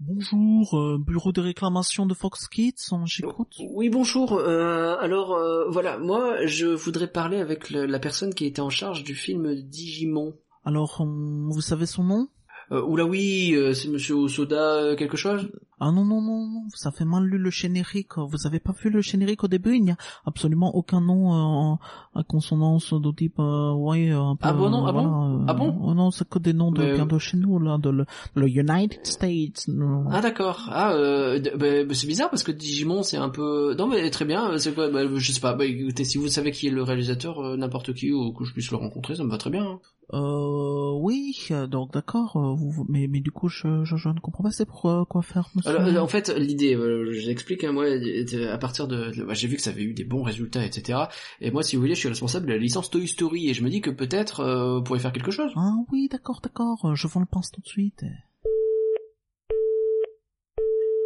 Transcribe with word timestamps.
Bonjour, 0.00 0.78
euh, 0.78 0.96
bureau 0.96 1.32
de 1.32 1.40
réclamation 1.40 2.06
de 2.06 2.14
Fox 2.14 2.46
Kids, 2.46 2.74
j'écoute. 3.06 3.52
Oui, 3.72 3.88
bonjour. 3.88 4.32
Euh, 4.34 4.96
alors, 5.00 5.32
euh, 5.34 5.68
voilà, 5.70 5.98
moi, 5.98 6.46
je 6.46 6.66
voudrais 6.66 7.08
parler 7.08 7.38
avec 7.38 7.70
le- 7.70 7.84
la 7.84 7.98
personne 7.98 8.32
qui 8.32 8.46
était 8.46 8.60
en 8.60 8.70
charge 8.70 9.02
du 9.02 9.16
film 9.16 9.54
Digimon. 9.56 10.34
Alors, 10.64 11.04
vous 11.04 11.60
savez 11.60 11.86
son 11.86 12.04
nom? 12.04 12.28
Euh, 12.70 12.80
oula 12.82 13.04
oui, 13.06 13.56
c'est 13.74 13.88
Monsieur 13.88 14.14
Osoda 14.14 14.94
quelque 14.96 15.16
chose? 15.16 15.50
Ah 15.80 15.92
non, 15.92 16.04
non, 16.04 16.20
non, 16.20 16.46
non, 16.48 16.62
vous 16.64 16.88
avez 16.88 17.04
mal 17.04 17.24
lu 17.24 17.38
le 17.38 17.50
générique. 17.50 18.16
Vous 18.18 18.46
avez 18.46 18.58
pas 18.58 18.72
vu 18.72 18.90
le 18.90 19.00
générique 19.00 19.44
au 19.44 19.48
début? 19.48 19.76
Il 19.76 19.84
n'y 19.84 19.90
a 19.92 19.96
absolument 20.26 20.74
aucun 20.74 21.00
nom 21.00 21.32
euh, 21.32 21.38
en- 21.38 21.78
à 22.14 22.24
consonance 22.24 22.92
de 22.92 23.12
type, 23.12 23.38
euh, 23.38 23.72
ouais, 23.74 24.10
un 24.10 24.34
peu... 24.36 24.48
Ah 24.48 24.52
bon, 24.52 24.70
non, 24.70 24.86
ah 24.86 24.92
bon? 24.92 25.38
euh, 25.40 25.44
Ah 25.46 25.54
bon? 25.54 25.78
oh 25.82 25.94
non, 25.94 26.10
c'est 26.10 26.28
que 26.28 26.38
des 26.40 26.52
noms 26.52 26.72
de, 26.72 26.82
Mais- 26.82 26.94
bien 26.94 27.06
de 27.06 27.18
chez 27.18 27.36
nous, 27.36 27.58
là, 27.60 27.78
de 27.78 27.90
le, 27.90 28.06
le 28.34 28.48
United 28.48 29.06
States. 29.06 29.68
non. 29.68 30.04
Ah 30.10 30.20
d'accord. 30.20 30.66
Ah, 30.70 30.92
euh, 30.92 31.38
bah, 31.56 31.84
bah, 31.84 31.94
c'est 31.94 32.06
bizarre 32.08 32.30
parce 32.30 32.42
que 32.42 32.50
Digimon 32.52 33.02
c'est 33.02 33.16
un 33.16 33.28
peu... 33.28 33.74
Non 33.78 33.86
mais 33.86 34.10
très 34.10 34.24
bien, 34.24 34.50
euh, 34.50 34.58
c'est 34.58 34.74
quoi 34.74 34.90
bah, 34.90 35.02
Je 35.14 35.32
sais 35.32 35.40
pas, 35.40 35.54
bah, 35.54 35.64
écoutez, 35.64 36.04
si 36.04 36.18
vous 36.18 36.28
savez 36.28 36.50
qui 36.50 36.66
est 36.66 36.70
le 36.70 36.82
réalisateur, 36.82 37.38
euh, 37.40 37.56
n'importe 37.56 37.94
qui, 37.94 38.12
ou 38.12 38.32
que 38.32 38.44
je 38.44 38.52
puisse 38.52 38.70
le 38.70 38.76
rencontrer, 38.78 39.14
ça 39.14 39.22
me 39.24 39.30
va 39.30 39.38
très 39.38 39.50
bien. 39.50 39.64
hein. 39.64 39.78
Euh, 40.14 40.92
oui, 41.00 41.36
euh, 41.50 41.66
donc 41.66 41.92
d'accord, 41.92 42.36
euh, 42.36 42.82
mais, 42.88 43.06
mais 43.08 43.20
du 43.20 43.30
coup, 43.30 43.48
je, 43.48 43.84
je, 43.84 43.96
je 43.96 44.08
ne 44.08 44.18
comprends 44.20 44.42
pas, 44.42 44.50
c'est 44.50 44.64
pour 44.64 44.86
euh, 44.86 45.04
quoi 45.04 45.20
faire, 45.20 45.48
monsieur? 45.54 45.67
Alors, 45.68 45.82
euh, 45.86 45.98
en 45.98 46.06
fait, 46.08 46.28
l'idée, 46.36 46.74
euh, 46.74 47.12
j'explique, 47.12 47.64
hein, 47.64 47.72
moi, 47.72 47.84
euh, 47.84 48.52
à 48.52 48.58
partir 48.58 48.88
de, 48.88 49.10
de- 49.10 49.24
bah, 49.24 49.34
j'ai 49.34 49.48
vu 49.48 49.56
que 49.56 49.62
ça 49.62 49.70
avait 49.70 49.82
eu 49.82 49.92
des 49.94 50.04
bons 50.04 50.22
résultats, 50.22 50.64
etc. 50.64 50.98
Et 51.40 51.50
moi, 51.50 51.62
si 51.62 51.76
vous 51.76 51.82
voulez, 51.82 51.94
je 51.94 52.00
suis 52.00 52.08
responsable 52.08 52.46
de 52.46 52.52
la 52.52 52.58
licence 52.58 52.90
Toy 52.90 53.06
Story, 53.06 53.48
et 53.48 53.54
je 53.54 53.62
me 53.62 53.70
dis 53.70 53.80
que 53.80 53.90
peut-être 53.90 54.40
euh, 54.40 54.76
vous 54.78 54.82
pourriez 54.82 55.00
faire 55.02 55.12
quelque 55.12 55.30
chose. 55.30 55.52
Ah 55.56 55.74
oui, 55.92 56.08
d'accord, 56.10 56.40
d'accord, 56.42 56.94
je 56.94 57.06
vous 57.06 57.20
le 57.20 57.26
pense 57.26 57.50
tout 57.50 57.60
de 57.60 57.68
suite. 57.68 58.04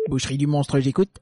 Boucherie 0.09 0.39
du 0.39 0.47
monstre, 0.47 0.79
j'écoute. 0.81 1.21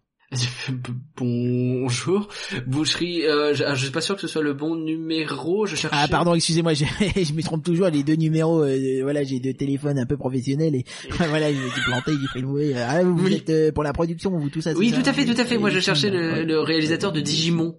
Bonjour, 1.17 2.29
boucherie. 2.67 3.27
Euh, 3.27 3.53
je, 3.55 3.63
alors, 3.65 3.75
je 3.77 3.83
suis 3.83 3.93
pas 3.93 4.01
sûr 4.01 4.15
que 4.15 4.21
ce 4.21 4.29
soit 4.29 4.43
le 4.43 4.53
bon 4.55 4.77
numéro. 4.77 5.67
Je 5.67 5.77
cherche. 5.77 5.95
Ah 5.97 6.07
pardon, 6.09 6.35
excusez-moi, 6.35 6.73
je, 6.75 6.85
je 6.85 7.33
me 7.33 7.43
trompe 7.43 7.65
toujours, 7.65 7.89
les 7.89 8.03
deux 8.03 8.15
numéros, 8.15 8.63
euh, 8.63 9.01
voilà, 9.03 9.23
j'ai 9.25 9.41
deux 9.41 9.53
téléphones 9.55 9.99
un 9.99 10.07
peu 10.07 10.17
professionnels 10.17 10.75
et 10.75 10.85
voilà, 11.11 11.53
j'ai 11.53 11.59
été 11.59 11.81
planté, 11.85 12.13
j'ai 12.21 12.29
fait 12.33 12.41
le 12.41 12.47
mauvais. 12.47 12.75
Ah, 12.75 13.03
vous, 13.03 13.17
vous 13.17 13.27
Oui. 13.27 13.35
êtes 13.35 13.51
euh, 13.51 13.73
pour 13.73 13.83
la 13.83 13.93
production, 13.93 14.31
vous 14.31 14.51
tout 14.51 14.61
ça. 14.61 14.73
Oui, 14.75 14.93
tout 14.93 15.09
à 15.09 15.13
fait, 15.13 15.25
tout 15.27 15.39
à 15.41 15.45
fait. 15.45 15.59
Moi, 15.59 15.71
je 15.71 15.81
cherchais 15.81 16.11
le, 16.11 16.45
le 16.45 16.61
réalisateur 16.61 17.13
de 17.13 17.21
Digimon. 17.21 17.77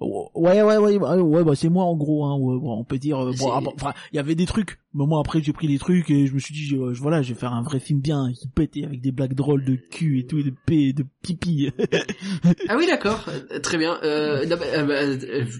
Ouais, 0.00 0.60
ouais, 0.62 0.76
ouais, 0.76 0.96
ouais, 0.98 1.20
ouais, 1.20 1.44
bah 1.44 1.54
c'est 1.54 1.68
moi 1.68 1.84
en 1.84 1.96
gros, 1.96 2.24
hein, 2.24 2.36
ouais, 2.36 2.58
on 2.62 2.84
peut 2.84 2.98
dire. 2.98 3.18
euh, 3.18 3.32
bon, 3.38 3.52
ah, 3.52 3.60
bon, 3.60 3.72
enfin, 3.76 3.92
il 4.12 4.16
y 4.16 4.18
avait 4.18 4.34
des 4.34 4.44
trucs, 4.44 4.78
mais 4.92 5.06
moi 5.06 5.20
après 5.20 5.40
j'ai 5.40 5.52
pris 5.52 5.66
les 5.68 5.78
trucs 5.78 6.10
et 6.10 6.26
je 6.26 6.34
me 6.34 6.40
suis 6.40 6.52
dit, 6.52 6.64
je- 6.66 6.92
je- 6.92 7.00
voilà, 7.00 7.22
je 7.22 7.32
vais 7.32 7.38
faire 7.38 7.52
un 7.54 7.62
vrai 7.62 7.78
film 7.80 8.00
bien, 8.00 8.32
qui 8.34 8.48
pétait 8.48 8.84
avec 8.84 9.00
des 9.00 9.12
blagues 9.12 9.34
drôles 9.34 9.64
de 9.64 9.76
cul 9.76 10.18
et 10.18 10.26
tout, 10.26 10.38
et 10.38 10.42
de 10.42 10.52
p, 10.66 10.92
de 10.92 11.06
pipi. 11.22 11.70
Ah 12.68 12.76
oui, 12.76 12.86
d'accord, 12.86 13.24
euh, 13.52 13.60
très 13.60 13.78
bien. 13.78 13.98
Euh, 14.02 14.44
non, 14.46 14.56
bah, 14.56 14.64
euh, 14.74 15.16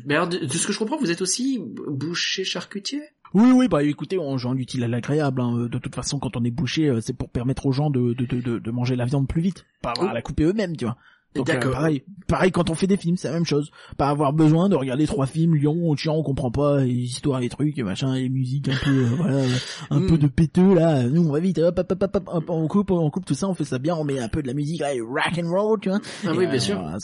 mais 0.06 0.14
alors, 0.16 0.28
de, 0.28 0.38
de 0.38 0.48
ce 0.52 0.66
que 0.66 0.72
je 0.72 0.78
comprends, 0.78 0.96
vous 0.98 1.10
êtes 1.10 1.22
aussi 1.22 1.60
boucher 1.88 2.44
charcutier? 2.44 3.00
Oui, 3.34 3.50
oui, 3.52 3.66
bah 3.68 3.82
écoutez, 3.82 4.16
on 4.18 4.38
joint 4.38 4.54
l'utile 4.54 4.84
à 4.84 4.88
l'agréable. 4.88 5.40
Hein. 5.40 5.66
De 5.70 5.78
toute 5.78 5.94
façon, 5.94 6.18
quand 6.20 6.36
on 6.36 6.44
est 6.44 6.52
bouché, 6.52 6.92
c'est 7.00 7.16
pour 7.16 7.30
permettre 7.30 7.66
aux 7.66 7.72
gens 7.72 7.90
de, 7.90 8.12
de, 8.14 8.26
de, 8.26 8.40
de, 8.40 8.58
de 8.60 8.70
manger 8.70 8.94
la 8.94 9.06
viande 9.06 9.26
plus 9.26 9.42
vite, 9.42 9.64
pas 9.82 9.90
avoir 9.90 10.10
à 10.10 10.14
la 10.14 10.22
couper 10.22 10.44
eux-mêmes, 10.44 10.76
tu 10.76 10.84
vois. 10.84 10.96
Donc 11.34 11.48
euh, 11.48 11.54
D'accord. 11.54 11.72
pareil, 11.72 12.02
pareil 12.28 12.50
quand 12.52 12.70
on 12.70 12.74
fait 12.74 12.86
des 12.86 12.96
films, 12.96 13.16
c'est 13.16 13.28
la 13.28 13.34
même 13.34 13.44
chose. 13.44 13.70
Pas 13.96 14.08
avoir 14.08 14.32
besoin 14.32 14.68
de 14.68 14.76
regarder 14.76 15.06
trois 15.06 15.26
films, 15.26 15.56
Lyon, 15.56 15.94
Chiant, 15.96 16.14
on 16.16 16.22
comprend 16.22 16.50
pas, 16.50 16.84
les 16.84 16.92
histoires, 16.92 17.40
les 17.40 17.48
trucs, 17.48 17.76
et 17.78 17.82
machin, 17.82 18.14
les 18.14 18.28
musiques 18.28 18.68
un 18.68 18.76
peu, 18.84 18.90
euh, 18.90 19.06
voilà, 19.16 19.44
un 19.90 20.00
Mm. 20.00 20.06
peu 20.06 20.18
de 20.18 20.26
péteux 20.28 20.74
là. 20.74 21.02
Nous, 21.04 21.26
on 21.26 21.32
va 21.32 21.40
vite, 21.40 21.58
hop, 21.58 21.78
hop, 21.78 21.90
hop, 21.92 22.02
hop, 22.14 22.28
hop, 22.32 22.44
on 22.50 22.68
coupe, 22.68 22.90
on 22.92 23.10
coupe 23.10 23.24
tout 23.24 23.34
ça, 23.34 23.48
on 23.48 23.54
fait 23.54 23.64
ça 23.64 23.78
bien, 23.78 23.96
on 23.96 24.04
met 24.04 24.18
un 24.20 24.28
peu 24.28 24.42
de 24.42 24.46
la 24.46 24.54
musique, 24.54 24.80
là, 24.80 24.90
rock 25.06 25.38
and 25.42 25.50
roll, 25.50 25.80
tu 25.80 25.88
vois. 25.88 26.00
Ah 26.26 26.32
Et, 26.32 26.38
oui, 26.38 26.46
euh, 26.46 26.50
bien 26.50 26.58
sûr. 26.60 26.78
euh, 26.78 26.98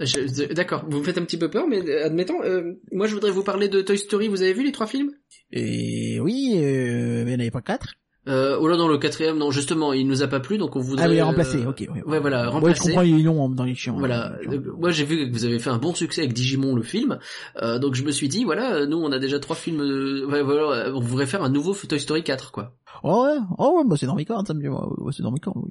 Je- 0.00 0.52
D'accord, 0.54 0.84
vous 0.88 0.98
me 0.98 1.04
faites 1.04 1.18
un 1.18 1.24
petit 1.24 1.36
peu 1.36 1.50
peur, 1.50 1.66
mais 1.68 1.80
admettons, 2.02 2.42
euh, 2.42 2.72
moi 2.92 3.06
je 3.06 3.14
voudrais 3.14 3.30
vous 3.30 3.42
parler 3.42 3.68
de 3.68 3.82
Toy 3.82 3.98
Story. 3.98 4.28
Vous 4.28 4.42
avez 4.42 4.52
vu 4.54 4.64
les 4.64 4.72
trois 4.72 4.86
films? 4.86 5.10
Et 5.52 6.18
oui, 6.20 6.54
euh, 6.56 7.24
mais 7.24 7.32
il 7.32 7.34
n'y 7.34 7.34
en 7.36 7.40
avait 7.40 7.50
pas 7.50 7.60
quatre. 7.62 7.94
Euh, 8.28 8.58
Oh 8.60 8.68
là, 8.68 8.76
dans 8.76 8.88
le 8.88 8.98
quatrième, 8.98 9.38
non, 9.38 9.50
justement, 9.50 9.92
il 9.92 10.06
nous 10.06 10.22
a 10.22 10.26
pas 10.26 10.40
plu, 10.40 10.58
donc 10.58 10.76
on 10.76 10.80
voudrait. 10.80 11.06
Ah 11.06 11.08
oui, 11.08 11.20
euh, 11.20 11.24
remplacé, 11.24 11.64
ok. 11.64 11.86
Ouais, 11.92 12.02
Ouais, 12.04 12.20
voilà, 12.20 12.54
Ouais, 12.58 12.74
je 12.74 12.80
comprends, 12.80 13.02
ils 13.02 13.22
l'ont 13.24 13.48
dans 13.48 13.64
les 13.64 13.74
chiens. 13.74 13.94
Voilà, 13.96 14.36
vois. 14.44 14.54
Euh, 14.54 14.72
moi 14.78 14.90
j'ai 14.90 15.04
vu 15.04 15.28
que 15.28 15.32
vous 15.32 15.44
avez 15.44 15.58
fait 15.58 15.70
un 15.70 15.78
bon 15.78 15.94
succès 15.94 16.22
avec 16.22 16.32
Digimon 16.32 16.74
le 16.74 16.82
film, 16.82 17.18
euh, 17.62 17.78
donc 17.78 17.94
je 17.94 18.04
me 18.04 18.10
suis 18.10 18.28
dit 18.28 18.44
voilà, 18.44 18.74
euh, 18.74 18.86
nous 18.86 18.98
on 18.98 19.12
a 19.12 19.18
déjà 19.18 19.38
trois 19.38 19.56
films, 19.56 19.80
euh, 19.80 20.26
ouais, 20.26 20.42
voilà, 20.42 20.92
on 20.94 21.00
voudrait 21.00 21.26
faire 21.26 21.42
un 21.42 21.48
nouveau 21.48 21.74
Toy 21.74 22.00
Story 22.00 22.22
4 22.22 22.52
quoi. 22.52 22.74
Oh 23.02 23.24
ouais, 23.24 23.38
oh 23.58 23.78
ouais, 23.78 23.84
bah 23.86 23.96
c'est 23.98 24.06
dans 24.06 24.14
mes 24.14 24.24
cordes, 24.24 24.46
ça 24.46 24.54
me 24.54 24.60
dit, 24.60 24.68
ouais, 24.68 25.12
c'est 25.12 25.22
dans 25.22 25.32
mes 25.32 25.40
cordes, 25.40 25.70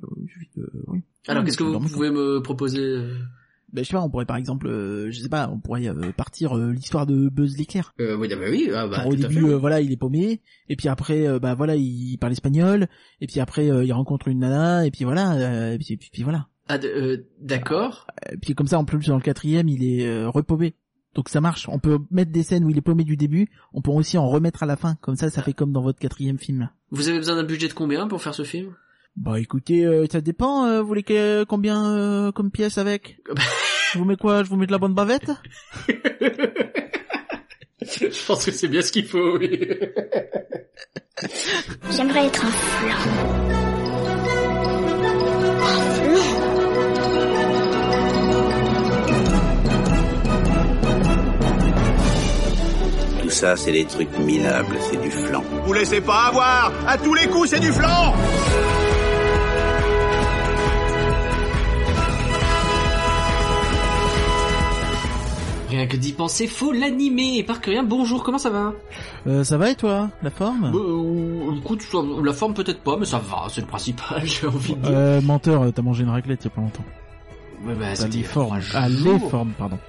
oui. 0.87 1.01
Alors 1.27 1.43
qu'est-ce 1.43 1.57
que 1.57 1.63
vous 1.63 1.89
pouvez 1.89 2.11
me 2.11 2.41
proposer 2.41 2.81
euh 2.81 3.13
Ben 3.75 3.83
je 3.83 3.89
sais 3.89 3.93
pas, 3.95 4.01
on 4.01 4.09
pourrait 4.09 4.25
par 4.25 4.37
exemple, 4.37 4.67
euh, 4.67 5.11
je 5.11 5.19
sais 5.19 5.27
pas, 5.29 5.49
on 5.51 5.59
pourrait 5.59 5.87
euh, 5.89 6.11
partir 6.15 6.57
euh, 6.57 6.71
l'histoire 6.71 7.05
de 7.05 7.27
Buzz 7.29 7.57
l'éclair. 7.57 7.93
euh, 7.99 8.15
Oui, 8.15 8.29
ah 8.31 8.35
bah 8.37 8.45
oui, 8.49 8.69
ah 8.73 8.87
bah, 8.87 8.95
Genre, 8.97 9.07
au 9.07 9.15
tout 9.15 9.25
à 9.25 9.27
début, 9.27 9.47
fait. 9.47 9.53
voilà, 9.55 9.81
il 9.81 9.91
est 9.91 9.97
paumé, 9.97 10.41
et 10.69 10.75
puis 10.75 10.87
après, 10.87 11.39
bah 11.39 11.53
voilà, 11.55 11.75
il 11.75 12.17
parle 12.17 12.31
espagnol, 12.33 12.87
et 13.19 13.27
puis 13.27 13.39
après, 13.39 13.65
il 13.67 13.93
rencontre 13.93 14.29
une 14.29 14.39
nana, 14.39 14.85
et 14.85 14.91
puis 14.91 15.03
voilà, 15.03 15.73
et 15.73 15.77
puis, 15.77 15.97
puis, 15.97 16.09
puis 16.11 16.23
voilà. 16.23 16.47
Ah, 16.69 16.77
d'accord. 17.41 18.07
Et 18.31 18.37
puis 18.37 18.55
comme 18.55 18.67
ça, 18.67 18.79
en 18.79 18.85
plus, 18.85 19.05
dans 19.07 19.15
le 19.17 19.21
quatrième, 19.21 19.67
il 19.69 19.83
est 19.83 20.25
repaumé. 20.25 20.75
Donc 21.13 21.29
ça 21.29 21.39
marche. 21.39 21.69
On 21.69 21.79
peut 21.79 21.99
mettre 22.11 22.31
des 22.31 22.43
scènes 22.43 22.65
où 22.65 22.69
il 22.69 22.77
est 22.77 22.81
paumé 22.81 23.03
du 23.03 23.15
début, 23.17 23.47
on 23.73 23.81
peut 23.81 23.91
aussi 23.91 24.17
en 24.17 24.27
remettre 24.27 24.63
à 24.63 24.65
la 24.65 24.75
fin. 24.75 24.95
Comme 25.01 25.15
ça, 25.15 25.29
ça 25.29 25.41
fait 25.41 25.53
comme 25.53 25.71
dans 25.71 25.81
votre 25.81 25.99
quatrième 25.99 26.37
film. 26.39 26.69
Vous 26.91 27.07
avez 27.07 27.17
besoin 27.19 27.35
d'un 27.35 27.43
budget 27.43 27.67
de 27.69 27.73
combien 27.73 28.07
pour 28.07 28.21
faire 28.21 28.33
ce 28.35 28.43
film? 28.43 28.73
Bah 29.15 29.39
écoutez, 29.39 29.85
euh, 29.85 30.05
ça 30.11 30.19
dépend. 30.19 30.65
euh, 30.65 30.81
vous 30.81 30.87
voulez 30.89 31.03
que, 31.03 31.45
combien 31.45 31.85
euh, 31.95 32.31
comme 32.33 32.51
pièces 32.51 32.77
avec? 32.77 33.21
Je 33.95 33.99
vous 33.99 34.03
mets 34.03 34.17
quoi? 34.17 34.43
Je 34.43 34.49
vous 34.49 34.57
mets 34.57 34.65
de 34.67 34.73
la 34.73 34.77
bonne 34.77 34.93
bavette? 34.93 35.31
Je 37.81 38.25
pense 38.27 38.43
que 38.43 38.51
c'est 38.51 38.67
bien 38.67 38.81
ce 38.81 38.91
qu'il 38.91 39.05
faut. 39.07 39.37
oui. 39.37 39.57
J'aimerais 41.91 42.25
être 42.25 42.43
un 42.45 42.51
flan. 42.51 42.97
Tout 53.21 53.29
ça, 53.29 53.55
c'est 53.55 53.71
des 53.71 53.85
trucs 53.85 54.17
minables, 54.19 54.75
c'est 54.91 55.01
du 55.01 55.09
flan. 55.09 55.41
Vous 55.65 55.71
laissez 55.71 56.01
pas 56.01 56.25
avoir 56.27 56.73
À 56.85 56.97
tous 56.97 57.13
les 57.13 57.27
coups, 57.27 57.51
c'est 57.51 57.61
du 57.61 57.71
flan 57.71 58.13
Rien 65.69 65.87
que 65.87 65.97
d'y 65.97 66.13
penser, 66.13 66.47
faut 66.47 66.71
l'animer. 66.71 67.37
Et 67.37 67.43
par 67.43 67.59
que 67.59 67.71
rien, 67.71 67.83
bonjour, 67.83 68.23
comment 68.23 68.37
ça 68.37 68.49
va 68.51 68.73
euh, 69.27 69.43
Ça 69.43 69.57
va 69.57 69.71
et 69.71 69.75
toi 69.75 70.09
La 70.21 70.29
forme 70.29 70.71
Bah, 70.71 70.77
euh, 70.77 71.55
Écoute, 71.57 71.83
la 72.23 72.33
forme 72.33 72.53
peut-être 72.53 72.81
pas, 72.81 72.97
mais 72.97 73.05
ça 73.05 73.17
va, 73.19 73.47
c'est 73.49 73.61
le 73.61 73.67
principal, 73.67 74.21
j'ai 74.25 74.47
envie 74.47 74.75
de 74.75 74.81
dire. 74.81 74.91
euh, 74.93 75.21
Menteur, 75.21 75.71
t'as 75.73 75.81
mangé 75.81 76.03
une 76.03 76.09
raclette 76.09 76.43
il 76.43 76.47
y 76.47 76.51
a 76.51 76.55
pas 76.55 76.61
longtemps. 76.61 76.85
Ouais, 77.65 77.73
bah, 77.73 77.95
c'était 77.95 78.21
formes. 78.21 78.59
Ah, 78.73 78.87
les 78.89 79.19
formes, 79.19 79.53
pardon. 79.57 79.79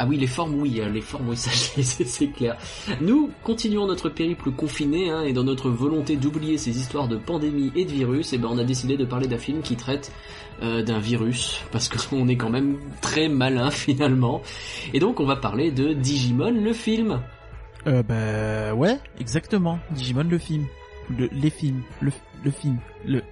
Ah 0.00 0.06
oui, 0.06 0.16
les 0.16 0.28
formes, 0.28 0.54
oui, 0.60 0.80
euh, 0.80 0.88
les 0.88 1.00
formes, 1.00 1.28
oui, 1.28 1.36
ça, 1.36 1.50
c'est 1.82 2.28
clair. 2.28 2.56
Nous 3.00 3.30
continuons 3.42 3.86
notre 3.86 4.08
périple 4.08 4.52
confiné, 4.52 5.10
hein, 5.10 5.22
et 5.22 5.32
dans 5.32 5.42
notre 5.42 5.70
volonté 5.70 6.16
d'oublier 6.16 6.56
ces 6.56 6.78
histoires 6.78 7.08
de 7.08 7.16
pandémie 7.16 7.72
et 7.74 7.84
de 7.84 7.90
virus, 7.90 8.32
et 8.32 8.38
ben 8.38 8.48
on 8.52 8.58
a 8.58 8.64
décidé 8.64 8.96
de 8.96 9.04
parler 9.04 9.26
d'un 9.26 9.38
film 9.38 9.60
qui 9.60 9.74
traite 9.74 10.12
euh, 10.62 10.82
d'un 10.84 11.00
virus, 11.00 11.62
parce 11.72 11.88
qu'on 11.88 12.28
est 12.28 12.36
quand 12.36 12.48
même 12.50 12.78
très 13.00 13.28
malin 13.28 13.70
finalement. 13.72 14.40
Et 14.94 15.00
donc 15.00 15.18
on 15.18 15.24
va 15.26 15.34
parler 15.36 15.72
de 15.72 15.92
Digimon, 15.94 16.50
le 16.52 16.72
film. 16.72 17.20
Euh, 17.88 18.02
bah 18.04 18.74
ouais, 18.74 18.98
exactement. 19.20 19.78
Digimon 19.90 20.24
le 20.30 20.38
film, 20.38 20.64
le 21.16 21.28
les 21.32 21.50
films, 21.50 21.82
le 22.00 22.12
le 22.44 22.50
film, 22.52 22.76
le 23.04 23.22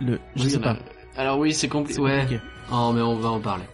le 0.00 0.18
je 0.34 0.42
Oui, 0.44 0.50
sais 0.50 0.58
pas. 0.60 0.76
a- 1.16 1.20
Alors 1.20 1.38
oui, 1.38 1.52
c'est 1.54 1.68
compli- 1.68 1.92
C'est 1.92 2.00
Ouais. 2.00 2.20
compliqué. 2.22 2.40
Oh, 2.72 2.90
mais 2.94 3.00
on 3.02 3.14
va 3.16 3.28
en 3.30 3.40
parler. 3.40 3.64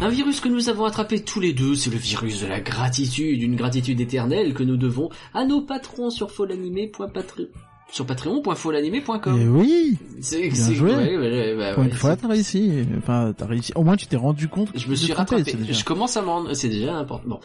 Un 0.00 0.08
virus 0.10 0.40
que 0.40 0.48
nous 0.48 0.68
avons 0.68 0.84
attrapé 0.84 1.20
tous 1.24 1.40
les 1.40 1.52
deux, 1.52 1.74
c'est 1.74 1.90
le 1.90 1.96
virus 1.98 2.42
de 2.42 2.46
la 2.46 2.60
gratitude, 2.60 3.42
une 3.42 3.56
gratitude 3.56 4.00
éternelle 4.00 4.54
que 4.54 4.62
nous 4.62 4.76
devons 4.76 5.08
à 5.34 5.44
nos 5.44 5.60
patrons 5.60 6.10
sur 6.10 6.30
folanimé.patreon 6.30 7.46
sur 7.90 8.04
patreon.folanimé.com. 8.04 9.38
Eh 9.40 9.48
oui, 9.48 9.96
C'est 10.20 10.50
joué. 10.74 10.94
ouais, 10.94 11.16
ouais, 11.16 11.56
bah, 11.56 11.72
pour 11.72 11.82
ouais, 11.84 11.88
une 11.88 11.96
fois 11.96 12.16
t'as 12.16 12.28
réussi. 12.28 12.70
Enfin, 12.98 13.32
t'as 13.34 13.46
réussi. 13.46 13.72
Au 13.76 13.82
moins 13.82 13.96
tu 13.96 14.06
t'es 14.06 14.18
rendu 14.18 14.46
compte. 14.46 14.70
que 14.72 14.78
je 14.78 14.88
me 14.90 14.94
suis 14.94 15.10
rattrapé. 15.14 15.54
déjà- 15.54 15.72
Je 15.72 15.84
commence 15.84 16.14
à 16.18 16.22
m'en... 16.22 16.52
C'est 16.52 16.68
déjà 16.68 16.94
important. 16.96 17.26
Bon. 17.26 17.40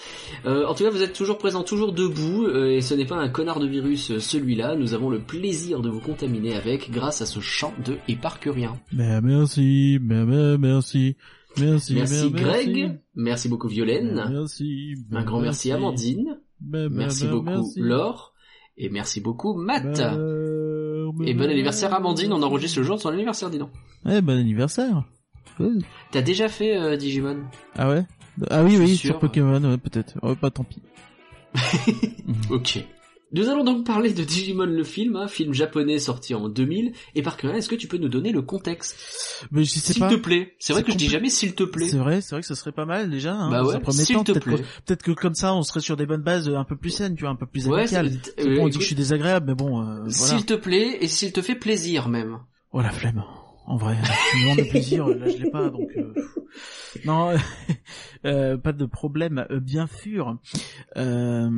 Euh, 0.45 0.65
en 0.67 0.73
tout 0.73 0.83
cas, 0.83 0.89
vous 0.89 1.01
êtes 1.01 1.13
toujours 1.13 1.37
présent, 1.37 1.63
toujours 1.63 1.93
debout, 1.93 2.43
euh, 2.43 2.75
et 2.75 2.81
ce 2.81 2.93
n'est 2.93 3.05
pas 3.05 3.15
un 3.15 3.29
connard 3.29 3.61
de 3.61 3.67
virus, 3.67 4.11
euh, 4.11 4.19
celui-là. 4.19 4.75
Nous 4.75 4.93
avons 4.93 5.09
le 5.09 5.19
plaisir 5.19 5.79
de 5.79 5.89
vous 5.89 6.01
contaminer 6.01 6.55
avec, 6.55 6.91
grâce 6.91 7.21
à 7.21 7.25
ce 7.25 7.39
chant 7.39 7.73
de 7.85 7.95
Éparcurien. 8.09 8.73
Mais 8.91 9.21
merci, 9.21 9.97
mais, 10.01 10.25
mais 10.25 10.57
merci, 10.57 11.15
merci, 11.59 11.93
Merci 11.95 12.31
Greg, 12.31 12.75
merci. 12.75 12.97
merci 13.15 13.49
beaucoup 13.49 13.67
Violaine, 13.67 14.25
Merci. 14.31 14.95
un 15.11 15.23
grand 15.23 15.39
merci 15.41 15.71
Amandine, 15.71 16.39
Merci 16.61 17.27
beaucoup. 17.27 17.71
Laure. 17.77 18.33
Et 18.77 18.89
merci 18.89 19.21
beaucoup 19.21 19.53
Matt. 19.53 19.99
Et 21.25 21.33
bon 21.33 21.49
anniversaire 21.49 21.93
Amandine, 21.93 22.33
on 22.33 22.41
enregistre 22.41 22.79
le 22.79 22.85
jour 22.85 22.95
de 22.97 23.01
son 23.01 23.09
anniversaire, 23.09 23.49
dis 23.49 23.59
donc. 23.59 23.69
Ouais, 24.05 24.21
bon 24.21 24.37
anniversaire. 24.37 25.03
T'as 26.11 26.21
déjà 26.21 26.49
fait 26.49 26.75
euh, 26.77 26.97
Digimon 26.97 27.37
Ah 27.75 27.89
ouais? 27.89 28.03
Ah 28.49 28.63
oui, 28.63 28.77
oui, 28.79 28.95
sur 28.97 29.19
Pokémon, 29.19 29.61
ouais, 29.63 29.77
peut-être. 29.77 30.15
Ouais, 30.23 30.35
pas 30.35 30.49
tant 30.49 30.63
pis. 30.63 30.81
Ok. 32.49 32.83
Nous 33.33 33.49
allons 33.49 33.63
donc 33.63 33.85
parler 33.85 34.13
de 34.13 34.23
Digimon 34.23 34.65
le 34.65 34.83
film, 34.83 35.15
un 35.15 35.27
film 35.27 35.53
japonais 35.53 35.99
sorti 35.99 36.35
en 36.35 36.49
2000. 36.49 36.93
Et 37.15 37.21
par 37.21 37.37
est-ce 37.43 37.67
que 37.67 37.75
tu 37.75 37.87
peux 37.87 37.97
nous 37.97 38.09
donner 38.09 38.31
le 38.31 38.41
contexte? 38.41 38.95
Mais 39.51 39.63
je 39.63 39.71
sais 39.71 39.93
S'il 39.93 39.99
pas. 39.99 40.09
te 40.09 40.15
plaît. 40.15 40.55
C'est 40.59 40.73
vrai 40.73 40.83
que 40.83 40.91
je 40.91 40.97
dis 40.97 41.09
jamais 41.09 41.29
s'il 41.29 41.55
te 41.55 41.63
plaît. 41.63 41.89
C'est 41.89 41.97
vrai, 41.97 42.21
c'est 42.21 42.35
vrai 42.35 42.41
que 42.41 42.47
ça 42.47 42.55
serait 42.55 42.71
pas 42.71 42.85
mal 42.85 43.09
déjà. 43.09 43.33
Hein, 43.33 43.49
Bah 43.49 43.63
ouais, 43.63 43.79
s'il 43.91 44.15
temps, 44.15 44.23
te 44.23 44.31
peut-être 44.33 44.43
plaît. 44.43 44.57
que, 44.57 44.61
peut-être 44.85 45.03
que 45.03 45.11
comme 45.11 45.33
ça, 45.35 45.53
on 45.55 45.63
serait 45.63 45.79
sur 45.81 45.97
des 45.97 46.05
bonnes 46.05 46.21
bases 46.21 46.47
euh, 46.47 46.55
un 46.57 46.63
peu 46.63 46.77
plus 46.77 46.91
saines, 46.91 47.15
tu 47.15 47.21
vois, 47.21 47.31
un 47.31 47.35
peu 47.35 47.47
plus 47.47 47.67
amicales. 47.67 48.11
C'est 48.37 48.47
euh, 48.47 48.55
bon, 48.57 48.65
on 48.65 48.67
dit 48.69 48.77
que 48.77 48.83
je 48.83 48.87
suis 48.87 48.95
désagréable, 48.95 49.47
mais 49.47 49.55
bon, 49.55 49.81
euh, 49.81 49.95
voilà. 50.05 50.11
S'il 50.11 50.45
te 50.45 50.53
plaît 50.53 50.97
et 51.01 51.07
s'il 51.07 51.31
te 51.33 51.41
fait 51.41 51.55
plaisir 51.55 52.09
même. 52.09 52.39
Oh 52.71 52.81
la 52.81 52.91
flemme. 52.91 53.23
En 53.65 53.77
vrai, 53.77 53.95
tu 54.31 54.37
me 54.37 54.41
demandes 54.43 54.57
le 54.57 54.65
plaisir, 54.69 55.07
là 55.07 55.25
je 55.27 55.37
l'ai 55.41 55.49
pas, 55.49 55.69
donc 55.69 55.89
euh, 55.95 56.13
non, 57.05 57.31
euh, 58.25 58.57
pas 58.57 58.73
de 58.73 58.85
problème, 58.85 59.45
bien 59.61 59.87
sûr. 59.87 60.37
Euh, 60.97 61.49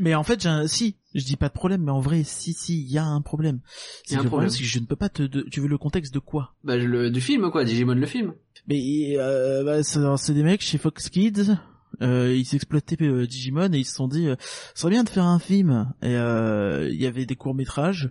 mais 0.00 0.14
en 0.14 0.22
fait, 0.22 0.46
un... 0.46 0.66
si, 0.66 0.96
je 1.14 1.24
dis 1.24 1.36
pas 1.36 1.48
de 1.48 1.52
problème, 1.54 1.82
mais 1.82 1.90
en 1.90 2.00
vrai, 2.00 2.22
si, 2.24 2.52
si, 2.52 2.80
il 2.82 2.90
y 2.90 2.98
a 2.98 3.04
un 3.04 3.20
problème. 3.22 3.60
Il 4.08 4.12
y 4.12 4.14
a 4.14 4.16
C'est 4.16 4.16
un 4.16 4.22
le 4.22 4.28
problème. 4.28 4.50
c'est 4.50 4.58
que 4.60 4.64
je 4.64 4.78
ne 4.78 4.84
peux 4.86 4.96
pas 4.96 5.08
te. 5.08 5.22
de- 5.22 5.46
Tu 5.50 5.60
veux 5.60 5.68
le 5.68 5.78
contexte 5.78 6.12
de 6.14 6.18
quoi? 6.18 6.54
Bah 6.64 6.76
le 6.76 7.10
du 7.10 7.20
film 7.20 7.50
quoi, 7.50 7.64
Digimon 7.64 7.94
le 7.94 8.06
film. 8.06 8.34
Mais 8.68 9.14
euh, 9.18 9.62
bah, 9.64 9.82
c'est 9.82 10.34
des 10.34 10.42
mecs 10.42 10.62
chez 10.62 10.78
Fox 10.78 11.08
Kids. 11.08 11.56
Euh, 12.02 12.34
ils 12.36 12.54
exploitaient 12.54 13.00
euh, 13.02 13.26
Digimon 13.26 13.72
et 13.72 13.78
ils 13.78 13.84
se 13.84 13.94
sont 13.94 14.08
dit, 14.08 14.26
euh, 14.28 14.36
ce 14.74 14.82
serait 14.82 14.90
bien 14.90 15.04
de 15.04 15.08
faire 15.08 15.24
un 15.24 15.38
film. 15.38 15.92
Et 16.02 16.14
euh, 16.16 16.88
il 16.90 17.00
y 17.00 17.06
avait 17.06 17.24
des 17.26 17.36
courts 17.36 17.54
métrages 17.54 18.10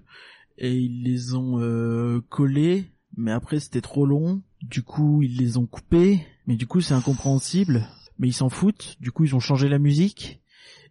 et 0.57 0.73
ils 0.73 1.03
les 1.03 1.33
ont 1.35 1.59
euh, 1.59 2.21
collés, 2.29 2.85
mais 3.17 3.31
après 3.31 3.59
c'était 3.59 3.81
trop 3.81 4.05
long. 4.05 4.41
Du 4.63 4.81
coup, 4.81 5.21
ils 5.21 5.37
les 5.37 5.57
ont 5.57 5.67
coupés, 5.67 6.21
mais 6.47 6.55
du 6.55 6.65
coup 6.65 6.81
c'est 6.81 6.93
incompréhensible. 6.95 7.85
Mais 8.17 8.29
ils 8.29 8.33
s'en 8.33 8.47
foutent. 8.49 8.95
Du 9.01 9.11
coup, 9.11 9.25
ils 9.25 9.35
ont 9.35 9.41
changé 9.41 9.67
la 9.67 9.77
musique 9.77 10.39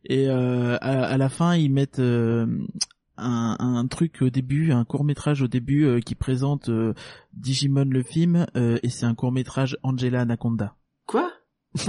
et 0.05 0.29
euh, 0.29 0.77
à, 0.81 1.05
à 1.05 1.17
la 1.17 1.29
fin 1.29 1.55
ils 1.55 1.71
mettent 1.71 1.99
euh, 1.99 2.47
un, 3.17 3.57
un 3.59 3.87
truc 3.87 4.23
au 4.23 4.31
début, 4.31 4.73
un 4.73 4.85
court 4.85 5.05
métrage 5.05 5.43
au 5.43 5.49
début 5.49 5.85
euh, 5.85 6.01
qui 6.01 6.15
présente 6.15 6.69
euh, 6.69 6.95
Digimon 7.33 7.85
le 7.85 8.03
film 8.03 8.47
euh, 8.57 8.79
et 8.83 8.89
c'est 8.89 9.07
un 9.07 9.15
court 9.15 9.33
métrage 9.33 9.79
Angela 9.83 10.23
Anaconda. 10.23 10.77
Quoi? 11.07 11.33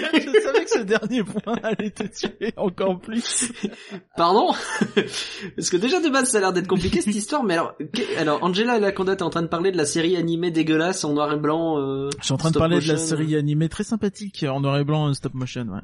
Je 0.14 0.40
savais 0.42 0.64
que 0.64 0.70
ce 0.70 0.78
dernier 0.80 1.22
point 1.24 1.56
allait 1.62 1.90
te 1.90 2.04
tuer 2.04 2.52
encore 2.56 2.98
plus. 3.00 3.50
Pardon 4.16 4.52
Parce 5.56 5.70
que 5.70 5.76
déjà 5.76 6.00
de 6.00 6.08
base 6.08 6.30
ça 6.30 6.38
a 6.38 6.40
l'air 6.40 6.52
d'être 6.52 6.66
compliqué 6.68 7.00
cette 7.00 7.14
histoire, 7.14 7.42
mais 7.44 7.54
alors, 7.54 7.74
alors 8.18 8.42
Angela 8.42 8.76
et 8.76 8.80
Laconda 8.80 9.16
t'es 9.16 9.22
en 9.22 9.30
train 9.30 9.42
de 9.42 9.46
parler 9.48 9.72
de 9.72 9.76
la 9.76 9.86
série 9.86 10.16
animée 10.16 10.50
dégueulasse 10.50 11.04
en 11.04 11.12
noir 11.14 11.32
et 11.32 11.38
blanc. 11.38 11.78
Euh, 11.78 12.10
Je 12.20 12.24
suis 12.24 12.34
en 12.34 12.38
train 12.38 12.50
de 12.50 12.58
parler 12.58 12.80
de 12.80 12.88
la 12.88 12.96
série 12.96 13.36
animée 13.36 13.68
très 13.68 13.84
sympathique 13.84 14.44
en 14.48 14.60
noir 14.60 14.78
et 14.78 14.84
blanc 14.84 15.08
euh, 15.08 15.14
stop 15.14 15.34
motion. 15.34 15.66
Ouais. 15.68 15.80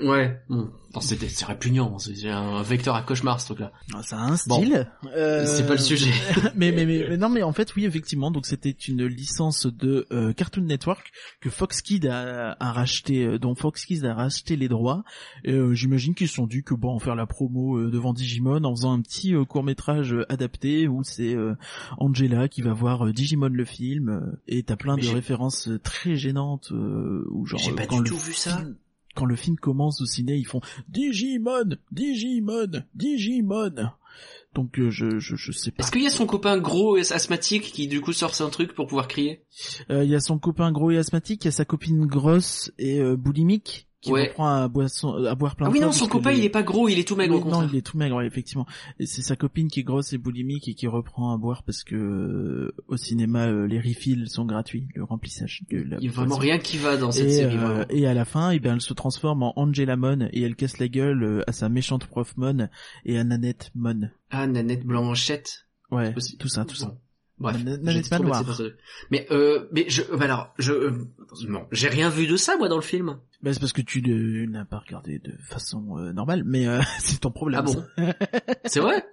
Ouais. 0.00 0.40
Bon. 0.48 0.70
Non, 0.92 1.00
c'était 1.00 1.28
c'est 1.28 1.44
répugnant, 1.44 1.98
c'est 1.98 2.28
un 2.28 2.62
vecteur 2.62 2.94
à 2.96 3.02
cauchemar 3.02 3.40
ce 3.40 3.46
truc-là. 3.46 3.72
Ah, 3.94 4.02
Ça 4.02 4.16
a 4.16 4.20
un 4.20 4.36
Bon. 4.46 4.60
style. 4.60 4.88
Euh, 5.16 5.44
C'est 5.46 5.66
pas 5.66 5.72
le 5.74 5.78
sujet. 5.78 6.10
mais, 6.54 6.70
mais, 6.72 6.84
mais, 6.84 7.06
mais 7.10 7.16
non, 7.16 7.28
mais 7.28 7.42
en 7.42 7.52
fait, 7.52 7.74
oui, 7.74 7.84
effectivement. 7.84 8.30
Donc, 8.30 8.46
c'était 8.46 8.70
une 8.70 9.04
licence 9.06 9.66
de 9.66 10.06
euh, 10.12 10.32
Cartoon 10.32 10.62
Network 10.62 11.10
que 11.40 11.50
Fox 11.50 11.80
Kids 11.82 12.06
a, 12.08 12.56
a 12.60 12.72
racheté, 12.72 13.24
euh, 13.24 13.38
Fox 13.54 13.84
Kids 13.86 14.04
a 14.04 14.14
racheté 14.14 14.56
les 14.56 14.68
droits. 14.68 15.04
Euh, 15.46 15.74
j'imagine 15.74 16.14
qu'ils 16.14 16.28
se 16.28 16.34
sont 16.34 16.46
dit 16.46 16.62
que 16.62 16.74
bon, 16.74 16.90
en 16.90 16.98
faire 16.98 17.14
la 17.14 17.26
promo 17.26 17.78
euh, 17.78 17.90
devant 17.90 18.12
Digimon 18.12 18.64
en 18.64 18.74
faisant 18.74 18.92
un 18.92 19.00
petit 19.00 19.34
court 19.48 19.64
métrage 19.64 20.14
adapté 20.28 20.88
où 20.88 21.02
c'est 21.02 21.34
euh, 21.34 21.54
Angela 21.98 22.48
qui 22.48 22.62
va 22.62 22.72
voir 22.72 23.06
euh, 23.06 23.12
Digimon 23.12 23.48
le 23.48 23.64
film 23.64 24.08
euh, 24.08 24.20
et 24.48 24.62
t'as 24.62 24.76
plein 24.76 24.96
Mais 24.96 25.02
de 25.02 25.08
références 25.08 25.68
euh, 25.68 25.78
très 25.78 26.16
gênantes 26.16 26.70
euh, 26.72 27.24
où 27.30 27.46
genre 27.46 27.60
J'ai 27.60 27.72
euh, 27.72 27.74
pas 27.76 27.86
quand 27.86 27.96
du 27.98 28.02
le 28.04 28.08
tout 28.10 28.16
vu 28.18 28.32
ça. 28.32 28.56
film- 28.58 28.76
quand 29.16 29.26
le 29.26 29.36
film 29.36 29.54
commence 29.56 30.00
au 30.00 30.06
ciné, 30.06 30.34
ils 30.36 30.44
font 30.46 30.60
Digimon, 30.88 31.76
Digimon, 31.92 32.82
Digimon. 32.96 33.90
Donc 34.54 34.78
euh, 34.78 34.90
je, 34.90 35.18
je 35.18 35.36
je 35.36 35.52
sais 35.52 35.70
pas. 35.70 35.82
Est-ce 35.82 35.90
qu'il 35.90 36.02
y 36.02 36.06
a 36.06 36.10
son 36.10 36.26
copain 36.26 36.58
gros 36.58 36.96
et 36.96 37.12
asthmatique 37.12 37.72
qui 37.72 37.88
du 37.88 38.00
coup 38.00 38.12
sort 38.12 38.40
un 38.40 38.50
truc 38.50 38.74
pour 38.74 38.86
pouvoir 38.86 39.08
crier? 39.08 39.44
Euh, 39.90 40.04
Il 40.04 40.10
y 40.10 40.14
a 40.14 40.20
son 40.20 40.38
copain 40.38 40.70
gros 40.72 40.90
et 40.90 40.98
asthmatique, 40.98 41.44
il 41.44 41.46
y 41.46 41.48
a 41.48 41.52
sa 41.52 41.64
copine 41.64 42.06
grosse 42.06 42.72
et 42.78 43.00
euh, 43.00 43.16
boulimique 43.16 43.88
qui 44.04 44.12
Ouais. 44.12 44.28
reprend 44.28 44.62
à, 44.62 44.68
boisson, 44.68 45.24
à 45.24 45.34
boire 45.34 45.56
plein 45.56 45.66
Ah 45.66 45.68
de 45.70 45.72
oui 45.72 45.78
fois 45.80 45.86
non, 45.86 45.92
son 45.92 46.06
copain 46.06 46.30
les- 46.32 46.38
il 46.38 46.44
est 46.44 46.48
pas 46.50 46.62
gros, 46.62 46.88
il 46.88 46.98
est 46.98 47.08
tout 47.08 47.16
maigre 47.16 47.34
Oui, 47.34 47.40
au 47.40 47.44
non, 47.44 47.50
contraire. 47.50 47.70
il 47.72 47.76
est 47.78 47.82
tout 47.82 47.96
maigre, 47.96 48.16
ouais, 48.16 48.26
effectivement. 48.26 48.66
C'est 49.00 49.22
sa 49.22 49.34
copine 49.36 49.68
qui 49.68 49.80
est 49.80 49.82
grosse 49.82 50.12
et 50.12 50.18
boulimique 50.18 50.68
et 50.68 50.74
qui 50.74 50.86
reprend 50.86 51.32
à 51.34 51.38
boire 51.38 51.62
parce 51.62 51.82
que 51.84 51.96
euh, 51.96 52.74
au 52.88 52.96
cinéma 52.96 53.46
euh, 53.46 53.66
les 53.66 53.78
refills 53.80 54.28
sont 54.28 54.44
gratuits, 54.44 54.88
le 54.94 55.04
remplissage 55.04 55.62
de 55.70 55.78
la 55.78 55.96
Il 55.98 56.04
y 56.04 56.08
a 56.08 56.12
vraiment 56.12 56.36
rien 56.36 56.58
qui 56.58 56.76
va 56.76 56.96
dans 56.96 57.10
cette 57.12 57.28
et, 57.28 57.32
série. 57.32 57.56
euh, 57.56 57.84
et 57.90 58.06
à 58.06 58.14
la 58.14 58.24
fin, 58.24 58.50
eh 58.50 58.58
bien, 58.60 58.74
elle 58.74 58.80
se 58.80 58.92
transforme 58.94 59.42
en 59.42 59.52
Angela 59.58 59.96
Mon 59.96 60.28
et 60.32 60.42
elle 60.42 60.54
casse 60.56 60.78
la 60.78 60.88
gueule 60.88 61.22
euh, 61.22 61.42
à 61.46 61.52
sa 61.52 61.68
méchante 61.68 62.06
prof 62.06 62.34
Mon 62.36 62.68
et 63.04 63.18
à 63.18 63.24
Nanette 63.24 63.70
Mon. 63.74 64.08
Ah 64.30 64.46
Nanette 64.46 64.84
Blanchette. 64.84 65.66
Ouais, 65.90 66.12
tout 66.38 66.48
ça, 66.48 66.64
tout 66.64 66.74
ça. 66.76 66.94
Bref, 67.38 67.56
Manoir. 67.64 67.82
laissé 67.84 68.10
passer. 68.46 68.72
Mais 69.10 69.26
euh, 69.32 69.66
mais 69.72 69.86
je 69.88 70.02
bah 70.02 70.24
alors 70.24 70.54
je 70.58 70.72
euh, 70.72 70.92
non, 71.48 71.66
j'ai 71.72 71.88
rien 71.88 72.08
vu 72.08 72.28
de 72.28 72.36
ça 72.36 72.56
moi 72.56 72.68
dans 72.68 72.76
le 72.76 72.82
film. 72.82 73.18
Bah, 73.42 73.52
c'est 73.52 73.58
parce 73.60 73.72
que 73.72 73.82
tu 73.82 74.00
n'as 74.48 74.64
pas 74.64 74.78
regardé 74.78 75.18
de 75.18 75.32
façon 75.42 75.98
euh, 75.98 76.12
normale, 76.12 76.44
mais 76.46 76.66
euh, 76.68 76.80
c'est 77.00 77.20
ton 77.20 77.32
problème. 77.32 77.60
Ah 77.60 77.62
bon. 77.62 77.84
C'est 78.66 78.80
vrai 78.80 79.04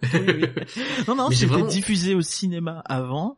Non, 1.07 1.15
non, 1.15 1.27
Mais 1.29 1.35
j'ai 1.35 1.41
c'était 1.41 1.53
vraiment- 1.53 1.67
diffusé 1.67 2.15
au 2.15 2.21
cinéma 2.21 2.81
avant 2.85 3.35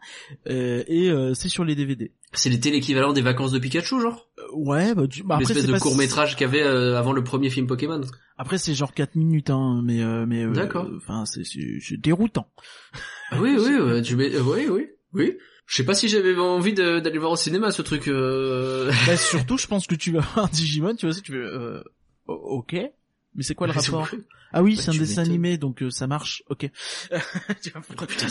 euh, 0.49 0.83
et 0.87 1.09
euh, 1.09 1.33
c'est 1.33 1.49
sur 1.49 1.63
les 1.63 1.75
DVD. 1.75 2.11
C'était 2.33 2.69
l'équivalent 2.71 3.13
des 3.13 3.21
vacances 3.21 3.51
de 3.51 3.59
Pikachu 3.59 3.99
genre 4.01 4.29
Euh, 4.37 4.43
ouais, 4.53 4.93
bah, 4.93 5.07
tu- 5.07 5.23
bah, 5.23 5.35
après 5.35 5.45
L'espèce 5.45 5.61
c'est 5.63 5.67
de 5.67 5.73
pas 5.73 5.79
court 5.79 5.97
métrage 5.97 6.35
qu'il 6.35 6.41
y 6.45 6.49
avait 6.49 6.61
euh, 6.63 6.97
avant 6.99 7.13
le 7.13 7.23
premier 7.23 7.49
film 7.49 7.65
Pokémon. 7.67 8.01
Après 8.37 8.57
c'est 8.57 8.73
genre 8.75 8.93
4 8.93 9.15
minutes, 9.15 9.49
hein, 9.49 9.81
mais 9.83 10.01
euh, 10.03 10.25
mais 10.27 10.43
euh, 10.43 10.51
D'accord. 10.51 10.89
Enfin, 10.97 11.23
c'est 11.25 11.97
déroutant. 11.97 12.47
Oui 13.39 13.55
oui 13.59 14.01
tu 14.01 14.15
mets 14.15 14.33
euh, 14.33 14.41
oui 14.41 14.67
oui 14.69 14.87
oui. 15.13 15.37
Je 15.65 15.77
sais 15.77 15.85
pas 15.85 15.95
si 15.95 16.09
j'avais 16.09 16.35
envie 16.37 16.73
d'aller 16.73 17.17
voir 17.17 17.31
au 17.31 17.35
cinéma 17.37 17.71
ce 17.71 17.81
truc. 17.81 18.07
Euh... 18.07 18.91
bah, 19.07 19.15
surtout, 19.17 19.57
je 19.57 19.67
pense 19.67 19.87
que 19.87 19.95
tu 19.95 20.11
vas 20.11 20.19
voir 20.19 20.49
Digimon, 20.51 20.95
tu 20.95 21.05
vois, 21.05 21.13
si 21.15 21.21
tu 21.21 21.31
veux. 21.31 21.45
Euh, 21.45 21.83
ok. 22.27 22.75
Mais 23.35 23.43
c'est 23.43 23.55
quoi 23.55 23.65
le 23.67 23.73
rapport 23.73 24.07
Ah 24.51 24.61
oui, 24.61 24.75
Bah, 24.75 24.81
c'est 24.83 24.91
un 24.91 24.99
dessin 24.99 25.23
animé, 25.23 25.57
donc 25.57 25.81
euh, 25.81 25.89
ça 25.89 26.05
marche. 26.05 26.43
Ok. 26.49 26.69
Tu 27.63 27.71
vois, 27.71 27.81
Putain, 28.05 28.27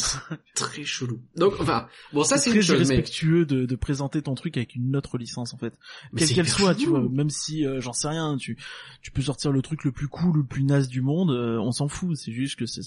très 0.55 0.85
chelou. 0.85 1.21
Donc 1.37 1.55
enfin 1.59 1.89
bon 2.13 2.23
ça 2.23 2.37
c'est 2.37 2.51
très 2.51 2.61
mais, 2.73 2.79
respectueux 2.79 3.45
de, 3.47 3.65
de 3.67 3.77
présenter 3.77 4.23
ton 4.23 4.35
truc 4.35 4.57
avec 4.57 4.75
une 4.77 4.95
autre 4.95 5.19
licence 5.19 5.55
en 5.55 5.59
fait. 5.59 5.73
quelle 6.17 6.29
qu'elle 6.29 6.49
soit, 6.49 6.75
tu 6.75 6.87
vois, 6.87 7.01
même 7.01 7.31
si 7.31 7.67
euh, 7.67 7.81
j'en 7.81 7.93
sais 7.93 8.09
rien, 8.09 8.37
tu 8.37 8.57
tu 9.01 9.11
peux 9.11 9.23
sortir 9.23 9.51
le 9.53 9.63
truc 9.63 9.85
le 9.85 9.91
plus 9.93 10.09
cool, 10.09 10.37
le 10.39 10.45
plus 10.45 10.63
naze 10.65 10.89
du 10.89 11.01
monde, 11.01 11.31
euh, 11.31 11.59
on 11.59 11.73
s'en 11.73 11.89
fout, 11.89 12.17
c'est 12.17 12.33
juste 12.33 12.57
que 12.57 12.67
c'est- 12.67 12.83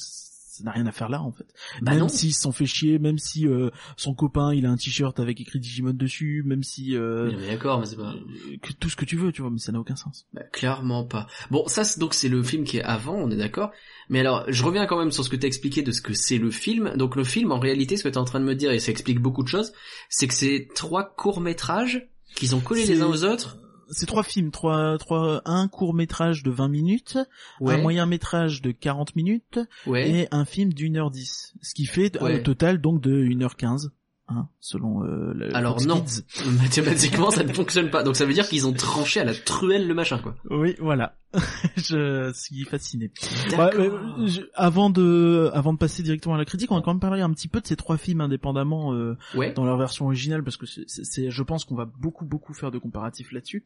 ça 0.57 0.63
n'a 0.63 0.71
rien 0.71 0.85
à 0.85 0.91
faire 0.91 1.09
là 1.09 1.21
en 1.21 1.31
fait. 1.31 1.45
Bah 1.81 1.91
même 1.91 2.01
non. 2.01 2.07
s'il 2.07 2.33
s'en 2.33 2.51
fait 2.51 2.65
chier, 2.65 2.99
même 2.99 3.17
si 3.17 3.47
euh, 3.47 3.69
son 3.97 4.13
copain 4.13 4.53
il 4.53 4.65
a 4.65 4.71
un 4.71 4.77
t-shirt 4.77 5.19
avec 5.19 5.41
écrit 5.41 5.59
Digimon 5.59 5.93
dessus, 5.93 6.43
même 6.45 6.63
si 6.63 6.95
euh, 6.95 7.31
mais 7.37 7.47
d'accord 7.47 7.79
mais 7.79 7.85
c'est 7.85 7.97
pas. 7.97 8.13
que 8.61 8.73
tout 8.73 8.89
ce 8.89 8.95
que 8.95 9.05
tu 9.05 9.17
veux, 9.17 9.31
tu 9.31 9.41
vois, 9.41 9.51
mais 9.51 9.59
ça 9.59 9.71
n'a 9.71 9.79
aucun 9.79 9.95
sens. 9.95 10.25
Bah, 10.33 10.43
clairement 10.51 11.03
pas. 11.03 11.27
Bon, 11.51 11.67
ça 11.67 11.83
c'est- 11.83 11.99
donc 11.99 12.13
c'est 12.13 12.29
le 12.29 12.41
film 12.43 12.63
qui 12.63 12.77
est 12.77 12.83
avant, 12.83 13.15
on 13.15 13.29
est 13.31 13.37
d'accord. 13.37 13.71
Mais 14.09 14.19
alors, 14.19 14.43
je 14.47 14.63
reviens 14.63 14.85
quand 14.85 14.99
même 14.99 15.11
sur 15.11 15.23
ce 15.23 15.29
que 15.29 15.35
t'as 15.35 15.47
expliqué 15.47 15.81
de 15.81 15.91
ce 15.91 16.01
que 16.01 16.13
c'est 16.13 16.37
le 16.37 16.51
film. 16.51 16.93
Donc 16.95 17.15
le 17.15 17.23
film, 17.23 17.51
en 17.51 17.59
réalité, 17.59 17.97
ce 17.97 18.03
que 18.03 18.09
t'es 18.09 18.17
en 18.17 18.23
train 18.25 18.39
de 18.39 18.45
me 18.45 18.53
dire, 18.55 18.71
et 18.71 18.79
ça 18.79 18.91
explique 18.91 19.19
beaucoup 19.19 19.41
de 19.43 19.47
choses, 19.47 19.73
c'est 20.09 20.27
que 20.27 20.33
c'est 20.35 20.67
trois 20.75 21.03
courts 21.15 21.41
métrages 21.41 22.07
qu'ils 22.35 22.55
ont 22.55 22.59
collés 22.59 22.85
les 22.85 23.01
uns 23.01 23.07
aux 23.07 23.23
autres. 23.23 23.57
C'est 23.91 24.05
trois 24.05 24.23
films, 24.23 24.51
trois 24.51 24.97
trois 24.97 25.41
un 25.45 25.67
court 25.67 25.93
métrage 25.93 26.43
de 26.43 26.51
20 26.51 26.67
minutes, 26.69 27.17
un 27.61 27.77
moyen 27.77 28.05
métrage 28.05 28.61
de 28.61 28.71
40 28.71 29.15
minutes 29.15 29.59
ouais. 29.85 30.09
et 30.09 30.27
un 30.31 30.45
film 30.45 30.73
d'une 30.73 30.97
heure 30.97 31.11
10, 31.11 31.53
ce 31.61 31.73
qui 31.73 31.85
fait 31.85 32.21
Ouais. 32.21 32.39
un 32.39 32.43
total 32.43 32.79
donc 32.81 33.01
de 33.01 33.23
1h15. 33.23 33.89
Hein, 34.27 34.47
selon 34.59 35.03
euh, 35.03 35.33
le 35.35 35.55
Alors 35.55 35.73
Fox 35.75 35.85
non. 35.85 36.01
Kids. 36.01 36.23
Mathématiquement, 36.63 37.29
ça 37.29 37.43
ne 37.43 37.53
fonctionne 37.53 37.91
pas. 37.91 38.01
Donc 38.01 38.15
ça 38.15 38.25
veut 38.25 38.33
dire 38.33 38.47
qu'ils 38.49 38.65
ont 38.65 38.73
tranché 38.73 39.19
à 39.19 39.23
la 39.23 39.35
truelle 39.35 39.87
le 39.87 39.93
machin, 39.93 40.17
quoi. 40.17 40.35
Oui, 40.49 40.75
voilà. 40.79 41.15
je 41.77 42.31
suis 42.33 42.63
fasciné. 42.63 43.11
Bah, 43.55 43.69
euh, 43.75 44.25
je- 44.25 44.41
avant 44.55 44.89
de, 44.89 45.51
avant 45.53 45.73
de 45.73 45.77
passer 45.77 46.01
directement 46.01 46.33
à 46.33 46.37
la 46.39 46.45
critique, 46.45 46.71
on 46.71 46.75
va 46.75 46.81
quand 46.81 46.91
même 46.93 46.99
parler 46.99 47.21
un 47.21 47.29
petit 47.33 47.47
peu 47.47 47.61
de 47.61 47.67
ces 47.67 47.75
trois 47.75 47.97
films 47.97 48.19
indépendamment 48.21 48.93
euh, 48.95 49.15
ouais. 49.35 49.53
dans 49.53 49.63
leur 49.63 49.77
version 49.77 50.05
originale 50.05 50.43
parce 50.43 50.57
que 50.57 50.65
c'est, 50.65 51.29
je 51.29 51.43
pense 51.43 51.63
qu'on 51.63 51.75
va 51.75 51.85
beaucoup 51.85 52.25
beaucoup 52.25 52.55
faire 52.55 52.71
de 52.71 52.79
comparatifs 52.79 53.31
là-dessus. 53.31 53.63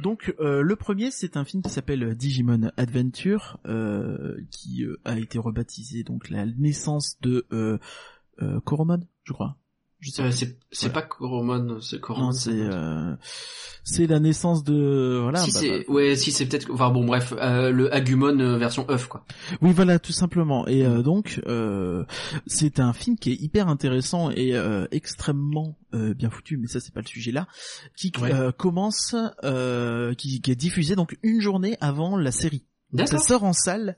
Donc 0.00 0.34
euh, 0.40 0.60
le 0.62 0.74
premier, 0.74 1.12
c'est 1.12 1.36
un 1.36 1.44
film 1.44 1.62
qui 1.62 1.70
s'appelle 1.70 2.16
Digimon 2.16 2.72
Adventure, 2.76 3.58
euh, 3.66 4.36
qui 4.50 4.82
euh, 4.84 4.98
a 5.04 5.16
été 5.18 5.38
rebaptisé 5.38 6.02
donc 6.02 6.30
la 6.30 6.46
naissance 6.46 7.16
de 7.20 7.46
euh, 7.52 7.78
euh, 8.42 8.58
Koromon, 8.60 9.00
je 9.22 9.32
crois. 9.32 9.56
Euh, 10.18 10.30
c'est 10.30 10.56
Voilà. 10.80 10.92
pas 10.94 11.02
Coromon, 11.02 11.80
c'est 11.80 12.00
Coromon. 12.00 12.26
Non, 12.26 12.32
c'est 12.32 12.50
euh, 12.52 13.14
c'est 13.84 14.06
la 14.06 14.18
naissance 14.20 14.64
de 14.64 15.18
voilà. 15.22 15.40
si 15.40 15.52
bah, 15.52 15.58
c'est 15.60 15.78
bah, 15.86 15.92
ouais, 15.94 16.16
si 16.16 16.32
c'est 16.32 16.46
peut-être 16.46 16.70
enfin 16.72 16.90
bon 16.90 17.04
bref, 17.04 17.32
euh, 17.38 17.70
le 17.70 17.92
Agumon 17.94 18.38
euh, 18.40 18.56
version 18.58 18.86
œuf 18.90 19.06
quoi. 19.08 19.24
Oui, 19.60 19.72
voilà, 19.72 19.98
tout 19.98 20.12
simplement. 20.12 20.66
Et 20.66 20.84
euh, 20.84 21.02
donc, 21.02 21.40
euh, 21.46 22.04
c'est 22.46 22.80
un 22.80 22.92
film 22.92 23.16
qui 23.18 23.32
est 23.32 23.40
hyper 23.40 23.68
intéressant 23.68 24.30
et 24.30 24.54
extrêmement 24.90 25.76
bien 25.92 26.30
foutu, 26.30 26.56
mais 26.56 26.66
ça 26.66 26.80
c'est 26.80 26.92
pas 26.92 27.00
le 27.02 27.06
sujet 27.06 27.30
là, 27.32 27.46
qui 27.96 28.12
Ouais. 28.20 28.32
commence, 28.56 29.14
euh, 29.44 30.14
qui, 30.14 30.40
qui 30.40 30.50
est 30.50 30.56
diffusé 30.56 30.96
donc 30.96 31.16
une 31.22 31.40
journée 31.40 31.76
avant 31.80 32.16
la 32.16 32.32
série. 32.32 32.64
Donc, 32.92 33.08
ça 33.08 33.18
sort 33.18 33.44
en 33.44 33.52
salle 33.52 33.96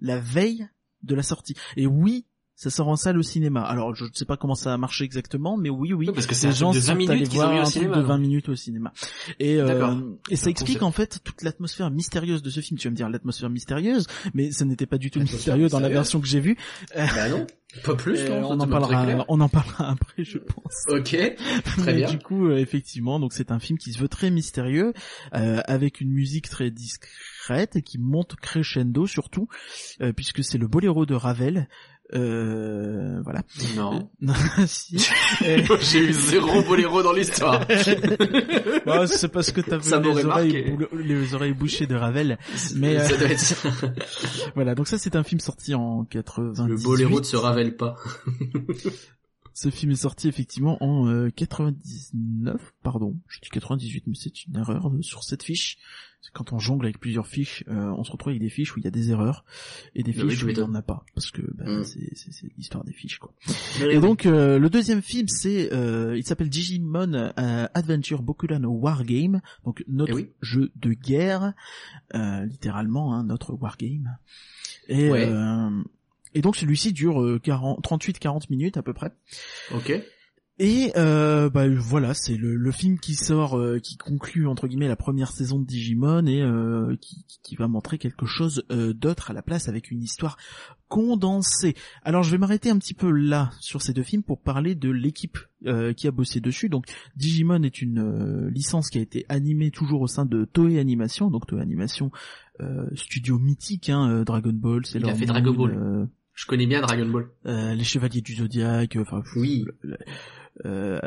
la 0.00 0.18
veille 0.18 0.68
de 1.02 1.14
la 1.14 1.22
sortie. 1.22 1.54
Et 1.76 1.86
oui, 1.86 2.24
ça 2.58 2.70
sort 2.70 2.88
en 2.88 2.96
salle 2.96 3.16
au 3.16 3.22
cinéma. 3.22 3.62
Alors, 3.62 3.94
je 3.94 4.04
ne 4.04 4.10
sais 4.12 4.24
pas 4.24 4.36
comment 4.36 4.56
ça 4.56 4.74
a 4.74 4.76
marché 4.76 5.04
exactement, 5.04 5.56
mais 5.56 5.70
oui, 5.70 5.92
oui. 5.92 6.10
Parce 6.12 6.26
que 6.26 6.34
les 6.34 6.52
gens 6.52 6.72
truc 6.72 6.82
de 6.82 6.86
20 6.88 7.00
sont 7.04 7.10
allés 7.10 7.24
voir 7.26 7.52
un 7.52 7.62
truc 7.62 7.72
cinéma. 7.72 7.96
de 7.96 8.02
20 8.02 8.18
minutes 8.18 8.48
au 8.48 8.56
cinéma. 8.56 8.92
Et, 9.38 9.60
euh, 9.60 9.66
D'accord. 9.68 9.96
et 10.28 10.34
ça 10.34 10.50
explique 10.50 10.82
en 10.82 10.90
fait 10.90 11.20
toute 11.22 11.42
l'atmosphère 11.42 11.92
mystérieuse 11.92 12.42
de 12.42 12.50
ce 12.50 12.58
film. 12.58 12.76
Tu 12.76 12.88
vas 12.88 12.90
me 12.90 12.96
dire 12.96 13.08
l'atmosphère 13.08 13.48
mystérieuse, 13.48 14.08
mais 14.34 14.50
ça 14.50 14.64
n'était 14.64 14.86
pas 14.86 14.98
du 14.98 15.12
tout 15.12 15.20
mystérieux 15.20 15.68
dans 15.68 15.78
la 15.78 15.88
version 15.88 16.20
que 16.20 16.26
j'ai 16.26 16.40
vue. 16.40 16.56
Bah 16.96 17.28
non, 17.28 17.46
pas 17.84 17.94
plus. 17.94 18.18
Et 18.22 18.28
non, 18.28 18.50
on 18.50 18.60
en 18.60 18.66
parlera, 18.66 19.24
on 19.28 19.40
en 19.40 19.48
parlera 19.48 19.90
après, 19.90 20.24
je 20.24 20.38
pense. 20.38 20.84
Ok, 20.88 21.10
très 21.64 21.92
Mais 21.92 21.94
bien. 21.98 22.10
du 22.10 22.18
coup, 22.18 22.48
euh, 22.48 22.56
effectivement, 22.56 23.20
donc 23.20 23.34
c'est 23.34 23.52
un 23.52 23.60
film 23.60 23.78
qui 23.78 23.92
se 23.92 23.98
veut 23.98 24.08
très 24.08 24.30
mystérieux, 24.30 24.94
euh, 25.34 25.60
avec 25.66 26.00
une 26.00 26.10
musique 26.10 26.48
très 26.48 26.70
discrète 26.72 27.76
et 27.76 27.82
qui 27.82 27.98
monte 27.98 28.36
crescendo 28.36 29.06
surtout, 29.06 29.48
euh, 30.00 30.12
puisque 30.12 30.42
c'est 30.42 30.58
le 30.58 30.66
boléro 30.66 31.06
de 31.06 31.14
Ravel. 31.14 31.68
Euh, 32.14 33.20
voilà. 33.22 33.42
Non. 33.76 34.10
Non, 34.20 34.34
si. 34.66 34.98
J'ai 35.80 35.98
eu 36.00 36.12
zéro 36.12 36.62
boléro 36.62 37.02
dans 37.02 37.12
l'histoire. 37.12 37.66
Bah, 38.86 39.06
c'est 39.06 39.28
parce 39.28 39.52
que 39.52 39.60
t'as 39.60 39.76
vu 39.76 39.90
les 41.02 41.34
oreilles, 41.34 41.52
les 41.52 41.54
bouchées 41.54 41.86
de 41.86 41.94
Ravel. 41.94 42.38
Mais, 42.76 42.96
euh, 42.96 43.04
ça 43.04 43.16
doit 43.16 43.28
être 43.28 43.38
ça. 43.38 43.68
Voilà, 44.54 44.74
donc 44.74 44.88
ça 44.88 44.96
c'est 44.96 45.14
un 45.14 45.22
film 45.22 45.40
sorti 45.40 45.74
en 45.74 46.04
98. 46.04 46.68
Le 46.68 46.82
boléro 46.82 47.20
ne 47.20 47.24
se 47.24 47.36
ravelle 47.36 47.76
pas. 47.76 47.96
Ce 49.60 49.70
film 49.70 49.90
est 49.90 49.96
sorti 49.96 50.28
effectivement 50.28 50.80
en 50.84 51.08
euh, 51.08 51.30
99, 51.34 52.74
pardon, 52.84 53.16
je 53.26 53.40
dis 53.40 53.48
98, 53.50 54.04
mais 54.06 54.14
c'est 54.14 54.44
une 54.44 54.56
erreur 54.56 54.88
euh, 54.88 55.02
sur 55.02 55.24
cette 55.24 55.42
fiche. 55.42 55.78
C'est 56.20 56.32
Quand 56.32 56.52
on 56.52 56.58
jongle 56.58 56.86
avec 56.86 56.98
plusieurs 56.98 57.26
fiches, 57.28 57.62
euh, 57.68 57.90
on 57.96 58.02
se 58.04 58.10
retrouve 58.10 58.30
avec 58.32 58.40
des 58.42 58.48
fiches 58.50 58.74
où 58.76 58.80
il 58.80 58.84
y 58.84 58.88
a 58.88 58.90
des 58.90 59.10
erreurs 59.12 59.44
et 59.94 60.02
des 60.02 60.10
oui, 60.20 60.30
fiches 60.30 60.42
où 60.44 60.48
il 60.48 60.56
n'y 60.56 60.62
en 60.62 60.74
a 60.74 60.82
pas, 60.82 61.04
parce 61.14 61.30
que 61.30 61.42
bah, 61.54 61.64
Mm. 61.66 61.84
c'est 61.84 62.14
c'est- 62.16 62.32
c'est 62.32 62.50
l'histoire 62.56 62.82
des 62.84 62.92
fiches 62.92 63.18
quoi. 63.18 63.32
Et 63.80 63.94
Et 63.96 64.00
donc 64.00 64.26
euh, 64.26 64.58
le 64.58 64.68
deuxième 64.68 65.00
film, 65.00 65.28
c'est, 65.28 65.72
euh, 65.72 66.16
il 66.18 66.24
s'appelle 66.24 66.48
Digimon 66.50 67.32
Adventure 67.36 68.22
Bokulan 68.22 68.64
Wargame, 68.64 69.40
donc 69.64 69.84
notre 69.86 70.12
Eh 70.12 70.16
oui. 70.16 70.30
jeu 70.42 70.72
de 70.76 70.92
guerre, 70.92 71.54
littéralement 72.14 73.14
hein, 73.14 73.24
notre 73.24 73.52
wargame. 73.54 74.16
Et 74.88 75.10
Ouais. 75.10 75.28
et 76.34 76.40
donc 76.42 76.56
celui-ci 76.56 76.92
dure 76.92 77.22
euh, 77.22 77.38
40 77.38 77.80
38-40 77.82 78.46
minutes 78.50 78.76
à 78.76 78.82
peu 78.82 78.92
près. 78.92 79.12
Ok. 79.72 79.92
Et 80.60 80.90
euh, 80.96 81.50
bah 81.50 81.68
voilà, 81.68 82.14
c'est 82.14 82.36
le, 82.36 82.56
le 82.56 82.72
film 82.72 82.98
qui 82.98 83.14
sort, 83.14 83.56
euh, 83.56 83.78
qui 83.78 83.96
conclut 83.96 84.48
entre 84.48 84.66
guillemets 84.66 84.88
la 84.88 84.96
première 84.96 85.30
saison 85.30 85.60
de 85.60 85.64
Digimon 85.64 86.26
et 86.26 86.42
euh, 86.42 86.96
qui, 87.00 87.54
va 87.54 87.68
montrer 87.68 87.98
quelque 87.98 88.26
chose 88.26 88.64
euh, 88.70 88.92
d'autre 88.92 89.30
à 89.30 89.34
la 89.34 89.42
place 89.42 89.68
avec 89.68 89.92
une 89.92 90.02
histoire 90.02 90.36
condensée. 90.88 91.76
Alors 92.02 92.24
je 92.24 92.32
vais 92.32 92.38
m'arrêter 92.38 92.70
un 92.70 92.78
petit 92.78 92.94
peu 92.94 93.10
là 93.10 93.50
sur 93.60 93.82
ces 93.82 93.92
deux 93.92 94.02
films 94.02 94.24
pour 94.24 94.40
parler 94.40 94.74
de 94.74 94.90
l'équipe 94.90 95.38
qui 95.96 96.06
a 96.06 96.10
bossé 96.10 96.40
dessus. 96.40 96.68
Donc 96.68 96.86
Digimon 97.16 97.62
est 97.62 97.82
une 97.82 98.48
licence 98.48 98.90
qui 98.90 98.98
a 98.98 99.00
été 99.00 99.26
animée 99.28 99.70
toujours 99.70 100.00
au 100.00 100.06
sein 100.06 100.24
de 100.24 100.44
Toei 100.44 100.78
Animation, 100.78 101.30
donc 101.30 101.46
Toei 101.46 101.60
Animation 101.60 102.10
studio 102.94 103.38
mythique, 103.38 103.90
hein, 103.90 104.22
Dragon 104.24 104.52
Ball, 104.52 104.86
c'est 104.86 104.98
Il 104.98 105.08
a 105.08 105.14
fait 105.14 105.26
Dragon 105.26 105.52
Ball. 105.52 106.08
Je 106.32 106.46
connais 106.46 106.66
bien 106.66 106.80
Dragon 106.80 107.06
Ball. 107.06 107.28
les 107.44 107.84
Chevaliers 107.84 108.22
du 108.22 108.36
Zodiaque, 108.36 108.96
enfin 109.00 109.22
Oui. 109.36 109.66
Euh, 110.66 110.98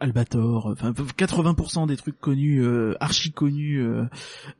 Albator, 0.00 0.66
enfin 0.66 0.90
80% 0.92 1.86
des 1.86 1.96
trucs 1.96 2.18
connus, 2.18 2.64
euh, 2.64 2.94
archi 3.00 3.30
connus 3.32 3.80
euh, 3.80 4.04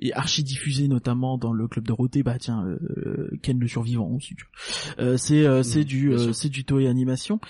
et 0.01 0.13
archi 0.15 0.45
diffusés 0.45 0.87
notamment 0.87 1.37
dans 1.37 1.53
le 1.53 1.67
club 1.67 1.85
Dorothée, 1.87 2.23
bah 2.23 2.39
tiens, 2.39 2.65
euh, 2.65 3.31
Ken 3.43 3.59
le 3.59 3.67
survivant 3.67 4.09
aussi. 4.11 4.37
tu 4.37 4.45
vois. 4.47 5.05
Euh, 5.05 5.17
c'est 5.17 5.45
euh, 5.45 5.63
c'est 5.65 5.81
Mhm, 5.81 5.85
du 5.85 6.13
euh, 6.13 6.19
sûr. 6.19 6.35
c'est 6.35 6.49
du 6.49 6.65
Toei 6.65 6.87
Animation 6.87 7.41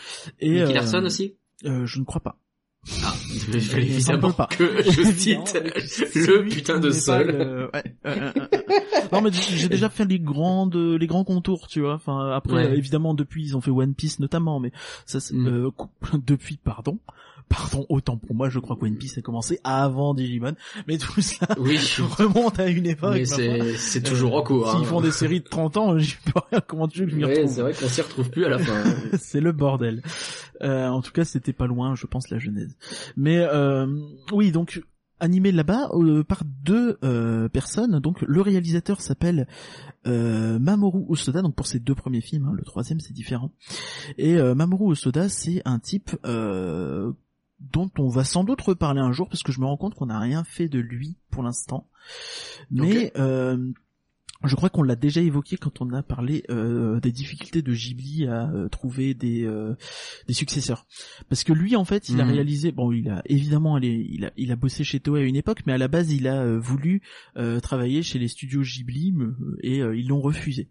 et 0.41 0.53
Nicky 0.61 0.73
Larson 0.73 1.05
aussi? 1.05 1.35
euh, 1.67 1.85
je 1.87 1.99
ne 2.01 2.05
crois 2.05 2.23
pas. 2.23 2.39
Fallait 2.85 3.87
Il 3.87 3.93
évidemment 3.93 4.23
semble 4.31 4.35
pas. 4.35 4.47
que 4.49 4.83
je 4.91 5.03
cite 5.17 5.55
le 6.17 6.49
putain 6.49 6.81
de 6.81 6.91
sol. 6.91 7.27
le- 7.29 7.71
ouais, 7.73 7.95
euh, 8.07 8.11
euh, 8.11 8.33
euh, 8.37 8.49
euh. 8.53 9.01
non 9.13 9.21
mais 9.23 9.31
j'ai 9.33 9.69
déjà 9.69 9.89
fait 9.89 10.05
les 10.05 10.19
grandes 10.19 10.75
les 10.75 11.07
grands 11.07 11.23
contours 11.23 11.69
tu 11.69 11.81
vois 11.81 11.95
enfin 11.95 12.31
après 12.31 12.53
Ouais. 12.67 12.77
évidemment 12.77 13.15
depuis 13.15 13.45
ils 13.45 13.57
ont 13.57 13.61
fait 13.61 13.71
One 13.71 13.95
Piece 13.95 14.19
notamment 14.19 14.59
mais 14.59 14.73
ça 15.07 15.19
Mm. 15.33 15.47
euh, 15.47 15.71
depuis 16.27 16.57
pardon 16.57 16.99
pardon 17.53 17.87
autant 17.89 18.17
pour 18.17 18.35
moi 18.35 18.49
je 18.49 18.59
crois 18.59 18.77
que 18.77 18.85
One 18.85 18.97
Piece 18.97 19.19
a 19.19 19.23
commencé 19.23 19.61
avant 19.65 20.15
Digimon 20.15 20.55
mais 20.89 20.99
tout 20.99 21.21
ça 21.21 21.47
Oui. 21.59 21.79
remonte 22.19 22.59
à 22.59 22.69
une 22.69 22.87
époque 22.87 23.21
c'est 23.27 24.03
toujours 24.03 24.35
en 24.37 24.43
cours. 24.43 24.71
s'ils 24.71 24.81
hein. 24.81 24.85
font 24.85 25.01
des 25.01 25.13
séries 25.13 25.41
de 25.41 25.49
30 25.49 25.77
ans 25.77 25.99
je 25.99 26.11
sais 26.11 26.33
pas 26.33 26.61
comment 26.63 26.89
tu 26.89 27.01
veux 27.01 27.05
que 27.07 27.13
je 27.13 27.17
m'y 27.17 27.25
retrouve 27.25 27.47
c'est 27.51 27.61
vrai 27.63 27.73
qu'on 27.75 27.89
s'y 27.89 28.01
retrouve 28.03 28.31
plus 28.31 28.45
à 28.45 28.49
la 28.49 28.59
fin. 28.59 28.73
hein. 28.75 28.95
c'est 29.21 29.41
le 29.41 29.53
bordel. 29.53 30.03
Euh, 30.63 30.87
en 30.89 31.03
tout 31.03 31.11
cas, 31.13 31.25
c'était 31.25 31.53
pas 31.53 31.67
loin, 31.67 31.95
je 31.97 32.07
pense, 32.07 32.31
la 32.31 32.39
genèse. 32.39 32.77
Mais 33.17 33.39
euh, 33.39 33.87
oui, 34.33 34.53
donc 34.53 34.81
animé 35.19 35.51
là-bas 35.53 35.91
euh, 35.93 36.23
par 36.23 36.43
deux 36.45 36.99
euh, 37.05 37.49
personnes. 37.49 37.99
Donc 38.01 38.23
le 38.23 38.41
réalisateur 38.41 39.01
s'appelle 39.01 39.47
euh, 40.07 40.59
Mamoru 40.59 41.05
Osoda. 41.09 41.43
Donc 41.43 41.55
pour 41.55 41.67
ces 41.67 41.81
deux 41.81 41.95
premiers 41.95 42.21
films, 42.21 42.47
hein, 42.47 42.55
le 42.55 42.63
troisième 42.65 43.01
c'est 43.01 43.13
différent. 43.13 43.51
Et 44.19 44.37
euh, 44.37 44.55
Mamoru 44.55 44.93
Osoda, 44.93 45.29
c'est 45.29 45.63
un 45.65 45.79
type 45.79 46.11
euh, 46.27 47.13
dont 47.73 47.91
on 47.99 48.09
va 48.09 48.25
sans 48.25 48.45
doute 48.45 48.61
reparler 48.61 49.01
un 49.01 49.13
jour 49.13 49.29
parce 49.29 49.43
que 49.43 49.53
je 49.53 49.61
me 49.61 49.67
rends 49.67 49.77
compte 49.77 49.95
qu'on 49.95 50.07
n'a 50.07 50.19
rien 50.19 50.45
fait 50.45 50.69
de 50.69 50.79
lui 50.79 51.17
pour 51.31 51.43
l'instant. 51.43 51.89
Mais 52.71 53.13
euh, 53.17 53.73
je 54.45 54.55
crois 54.57 54.69
qu'on 54.71 54.83
l'a 54.83 54.97
déjà 54.97 55.21
évoqué 55.21 55.57
quand 55.57 55.81
on 55.81 55.93
a 55.93 56.03
parlé 56.03 56.45
euh, 56.51 57.01
des 57.01 57.13
difficultés 57.13 57.63
de 57.63 57.73
Ghibli 57.73 58.27
à 58.27 58.51
euh, 58.51 58.69
trouver 58.69 59.15
des 59.15 59.45
euh, 59.45 59.75
des 60.29 60.35
successeurs. 60.35 60.87
Parce 61.29 61.45
que 61.45 61.53
lui, 61.53 61.77
en 61.77 61.85
fait, 61.85 62.09
il 62.09 62.21
a 62.21 62.25
Mhm. 62.25 62.31
réalisé, 62.33 62.73
bon, 62.73 62.93
il 62.93 63.09
a 63.09 63.23
évidemment, 63.27 63.77
allé- 63.77 64.07
il 64.11 64.25
a 64.25 64.33
il 64.37 64.51
a 64.53 64.57
bossé 64.57 64.85
chez 64.85 65.01
Toei 65.01 65.21
à 65.23 65.25
une 65.25 65.37
époque, 65.37 65.61
mais 65.67 65.73
à 65.73 65.79
la 65.79 65.89
base, 65.89 66.13
il 66.13 66.27
a 66.29 66.41
euh, 66.43 66.59
voulu 66.59 67.03
euh, 67.37 67.61
travailler 67.61 68.03
chez 68.03 68.19
les 68.19 68.29
studios 68.29 68.63
Ghibli 68.63 69.15
et 69.63 69.81
euh, 69.83 69.97
ils 69.97 70.09
l'ont 70.09 70.21
refusé. 70.21 70.69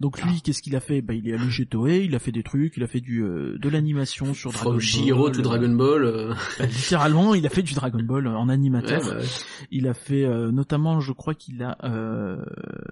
Donc 0.00 0.18
Ah. 0.22 0.26
lui, 0.28 0.40
qu'est-ce 0.40 0.62
qu'il 0.62 0.76
a 0.76 0.80
fait? 0.80 1.02
Bah, 1.02 1.14
il 1.14 1.28
est 1.28 1.32
allé 1.34 1.50
chez 1.50 1.66
Toei, 1.66 2.04
il 2.04 2.14
a 2.14 2.18
fait 2.18 2.32
des 2.32 2.42
trucs, 2.42 2.76
il 2.76 2.82
a 2.82 2.86
fait 2.86 3.00
du 3.00 3.22
euh, 3.22 3.58
de 3.58 3.68
l'animation 3.68 4.32
sur 4.34 4.50
Dragon 4.52 4.78
From 4.80 5.08
Ball. 5.08 5.32
To 5.32 5.42
Dragon 5.42 5.68
Ball. 5.74 6.34
Bah, 6.58 6.66
littéralement, 6.66 7.34
il 7.34 7.44
a 7.46 7.50
fait 7.50 7.62
du 7.62 7.74
Dragon 7.74 8.02
Ball 8.02 8.26
en 8.28 8.48
animateur. 8.48 9.02
ouais, 9.04 9.14
bah, 9.14 9.20
Il 9.70 9.86
a 9.88 9.94
fait 9.94 10.24
euh, 10.24 10.50
notamment, 10.52 11.00
je 11.00 11.12
crois 11.12 11.34
qu'il 11.34 11.62
a, 11.62 11.76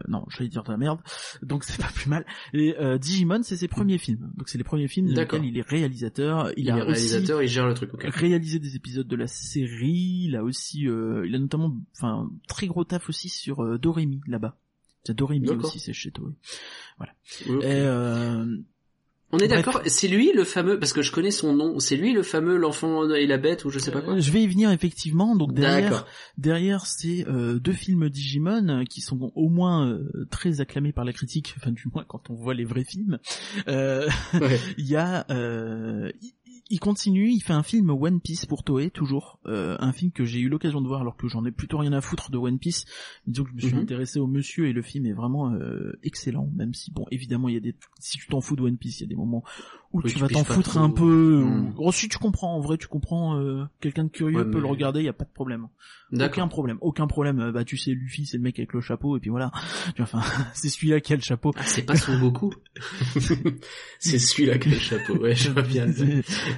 non, 0.09 0.25
j'allais 0.29 0.49
dire 0.49 0.63
de 0.63 0.71
la 0.71 0.77
merde, 0.77 1.01
donc 1.43 1.65
c'est 1.65 1.81
pas 1.81 1.91
plus 1.95 2.09
mal. 2.09 2.25
Et 2.53 2.77
euh, 2.79 2.99
Digimon, 2.99 3.43
c'est 3.43 3.57
ses 3.57 3.69
premiers 3.69 3.99
films. 3.99 4.31
Donc 4.37 4.49
c'est 4.49 4.59
les 4.59 4.65
premiers 4.65 4.89
films 4.89 5.13
dans 5.13 5.21
lesquels 5.21 5.45
il 5.45 5.57
est 5.59 5.69
réalisateur. 5.69 6.51
Il, 6.57 6.65
il, 6.65 6.71
a 6.71 6.79
est 6.79 6.83
réalisateur, 6.83 7.43
il 7.43 7.49
gère 7.49 7.67
le 7.67 7.75
truc. 7.75 7.95
ok. 7.95 8.05
aussi 8.07 8.09
réalisé 8.09 8.59
des 8.59 8.77
épisodes 8.77 9.07
de 9.07 9.17
la 9.17 9.27
série. 9.27 10.25
Il 10.29 10.37
a 10.37 10.43
aussi, 10.43 10.89
euh, 10.89 11.27
il 11.27 11.35
a 11.35 11.39
notamment, 11.39 11.77
enfin, 11.97 12.31
très 12.49 12.67
gros 12.67 12.85
taf 12.85 13.09
aussi 13.09 13.29
sur 13.29 13.63
euh, 13.63 13.79
Doremi 13.79 14.21
là-bas. 14.27 14.57
Doremi 15.09 15.49
aussi, 15.49 15.79
c'est 15.79 15.93
chez. 15.93 16.13
Et 17.49 17.65
euh, 17.65 18.45
On 19.31 19.39
est 19.39 19.49
d'accord, 19.49 19.83
c'est 19.87 20.09
lui 20.09 20.33
le 20.33 20.43
fameux, 20.45 20.79
parce 20.79 20.95
que 20.95 21.03
je 21.03 21.13
connais 21.13 21.31
son 21.31 21.53
nom, 21.53 21.79
c'est 21.81 21.97
lui 21.97 22.15
le 22.15 22.23
fameux 22.23 22.57
l'enfant 22.57 23.11
et 23.13 23.27
la 23.27 23.37
bête 23.37 23.67
ou 23.67 23.71
je 23.71 23.79
sais 23.79 23.91
pas 23.91 24.01
quoi. 24.01 24.19
je 24.19 24.31
vais 24.31 24.43
y 24.43 24.47
venir 24.47 24.71
effectivement. 24.71 25.37
Donc 25.37 25.53
derrière. 25.53 26.07
Derrière 26.39 26.87
ces 26.87 27.27
euh, 27.29 27.59
deux 27.59 27.73
films 27.73 28.09
Digimon 28.09 28.69
euh, 28.69 28.85
qui 28.85 29.01
sont 29.03 29.31
au 29.35 29.49
moins 29.51 29.87
euh, 29.87 30.27
très 30.31 30.61
acclamés 30.63 30.93
par 30.93 31.05
la 31.05 31.13
critique, 31.13 31.55
enfin 31.59 31.73
du 31.73 31.85
moins 31.93 32.05
quand 32.09 32.31
on 32.31 32.35
voit 32.35 32.55
les 32.55 32.65
vrais 32.65 32.85
films, 32.85 33.19
euh, 33.69 34.09
Ouais. 34.35 34.59
il 34.79 34.87
y 34.87 34.97
a, 34.97 35.27
euh, 35.31 36.11
il, 36.71 36.81
continue, 36.81 37.31
il 37.31 37.41
fait 37.41 37.53
un 37.53 37.63
film 37.63 37.91
One 37.91 38.21
Piece 38.21 38.47
pour 38.47 38.63
Toei 38.65 38.91
toujours, 38.91 39.39
euh, 39.47 39.77
un 39.81 39.93
film 39.93 40.11
que 40.13 40.25
j'ai 40.25 40.39
eu 40.41 40.49
l'occasion 40.49 40.81
de 40.81 40.87
voir 40.89 41.01
alors 41.01 41.17
que 41.17 41.29
j'en 41.29 41.45
ai 41.45 41.51
plutôt 41.53 41.79
rien 41.79 41.93
à 41.93 42.01
foutre 42.01 42.31
de 42.31 42.39
One 42.39 42.59
Piece. 42.59 42.85
Disons 43.27 43.45
que 43.45 43.51
je 43.51 43.55
me 43.57 43.61
suis 43.61 43.75
Mhm. 43.75 43.83
intéressé 43.83 44.19
au 44.21 44.27
monsieur 44.27 44.67
et 44.69 44.73
le 44.73 44.83
film 44.83 45.07
est 45.07 45.13
vraiment 45.13 45.53
euh, 45.53 45.99
excellent, 46.03 46.51
même 46.55 46.75
si 46.75 46.91
bon 46.91 47.07
évidemment 47.11 47.49
il 47.49 47.55
y 47.55 47.59
a 47.59 47.61
des, 47.61 47.75
si 48.01 48.19
tu 48.19 48.27
t'en 48.29 48.41
fous 48.41 48.57
de 48.57 48.63
One 48.63 48.77
Piece, 48.77 49.01
il 49.01 49.05
y 49.05 49.07
a 49.07 49.09
des 49.09 49.17
moments 49.17 49.43
où 49.93 49.99
Oui, 50.03 50.11
tu 50.11 50.15
tu 50.17 50.21
vas 50.21 50.29
t'en 50.29 50.45
foutre 50.45 50.71
trop. 50.73 50.81
un 50.81 50.91
peu. 50.91 51.43
Mhm. 51.45 51.75
Oh 51.79 51.93
si 51.93 52.09
tu 52.09 52.19
comprends, 52.19 52.55
en 52.57 52.61
vrai 52.61 52.77
tu 52.77 52.87
comprends, 52.89 53.39
euh, 53.41 53.65
quelqu'un 53.81 54.05
de 54.05 54.11
curieux 54.11 54.39
Ouais, 54.45 54.51
peut 54.51 54.61
le 54.61 54.67
regarder, 54.67 55.01
il 55.01 55.07
y 55.07 55.09
a 55.09 55.13
pas 55.15 55.25
de 55.25 55.33
problème. 55.33 55.69
Aucun 56.13 56.49
problème, 56.49 56.79
aucun 56.81 57.07
problème. 57.07 57.51
Bah 57.53 57.65
tu 57.65 57.77
sais, 57.77 57.91
Luffy 57.93 58.25
c'est 58.27 58.37
le 58.39 58.43
mec 58.43 58.59
avec 58.59 58.73
le 58.73 58.81
chapeau 58.81 59.17
et 59.17 59.21
puis 59.21 59.31
voilà. 59.31 59.51
Enfin, 59.99 60.21
c'est 60.55 60.69
celui-là 60.69 61.01
qui 61.01 61.13
a 61.13 61.17
le 61.17 61.23
chapeau. 61.23 61.53
Ah, 61.57 61.63
c'est 61.65 61.83
pas 61.83 61.97
son 61.97 62.19
Goku. 62.19 62.53
c'est 63.99 64.19
celui-là 64.19 64.59
qui 64.59 64.69
a 64.69 64.73
le 64.73 64.79
chapeau. 64.79 65.17
Ouais, 65.19 65.35
je 65.35 65.51
vois 65.51 65.63
bien. 65.63 65.87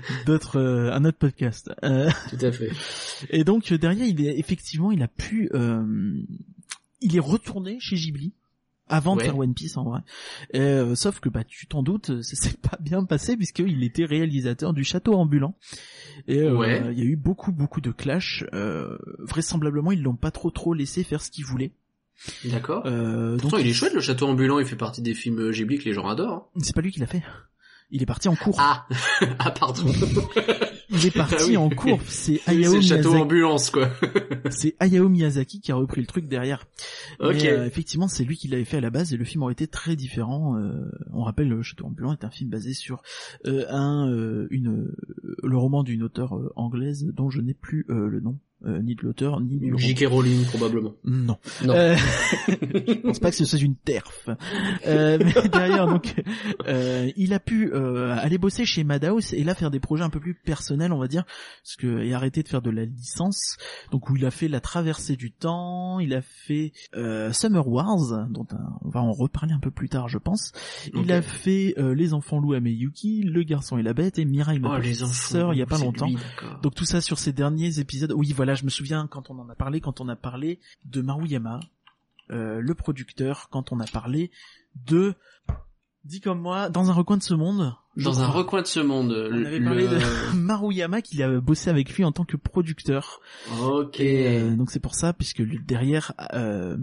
d'autres, 0.26 0.58
euh, 0.58 0.92
un 0.92 1.04
autre 1.04 1.18
podcast. 1.18 1.70
Euh, 1.84 2.10
Tout 2.30 2.44
à 2.44 2.52
fait. 2.52 2.70
et 3.30 3.44
donc 3.44 3.72
derrière, 3.72 4.06
il 4.06 4.20
est 4.24 4.38
effectivement, 4.38 4.90
il 4.92 5.02
a 5.02 5.08
pu, 5.08 5.50
euh, 5.54 5.84
il 7.00 7.16
est 7.16 7.20
retourné 7.20 7.78
chez 7.80 7.96
Ghibli 7.96 8.32
avant 8.92 9.14
de 9.14 9.20
Ouais. 9.20 9.26
faire 9.26 9.38
One 9.38 9.54
Piece 9.54 9.76
en 9.76 9.84
vrai. 9.84 10.00
Et, 10.52 10.58
euh, 10.60 10.94
sauf 10.96 11.20
que 11.20 11.28
bah 11.28 11.44
tu 11.44 11.66
t'en 11.68 11.82
doutes, 11.84 12.22
ça 12.22 12.34
s'est 12.36 12.56
pas 12.56 12.76
bien 12.80 13.04
passé 13.04 13.36
puisqu'il 13.36 13.84
était 13.84 14.04
réalisateur 14.04 14.72
du 14.72 14.82
Château 14.82 15.14
ambulant. 15.14 15.54
Et 16.26 16.40
euh, 16.40 16.56
Ouais. 16.56 16.82
il 16.92 16.98
y 16.98 17.02
a 17.02 17.04
eu 17.04 17.14
beaucoup 17.16 17.52
beaucoup 17.52 17.80
de 17.80 17.92
clash. 17.92 18.44
Euh, 18.52 18.98
vraisemblablement, 19.20 19.92
ils 19.92 20.02
l'ont 20.02 20.16
pas 20.16 20.32
trop 20.32 20.50
trop 20.50 20.74
laissé 20.74 21.04
faire 21.04 21.22
ce 21.22 21.30
qu'il 21.30 21.44
voulait. 21.44 21.72
D'accord. 22.44 22.82
Euh, 22.84 23.32
donc 23.32 23.42
Pourtant, 23.42 23.56
il 23.58 23.66
est 23.68 23.72
chouette 23.72 23.94
le 23.94 24.00
château 24.00 24.26
ambulant, 24.26 24.58
il 24.58 24.66
fait 24.66 24.76
partie 24.76 25.00
des 25.02 25.14
films 25.14 25.52
Ghibli 25.52 25.78
que 25.78 25.84
les 25.84 25.94
gens 25.94 26.06
adorent. 26.08 26.50
hein. 26.54 26.60
c'est 26.62 26.74
pas 26.74 26.82
lui 26.82 26.90
qui 26.90 26.98
l'a 27.00 27.06
fait. 27.06 27.22
Il 27.92 28.02
est 28.02 28.06
parti 28.06 28.28
en 28.28 28.36
cours. 28.36 28.56
Ah, 28.58 28.86
ah 29.38 29.50
pardon. 29.50 29.84
il 30.90 31.06
est 31.06 31.10
parti 31.14 31.34
Ah 31.38 31.44
oui. 31.46 31.56
en 31.56 31.68
cours. 31.70 31.98
C'est 32.06 32.36
c'est 32.44 32.50
Hayao 32.50 32.74
le 32.74 32.80
château 32.80 33.08
Miyazaki. 33.10 33.22
ambulance 33.22 33.70
quoi. 33.70 33.88
C'est 34.50 34.76
Hayao 34.80 35.08
Miyazaki 35.08 35.60
qui 35.60 35.72
a 35.72 35.74
repris 35.74 36.00
le 36.00 36.06
truc 36.06 36.28
derrière. 36.28 36.66
Ok. 37.20 37.34
Mais, 37.34 37.50
euh, 37.50 37.66
effectivement, 37.66 38.08
c'est 38.08 38.24
lui 38.24 38.36
qui 38.36 38.48
l'avait 38.48 38.64
fait 38.64 38.76
à 38.78 38.80
la 38.80 38.90
base 38.90 39.12
et 39.12 39.16
le 39.16 39.24
film 39.24 39.42
aurait 39.42 39.52
été 39.52 39.66
très 39.66 39.96
différent. 39.96 40.56
Euh, 40.56 40.90
on 41.12 41.22
rappelle, 41.22 41.48
le 41.48 41.62
Château 41.62 41.86
ambulant 41.86 42.12
est 42.12 42.24
un 42.24 42.30
film 42.30 42.50
basé 42.50 42.74
sur 42.74 43.02
euh, 43.46 43.64
un, 43.70 44.06
une, 44.50 44.92
le 45.42 45.56
roman 45.56 45.82
d'une 45.82 46.02
auteure 46.02 46.38
anglaise 46.56 47.06
dont 47.12 47.30
je 47.30 47.40
n'ai 47.40 47.54
plus 47.54 47.84
le 47.88 48.20
nom, 48.20 48.38
euh, 48.66 48.80
ni 48.82 48.94
de 48.94 49.02
l'auteur 49.02 49.40
ni 49.40 49.58
du. 49.58 49.72
J.K. 49.76 50.06
Rowling 50.08 50.44
probablement. 50.46 50.94
Non. 51.04 51.36
Non. 51.64 51.74
Euh, 51.74 51.96
je 52.48 53.00
pense 53.00 53.18
pas 53.18 53.30
que 53.30 53.36
ce 53.36 53.44
soit 53.44 53.58
une 53.60 53.76
terf. 53.76 54.28
Euh, 54.86 55.18
mais 55.18 55.48
derrière, 55.48 55.86
donc, 55.86 56.14
euh, 56.68 57.10
il 57.16 57.32
a 57.32 57.40
pu 57.40 57.72
euh, 57.72 58.14
aller 58.18 58.38
bosser 58.38 58.64
chez 58.64 58.84
Madhouse 58.84 59.32
et 59.34 59.44
là 59.44 59.54
faire 59.54 59.70
des 59.70 59.80
projets 59.80 60.04
un 60.04 60.10
peu 60.10 60.20
plus 60.20 60.34
personnels, 60.34 60.92
on 60.92 60.98
va 60.98 61.08
dire, 61.08 61.24
parce 61.62 61.76
que 61.76 62.00
et 62.02 62.14
arrêter 62.14 62.42
de 62.42 62.48
faire 62.48 62.62
de 62.62 62.70
la 62.70 62.84
licence. 62.84 63.56
Donc 63.92 64.10
où 64.10 64.16
il 64.16 64.24
a 64.26 64.30
fait 64.30 64.48
la 64.48 64.60
traversée 64.60 65.16
du 65.16 65.32
temps, 65.32 65.98
il 66.00 66.14
a 66.14 66.22
fait 66.22 66.72
euh, 66.96 67.32
Summer 67.32 67.66
Wars, 67.66 68.28
dont 68.30 68.46
on 68.84 68.88
va 68.88 69.00
en 69.00 69.12
reparler 69.12 69.52
un 69.52 69.60
peu 69.60 69.70
plus 69.70 69.88
tard, 69.88 70.08
je 70.08 70.18
pense. 70.18 70.52
Il 70.94 71.10
a 71.12 71.22
fait 71.22 71.74
euh, 71.78 71.94
Les 71.94 72.14
enfants 72.14 72.38
loups 72.40 72.54
à 72.54 72.60
Miyuki, 72.60 73.22
Le 73.22 73.42
garçon 73.42 73.78
et 73.78 73.82
la 73.82 73.94
bête 73.94 74.18
et 74.18 74.24
Mirai 74.24 74.58
ma 74.58 74.76
Oh, 74.76 74.78
les 74.78 74.94
sœur 74.94 75.52
il 75.54 75.58
y 75.58 75.62
a 75.62 75.66
pas 75.66 75.78
longtemps. 75.78 76.06
lui. 76.06 76.16
Donc 76.62 76.74
tout 76.74 76.84
ça 76.84 77.00
sur 77.00 77.18
ces 77.18 77.32
derniers 77.32 77.78
épisodes. 77.78 78.12
Oui, 78.16 78.32
voilà, 78.34 78.49
je 78.54 78.64
me 78.64 78.70
souviens 78.70 79.06
quand 79.06 79.30
on 79.30 79.38
en 79.38 79.48
a 79.48 79.54
parlé, 79.54 79.80
quand 79.80 80.00
on 80.00 80.08
a 80.08 80.16
parlé 80.16 80.58
de 80.84 81.00
Maruyama, 81.02 81.60
euh, 82.30 82.60
le 82.60 82.74
producteur, 82.74 83.48
quand 83.50 83.72
on 83.72 83.80
a 83.80 83.86
parlé 83.86 84.30
de, 84.86 85.14
dis 86.04 86.20
comme 86.20 86.40
moi, 86.40 86.68
dans 86.70 86.90
un 86.90 86.92
recoin 86.92 87.16
de 87.16 87.22
ce 87.22 87.34
monde. 87.34 87.74
Dans 87.96 88.20
un 88.20 88.28
recoin 88.28 88.62
de 88.62 88.66
ce 88.68 88.78
monde, 88.80 89.12
On 89.32 89.44
avait 89.44 89.60
parlé 89.60 89.88
le- 89.88 89.98
de 89.98 90.36
Maruyama 90.36 91.02
qu'il 91.02 91.22
a 91.22 91.40
bossé 91.40 91.70
avec 91.70 91.92
lui 91.96 92.04
en 92.04 92.12
tant 92.12 92.24
que 92.24 92.36
producteur. 92.36 93.20
Ok. 93.60 93.98
Et 94.00 94.38
euh, 94.40 94.54
donc 94.56 94.70
c'est 94.70 94.78
pour 94.80 94.94
ça, 94.94 95.12
puisque 95.12 95.42
derrière, 95.64 96.12
euh, 96.34 96.76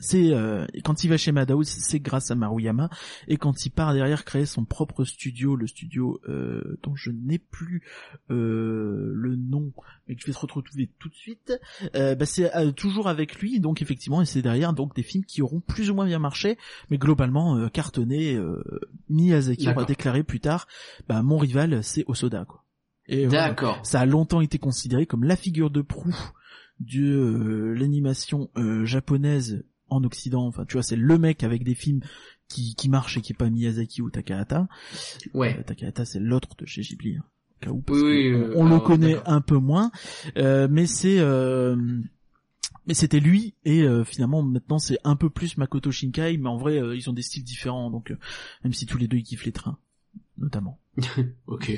c'est 0.00 0.32
euh, 0.32 0.66
quand 0.84 1.04
il 1.04 1.08
va 1.08 1.16
chez 1.16 1.30
Madhouse, 1.30 1.68
c'est 1.68 2.00
grâce 2.00 2.30
à 2.30 2.34
Maruyama, 2.34 2.90
et 3.28 3.36
quand 3.36 3.64
il 3.64 3.70
part 3.70 3.94
derrière 3.94 4.24
créer 4.24 4.46
son 4.46 4.64
propre 4.64 5.04
studio, 5.04 5.54
le 5.54 5.66
studio 5.66 6.20
euh, 6.28 6.78
dont 6.82 6.96
je 6.96 7.10
n'ai 7.10 7.38
plus 7.38 7.82
euh, 8.30 9.12
le 9.14 9.36
nom, 9.36 9.72
mais 10.08 10.16
que 10.16 10.22
je 10.22 10.26
vais 10.26 10.32
te 10.32 10.38
retrouver 10.38 10.90
tout 10.98 11.08
de 11.08 11.14
suite, 11.14 11.52
euh, 11.94 12.14
bah, 12.14 12.26
c'est 12.26 12.54
euh, 12.56 12.72
toujours 12.72 13.08
avec 13.08 13.40
lui, 13.40 13.60
donc 13.60 13.82
effectivement, 13.82 14.22
et 14.22 14.26
c'est 14.26 14.42
derrière 14.42 14.72
donc 14.72 14.96
des 14.96 15.02
films 15.02 15.24
qui 15.24 15.42
auront 15.42 15.60
plus 15.60 15.90
ou 15.90 15.94
moins 15.94 16.06
bien 16.06 16.18
marché, 16.18 16.58
mais 16.90 16.98
globalement 16.98 17.56
euh, 17.56 17.68
cartonné. 17.68 18.34
Euh, 18.34 18.62
Miyazaki 19.08 19.68
aura 19.68 19.84
déclaré 19.84 20.22
plus 20.22 20.40
tard, 20.40 20.66
bah 21.08 21.22
mon 21.22 21.38
rival 21.38 21.84
c'est 21.84 22.04
Osoda 22.06 22.44
quoi. 22.44 22.64
Et 23.06 23.26
voilà. 23.26 23.48
D'accord. 23.48 23.80
Ça 23.82 24.00
a 24.00 24.06
longtemps 24.06 24.40
été 24.40 24.58
considéré 24.58 25.04
comme 25.04 25.24
la 25.24 25.36
figure 25.36 25.70
de 25.70 25.82
proue 25.82 26.16
de 26.78 27.02
euh, 27.02 27.74
l'animation 27.74 28.50
euh, 28.56 28.84
japonaise 28.86 29.64
en 29.90 30.02
Occident. 30.04 30.46
Enfin, 30.46 30.64
tu 30.64 30.74
vois, 30.74 30.82
c'est 30.82 30.96
le 30.96 31.18
mec 31.18 31.42
avec 31.44 31.64
des 31.64 31.74
films 31.74 32.00
qui, 32.48 32.74
qui 32.74 32.88
marchent 32.88 33.16
et 33.16 33.20
qui 33.20 33.32
est 33.32 33.36
pas 33.36 33.50
Miyazaki 33.50 34.02
ou 34.02 34.10
Takahata. 34.10 34.68
Ouais. 35.34 35.56
Euh, 35.58 35.62
Takahata, 35.62 36.04
c'est 36.04 36.20
l'autre 36.20 36.48
de 36.58 36.66
chez 36.66 36.82
Ghibli. 36.82 37.16
hein, 37.16 37.24
au 37.62 37.64
cas 37.64 37.70
où, 37.70 37.80
parce 37.82 38.00
Oui, 38.00 38.28
euh, 38.28 38.52
on, 38.56 38.66
on 38.66 38.74
le 38.74 38.80
connaît 38.80 39.18
un 39.26 39.40
peu 39.40 39.56
moins, 39.58 39.92
Euh, 40.38 40.66
mais 40.70 40.86
c'est 40.86 41.18
euh, 41.20 41.76
mais 42.86 42.94
c'était 42.94 43.20
lui 43.20 43.54
et 43.64 43.82
euh, 43.82 44.02
finalement 44.04 44.42
maintenant 44.42 44.78
c'est 44.78 44.98
un 45.04 45.14
peu 45.14 45.28
plus 45.30 45.58
Makoto 45.58 45.92
Shinkai, 45.92 46.38
mais 46.38 46.48
en 46.48 46.56
vrai 46.56 46.80
euh, 46.80 46.96
ils 46.96 47.08
ont 47.10 47.12
des 47.12 47.22
styles 47.22 47.44
différents, 47.44 47.90
donc 47.90 48.10
euh, 48.10 48.16
même 48.64 48.72
si 48.72 48.86
tous 48.86 48.96
les 48.98 49.06
deux 49.08 49.18
ils 49.18 49.22
kiffent 49.24 49.44
les 49.44 49.52
trains, 49.52 49.78
notamment. 50.38 50.80
Ok. 51.46 51.70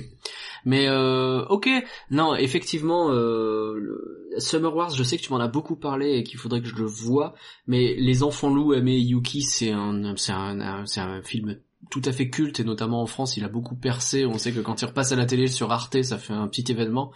Mais 0.65 0.87
euh, 0.89 1.45
ok. 1.47 1.69
Non, 2.11 2.35
effectivement, 2.35 3.11
euh, 3.11 4.29
Summer 4.39 4.75
Wars, 4.75 4.91
je 4.91 5.03
sais 5.03 5.17
que 5.17 5.23
tu 5.23 5.33
m'en 5.33 5.41
as 5.41 5.49
beaucoup 5.49 5.77
parlé 5.77 6.13
et 6.19 6.23
qu'il 6.23 6.39
faudrait 6.39 6.61
que 6.61 6.69
je 6.69 6.77
le 6.77 6.87
voie. 6.87 7.35
Mais 7.67 7.95
Les 7.99 8.23
Enfants 8.23 8.53
Loups, 8.53 8.75
et 8.75 8.81
Yuki, 8.81 9.43
c'est 9.43 9.71
un- 9.71 10.15
c'est 10.17 10.33
un 10.33 11.23
film 11.23 11.57
tout 11.91 12.03
à 12.05 12.13
fait 12.13 12.31
culte 12.31 12.61
et 12.61 12.65
notamment 12.65 13.03
en 13.03 13.07
France, 13.07 13.37
il 13.37 13.45
a 13.45 13.49
beaucoup 13.49 13.75
percé. 13.75 14.25
On 14.25 14.39
sait 14.39 14.53
que 14.53 14.61
quand 14.61 14.81
il 14.81 14.85
repasse 14.87 15.13
à 15.13 15.17
la 15.17 15.27
télé 15.27 15.49
sur 15.49 15.73
Arte, 15.73 16.01
ça 16.03 16.17
fait 16.17 16.33
un 16.33 16.47
petit 16.49 16.71
événement. 16.71 17.13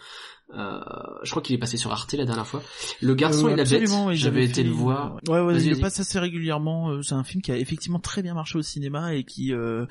Euh, 0.55 0.79
je 1.23 1.29
crois 1.31 1.41
qu'il 1.41 1.53
est 1.55 1.59
passé 1.59 1.75
sur 1.75 1.91
Arte 1.91 2.13
la 2.13 2.23
dernière 2.25 2.47
fois. 2.47 2.63
Le 3.01 3.13
garçon 3.15 3.47
Euh, 3.47 3.49
et 3.49 3.55
la 3.57 3.65
bête, 3.65 3.89
j'avais 4.13 4.45
été 4.45 4.63
le 4.63 4.71
voir. 4.71 5.19
Ouais, 5.27 5.41
ouais, 5.41 5.61
il 5.61 5.71
le 5.71 5.77
passe 5.79 5.99
assez 5.99 6.19
régulièrement. 6.19 6.89
euh, 6.91 7.01
C'est 7.01 7.15
un 7.15 7.23
film 7.25 7.41
qui 7.41 7.51
a 7.51 7.57
effectivement 7.57 7.99
très 7.99 8.23
bien 8.23 8.33
marché 8.33 8.57
au 8.57 8.61
cinéma 8.61 9.13
et 9.13 9.25
qui 9.25 9.53
euh, 9.53 9.85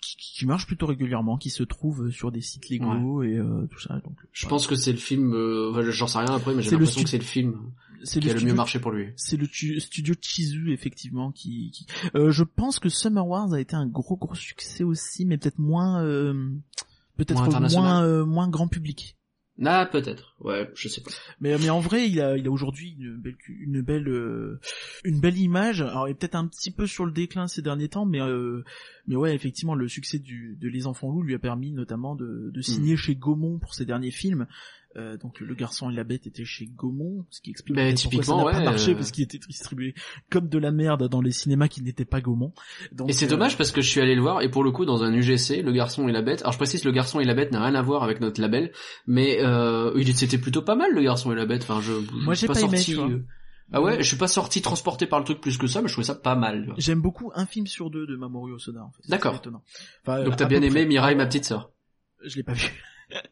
qui, 0.00 0.16
qui 0.16 0.46
marche 0.46 0.66
plutôt 0.66 0.86
régulièrement, 0.86 1.36
qui 1.36 1.50
se 1.50 1.62
trouve 1.62 2.10
sur 2.10 2.32
des 2.32 2.40
sites 2.40 2.68
légaux 2.70 3.22
et 3.22 3.36
euh, 3.36 3.66
tout 3.70 3.78
ça. 3.80 3.94
Donc, 4.02 4.14
Je 4.32 4.46
pense 4.48 4.66
que 4.66 4.74
c'est 4.74 4.92
le 4.92 4.98
film, 4.98 5.34
euh, 5.34 5.90
j'en 5.90 6.06
sais 6.06 6.18
rien 6.18 6.34
après, 6.34 6.54
mais 6.54 6.62
j'ai 6.62 6.70
l'impression 6.70 7.02
que 7.02 7.08
c'est 7.10 7.18
le 7.18 7.24
film 7.24 7.56
c'est 8.02 8.20
qui 8.20 8.30
a 8.30 8.32
le 8.34 8.40
mieux 8.40 8.54
marché 8.54 8.78
pour 8.78 8.92
lui. 8.92 9.08
C'est 9.16 9.36
le 9.36 9.46
tu- 9.46 9.78
studio 9.80 10.14
Chizu 10.18 10.72
effectivement 10.72 11.30
qui. 11.30 11.70
qui... 11.72 11.86
Euh, 12.14 12.30
je 12.30 12.44
pense 12.44 12.78
que 12.78 12.88
Summer 12.88 13.26
Wars 13.26 13.52
a 13.52 13.60
été 13.60 13.76
un 13.76 13.86
gros 13.86 14.16
gros 14.16 14.34
succès 14.34 14.82
aussi, 14.82 15.26
mais 15.26 15.36
peut-être 15.36 15.58
moins 15.58 16.02
euh, 16.02 16.32
peut-être 17.18 17.34
Moins 17.34 17.68
moins 17.68 18.02
euh, 18.02 18.24
moins 18.24 18.48
grand 18.48 18.68
public. 18.68 19.18
Ah, 19.64 19.86
peut-être. 19.90 20.34
Ouais, 20.40 20.70
je 20.74 20.88
sais 20.88 21.02
pas. 21.02 21.10
Mais 21.40 21.56
mais 21.58 21.68
en 21.68 21.80
vrai, 21.80 22.08
il 22.08 22.20
a 22.20 22.36
il 22.36 22.46
a 22.46 22.50
aujourd'hui 22.50 22.96
une 22.98 23.16
belle 23.16 23.36
une 23.48 23.82
belle 23.82 24.08
euh, 24.08 24.58
une 25.04 25.20
belle 25.20 25.36
image. 25.36 25.82
Alors 25.82 26.08
il 26.08 26.12
est 26.12 26.14
peut-être 26.14 26.34
un 26.34 26.46
petit 26.46 26.70
peu 26.70 26.86
sur 26.86 27.04
le 27.04 27.12
déclin 27.12 27.46
ces 27.46 27.60
derniers 27.60 27.88
temps, 27.88 28.06
mais 28.06 28.20
euh, 28.20 28.64
mais 29.06 29.16
ouais, 29.16 29.34
effectivement, 29.34 29.74
le 29.74 29.88
succès 29.88 30.18
du 30.18 30.56
de 30.58 30.68
Les 30.68 30.86
Enfants 30.86 31.10
Loups 31.10 31.22
lui 31.22 31.34
a 31.34 31.38
permis 31.38 31.72
notamment 31.72 32.14
de 32.14 32.50
de 32.50 32.62
signer 32.62 32.96
chez 32.96 33.14
Gaumont 33.14 33.58
pour 33.58 33.74
ses 33.74 33.84
derniers 33.84 34.10
films. 34.10 34.46
Euh, 34.96 35.16
donc 35.16 35.38
le 35.38 35.54
garçon 35.54 35.88
et 35.88 35.94
la 35.94 36.02
bête 36.02 36.26
étaient 36.26 36.44
chez 36.44 36.66
Gaumont, 36.66 37.24
ce 37.30 37.40
qui 37.40 37.50
explique 37.50 37.76
peut-être 37.76 38.02
pourquoi 38.02 38.24
ça 38.24 38.36
n'a 38.36 38.44
pas 38.50 38.64
marché 38.64 38.90
euh. 38.90 38.94
parce 38.96 39.12
qu'il 39.12 39.22
était 39.22 39.38
distribué 39.38 39.94
comme 40.30 40.48
de 40.48 40.58
la 40.58 40.72
merde 40.72 41.08
dans 41.08 41.20
les 41.20 41.30
cinémas 41.30 41.68
qui 41.68 41.80
n'étaient 41.80 42.04
pas 42.04 42.20
Gaumont. 42.20 42.52
Donc, 42.90 43.08
Et 43.08 43.12
c'est 43.12 43.26
euh, 43.26 43.28
dommage 43.28 43.56
parce 43.56 43.70
que 43.70 43.82
je 43.82 43.88
suis 43.88 44.00
allé 44.00 44.16
le 44.16 44.20
voir 44.20 44.42
et 44.42 44.50
pour 44.50 44.64
le 44.64 44.72
coup 44.72 44.84
dans 44.84 45.04
un 45.04 45.12
UGC, 45.14 45.62
le 45.62 45.70
garçon 45.70 46.08
et 46.08 46.12
la 46.12 46.22
bête. 46.22 46.40
Alors 46.40 46.52
je 46.52 46.58
précise, 46.58 46.84
le 46.84 46.90
garçon 46.90 47.20
et 47.20 47.24
la 47.24 47.34
bête 47.34 47.52
n'a 47.52 47.64
rien 47.64 47.76
à 47.76 47.82
voir 47.82 48.02
avec 48.02 48.20
notre 48.20 48.40
label, 48.40 48.72
mais 49.06 49.38
euh, 49.40 49.92
il 49.96 50.12
c'était 50.16 50.38
plutôt 50.38 50.62
pas 50.62 50.74
mal 50.74 50.92
le 50.92 51.02
garçon 51.02 51.30
et 51.30 51.36
la 51.36 51.46
bête. 51.46 51.62
Enfin, 51.62 51.80
je, 51.80 51.92
je 51.92 52.24
Moi, 52.24 52.34
suis 52.34 52.48
j'ai 52.48 52.52
pas 52.52 52.60
aimé, 52.60 52.76
sorti. 52.78 53.22
Ah 53.72 53.80
ouais, 53.80 53.98
je 53.98 54.08
suis 54.08 54.16
pas 54.16 54.26
sorti 54.26 54.60
transporté 54.60 55.06
par 55.06 55.20
le 55.20 55.24
truc 55.24 55.40
plus 55.40 55.56
que 55.56 55.68
ça, 55.68 55.80
mais 55.80 55.86
je 55.86 55.92
trouvais 55.92 56.06
ça 56.06 56.16
pas 56.16 56.34
mal. 56.34 56.74
J'aime 56.78 57.00
beaucoup 57.00 57.30
un 57.36 57.46
film 57.46 57.68
sur 57.68 57.90
deux 57.90 58.06
de 58.06 58.16
Mamoru 58.16 58.52
Osoda. 58.54 58.82
En 58.82 58.90
fait. 58.90 59.08
D'accord. 59.08 59.40
Enfin, 60.02 60.24
Donc 60.24 60.36
t'as 60.36 60.46
bien 60.46 60.62
aimé. 60.62 60.84
Mirai, 60.84 61.14
ma 61.14 61.26
petite 61.26 61.44
sœur. 61.44 61.70
Je 62.24 62.36
l'ai 62.36 62.42
pas 62.42 62.54
vu. 62.54 62.72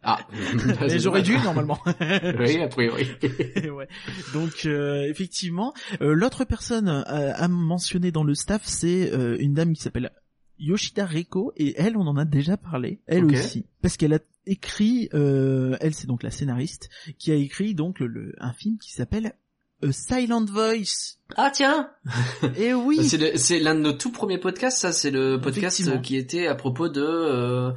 Ah, 0.03 0.19
Mais 0.81 0.99
j'aurais 0.99 1.23
dû 1.23 1.37
normalement. 1.38 1.79
Oui, 2.38 2.61
a 2.62 2.69
priori. 2.69 3.07
ouais. 3.71 3.88
Donc 4.33 4.64
euh, 4.67 5.05
effectivement, 5.09 5.73
euh, 6.01 6.12
l'autre 6.14 6.45
personne 6.45 6.88
euh, 6.88 7.33
à 7.35 7.49
mentionner 7.49 8.11
dans 8.11 8.25
le 8.25 8.35
staff, 8.35 8.62
c'est 8.64 9.12
euh, 9.12 9.37
une 9.41 9.55
dame 9.55 9.73
qui 9.75 9.83
s'appelle 9.83 10.11
Yoshida 10.59 11.07
Reiko 11.07 11.53
et 11.57 11.75
elle, 11.81 11.97
on 11.97 12.07
en 12.07 12.17
a 12.17 12.25
déjà 12.25 12.57
parlé, 12.57 13.01
elle 13.07 13.25
aussi, 13.27 13.67
parce 13.83 13.97
qu'elle 13.97 14.14
a 14.14 14.19
écrit, 14.47 15.09
euh, 15.14 15.77
elle 15.81 15.95
c'est 15.95 16.07
donc 16.09 16.23
la 16.23 16.31
scénariste 16.31 16.88
qui 17.19 17.31
a 17.31 17.35
écrit 17.37 17.75
donc 17.75 18.01
le, 18.01 18.07
le- 18.09 18.35
un 18.41 18.53
film 18.53 18.77
qui 18.79 18.93
s'appelle 18.93 19.35
A 19.85 19.93
Silent 19.93 20.45
Voice. 20.47 21.19
Ah 21.37 21.53
tiens, 21.55 21.91
Et 22.57 22.75
oui. 22.75 23.09
c'est 23.37 23.61
l'un 23.61 23.77
de 23.77 23.81
nos 23.81 23.93
tout 23.93 24.11
premiers 24.11 24.38
podcasts. 24.38 24.79
Ça, 24.79 24.91
c'est 24.93 25.12
le 25.12 25.38
podcast 25.41 26.01
qui 26.03 26.17
était 26.17 26.49
à 26.49 26.57
propos 26.57 26.88
de. 26.88 27.03
euh, 27.05 27.71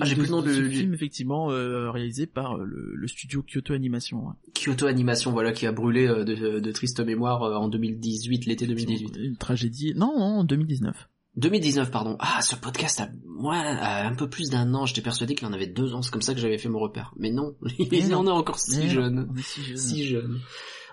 Ah, 0.00 0.04
j'ai 0.04 0.14
plus 0.16 0.24
le 0.24 0.30
nom 0.30 0.42
de 0.42 0.52
ce 0.52 0.62
film 0.68 0.92
effectivement 0.94 1.50
euh, 1.50 1.90
réalisé 1.90 2.26
par 2.26 2.56
euh, 2.56 2.64
le, 2.64 2.94
le 2.94 3.06
studio 3.08 3.42
Kyoto 3.42 3.74
Animation. 3.74 4.24
Kyoto 4.54 4.86
Animation, 4.86 5.30
voilà, 5.32 5.52
qui 5.52 5.66
a 5.66 5.72
brûlé 5.72 6.06
euh, 6.08 6.24
de, 6.24 6.58
de 6.58 6.72
triste 6.72 7.00
mémoire 7.00 7.42
en 7.60 7.68
2018, 7.68 8.46
l'été 8.46 8.66
2018. 8.66 9.16
Une 9.22 9.36
tragédie. 9.36 9.92
Non, 9.94 10.12
non, 10.18 10.44
2019. 10.44 11.08
2019, 11.36 11.90
pardon. 11.90 12.16
Ah, 12.20 12.40
ce 12.42 12.54
podcast 12.54 13.00
a, 13.00 13.08
moi, 13.26 13.56
a 13.56 14.06
un 14.06 14.14
peu 14.14 14.28
plus 14.28 14.50
d'un 14.50 14.72
an. 14.74 14.86
J'étais 14.86 15.00
persuadé 15.02 15.34
qu'il 15.34 15.46
en 15.48 15.52
avait 15.52 15.66
deux 15.66 15.94
ans. 15.94 16.02
C'est 16.02 16.10
comme 16.12 16.22
ça 16.22 16.34
que 16.34 16.40
j'avais 16.40 16.58
fait 16.58 16.68
mon 16.68 16.78
repère. 16.78 17.12
Mais 17.16 17.30
non, 17.30 17.54
il 17.78 17.88
Mais 17.90 18.14
en 18.14 18.22
non. 18.22 18.32
est 18.34 18.38
encore 18.38 18.58
si 18.58 18.78
Mais 18.78 18.88
jeune. 18.88 19.28
si 19.42 19.62
jeune. 19.62 19.76
Si 19.76 20.04
jeune. 20.06 20.40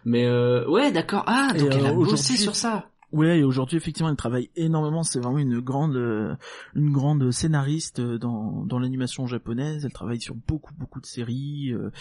Mais 0.04 0.26
euh, 0.26 0.68
ouais, 0.68 0.92
d'accord. 0.92 1.24
Ah, 1.28 1.54
Et, 1.56 1.60
donc 1.60 1.70
elle 1.74 1.86
a 1.86 1.94
bossé 1.94 2.38
sur 2.38 2.56
ça. 2.56 2.91
Ouais, 3.12 3.40
et 3.40 3.44
aujourd'hui 3.44 3.76
effectivement 3.78 4.10
elle 4.10 4.16
travaille 4.16 4.50
énormément. 4.56 5.04
C'est 5.04 5.20
vraiment 5.20 5.40
une 5.40 5.60
grande, 5.60 5.96
euh, 5.98 6.36
une 6.76 6.92
grande 6.92 7.30
scénariste 7.32 8.00
euh, 8.00 8.18
dans 8.18 8.66
dans 8.66 8.80
l'animation 8.80 9.28
japonaise. 9.28 9.84
Elle 9.86 9.92
travaille 9.92 10.22
sur 10.22 10.36
beaucoup 10.36 10.74
beaucoup 10.76 11.02
de 11.02 11.06
séries. 11.06 11.74
euh, 11.74 11.92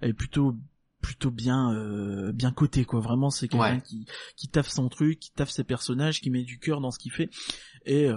elle 0.00 0.10
est 0.10 0.14
plutôt 0.14 0.54
plutôt 1.04 1.30
bien 1.30 1.70
euh, 1.74 2.32
bien 2.32 2.50
cotée 2.50 2.86
quoi. 2.86 3.00
Vraiment 3.00 3.28
c'est 3.28 3.46
quelqu'un 3.46 3.74
Ouais. 3.74 3.82
qui 3.84 4.06
qui 4.36 4.48
taffe 4.48 4.68
son 4.70 4.88
truc, 4.88 5.18
qui 5.20 5.30
taffe 5.32 5.50
ses 5.50 5.62
personnages, 5.64 6.22
qui 6.22 6.30
met 6.30 6.42
du 6.44 6.58
cœur 6.58 6.80
dans 6.80 6.90
ce 6.90 6.98
qu'il 6.98 7.12
fait. 7.12 7.28
Et 7.86 8.08
euh, 8.08 8.16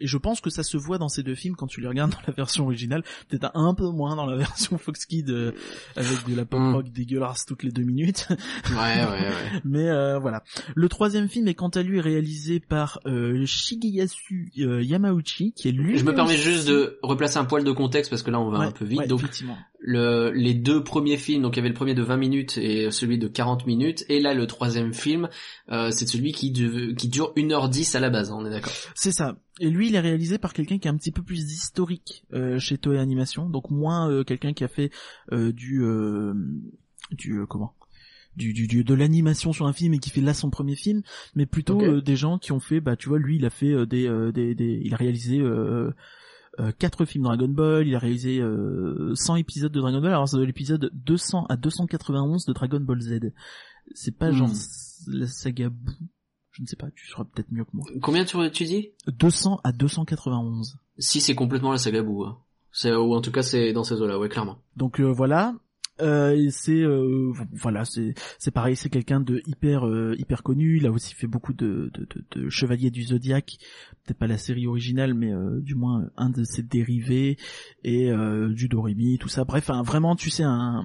et 0.00 0.06
je 0.06 0.16
pense 0.16 0.40
que 0.40 0.48
ça 0.48 0.62
se 0.62 0.78
voit 0.78 0.96
dans 0.96 1.08
ces 1.10 1.22
deux 1.22 1.34
films 1.34 1.54
quand 1.56 1.66
tu 1.66 1.82
les 1.82 1.88
regardes 1.88 2.10
dans 2.12 2.22
la 2.26 2.32
version 2.32 2.64
originale. 2.64 3.04
Peut-être 3.28 3.50
un 3.54 3.74
peu 3.74 3.90
moins 3.90 4.16
dans 4.16 4.24
la 4.24 4.36
version 4.38 4.78
Fox 4.78 5.04
Kids 5.04 5.26
euh, 5.28 5.52
avec 5.96 6.26
de 6.26 6.34
la 6.34 6.46
pop 6.46 6.58
Mm. 6.60 6.74
rock 6.74 6.88
dégueulasse 6.90 7.44
toutes 7.44 7.62
les 7.64 7.70
deux 7.72 7.82
minutes. 7.82 8.28
Ouais, 8.70 8.76
ouais, 8.76 9.04
ouais. 9.06 9.60
Mais 9.64 9.90
euh, 9.90 10.18
voilà. 10.18 10.42
Le 10.74 10.88
troisième 10.88 11.28
film 11.28 11.46
est 11.48 11.54
quant 11.54 11.68
à 11.68 11.82
lui 11.82 12.00
réalisé 12.00 12.60
par 12.60 13.00
euh, 13.06 13.44
Shigeyasu 13.44 14.50
Yamauchi, 14.56 15.52
qui 15.52 15.68
est 15.68 15.72
lui. 15.72 15.98
Je 15.98 16.04
me 16.04 16.14
permets 16.14 16.36
juste 16.38 16.66
de 16.68 16.98
replacer 17.02 17.36
un 17.38 17.44
poil 17.44 17.64
de 17.64 17.72
contexte 17.72 18.08
parce 18.10 18.22
que 18.22 18.30
là 18.30 18.40
on 18.40 18.48
va 18.48 18.60
Ouais, 18.60 18.66
un 18.66 18.70
peu 18.72 18.84
vite. 18.86 19.00
ouais, 19.00 19.06
donc 19.06 19.22
le, 19.84 20.30
les 20.30 20.54
deux 20.54 20.82
premiers 20.84 21.16
films, 21.16 21.42
donc 21.42 21.54
il 21.54 21.56
y 21.56 21.60
avait 21.60 21.68
le 21.68 21.74
premier 21.74 21.94
de 21.94 22.02
20 22.02 22.16
minutes 22.22 22.56
et 22.58 22.90
celui 22.90 23.18
de 23.18 23.28
40 23.28 23.66
minutes, 23.66 24.04
et 24.08 24.20
là 24.20 24.32
le 24.32 24.46
troisième 24.46 24.94
film, 24.94 25.28
euh, 25.70 25.90
c'est 25.90 26.06
celui 26.08 26.32
qui, 26.32 26.50
du- 26.50 26.94
qui 26.96 27.08
dure 27.08 27.32
1h10 27.36 27.96
à 27.96 28.00
la 28.00 28.08
base, 28.10 28.30
on 28.32 28.46
est 28.46 28.50
d'accord. 28.50 28.72
C'est 28.94 29.12
ça. 29.12 29.36
Et 29.60 29.68
lui, 29.68 29.88
il 29.88 29.94
est 29.94 30.00
réalisé 30.00 30.38
par 30.38 30.52
quelqu'un 30.54 30.78
qui 30.78 30.88
est 30.88 30.90
un 30.90 30.96
petit 30.96 31.12
peu 31.12 31.22
plus 31.22 31.52
historique 31.52 32.24
euh, 32.32 32.58
chez 32.58 32.78
Toei 32.78 32.98
Animation, 32.98 33.48
donc 33.50 33.70
moins 33.70 34.10
euh, 34.10 34.24
quelqu'un 34.24 34.52
qui 34.54 34.64
a 34.64 34.68
fait 34.68 34.90
euh, 35.32 35.52
du 35.52 35.82
euh, 35.82 36.32
du 37.10 37.38
euh, 37.40 37.46
comment? 37.46 37.74
Du, 38.34 38.54
du, 38.54 38.66
du- 38.66 38.82
de 38.82 38.94
l'animation 38.94 39.52
sur 39.52 39.66
un 39.66 39.74
film 39.74 39.92
et 39.92 39.98
qui 39.98 40.08
fait 40.08 40.22
là 40.22 40.32
son 40.32 40.48
premier 40.48 40.74
film, 40.74 41.02
mais 41.34 41.44
plutôt 41.44 41.76
Ok. 41.80 41.82
euh, 41.86 42.00
des 42.00 42.16
gens 42.16 42.38
qui 42.38 42.52
ont 42.52 42.60
fait, 42.60 42.80
bah 42.80 42.96
tu 42.96 43.10
vois, 43.10 43.18
lui, 43.18 43.36
il 43.36 43.44
a 43.44 43.50
fait 43.50 43.72
euh, 43.74 43.84
des, 43.84 44.08
euh, 44.08 44.32
des, 44.32 44.54
des, 44.54 44.80
il 44.82 44.94
a 44.94 44.96
réalisé 44.96 45.38
quatre 46.78 47.04
films 47.04 47.24
Dragon 47.24 47.48
Ball, 47.48 47.86
il 47.86 47.94
a 47.94 47.98
réalisé 47.98 48.40
euh, 48.40 49.12
100 49.14 49.36
épisodes 49.36 49.72
de 49.72 49.80
Dragon 49.80 50.00
Ball, 50.00 50.10
alors 50.12 50.28
c'est 50.28 50.36
de 50.36 50.42
l'épisode 50.44 50.90
200 50.92 51.46
à 51.48 51.56
291 51.56 52.44
de 52.46 52.52
Dragon 52.52 52.80
Ball 52.80 53.00
Z. 53.00 53.20
C'est 53.94 54.16
pas 54.16 54.30
Hmm. 54.30 54.34
genre 54.34 54.50
la 55.08 55.26
saga 55.26 55.68
Boo, 55.70 55.92
je 56.52 56.62
ne 56.62 56.66
sais 56.66 56.76
pas, 56.76 56.90
tu 56.94 57.06
seras 57.08 57.24
peut-être 57.24 57.50
mieux 57.50 57.64
que 57.64 57.70
moi. 57.72 57.84
Combien 58.02 58.24
tu, 58.24 58.36
tu 58.52 58.64
dis? 58.64 58.90
200 59.08 59.60
à 59.64 59.72
291. 59.72 60.76
Si 60.98 61.20
c'est 61.20 61.34
complètement 61.34 61.72
la 61.72 61.78
saga 61.78 62.02
Boo. 62.02 62.24
hein. 62.24 62.38
C'est, 62.70 62.94
ou 62.94 63.14
en 63.14 63.20
tout 63.20 63.32
cas 63.32 63.42
c'est 63.42 63.72
dans 63.72 63.84
ces 63.84 63.94
eaux-là, 64.00 64.18
ouais 64.18 64.28
clairement. 64.28 64.58
Donc 64.76 65.00
euh, 65.00 65.10
voilà. 65.12 65.54
Euh, 66.02 66.48
c'est 66.50 66.82
euh, 66.82 67.32
voilà 67.52 67.84
c'est 67.84 68.14
c'est 68.38 68.50
pareil 68.50 68.76
c'est 68.76 68.90
quelqu'un 68.90 69.20
de 69.20 69.40
hyper 69.46 69.86
euh, 69.86 70.14
hyper 70.18 70.42
connu 70.42 70.76
il 70.76 70.86
a 70.86 70.90
aussi 70.90 71.14
fait 71.14 71.26
beaucoup 71.26 71.52
de 71.52 71.90
de, 71.94 72.06
de, 72.06 72.24
de 72.42 72.48
Chevalier 72.48 72.90
du 72.90 73.04
Zodiaque 73.04 73.56
peut-être 74.04 74.18
pas 74.18 74.26
la 74.26 74.38
série 74.38 74.66
originale 74.66 75.14
mais 75.14 75.32
euh, 75.32 75.60
du 75.60 75.74
moins 75.74 76.10
un 76.16 76.30
de 76.30 76.44
ses 76.44 76.62
dérivés 76.62 77.36
et 77.84 78.10
euh, 78.10 78.48
du 78.48 78.68
Doremi 78.68 79.18
tout 79.18 79.28
ça 79.28 79.44
bref 79.44 79.70
un, 79.70 79.82
vraiment 79.82 80.16
tu 80.16 80.28
sais 80.28 80.44
un 80.44 80.82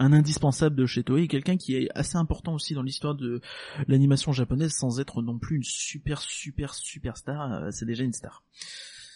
un 0.00 0.14
indispensable 0.14 0.76
de 0.76 0.86
chez 0.86 1.04
Toei, 1.04 1.28
quelqu'un 1.28 1.58
qui 1.58 1.76
est 1.76 1.88
assez 1.94 2.16
important 2.16 2.54
aussi 2.54 2.74
dans 2.74 2.82
l'histoire 2.82 3.14
de 3.14 3.40
l'animation 3.86 4.32
japonaise 4.32 4.72
sans 4.72 4.98
être 4.98 5.20
non 5.20 5.38
plus 5.38 5.56
une 5.56 5.62
super 5.62 6.20
super 6.22 6.74
super 6.74 7.16
star, 7.18 7.52
euh, 7.52 7.68
c'est 7.70 7.84
déjà 7.84 8.02
une 8.02 8.14
star. 8.14 8.42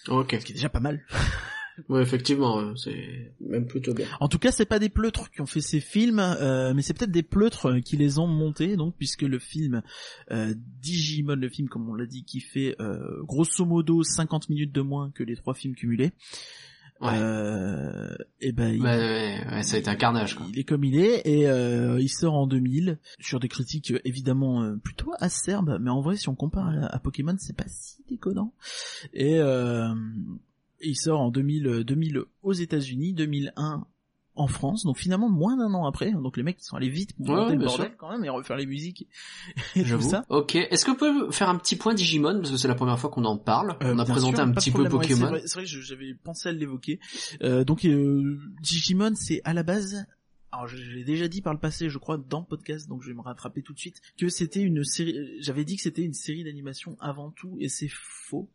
Ok. 0.09 0.37
Ce 0.38 0.44
qui 0.44 0.53
est 0.53 0.57
déjà 0.57 0.68
pas 0.68 0.81
mal. 0.81 1.03
Ouais 1.89 2.03
effectivement, 2.03 2.77
c'est 2.77 3.33
même 3.41 3.67
plutôt 3.67 3.95
bien. 3.95 4.07
En 4.21 4.29
tout 4.29 4.39
cas, 4.39 4.53
c'est 4.53 4.65
pas 4.65 4.79
des 4.79 4.89
pleutres 4.89 5.31
qui 5.31 5.41
ont 5.41 5.47
fait 5.47 5.61
ces 5.61 5.81
films, 5.81 6.21
euh, 6.21 6.73
mais 6.75 6.83
c'est 6.83 6.95
peut-être 6.97 7.11
des 7.11 7.23
pleutres 7.25 7.67
euh, 7.67 7.81
qui 7.81 7.97
les 7.97 8.19
ont 8.21 8.29
montés, 8.29 8.77
donc 8.77 8.95
puisque 8.97 9.23
le 9.23 9.39
film 9.41 9.83
euh, 10.31 10.55
Digimon, 10.81 11.35
le 11.35 11.49
film 11.49 11.69
comme 11.69 11.89
on 11.89 11.95
l'a 11.95 12.07
dit, 12.07 12.25
qui 12.25 12.39
fait 12.41 12.77
euh, 12.81 13.23
grosso 13.25 13.65
modo 13.65 14.03
50 14.05 14.49
minutes 14.51 14.73
de 14.73 14.81
moins 14.83 15.11
que 15.11 15.25
les 15.25 15.35
trois 15.37 15.55
films 15.55 15.75
cumulés, 15.75 16.13
Ouais. 17.01 17.11
euh, 17.13 18.15
et 18.41 18.53
ben 18.53 18.69
il, 18.73 18.81
Ouais, 18.81 18.97
ouais, 18.97 19.41
ouais, 19.51 19.63
ça 19.65 19.75
a 19.75 19.79
été 19.81 19.91
un 19.91 19.97
carnage 19.97 20.37
quoi. 20.37 20.47
il 20.53 20.61
est 20.61 20.65
comme 20.65 20.85
il 20.85 20.97
est 20.97 21.23
et 21.27 21.49
euh, 21.49 21.99
il 22.01 22.09
sort 22.09 22.35
en 22.35 22.47
2000 22.47 22.99
sur 23.19 23.41
des 23.41 23.49
critiques 23.49 23.93
évidemment 24.05 24.79
plutôt 24.79 25.11
acerbes, 25.19 25.77
mais 25.81 25.91
en 25.91 26.01
vrai 26.03 26.17
si 26.17 26.29
on 26.29 26.37
compare 26.37 26.69
à, 26.69 26.87
à 26.95 26.99
Pokémon, 27.01 27.35
c'est 27.37 27.57
pas 27.57 27.65
si 27.67 28.05
déconnant. 28.09 28.55
Et 29.13 29.41
euh, 30.85 30.88
il 30.88 30.97
sort 30.97 31.20
en 31.20 31.31
2000, 31.31 31.66
euh, 31.66 31.85
2000 31.85 32.20
aux 32.42 32.53
États-Unis, 32.53 33.12
2001 33.14 33.85
en 34.37 34.49
France, 34.49 34.83
donc 34.85 34.99
finalement 34.99 35.29
moins 35.29 35.57
d'un 35.57 35.73
an 35.75 35.87
après. 35.87 36.11
Donc 36.11 36.37
les 36.37 36.42
mecs 36.42 36.57
ils 36.61 36.64
sont 36.64 36.77
allés 36.77 36.88
vite 36.88 37.14
pour 37.16 37.29
Ouais, 37.29 37.37
monter 37.37 37.55
le 37.55 37.64
bordel 37.66 37.87
sûr. 37.87 37.97
quand 37.97 38.11
même 38.11 38.25
et 38.25 38.29
refaire 38.29 38.57
les 38.57 38.66
musiques 38.66 39.07
et 39.77 39.85
tout 39.85 40.01
ça. 40.01 40.25
Ok. 40.29 40.57
Est-ce 40.57 40.85
que 40.85 40.90
vous 40.90 40.97
pouvez 40.97 41.31
faire 41.33 41.49
un 41.49 41.57
petit 41.57 41.77
point 41.77 41.94
Digimon 41.94 42.38
parce 42.38 42.51
que 42.51 42.57
c'est 42.57 42.66
la 42.66 42.75
première 42.75 42.99
fois 42.99 43.11
qu'on 43.11 43.25
en 43.27 43.38
parle. 43.38 43.77
Euh, 43.85 43.94
on 43.94 43.99
a 44.01 44.05
présenté 44.05 44.37
sûr, 44.38 44.44
un 44.44 44.51
petit 44.51 44.73
peu 44.73 44.83
ouais, 44.83 44.88
Pokémon. 44.88 45.38
c'est 45.44 45.55
vrai, 45.55 45.64
que 45.64 45.70
j'avais 45.70 46.14
pensé 46.14 46.49
à 46.49 46.53
l'évoquer. 46.53 46.99
Euh, 47.42 47.62
donc 47.62 47.85
euh, 47.85 48.40
Digimon, 48.61 49.12
c'est 49.14 49.40
à 49.44 49.55
la 49.55 49.62
base. 49.62 50.05
Alors 50.51 50.66
je, 50.66 50.77
l'ai 50.79 51.05
déjà 51.05 51.29
dit 51.29 51.40
par 51.40 51.53
le 51.53 51.61
passé, 51.61 51.88
je 51.88 51.99
crois, 51.99 52.16
dans 52.16 52.40
le 52.40 52.47
podcast, 52.47 52.88
donc 52.88 53.03
je 53.03 53.09
vais 53.09 53.14
me 53.14 53.20
rattraper 53.23 53.62
tout 53.62 53.73
de 53.73 53.79
suite, 53.79 54.01
que 54.18 54.29
c'était 54.29 54.62
une 54.62 54.83
série. 54.85 55.16
euh, 55.16 55.37
J'avais 55.40 55.64
dit 55.64 55.77
que 55.77 55.83
c'était 55.83 56.03
une 56.03 56.12
série 56.12 56.42
d'animation 56.42 56.97
avant 57.01 57.31
tout, 57.31 57.57
et 57.61 57.68
c'est 57.68 57.88
faux. 57.90 58.49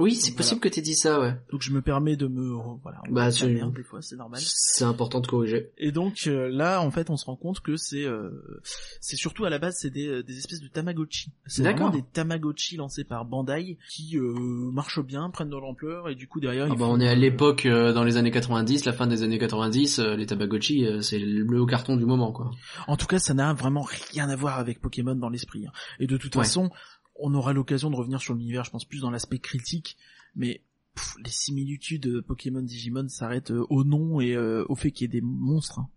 Oui, 0.00 0.14
c'est 0.14 0.34
possible 0.34 0.60
que 0.60 0.68
t'aies 0.68 0.80
dit 0.80 0.94
ça, 0.94 1.20
ouais. 1.20 1.34
Donc 1.52 1.60
je 1.62 1.70
me 1.72 1.82
permets 1.82 2.16
de 2.16 2.26
me, 2.26 2.54
voilà, 2.82 3.00
on 3.08 3.12
Bah, 3.12 3.28
la 3.30 3.46
merde 3.48 3.74
des 3.74 3.82
fois, 3.84 4.00
c'est 4.02 4.16
normal. 4.16 4.40
C'est 4.42 4.84
important 4.84 5.20
de 5.20 5.26
corriger. 5.26 5.70
Et 5.78 5.92
donc 5.92 6.24
euh, 6.26 6.48
là, 6.48 6.80
en 6.80 6.90
fait, 6.90 7.10
on 7.10 7.16
se 7.16 7.26
rend 7.26 7.36
compte 7.36 7.60
que 7.60 7.76
c'est, 7.76 8.04
euh, 8.04 8.30
c'est 9.00 9.16
surtout 9.16 9.44
à 9.44 9.50
la 9.50 9.58
base, 9.58 9.76
c'est 9.78 9.90
des, 9.90 10.06
euh, 10.08 10.22
des 10.22 10.38
espèces 10.38 10.60
de 10.60 10.68
Tamagotchi. 10.68 11.32
C'est 11.46 11.62
vraiment 11.62 11.86
D'accord. 11.86 11.90
des 11.92 12.02
Tamagotchi 12.12 12.76
lancés 12.76 13.04
par 13.04 13.24
Bandai 13.26 13.78
qui 13.90 14.16
euh, 14.16 14.32
marchent 14.72 15.00
bien, 15.04 15.28
prennent 15.30 15.50
de 15.50 15.56
l'ampleur, 15.56 16.08
et 16.08 16.14
du 16.14 16.26
coup 16.26 16.40
derrière. 16.40 16.66
Ah 16.66 16.70
bah, 16.74 16.86
font, 16.86 16.92
on 16.94 17.00
est 17.00 17.08
à 17.08 17.12
euh, 17.12 17.14
l'époque 17.14 17.66
dans 17.66 18.02
les 18.04 18.16
années 18.16 18.30
90, 18.30 18.86
la 18.86 18.92
fin 18.92 19.06
des 19.06 19.22
années 19.22 19.38
90, 19.38 19.98
euh, 19.98 20.16
les 20.16 20.26
Tamagotchi, 20.26 20.86
c'est 21.02 21.18
le 21.18 21.60
haut 21.60 21.66
carton 21.66 21.96
du 21.96 22.06
moment, 22.06 22.32
quoi. 22.32 22.50
En 22.88 22.96
tout 22.96 23.06
cas, 23.06 23.18
ça 23.18 23.34
n'a 23.34 23.52
vraiment 23.52 23.82
rien 24.12 24.28
à 24.30 24.36
voir 24.36 24.58
avec 24.58 24.80
Pokémon 24.80 25.14
dans 25.14 25.28
l'esprit. 25.28 25.66
hein. 25.66 25.72
Et 25.98 26.06
de 26.06 26.16
toute 26.16 26.34
Ouais. 26.36 26.44
façon, 26.44 26.70
on 27.20 27.34
aura 27.34 27.52
l'occasion 27.52 27.90
de 27.90 27.96
revenir 27.96 28.20
sur 28.20 28.34
l'univers, 28.34 28.64
je 28.64 28.70
pense 28.70 28.84
plus 28.84 29.00
dans 29.00 29.10
l'aspect 29.10 29.38
critique, 29.38 29.96
mais 30.34 30.62
pff, 30.94 31.14
les 31.24 31.30
similitudes 31.30 32.06
euh, 32.06 32.22
Pokémon 32.22 32.62
Digimon 32.62 33.08
s'arrêtent 33.08 33.50
euh, 33.52 33.64
au 33.70 33.84
nom 33.84 34.20
et 34.20 34.34
euh, 34.34 34.64
au 34.68 34.74
fait 34.76 34.90
qu'il 34.90 35.04
y 35.04 35.16
ait 35.16 35.20
des 35.20 35.24
monstres 35.26 35.78
hein, 35.80 35.88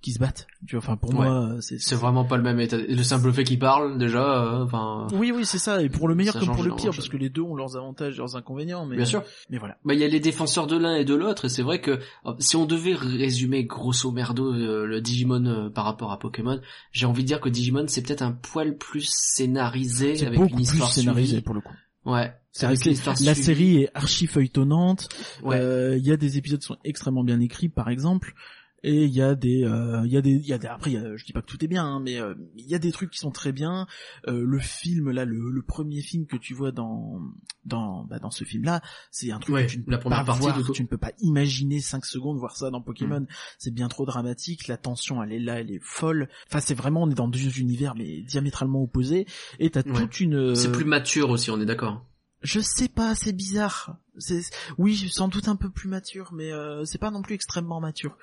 qui 0.00 0.12
se 0.12 0.18
battent. 0.18 0.46
Tu 0.66 0.76
vois, 0.76 0.84
enfin 0.84 0.96
pour 0.96 1.10
Ouais. 1.10 1.26
moi, 1.26 1.56
c'est 1.60 1.80
C'est 1.80 1.94
vraiment 1.96 2.24
pas 2.24 2.36
le 2.36 2.42
même 2.42 2.60
état. 2.60 2.76
Le 2.76 3.02
simple 3.02 3.32
fait 3.32 3.44
qu'ils 3.44 3.58
parlent, 3.58 3.98
déjà, 3.98 4.62
enfin... 4.62 5.08
oui, 5.14 5.32
oui, 5.34 5.44
c'est 5.44 5.58
ça. 5.58 5.82
Et 5.82 5.88
pour 5.88 6.06
le 6.08 6.14
meilleur 6.14 6.38
comme 6.38 6.54
pour 6.54 6.62
le 6.62 6.74
pire, 6.76 6.90
parce 6.92 7.08
que 7.08 7.16
les 7.16 7.28
deux 7.30 7.42
ont 7.42 7.54
leurs 7.56 7.76
avantages, 7.76 8.14
et 8.14 8.18
leurs 8.18 8.36
inconvénients. 8.36 8.86
Mais 8.86 8.96
Bien 8.96 9.04
sûr. 9.04 9.22
Mais 9.50 9.58
voilà. 9.58 9.78
Bah, 9.84 9.94
il 9.94 10.00
y 10.00 10.04
a 10.04 10.08
les 10.08 10.20
défenseurs 10.20 10.66
de 10.66 10.76
l'un 10.76 10.94
et 10.96 11.04
de 11.04 11.14
l'autre, 11.14 11.46
et 11.46 11.48
c'est 11.48 11.62
vrai 11.62 11.80
que 11.80 11.98
si 12.38 12.56
on 12.56 12.66
devait 12.66 12.94
résumer 12.94 13.64
grosso 13.64 14.10
merdo 14.12 14.52
le 14.52 15.00
Digimon 15.00 15.70
par 15.74 15.84
rapport 15.84 16.12
à 16.12 16.18
Pokémon, 16.18 16.60
j'ai 16.92 17.06
envie 17.06 17.22
de 17.22 17.28
dire 17.28 17.40
que 17.40 17.48
Digimon 17.48 17.86
c'est 17.88 18.02
peut-être 18.02 18.22
un 18.22 18.32
poil 18.32 18.76
plus 18.76 19.08
scénarisé 19.10 20.16
C'est 20.16 20.26
avec 20.26 20.38
beaucoup 20.38 20.50
une 20.50 20.56
plus 20.56 20.64
histoire 20.64 20.90
scénarisé 20.90 21.26
suivie. 21.28 21.42
pour 21.42 21.54
le 21.54 21.60
coup. 21.60 21.74
Ouais. 22.04 22.32
C'est 22.56 23.24
la 23.24 23.34
série 23.34 23.82
est 23.82 23.90
archi 23.94 24.26
feuilletonnante. 24.26 25.08
Ouais. 25.42 25.56
Euh, 25.58 25.96
Il 25.96 26.06
y 26.06 26.12
a 26.12 26.16
des 26.16 26.38
épisodes 26.38 26.60
qui 26.60 26.66
sont 26.66 26.78
extrêmement 26.84 27.24
bien 27.24 27.40
écrits, 27.40 27.68
par 27.68 27.88
exemple. 27.88 28.34
Et 28.82 29.04
il 29.04 29.10
y 29.12 29.22
a 29.22 29.34
des, 29.34 29.64
euh, 29.64 30.02
il 30.04 30.12
y 30.12 30.16
a 30.16 30.20
des, 30.20 30.30
il 30.30 30.46
y 30.46 30.52
a 30.52 30.58
des, 30.58 30.68
après, 30.68 30.90
il 30.92 30.94
y 30.94 30.96
a- 30.98 31.16
je 31.16 31.24
dis 31.24 31.32
pas 31.32 31.40
que 31.40 31.46
tout 31.46 31.64
est 31.64 31.66
bien, 31.66 31.84
hein, 31.84 31.98
mais 32.00 32.20
euh, 32.20 32.34
il 32.56 32.66
y 32.66 32.74
a 32.74 32.78
des 32.78 32.92
trucs 32.92 33.10
qui 33.10 33.18
sont 33.18 33.32
très 33.32 33.50
bien. 33.50 33.86
Euh, 34.28 34.44
le 34.46 34.58
film 34.60 35.10
là, 35.10 35.24
le, 35.24 35.50
le 35.50 35.62
premier 35.62 36.02
film 36.02 36.26
que 36.26 36.36
tu 36.36 36.54
vois 36.54 36.70
dans, 36.70 37.20
dans, 37.64 38.04
bah, 38.04 38.20
dans 38.20 38.30
ce 38.30 38.44
film-là, 38.44 38.82
c'est 39.10 39.32
un 39.32 39.40
truc 39.40 39.54
Ouais, 39.56 39.66
que 39.66 39.72
tu 39.72 39.78
ne 39.78 39.82
peux 39.82 39.90
la 39.90 39.98
première 39.98 40.18
pas 40.20 40.24
partie, 40.26 40.42
voir, 40.42 40.58
du 40.58 40.62
coup. 40.62 40.72
tu 40.72 40.82
ne 40.82 40.86
peux 40.88 40.98
pas 40.98 41.10
imaginer 41.20 41.80
5 41.80 42.04
secondes 42.04 42.38
voir 42.38 42.54
ça 42.56 42.70
dans 42.70 42.80
Pokémon. 42.82 43.20
Mm. 43.20 43.26
C'est 43.58 43.74
bien 43.74 43.88
trop 43.88 44.04
dramatique, 44.06 44.68
la 44.68 44.76
tension 44.76 45.20
elle 45.22 45.32
est 45.32 45.40
là, 45.40 45.58
elle 45.58 45.72
est 45.72 45.82
folle. 45.82 46.28
Enfin, 46.48 46.60
c'est 46.60 46.74
vraiment, 46.74 47.02
on 47.02 47.10
est 47.10 47.14
dans 47.14 47.28
deux 47.28 47.58
univers 47.58 47.94
mais 47.96 48.22
diamétralement 48.22 48.82
opposés. 48.82 49.26
Et 49.58 49.70
t'as 49.70 49.82
Ouais. 49.82 50.00
toute 50.02 50.20
une. 50.20 50.54
C'est 50.54 50.68
euh, 50.68 50.72
plus 50.72 50.84
mature 50.84 51.30
aussi, 51.30 51.50
on 51.50 51.60
est 51.60 51.66
d'accord. 51.66 52.06
Je 52.46 52.60
sais 52.60 52.88
pas, 52.88 53.14
c'est 53.14 53.32
bizarre. 53.32 53.96
C'est 54.18 54.40
oui, 54.78 55.10
sans 55.10 55.28
doute 55.28 55.48
un 55.48 55.56
peu 55.56 55.68
plus 55.68 55.88
mature, 55.88 56.30
mais 56.32 56.52
euh, 56.52 56.84
c'est 56.84 56.98
pas 56.98 57.10
non 57.10 57.20
plus 57.20 57.34
extrêmement 57.34 57.80
mature. 57.80 58.16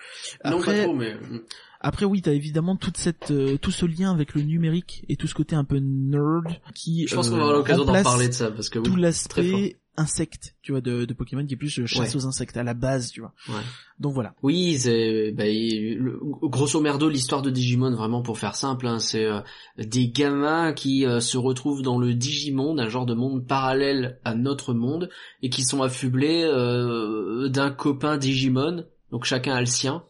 Après, 0.43 0.87
mais... 0.91 1.15
après 1.81 2.05
oui, 2.05 2.21
t'as 2.21 2.31
évidemment 2.31 2.75
toute 2.75 2.97
cette, 2.97 3.29
euh, 3.31 3.57
tout 3.57 3.69
ce 3.69 3.85
lien 3.85 4.11
avec 4.11 4.33
le 4.33 4.41
numérique 4.41 5.05
et 5.09 5.17
tout 5.17 5.27
ce 5.27 5.35
côté 5.35 5.55
un 5.55 5.65
peu 5.65 5.77
nerd 5.77 6.45
qui. 6.73 7.05
Je 7.07 7.13
pense 7.13 7.29
qu'on 7.29 7.37
euh, 7.37 7.43
aura 7.43 7.53
l'occasion 7.53 7.85
d'en 7.85 8.01
parler 8.01 8.29
de 8.29 8.33
ça, 8.33 8.49
parce 8.49 8.69
que 8.69 8.79
oui, 8.79 8.85
Tout 8.85 8.95
l'aspect 8.95 9.77
insecte, 9.97 10.55
tu 10.61 10.71
vois, 10.71 10.81
de, 10.81 11.05
de 11.05 11.13
Pokémon 11.13 11.45
qui 11.45 11.53
est 11.53 11.57
plus 11.57 11.79
euh, 11.79 11.85
chasse 11.85 12.15
aux 12.15 12.25
insectes 12.25 12.57
à 12.57 12.63
la 12.63 12.73
base, 12.73 13.11
tu 13.11 13.19
vois. 13.21 13.33
Ouais. 13.49 13.61
Donc 13.99 14.13
voilà. 14.13 14.33
Oui, 14.41 14.77
c'est 14.79 15.31
bah, 15.31 15.45
le- 15.45 16.19
grosso 16.43 16.79
merdo 16.81 17.09
l'histoire 17.09 17.41
de 17.41 17.49
Digimon 17.49 17.93
vraiment 17.95 18.21
pour 18.21 18.37
faire 18.39 18.55
simple, 18.55 18.87
hein, 18.87 18.99
c'est 18.99 19.25
euh, 19.25 19.41
des 19.77 20.09
gamins 20.09 20.73
qui 20.73 21.05
euh, 21.05 21.19
se 21.19 21.37
retrouvent 21.37 21.81
dans 21.83 21.99
le 21.99 22.13
Digimonde, 22.13 22.79
un 22.79 22.89
genre 22.89 23.05
de 23.05 23.13
monde 23.13 23.45
parallèle 23.45 24.19
à 24.25 24.33
notre 24.35 24.73
monde, 24.73 25.09
et 25.41 25.49
qui 25.49 25.63
sont 25.63 25.81
affublés 25.83 26.43
euh, 26.43 27.49
d'un 27.49 27.69
copain 27.69 28.17
Digimon, 28.17 28.85
donc 29.11 29.25
chacun 29.25 29.53
a 29.53 29.59
le 29.59 29.65
sien, 29.67 30.03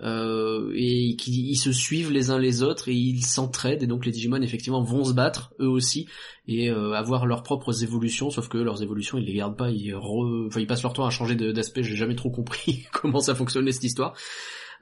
euh, 0.00 0.72
et 0.74 1.16
qui 1.16 1.50
ils 1.50 1.56
se 1.56 1.70
suivent 1.70 2.10
les 2.10 2.30
uns 2.30 2.38
les 2.38 2.62
autres 2.62 2.88
et 2.88 2.94
ils 2.94 3.24
s'entraident 3.24 3.82
et 3.82 3.86
donc 3.86 4.06
les 4.06 4.12
Digimon 4.12 4.40
effectivement 4.40 4.82
vont 4.82 5.04
se 5.04 5.12
battre 5.12 5.52
eux 5.60 5.68
aussi 5.68 6.06
et 6.48 6.70
euh, 6.70 6.92
avoir 6.92 7.26
leurs 7.26 7.42
propres 7.42 7.82
évolutions 7.82 8.30
sauf 8.30 8.48
que 8.48 8.56
leurs 8.56 8.82
évolutions 8.82 9.18
ils 9.18 9.26
les 9.26 9.34
gardent 9.34 9.56
pas 9.56 9.70
ils 9.70 9.94
re... 9.94 10.46
enfin 10.46 10.60
ils 10.60 10.66
passent 10.66 10.82
leur 10.82 10.94
temps 10.94 11.04
à 11.04 11.10
changer 11.10 11.34
d'aspect 11.34 11.82
j'ai 11.82 11.96
jamais 11.96 12.16
trop 12.16 12.30
compris 12.30 12.86
comment 12.92 13.20
ça 13.20 13.34
fonctionnait 13.34 13.72
cette 13.72 13.84
histoire 13.84 14.14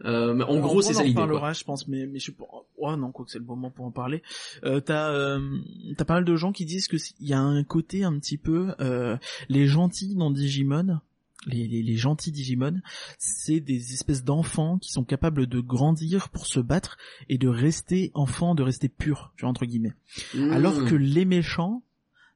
euh, 0.05 0.33
mais 0.33 0.45
en 0.45 0.53
Alors, 0.53 0.61
gros 0.61 0.83
c'est 0.83 0.91
on 0.91 0.95
ça 0.95 1.01
en 1.01 1.05
l'idée 1.05 1.15
quoi. 1.15 1.27
parlera, 1.27 1.53
je 1.53 1.65
pense, 1.65 1.87
mais 1.89 2.07
mais 2.07 2.19
je 2.19 2.27
sais 2.27 2.33
pas. 2.33 2.45
Ouais, 2.79 2.97
non, 2.97 3.13
quoi 3.13 3.25
que 3.25 3.31
c'est 3.31 3.39
le 3.39 3.45
moment 3.45 3.71
pour 3.71 3.85
en 3.85 3.91
parler. 3.91 4.23
Euh, 4.65 4.81
t'as 4.81 5.11
euh, 5.13 5.59
t'as 5.97 6.05
pas 6.05 6.15
mal 6.15 6.25
de 6.25 6.37
gens 6.37 6.53
qui 6.53 6.65
disent 6.65 6.89
que 6.89 6.97
il 7.21 7.29
y 7.29 7.35
a 7.35 7.41
un 7.41 7.63
côté 7.65 8.05
un 8.05 8.19
petit 8.19 8.39
peu 8.39 8.69
euh, 8.81 9.17
les 9.49 9.67
gentils 9.67 10.15
dans 10.15 10.31
Digimon. 10.31 11.01
Les, 11.47 11.67
les, 11.67 11.83
les 11.83 11.97
gentils 11.97 12.33
Digimon, 12.33 12.81
c'est 13.19 13.61
des 13.61 13.95
espèces 13.95 14.25
d'enfants 14.25 14.79
qui 14.79 14.93
sont 14.93 15.05
capables 15.05 15.47
de 15.47 15.61
grandir 15.61 16.29
pour 16.29 16.47
se 16.47 16.61
battre 16.61 16.99
et 17.31 17.39
de 17.39 17.49
rester 17.49 18.11
enfants, 18.13 18.55
de 18.55 18.63
rester 18.63 18.91
purs, 18.91 19.33
tu 19.37 19.43
vois, 19.43 19.51
entre 19.51 19.65
guillemets. 19.65 19.95
Mmh. 20.35 20.51
Alors 20.51 20.85
que 20.85 20.95
les 20.95 21.25
méchants, 21.25 21.83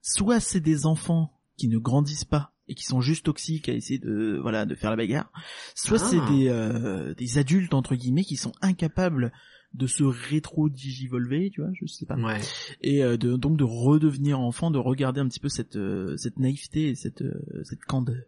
soit 0.00 0.40
c'est 0.40 0.60
des 0.60 0.86
enfants 0.86 1.38
qui 1.58 1.68
ne 1.68 1.78
grandissent 1.78 2.24
pas 2.24 2.54
et 2.66 2.74
qui 2.74 2.84
sont 2.84 3.00
juste 3.00 3.26
toxiques 3.26 3.68
à 3.68 3.74
essayer 3.74 3.98
de 3.98 4.38
voilà 4.40 4.64
de 4.64 4.74
faire 4.74 4.90
la 4.90 4.96
bagarre, 4.96 5.30
soit 5.74 5.98
Ah. 6.00 6.06
c'est 6.06 6.34
des 6.34 6.48
euh, 6.48 7.14
des 7.14 7.36
adultes 7.38 7.74
entre 7.74 7.94
guillemets 7.94 8.24
qui 8.24 8.36
sont 8.36 8.52
incapables 8.62 9.32
de 9.74 9.86
se 9.86 10.04
rétro 10.04 10.68
digivolver, 10.68 11.50
tu 11.50 11.60
vois, 11.60 11.70
je 11.74 11.84
sais 11.86 12.06
pas, 12.06 12.16
ouais 12.16 12.40
et 12.80 13.02
euh, 13.02 13.16
de, 13.16 13.36
donc 13.36 13.58
de 13.58 13.64
redevenir 13.64 14.40
enfant, 14.40 14.70
de 14.70 14.78
regarder 14.78 15.20
un 15.20 15.28
petit 15.28 15.40
peu 15.40 15.48
cette 15.48 15.76
euh, 15.76 16.16
cette 16.16 16.38
naïveté 16.38 16.88
et 16.88 16.94
cette 16.94 17.22
euh, 17.22 17.34
cette 17.64 17.84
candeur. 17.84 18.22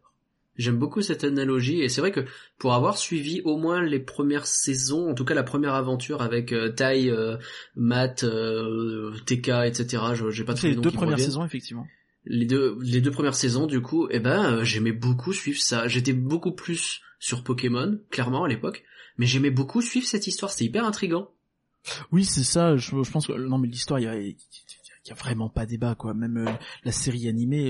J'aime 0.57 0.79
beaucoup 0.79 1.03
cette 1.03 1.25
analogie 1.25 1.83
et 1.83 1.88
c'est 1.88 2.01
vrai 2.01 2.12
que 2.12 2.25
pour 2.59 2.75
avoir 2.75 2.97
suivi 2.97 3.42
au 3.45 3.59
moins 3.59 3.83
les 3.83 4.01
premières 4.01 4.47
saisons, 4.47 5.11
en 5.11 5.14
tout 5.14 5.25
cas 5.25 5.35
la 5.35 5.42
première 5.42 5.75
aventure 5.75 6.23
avec 6.23 6.53
euh, 6.53 6.71
Tai, 6.71 7.11
euh, 7.11 7.37
Matt, 7.75 8.25
euh, 8.25 9.12
TK, 9.27 9.49
etc. 9.66 10.03
J'ai 10.31 10.45
pas 10.45 10.55
tous 10.55 10.62
C'est 10.62 10.71
les 10.71 10.77
deux 10.77 10.90
premières 10.90 11.21
saisons 11.21 11.45
effectivement. 11.45 11.87
Les 12.25 12.47
deux 12.47 12.79
les 12.81 13.01
deux 13.01 13.11
premières 13.11 13.35
saisons 13.35 13.66
du 13.66 13.81
coup, 13.83 14.09
eh 14.11 14.19
ben 14.19 14.45
euh, 14.45 14.64
j'aimais 14.64 14.92
beaucoup 14.92 15.33
suivre 15.33 15.61
ça. 15.61 15.88
J'étais 15.88 16.14
beaucoup 16.14 16.53
plus 16.53 17.03
sur 17.19 17.45
Pokémon 17.45 17.99
clairement 18.11 18.45
à 18.45 18.49
l'époque, 18.49 18.83
mais 19.19 19.27
j'aimais 19.27 19.51
beaucoup 19.51 19.83
suivre 19.83 20.07
cette 20.07 20.27
histoire. 20.27 20.51
C'était 20.51 20.64
hyper 20.64 20.85
intrigant. 20.85 21.31
Oui, 22.11 22.25
c'est 22.25 22.42
ça. 22.45 22.77
Je, 22.77 23.03
je 23.03 23.11
pense 23.11 23.27
que 23.27 23.33
non, 23.33 23.59
mais 23.59 23.69
l'histoire, 23.69 24.01
il 24.01 24.05
y 24.05 24.37
y 25.09 25.12
a 25.12 25.14
vraiment 25.14 25.49
pas 25.49 25.66
débat 25.66 25.95
quoi. 25.95 26.14
Même 26.14 26.59
la 26.83 26.92
série 26.92 27.29
animée, 27.29 27.69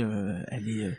elle 0.49 0.69
est 0.69 0.97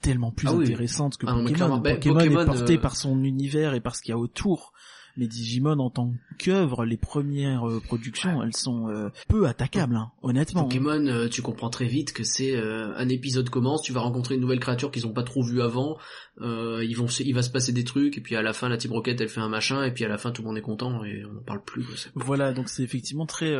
tellement 0.00 0.30
plus 0.32 0.48
Ah 0.48 0.54
oui. 0.54 0.64
intéressante 0.66 1.16
que 1.16 1.26
Ah 1.26 1.34
Pokémon. 1.34 1.78
ben, 1.78 1.94
Pokémon, 1.96 2.14
Pokémon, 2.14 2.40
est 2.42 2.44
porté 2.46 2.76
euh, 2.76 2.80
par 2.80 2.96
son 2.96 3.22
univers 3.24 3.74
et 3.74 3.80
par 3.80 3.96
ce 3.96 4.02
qu'il 4.02 4.10
y 4.10 4.14
a 4.14 4.18
autour. 4.18 4.72
Mais 5.16 5.26
Digimon 5.26 5.80
en 5.80 5.90
tant 5.90 6.12
qu'œuvre, 6.38 6.84
les 6.84 6.96
premières 6.96 7.68
euh, 7.68 7.80
productions, 7.80 8.40
elles 8.40 8.54
sont 8.54 8.88
euh, 8.88 9.08
peu 9.26 9.48
attaquables, 9.48 9.96
hein, 9.96 10.12
honnêtement. 10.22 10.62
Pokémon, 10.62 11.26
tu 11.28 11.42
comprends 11.42 11.70
très 11.70 11.86
vite 11.86 12.12
que 12.12 12.22
c'est 12.22 12.56
un 12.56 13.08
épisode 13.08 13.50
commence, 13.50 13.82
tu 13.82 13.92
vas 13.92 13.98
rencontrer 14.00 14.36
une 14.36 14.40
nouvelle 14.42 14.60
créature 14.60 14.92
qu'ils 14.92 15.08
ont 15.08 15.12
pas 15.12 15.24
trop 15.24 15.42
vue 15.42 15.60
avant, 15.60 15.96
ils 16.40 16.94
vont, 16.96 17.08
se- 17.08 17.24
il 17.24 17.32
va 17.34 17.42
se 17.42 17.50
passer 17.50 17.72
des 17.72 17.82
trucs 17.82 18.16
et 18.16 18.20
puis 18.20 18.36
à 18.36 18.42
la 18.42 18.52
fin 18.52 18.68
la 18.68 18.76
Team 18.76 18.92
Rocket 18.92 19.20
elle 19.20 19.28
fait 19.28 19.40
un 19.40 19.48
machin 19.48 19.82
et 19.82 19.90
puis 19.92 20.04
à 20.04 20.08
la 20.08 20.18
fin 20.18 20.30
tout 20.30 20.42
le 20.42 20.48
monde 20.48 20.58
est 20.58 20.62
content 20.62 21.02
et 21.04 21.24
on 21.24 21.38
en 21.38 21.42
parle 21.42 21.64
plus. 21.64 21.82
quoi. 21.84 21.94
Voilà, 22.14 22.52
donc 22.52 22.68
c'est 22.68 22.84
effectivement 22.84 23.26
très 23.26 23.56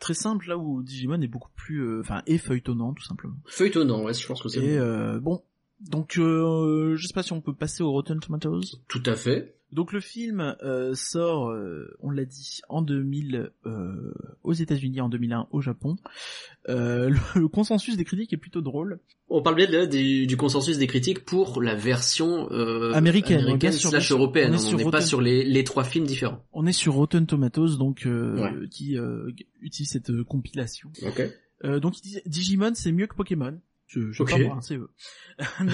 très 0.00 0.14
simple 0.14 0.48
là 0.48 0.58
où 0.58 0.82
Digimon 0.82 1.20
est 1.22 1.28
beaucoup 1.28 1.50
plus, 1.54 2.00
enfin, 2.00 2.22
et 2.26 2.38
feuilletonnant 2.38 2.94
tout 2.94 3.04
simplement. 3.04 3.36
Feuilletonnant, 3.46 4.02
ouais, 4.02 4.12
je 4.14 4.26
pense 4.26 4.42
que 4.42 4.48
c'est 4.48 4.58
Et 4.60 4.78
bon. 4.80 5.18
bon, 5.18 5.42
donc 5.80 6.18
euh, 6.18 6.96
je 6.96 7.06
sais 7.06 7.12
pas 7.14 7.22
si 7.22 7.32
on 7.32 7.40
peut 7.40 7.54
passer 7.54 7.82
au 7.82 7.90
Rotten 7.92 8.18
Tomatoes. 8.20 8.62
tout 8.88 9.02
à 9.06 9.14
fait. 9.14 9.54
Donc 9.72 9.92
le 9.92 9.98
film 10.00 10.54
euh, 10.62 10.94
sort, 10.94 11.50
euh, 11.50 11.92
on 12.00 12.10
l'a 12.10 12.24
dit, 12.24 12.60
en 12.68 12.82
2000 12.82 13.50
euh, 13.66 14.14
aux 14.44 14.52
États-Unis, 14.52 15.00
en 15.00 15.08
2001 15.08 15.48
au 15.50 15.60
Japon. 15.60 15.96
Euh, 16.68 17.08
le, 17.34 17.40
le 17.40 17.48
consensus 17.48 17.96
des 17.96 18.04
critiques 18.04 18.32
est 18.32 18.36
plutôt 18.38 18.60
drôle. 18.62 19.00
On 19.28 19.42
parle 19.42 19.56
bien 19.56 19.86
du, 19.88 20.28
du 20.28 20.36
consensus 20.36 20.78
des 20.78 20.86
critiques 20.86 21.24
pour 21.24 21.60
la 21.60 21.74
version 21.74 22.48
euh, 22.52 22.92
Américaine, 22.92 23.40
sûr, 23.40 23.56
bien 23.58 23.72
slash 23.72 24.12
européenne. 24.12 24.52
On 24.52 24.54
est 24.54 24.56
On 24.56 24.68
sur 24.68 24.78
n'est 24.78 24.90
pas 24.90 25.00
sur 25.00 25.20
les, 25.20 25.44
les 25.44 25.64
trois 25.64 25.82
films 25.82 26.06
différents. 26.06 26.44
On 26.52 26.64
est 26.64 26.72
sur 26.72 26.94
Rotten 26.94 27.26
Tomatoes, 27.26 27.76
donc 27.76 28.06
euh, 28.06 28.36
Ouais. 28.40 28.68
qui 28.70 28.96
euh, 28.96 29.28
utilise 29.60 29.90
cette 29.90 30.22
compilation. 30.22 30.90
Ok. 31.04 31.22
Euh, 31.64 31.80
donc 31.80 31.94
Digimon 32.26 32.72
c'est 32.74 32.92
mieux 32.92 33.08
que 33.08 33.16
Pokémon. 33.16 33.58
Je, 33.96 34.12
je 34.12 34.22
pas 34.22 34.38
moi, 34.38 34.54
hein, 34.56 34.60
c'est 34.60 34.76
eux. 34.76 34.90
mais, 35.60 35.72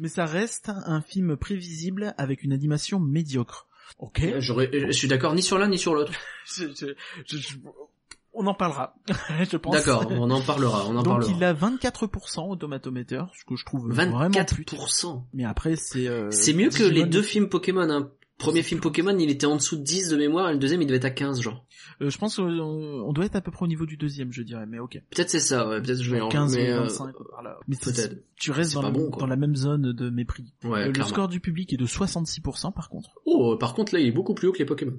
mais 0.00 0.08
ça 0.08 0.26
reste 0.26 0.68
un 0.68 1.00
film 1.00 1.36
prévisible 1.36 2.14
avec 2.18 2.42
une 2.42 2.52
animation 2.52 2.98
médiocre. 3.00 3.66
Ok. 3.98 4.22
J'aurais, 4.38 4.70
je 4.72 4.92
suis 4.92 5.08
d'accord 5.08 5.34
ni 5.34 5.42
sur 5.42 5.56
l'un 5.58 5.68
ni 5.68 5.78
sur 5.78 5.94
l'autre. 5.94 6.12
Je- 6.46 6.64
je- 6.74 6.94
je- 7.26 7.36
je- 7.38 7.56
on 8.32 8.46
en 8.48 8.54
parlera. 8.54 8.96
je 9.50 9.56
pense. 9.56 9.72
D'accord, 9.74 10.06
on 10.10 10.28
en 10.30 10.40
parlera, 10.42 10.84
on 10.86 10.96
en 10.96 11.02
Donc 11.04 11.20
parlera. 11.20 11.30
il 11.32 11.44
a 11.44 11.54
24% 11.54 12.48
au 12.50 12.56
tomatometer, 12.56 13.22
ce 13.38 13.44
que 13.44 13.54
je 13.56 13.64
trouve 13.64 13.88
vraiment 13.92 14.28
plus. 14.28 14.64
24%. 14.64 15.22
Mais 15.34 15.44
après 15.44 15.76
c'est. 15.76 16.08
euh, 16.08 16.30
C'est 16.32 16.52
mieux 16.52 16.68
que 16.70 16.74
Digimon- 16.82 16.90
les 16.92 17.04
deux 17.06 17.22
films 17.22 17.48
Pokémon. 17.48 17.88
Hein. 17.88 18.10
Premier 18.38 18.62
film 18.62 18.80
Pokémon, 18.80 19.16
il 19.16 19.30
était 19.30 19.46
en 19.46 19.56
dessous 19.56 19.76
de 19.76 19.82
10 19.82 20.08
de 20.08 20.16
mémoire, 20.16 20.50
et 20.50 20.52
le 20.54 20.58
deuxième, 20.58 20.82
il 20.82 20.86
devait 20.86 20.96
être 20.96 21.04
à 21.04 21.10
15, 21.10 21.40
genre. 21.40 21.64
Euh, 22.02 22.10
je 22.10 22.18
pense 22.18 22.36
qu'on 22.36 22.42
on 22.44 23.12
doit 23.12 23.24
être 23.26 23.36
à 23.36 23.40
peu 23.40 23.52
près 23.52 23.64
au 23.64 23.68
niveau 23.68 23.86
du 23.86 23.96
deuxième, 23.96 24.32
je 24.32 24.42
dirais. 24.42 24.66
Mais 24.66 24.80
ok. 24.80 25.00
Peut-être 25.10 25.30
c'est 25.30 25.38
ça, 25.38 25.68
ouais. 25.68 25.80
Peut-être 25.80 26.02
je 26.02 26.10
vais 26.10 26.20
en 26.20 26.28
15 26.28 26.56
mais, 26.56 26.72
ou 26.72 26.76
euh, 26.76 26.80
25 26.82 27.12
par 27.30 27.42
là. 27.42 27.58
Mais. 27.68 27.76
Tu 28.36 28.50
restes 28.50 28.74
dans, 28.74 28.82
la, 28.82 28.90
bon, 28.90 29.08
dans 29.10 29.26
la 29.26 29.36
même 29.36 29.54
zone 29.54 29.92
de 29.92 30.10
mépris. 30.10 30.52
Ouais, 30.64 30.80
Euh, 30.82 30.86
le 30.86 30.92
clairement. 30.92 31.08
score 31.08 31.28
du 31.28 31.38
public 31.40 31.72
est 31.72 31.76
de 31.76 31.86
66% 31.86 32.72
par 32.74 32.88
contre. 32.88 33.10
Oh, 33.24 33.56
par 33.56 33.74
contre, 33.74 33.94
là, 33.94 34.00
il 34.00 34.08
est 34.08 34.12
beaucoup 34.12 34.34
plus 34.34 34.48
haut 34.48 34.52
que 34.52 34.58
les 34.58 34.64
Pokémon. 34.66 34.98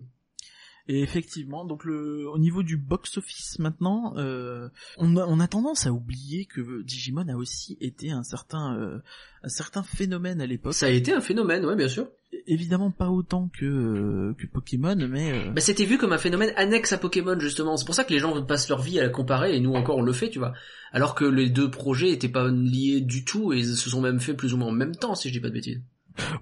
Et 0.87 1.01
effectivement, 1.01 1.65
donc 1.65 1.83
le, 1.83 2.29
au 2.29 2.37
niveau 2.37 2.61
du 2.61 2.77
box-office 2.77 3.57
maintenant, 3.57 4.13
euh, 4.17 4.69
on, 4.97 5.17
a, 5.17 5.25
on 5.25 5.39
a 5.39 5.47
tendance 5.47 5.87
à 5.87 5.91
oublier 5.91 6.45
que 6.45 6.83
Digimon 6.83 7.27
a 7.27 7.35
aussi 7.35 7.75
été 7.81 8.11
un 8.11 8.21
certain, 8.21 8.77
euh, 8.77 8.99
un 9.41 9.49
certain 9.49 9.81
phénomène 9.81 10.41
à 10.41 10.45
l'époque. 10.45 10.75
Ça 10.75 10.85
a 10.85 10.89
été 10.89 11.11
un 11.11 11.21
phénomène, 11.21 11.65
ouais, 11.65 11.75
bien 11.75 11.87
sûr. 11.87 12.07
Évidemment 12.45 12.91
pas 12.91 13.09
autant 13.09 13.49
que, 13.57 13.65
euh, 13.65 14.35
que 14.37 14.45
Pokémon, 14.45 14.95
mais 15.09 15.31
euh, 15.31 15.51
Bah, 15.51 15.61
c'était 15.61 15.85
vu 15.85 15.97
comme 15.97 16.13
un 16.13 16.19
phénomène 16.19 16.53
annexe 16.55 16.93
à 16.93 16.99
Pokémon, 16.99 17.39
justement. 17.39 17.77
C'est 17.77 17.85
pour 17.85 17.95
ça 17.95 18.03
que 18.03 18.13
les 18.13 18.19
gens 18.19 18.39
passent 18.43 18.69
leur 18.69 18.81
vie 18.81 18.99
à 18.99 19.03
la 19.03 19.09
comparer, 19.09 19.55
et 19.55 19.59
nous 19.59 19.73
encore 19.73 19.97
on 19.97 20.03
le 20.03 20.13
fait, 20.13 20.29
tu 20.29 20.37
vois. 20.37 20.53
Alors 20.91 21.15
que 21.15 21.25
les 21.25 21.49
deux 21.49 21.71
projets 21.71 22.11
étaient 22.11 22.29
pas 22.29 22.47
liés 22.47 23.01
du 23.01 23.25
tout, 23.25 23.53
et 23.53 23.63
se 23.63 23.89
sont 23.89 24.01
même 24.01 24.19
fait 24.19 24.35
plus 24.35 24.53
ou 24.53 24.57
moins 24.57 24.67
en 24.67 24.71
même 24.71 24.95
temps, 24.95 25.15
si 25.15 25.29
je 25.29 25.33
dis 25.33 25.39
pas 25.39 25.49
de 25.49 25.53
bêtises. 25.53 25.81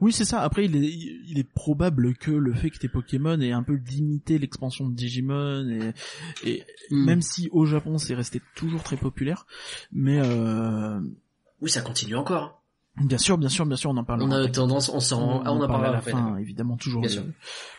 Oui 0.02 0.12
c'est 0.12 0.26
ça. 0.26 0.42
Après 0.42 0.66
il 0.66 0.76
est, 0.76 0.90
il 1.28 1.38
est 1.40 1.44
probable 1.50 2.16
que 2.16 2.32
le 2.32 2.54
fait 2.54 2.70
que 2.70 2.78
t'es 2.78 2.88
Pokémon 2.88 3.40
ait 3.42 3.52
un 3.52 3.64
peu 3.64 3.74
limité 3.76 4.38
l'expansion 4.38 4.88
de 4.90 4.94
Digimon 4.96 5.68
et, 5.70 5.94
et 6.50 6.64
Hmm. 6.92 7.06
même 7.06 7.22
si 7.22 7.48
au 7.54 7.66
Japon 7.66 7.98
c'est 7.98 8.14
resté 8.14 8.42
toujours 8.56 8.84
très 8.84 8.98
populaire, 8.98 9.46
mais 9.94 10.20
euh, 10.22 11.00
Oui, 11.62 11.70
ça 11.70 11.82
continue 11.82 12.16
encore. 12.18 12.62
bien 12.98 13.18
sûr, 13.18 13.38
bien 13.38 13.48
sûr, 13.48 13.66
bien 13.66 13.78
sûr, 13.78 13.90
on 13.92 13.98
en 13.98 14.04
parlera. 14.04 14.28
On 14.28 14.32
a 14.32 14.48
tendance, 14.50 14.90
on 14.90 15.00
s'en, 15.00 15.42
ah, 15.46 15.54
on 15.54 15.62
en 15.62 15.68
parle 15.68 15.86
à 15.86 15.92
la 15.94 16.02
fin, 16.02 16.38
évidemment, 16.38 16.76
toujours 16.76 17.06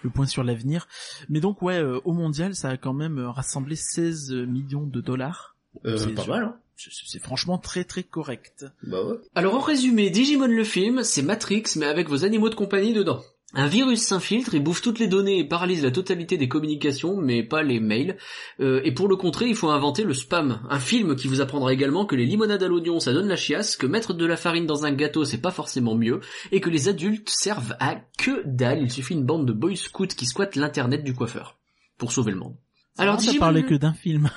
le, 0.03 0.11
point 0.11 0.25
sur 0.27 0.43
l'avenir. 0.43 0.89
Mais 1.29 1.41
donc, 1.41 1.61
ouais, 1.61 1.79
euh, 1.79 2.01
au 2.07 2.13
mondial, 2.15 2.55
ça 2.55 2.71
a 2.71 2.77
quand 2.79 2.95
même 2.95 3.19
euh, 3.19 3.31
rassemblé 3.31 3.77
16 3.77 4.33
millions 4.49 4.87
de 4.87 5.01
dollars. 5.03 5.55
Euh, 5.85 5.99
C'est 5.99 6.15
pas 6.15 6.23
sûr. 6.23 6.33
mal, 6.35 6.45
hein. 6.45 6.57
C'est 6.77 7.23
franchement 7.23 7.59
très 7.59 7.85
très 7.85 8.03
correct. 8.03 8.67
Bah 8.83 9.03
ouais. 9.05 9.17
Alors 9.35 9.55
en 9.55 9.61
résumé, 9.61 10.11
Digimon 10.11 10.47
le 10.47 10.65
film, 10.65 11.03
c'est 11.05 11.23
Matrix 11.23 11.65
mais 11.77 11.87
avec 11.87 12.09
vos 12.09 12.25
animaux 12.25 12.49
de 12.51 12.55
compagnie 12.55 12.93
dedans. 12.93 13.23
Un 13.57 13.69
virus 13.69 14.01
s'infiltre 14.03 14.57
et 14.57 14.59
bouffe 14.61 14.83
toutes 14.83 14.99
les 14.99 15.07
données 15.07 15.39
et 15.39 15.45
paralyse 15.47 15.85
la 15.85 15.93
totalité 15.93 16.37
des 16.37 16.49
communications, 16.49 17.17
mais 17.17 17.45
pas 17.45 17.63
les 17.63 17.79
mails. 17.79 18.17
Euh, 18.59 18.81
et 18.83 18.91
pour 18.91 19.07
le 19.07 19.15
contrer, 19.15 19.47
il 19.49 19.55
faut 19.55 19.69
inventer 19.69 20.03
le 20.03 20.13
spam. 20.13 20.61
Un 20.69 20.81
film 20.81 21.15
qui 21.15 21.29
vous 21.29 21.41
apprendra 21.41 21.73
également 21.73 22.05
que 22.05 22.17
les 22.17 22.27
limonades 22.27 22.65
à 22.65 22.67
l'oignon, 22.67 22.99
ça 22.99 23.13
donne 23.13 23.29
la 23.29 23.37
chiasse, 23.37 23.77
que 23.77 23.87
mettre 23.87 24.13
de 24.13 24.27
la 24.27 24.37
farine 24.37 24.67
dans 24.67 24.85
un 24.87 24.91
gâteau, 24.93 25.25
c'est 25.25 25.39
pas 25.41 25.53
forcément 25.53 25.95
mieux, 25.95 26.19
et 26.51 26.61
que 26.61 26.69
les 26.69 26.89
adultes 26.89 27.29
servent 27.31 27.77
à 27.79 28.01
que 28.19 28.43
dalle. 28.45 28.83
Il 28.83 28.91
suffit 28.91 29.15
une 29.15 29.25
bande 29.25 29.47
de 29.47 29.53
boy 29.53 29.77
scouts 29.77 30.09
qui 30.09 30.27
squattent 30.27 30.57
l'internet 30.57 31.05
du 31.05 31.15
coiffeur 31.15 31.57
pour 31.97 32.11
sauver 32.11 32.33
le 32.33 32.39
monde. 32.39 32.57
Alors, 32.99 33.21
ça 33.21 33.31
Digimon- 33.31 33.39
parlait 33.39 33.63
que 33.65 33.75
d'un 33.77 33.95
film. 33.95 34.31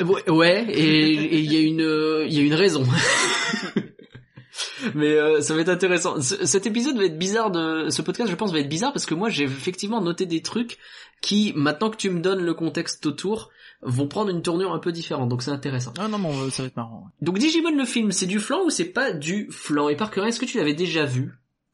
Euh, 0.00 0.32
Ouais, 0.32 0.64
et 0.68 1.38
il 1.38 1.52
y 1.52 1.56
a 1.56 1.60
une 1.60 1.82
euh, 1.82 2.24
il 2.26 2.34
y 2.34 2.38
a 2.38 2.42
une 2.42 2.54
raison. 2.54 2.84
Mais 4.94 5.14
euh, 5.14 5.40
ça 5.40 5.54
va 5.54 5.62
être 5.62 5.68
intéressant. 5.68 6.20
Ce- 6.20 6.46
cet 6.46 6.66
épisode 6.66 6.96
va 6.96 7.04
être 7.04 7.18
bizarre 7.18 7.50
de 7.50 7.88
ce 7.90 8.02
podcast, 8.02 8.30
je 8.30 8.36
pense, 8.36 8.52
va 8.52 8.60
être 8.60 8.68
bizarre 8.68 8.92
parce 8.92 9.06
que 9.06 9.14
moi 9.14 9.28
j'ai 9.30 9.44
effectivement 9.44 10.00
noté 10.00 10.26
des 10.26 10.42
trucs 10.42 10.78
qui, 11.20 11.52
maintenant 11.56 11.90
que 11.90 11.96
tu 11.96 12.10
me 12.10 12.20
donnes 12.20 12.44
le 12.44 12.54
contexte 12.54 13.04
autour, 13.06 13.50
vont 13.82 14.06
prendre 14.06 14.30
une 14.30 14.42
tournure 14.42 14.72
un 14.72 14.78
peu 14.78 14.92
différente. 14.92 15.28
Donc 15.28 15.42
c'est 15.42 15.50
intéressant. 15.50 15.92
Ah 15.98 16.08
non, 16.08 16.18
mais 16.18 16.50
ça 16.50 16.62
va 16.62 16.68
être 16.68 16.76
marrant. 16.76 17.08
Donc 17.20 17.38
Digimon 17.38 17.76
le 17.76 17.84
film, 17.84 18.12
c'est 18.12 18.26
du 18.26 18.38
flan 18.38 18.62
ou 18.64 18.70
c'est 18.70 18.84
pas 18.92 19.12
du 19.12 19.48
flan? 19.50 19.88
Et 19.88 19.96
Parker, 19.96 20.22
est-ce 20.26 20.38
que 20.38 20.46
tu 20.46 20.58
l'avais 20.58 20.74
déjà 20.74 21.04
vu? 21.04 21.32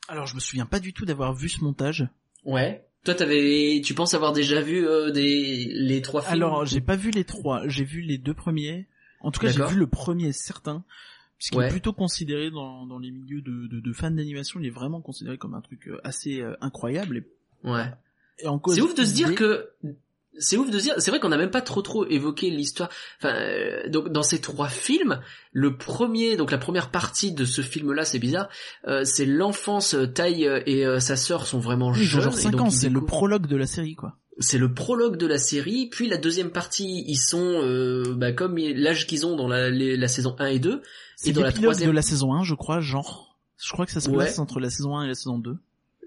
Alors, 0.09 0.27
je 0.27 0.35
me 0.35 0.40
souviens 0.40 0.66
pas 0.66 0.81
du 0.81 0.92
tout 0.92 1.05
d'avoir 1.05 1.35
vu 1.35 1.49
ce 1.49 1.62
montage. 1.62 2.09
Ouais. 2.44 2.85
Toi, 3.04 3.14
t'avais, 3.14 3.80
tu 3.84 3.94
penses 3.94 4.12
avoir 4.14 4.32
déjà 4.32 4.60
vu 4.60 4.86
euh, 4.86 5.10
des 5.10 5.64
les 5.72 6.02
trois 6.02 6.20
films? 6.22 6.34
Alors, 6.34 6.66
j'ai 6.66 6.80
pas 6.82 6.96
vu 6.96 7.10
les 7.10 7.24
trois. 7.24 7.66
J'ai 7.66 7.84
vu 7.84 8.02
les 8.02 8.18
deux 8.18 8.34
premiers. 8.34 8.86
En 9.20 9.30
tout 9.30 9.40
cas, 9.40 9.48
j'ai 9.50 9.64
vu 9.64 9.76
le 9.76 9.86
premier 9.86 10.32
certain. 10.32 10.84
Puisqu'il 11.38 11.56
Ouais. 11.58 11.68
est 11.68 11.70
plutôt 11.70 11.94
considéré 11.94 12.50
dans, 12.50 12.84
dans 12.84 12.98
les 12.98 13.10
milieux 13.10 13.40
de, 13.40 13.66
de, 13.66 13.80
de 13.80 13.92
fans 13.94 14.10
d'animation, 14.10 14.60
il 14.60 14.66
est 14.66 14.70
vraiment 14.70 15.00
considéré 15.00 15.38
comme 15.38 15.54
un 15.54 15.62
truc 15.62 15.88
euh, 15.88 15.98
assez 16.04 16.42
euh, 16.42 16.54
incroyable. 16.60 17.16
Et 17.16 17.24
Ouais. 17.66 17.86
Et 18.40 18.46
en 18.46 18.60
C'est 18.68 18.82
ouf 18.82 18.94
de 18.94 19.04
se 19.04 19.14
dire 19.14 19.34
que 19.34 19.70
c'est 20.38 20.56
ouf 20.56 20.70
de 20.70 20.78
dire, 20.78 20.94
c'est 20.98 21.10
vrai 21.10 21.20
qu'on 21.20 21.28
n'a 21.30 21.36
même 21.36 21.50
pas 21.50 21.60
trop 21.60 21.82
trop 21.82 22.06
évoqué 22.06 22.50
l'histoire. 22.50 22.88
Enfin, 23.18 23.34
euh, 23.34 23.88
donc 23.88 24.10
dans 24.10 24.22
ces 24.22 24.40
trois 24.40 24.68
films, 24.68 25.20
le 25.52 25.76
premier, 25.76 26.36
donc 26.36 26.50
la 26.50 26.58
première 26.58 26.90
partie 26.90 27.32
de 27.32 27.44
ce 27.44 27.62
film-là, 27.62 28.04
c'est 28.04 28.18
bizarre, 28.18 28.48
euh, 28.88 29.04
c'est 29.04 29.26
l'enfance. 29.26 29.94
euh, 29.94 30.06
Tai 30.06 30.46
euh, 30.46 30.62
et 30.66 30.86
euh, 30.86 31.00
sa 31.00 31.16
sœur 31.16 31.46
sont 31.46 31.58
vraiment 31.58 31.90
Oui, 31.90 32.04
jeunes. 32.04 32.22
genre 32.22 32.34
et 32.38 32.40
5 32.42 32.50
donc 32.52 32.60
ans, 32.62 32.70
c'est 32.70 32.88
le 32.88 33.04
prologue 33.04 33.46
de 33.46 33.56
la 33.56 33.66
série, 33.66 33.94
quoi. 33.96 34.16
c'est 34.38 34.56
le 34.58 34.72
prologue 34.72 35.16
de 35.16 35.26
la 35.26 35.36
série, 35.38 35.88
puis 35.90 36.08
la 36.08 36.16
deuxième 36.16 36.50
partie, 36.50 37.04
ils 37.06 37.16
sont 37.18 37.60
euh, 37.62 38.14
bah, 38.16 38.32
comme 38.32 38.56
l'âge 38.56 39.06
qu'ils 39.06 39.26
ont 39.26 39.36
dans 39.36 39.48
la, 39.48 39.68
les- 39.68 39.96
la 39.96 40.08
saison 40.08 40.36
1 40.38 40.46
et 40.46 40.58
2. 40.58 40.80
C'est 41.16 41.30
Et 41.30 41.32
dans 41.32 41.42
la 41.42 41.52
troisième- 41.52 41.90
de 41.90 41.94
la 41.94 42.02
saison 42.02 42.32
1, 42.34 42.44
je 42.44 42.54
crois, 42.54 42.80
genre. 42.80 43.36
Je 43.62 43.70
crois 43.72 43.84
que 43.84 43.92
ça 43.92 44.00
se 44.00 44.08
Ouais. 44.08 44.16
place 44.24 44.38
entre 44.38 44.58
la 44.58 44.70
saison 44.70 44.96
1 44.96 45.04
et 45.04 45.08
la 45.08 45.14
saison 45.14 45.38
2. 45.38 45.56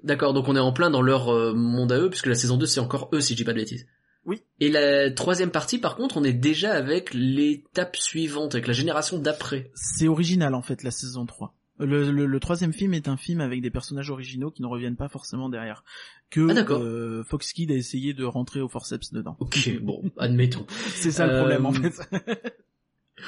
D'accord, 0.03 0.33
donc 0.33 0.47
on 0.47 0.55
est 0.55 0.59
en 0.59 0.73
plein 0.73 0.89
dans 0.89 1.03
leur 1.03 1.27
monde 1.55 1.91
à 1.91 1.99
eux, 1.99 2.09
puisque 2.09 2.25
la 2.25 2.33
saison 2.35 2.57
2 2.57 2.65
c'est 2.65 2.79
encore 2.79 3.09
eux 3.13 3.21
si 3.21 3.33
je 3.33 3.37
dis 3.37 3.43
pas 3.43 3.53
de 3.53 3.59
bêtises. 3.59 3.85
Oui. 4.25 4.41
Et 4.59 4.69
la 4.69 5.11
troisième 5.11 5.51
partie 5.51 5.77
par 5.79 5.95
contre, 5.95 6.17
on 6.17 6.23
est 6.23 6.33
déjà 6.33 6.73
avec 6.73 7.13
l'étape 7.13 7.95
suivante, 7.97 8.55
avec 8.55 8.67
la 8.67 8.73
génération 8.73 9.19
d'après. 9.19 9.71
C'est 9.75 10.07
original, 10.07 10.53
en 10.55 10.61
fait, 10.61 10.83
la 10.83 10.91
saison 10.91 11.25
3. 11.25 11.53
Le, 11.79 12.11
le, 12.11 12.25
le 12.27 12.39
troisième 12.39 12.71
film 12.71 12.93
est 12.93 13.07
un 13.07 13.17
film 13.17 13.41
avec 13.41 13.61
des 13.61 13.71
personnages 13.71 14.11
originaux 14.11 14.51
qui 14.51 14.61
ne 14.61 14.67
reviennent 14.67 14.95
pas 14.95 15.09
forcément 15.09 15.49
derrière. 15.49 15.83
Que 16.29 16.47
Ah, 16.51 16.53
d'accord. 16.53 16.81
euh, 16.81 17.23
Fox 17.23 17.51
Kid 17.51 17.71
a 17.71 17.73
essayé 17.75 18.13
de 18.13 18.23
rentrer 18.23 18.61
au 18.61 18.69
forceps 18.69 19.11
dedans. 19.11 19.35
Ok, 19.39 19.69
bon, 19.81 20.03
admettons. 20.17 20.65
C'est 20.95 21.11
ça 21.11 21.25
le 21.25 21.33
Euh, 21.33 21.37
problème, 21.39 21.65
en 21.65 21.73
fait. 21.73 21.93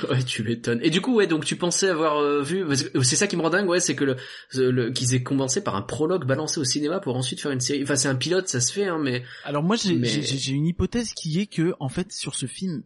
Ouais, 0.09 0.23
tu 0.23 0.43
m'étonnes. 0.43 0.79
Et 0.83 0.89
du 0.89 1.01
coup, 1.01 1.15
ouais, 1.15 1.27
donc 1.27 1.45
tu 1.45 1.55
pensais 1.55 1.89
avoir 1.89 2.17
euh, 2.17 2.41
vu, 2.41 2.65
c'est 3.03 3.15
ça 3.15 3.27
qui 3.27 3.37
me 3.37 3.41
rend 3.41 3.49
dingue, 3.49 3.67
ouais, 3.69 3.79
c'est 3.79 3.95
que 3.95 4.03
le, 4.03 4.17
le- 4.53 4.91
qu'ils 4.91 5.13
aient 5.15 5.23
commencé 5.23 5.63
par 5.63 5.75
un 5.75 5.81
prologue 5.81 6.25
balancé 6.25 6.59
au 6.59 6.63
cinéma 6.65 6.99
pour 6.99 7.15
ensuite 7.15 7.39
faire 7.41 7.51
une 7.51 7.59
série. 7.61 7.83
Enfin, 7.83 7.95
c'est 7.95 8.07
un 8.09 8.15
pilote, 8.15 8.47
ça 8.47 8.59
se 8.59 8.73
fait, 8.73 8.87
hein, 8.87 8.97
mais 9.01 9.23
Alors 9.43 9.63
moi 9.63 9.75
j'ai 9.75 9.95
Mais- 9.95 10.09
une 10.49 10.65
hypothèse 10.67 11.13
qui 11.13 11.39
est 11.39 11.45
que 11.47 11.73
en 11.79 11.89
fait 11.89 12.11
sur 12.11 12.35
ce 12.35 12.45
film, 12.45 12.83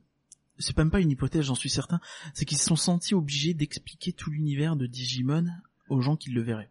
c'est 0.57 0.77
même 0.77 0.91
pas 0.91 0.99
une 0.99 1.09
hypothèse, 1.11 1.45
j'en 1.45 1.55
suis 1.55 1.69
certain, 1.69 1.99
c'est 2.33 2.45
qu'ils 2.45 2.57
se 2.57 2.65
sont 2.65 2.75
sentis 2.75 3.15
obligés 3.15 3.53
d'expliquer 3.53 4.11
tout 4.13 4.29
l'univers 4.29 4.75
de 4.75 4.85
Digimon 4.87 5.45
aux 5.89 6.01
gens 6.01 6.15
qui 6.15 6.29
le 6.31 6.41
verraient. 6.41 6.69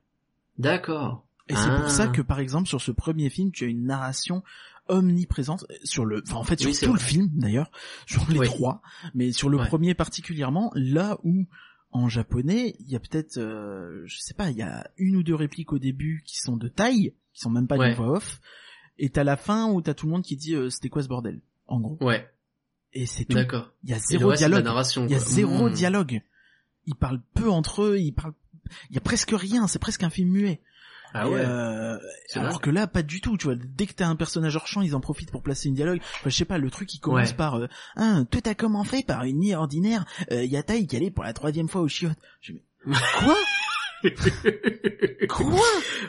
d'accord. 0.59 1.25
Et 1.51 1.55
c'est 1.55 1.63
Ah. 1.71 1.81
pour 1.81 1.91
ça 1.91 2.09
que 2.09 2.21
par 2.21 2.41
exemple 2.41 2.69
sur 2.69 2.83
ce 2.83 2.91
premier 2.91 3.31
film, 3.31 3.51
tu 3.53 3.65
as 3.65 3.69
une 3.69 3.87
narration 3.87 4.43
omniprésente 4.89 5.65
sur 5.85 6.05
le 6.05 6.23
enfin 6.27 6.37
en 6.37 6.45
fait 6.45 6.59
sur 6.61 6.71
Oui, 6.71 6.77
tout 6.79 6.87
vrai. 6.91 6.95
le 6.95 7.05
film 7.05 7.29
d'ailleurs, 7.35 7.71
sur 8.07 8.27
les 8.31 8.39
Oui. 8.39 8.47
trois, 8.47 8.83
mais 9.15 9.33
sur 9.33 9.49
le 9.49 9.59
Ouais. 9.59 9.67
premier 9.67 9.95
particulièrement, 9.95 10.71
là 10.75 11.19
où 11.25 11.47
en 11.91 12.09
japonais, 12.09 12.75
il 12.81 12.91
y 12.91 12.97
a 12.97 13.01
peut-être 13.01 13.39
euh, 13.39 14.03
je 14.07 14.19
sais 14.19 14.35
pas, 14.35 14.51
il 14.51 14.57
y 14.57 14.63
a 14.63 14.91
une 14.99 15.17
ou 15.17 15.23
deux 15.23 15.35
répliques 15.35 15.73
au 15.73 15.79
début 15.79 16.23
qui 16.27 16.39
sont 16.39 16.57
de 16.57 16.69
taille, 16.69 17.15
qui 17.33 17.41
sont 17.41 17.51
même 17.51 17.67
pas 17.67 17.77
Ouais. 17.77 17.91
des 17.91 17.95
voix 17.95 18.11
off, 18.17 18.41
et 18.99 19.09
t'as 19.11 19.25
la 19.25 19.37
fin 19.37 19.71
où 19.71 19.81
t'as 19.81 19.95
tout 19.95 20.07
le 20.07 20.13
monde 20.13 20.23
qui 20.25 20.37
dit 20.37 20.55
euh, 20.55 20.71
c'était 20.71 20.89
quoi 20.89 21.03
ce 21.03 21.09
bordel 21.09 21.41
en 21.67 21.81
gros. 21.81 21.99
Ouais, 22.01 22.29
Et 22.95 23.07
c'est 23.07 23.25
tout. 23.27 23.35
d'accord. 23.35 23.73
Il 23.85 23.91
y 23.91 23.95
a 23.95 23.99
zéro 23.99 24.29
reste, 24.31 24.41
dialogue. 24.41 24.65
Il 25.07 25.11
y 25.11 25.15
a 25.15 25.19
zéro 25.19 25.69
Hmm. 25.69 25.73
dialogue. 25.73 26.23
Ils 26.87 26.95
parlent 26.95 27.21
peu 27.35 27.51
entre 27.51 27.83
eux, 27.83 27.99
ils 27.99 28.13
parlent 28.13 28.33
il 28.91 28.95
y 28.95 28.99
a 28.99 29.01
presque 29.01 29.31
rien, 29.35 29.67
c'est 29.67 29.79
presque 29.79 30.03
un 30.03 30.11
film 30.11 30.31
muet. 30.31 30.61
Ah 31.15 31.27
Et, 31.27 31.31
ouais. 31.31 31.41
euh, 31.43 31.97
alors 32.35 32.61
que 32.61 32.71
là, 32.71 32.87
pas 32.87 33.03
du 33.03 33.21
tout, 33.21 33.37
tu 33.37 33.47
vois. 33.47 33.55
Dès 33.57 33.87
que 33.87 33.93
t'as 33.95 34.07
un 34.07 34.17
personnage 34.17 34.55
hors 34.57 34.67
champ, 34.67 34.83
ils 34.83 34.95
en 34.95 35.01
profitent 35.01 35.31
pour 35.31 35.43
placer 35.43 35.69
une 35.69 35.75
dialogue. 35.75 36.01
Enfin, 36.21 36.31
je 36.31 36.37
sais 36.37 36.45
pas, 36.45 36.59
le 36.59 36.71
truc 36.71 36.89
qui 36.89 36.99
commence 37.01 37.31
Ouais. 37.31 37.35
par 37.37 37.55
euh, 37.57 37.67
ah, 37.97 38.21
tout 38.31 38.43
a 38.45 38.55
commencé 38.55 39.03
par 39.03 39.25
une 39.25 39.39
nuit 39.39 39.55
ordinaire. 39.55 40.05
Euh, 40.33 40.45
Yatai 40.45 40.87
qui 40.87 40.97
allait 40.97 41.11
pour 41.11 41.25
la 41.25 41.33
troisième 41.33 41.69
fois 41.69 41.81
au 41.81 41.89
chiottes. 41.89 42.19
Je 42.41 42.53
dis, 42.53 42.63
mais, 42.87 42.97
quoi? 43.25 43.37
Quoi? 45.29 45.61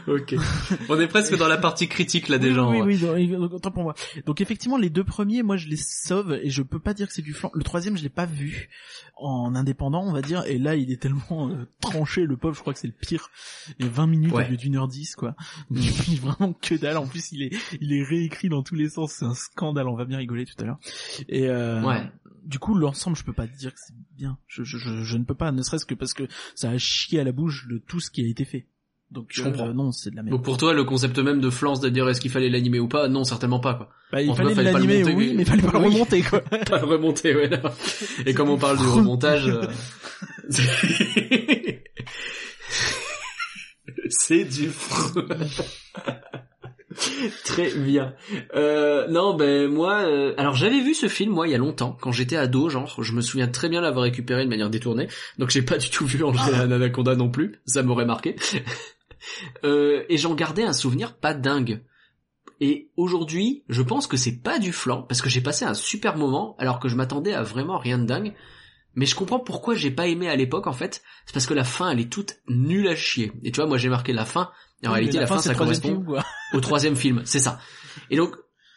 Ok. 0.08 0.36
On 0.88 0.99
est 0.99 1.08
presque 1.08 1.36
dans 1.38 1.47
la 1.47 1.58
partie 1.58 1.88
critique 1.88 2.30
là 2.30 2.38
déjà. 2.38 2.63
Oui, 2.67 2.82
oui, 2.82 2.95
vrai. 2.95 3.13
oui, 3.25 3.36
autant 3.36 3.71
pour 3.71 3.84
moi. 3.84 3.95
Donc 4.25 4.41
effectivement, 4.41 4.78
les 4.78 4.89
deux 4.89 5.04
premiers, 5.04 5.43
moi, 5.43 5.58
je 5.58 5.67
les 5.67 5.75
sauve 5.78 6.39
et 6.41 6.49
je 6.49 6.62
peux 6.62 6.80
pas 6.80 6.93
dire 6.93 7.08
que 7.08 7.13
c'est 7.13 7.21
du 7.21 7.34
flan. 7.34 7.52
Le 7.54 7.63
troisième, 7.63 7.97
je 7.97 8.04
l'ai 8.04 8.10
pas 8.10 8.25
vu 8.25 8.69
en 9.17 9.56
indépendant, 9.56 10.04
on 10.04 10.13
va 10.13 10.21
dire. 10.21 10.43
Et 10.45 10.58
là, 10.58 10.75
il 10.75 10.91
est 10.91 11.02
tellement 11.02 11.49
euh, 11.49 11.67
tranché, 11.82 12.25
le 12.25 12.38
pauvre. 12.38 12.56
Je 12.56 12.62
crois 12.62 12.73
que 12.73 12.80
c'est 12.80 12.88
le 12.88 12.93
pire. 12.93 13.30
Il 13.80 13.86
y 13.86 13.89
a 13.89 13.91
20 13.91 14.08
minutes 14.08 14.34
Ouais. 14.34 14.47
au 14.47 14.52
lieu 14.52 14.58
d'une 14.58 14.75
heure 14.78 14.88
10, 14.88 15.15
quoi. 15.15 15.36
Il 15.71 15.80
est 15.88 16.21
vraiment 16.21 16.54
que 16.54 16.75
dalle. 16.75 16.97
En 16.97 17.08
plus, 17.08 17.32
il 17.32 17.43
est, 17.43 17.52
il 17.82 17.93
est 17.93 18.04
réécrit 18.04 18.49
dans 18.49 18.63
tous 18.63 18.75
les 18.75 18.89
sens. 18.89 19.13
C'est 19.19 19.25
un 19.25 19.34
scandale. 19.34 19.88
On 19.88 19.95
va 19.95 20.06
bien 20.06 20.17
rigoler 20.17 20.45
tout 20.45 20.56
à 20.60 20.65
l'heure. 20.65 20.80
Et 21.28 21.47
euh, 21.47 21.82
Ouais. 21.84 22.02
Du 22.49 22.59
coup, 22.59 22.73
l'ensemble, 22.75 23.15
je 23.15 23.23
peux 23.23 23.31
pas 23.33 23.47
dire 23.47 23.71
que 23.73 23.79
c'est 23.79 23.93
bien. 24.17 24.38
Je, 24.47 24.63
je, 24.63 24.77
je, 24.77 25.03
je 25.03 25.17
ne 25.17 25.23
peux 25.23 25.35
pas, 25.35 25.51
ne 25.51 25.62
serait-ce 25.62 25.85
que 25.85 25.93
parce 25.93 26.13
que 26.13 26.23
ça 26.55 26.71
a 26.71 26.77
chié 26.77 27.19
à 27.19 27.23
la 27.23 27.31
bouche 27.31 27.67
de 27.69 27.77
tout 27.77 27.99
ce 28.01 28.09
qui 28.12 28.25
a 28.25 28.27
été 28.27 28.43
fait. 28.43 28.65
Donc 29.12 29.27
Je 29.29 29.41
euh, 29.41 29.45
comprends. 29.45 29.73
non, 29.73 29.91
c'est 29.91 30.12
de 30.12 30.15
la 30.15 30.23
merde. 30.23 30.35
Donc 30.35 30.43
pour 30.45 30.57
toi, 30.57 30.73
le 30.73 30.83
concept 30.83 31.17
même 31.19 31.39
de 31.41 31.49
Flance 31.49 31.79
de 31.79 31.89
dire 31.89 32.07
est-ce 32.09 32.19
qu'il 32.21 32.29
fallait 32.31 32.49
l'animer 32.49 32.79
ou 32.79 32.88
pas? 32.88 33.07
Non, 33.07 33.23
certainement 33.23 33.59
pas 33.59 33.73
quoi. 33.75 33.89
Bah, 34.12 34.21
il 34.21 34.29
En 34.31 34.35
fallait 34.35 34.53
l'animer, 34.55 35.03
oui, 35.03 35.13
mais- 35.29 35.33
mais 35.35 35.41
il 35.43 35.45
fallait 35.47 35.62
pas 35.63 35.71
le 35.71 35.77
remonter, 35.85 36.21
quoi. 36.21 36.41
Pas 36.69 36.79
le 36.79 36.85
remonter, 36.85 37.35
ouais. 37.35 37.49
non. 37.49 37.71
Et 38.25 38.33
comme 38.33 38.49
on 38.49 38.57
parle 38.57 38.77
du 38.77 38.83
remontage, 38.88 39.47
euh, 39.47 39.67
c'est- 44.09 44.45
du 44.45 44.69
fr- 44.69 45.47
Très 47.45 47.71
bien. 47.71 48.13
Euh, 48.56 49.08
non, 49.10 49.36
ben 49.36 49.67
moi, 49.67 50.02
euh, 50.02 50.34
alors 50.38 50.56
j'avais 50.56 50.82
vu 50.82 50.93
ce 50.93 51.08
film 51.08 51.32
moi 51.34 51.47
il 51.47 51.52
y 51.52 51.56
a 51.56 51.60
longtemps 51.60 51.97
quand 52.02 52.12
j'étais 52.12 52.36
ado, 52.36 52.69
genre 52.69 53.02
je 53.02 53.13
me 53.13 53.21
souviens 53.21 53.47
très 53.47 53.69
bien 53.69 53.82
l'avoir 53.82 54.04
récupéré 54.04 54.43
de 54.43 54.49
manière 54.49 54.69
détournée. 54.69 55.08
Donc 55.38 55.49
j'ai 55.52 55.62
pas 55.62 55.78
du 55.78 55.89
tout 55.89 56.06
vu 56.06 56.23
Angela 56.23 56.60
Ah. 56.60 56.62
Anaconda 56.62 57.15
non 57.15 57.30
plus, 57.30 57.62
ça 57.65 57.84
m'aurait 57.84 58.06
marqué. 58.06 58.36
Euh, 59.65 60.06
et 60.08 60.15
j'en 60.15 60.34
gardais 60.34 60.63
un 60.63 60.71
souvenir 60.71 61.17
pas 61.17 61.34
dingue. 61.34 61.84
Et 62.62 62.89
aujourd'hui, 62.95 63.65
je 63.67 63.82
pense 63.82 64.08
que 64.08 64.15
c'est 64.15 64.41
pas 64.41 64.60
du 64.60 64.71
flan 64.71 65.02
parce 65.04 65.21
que 65.21 65.30
j'ai 65.30 65.41
passé 65.41 65.65
un 65.65 65.73
super 65.73 66.15
moment 66.15 66.56
alors 66.58 66.80
que 66.80 66.88
je 66.88 66.95
m'attendais 66.95 67.34
à 67.34 67.43
vraiment 67.43 67.78
rien 67.78 67.99
de 67.99 68.06
dingue. 68.06 68.34
Mais 68.95 69.06
je 69.06 69.15
comprends 69.15 69.39
pourquoi 69.39 69.75
j'ai 69.75 69.91
pas 69.91 70.08
aimé 70.08 70.30
à 70.30 70.38
l'époque 70.38 70.67
en 70.67 70.73
fait. 70.73 71.04
C'est 71.25 71.34
parce 71.34 71.45
que 71.47 71.54
la 71.54 71.65
fin 71.65 71.91
elle 71.91 71.99
est 71.99 72.10
toute 72.10 72.38
nulle 72.47 72.88
à 72.88 72.95
chier. 72.95 73.34
Et 73.43 73.52
tu 73.52 73.60
vois, 73.60 73.67
moi 73.67 73.78
j'ai 73.78 73.89
marqué 73.89 74.13
la 74.13 74.25
fin. 74.25 74.52
Et 74.81 74.87
en 74.87 74.91
Oui, 74.91 74.99
réalité, 74.99 75.19
la, 75.19 75.27
fin, 75.27 75.39
ça 75.39 75.55
correspond 75.55 75.89
film, 75.89 76.23
au 76.53 76.61
troisième 76.61 76.95
film, 76.95 77.21
c'est 77.25 77.39
ça. 77.39 77.59
Et 78.09 78.17
donc 78.17 78.35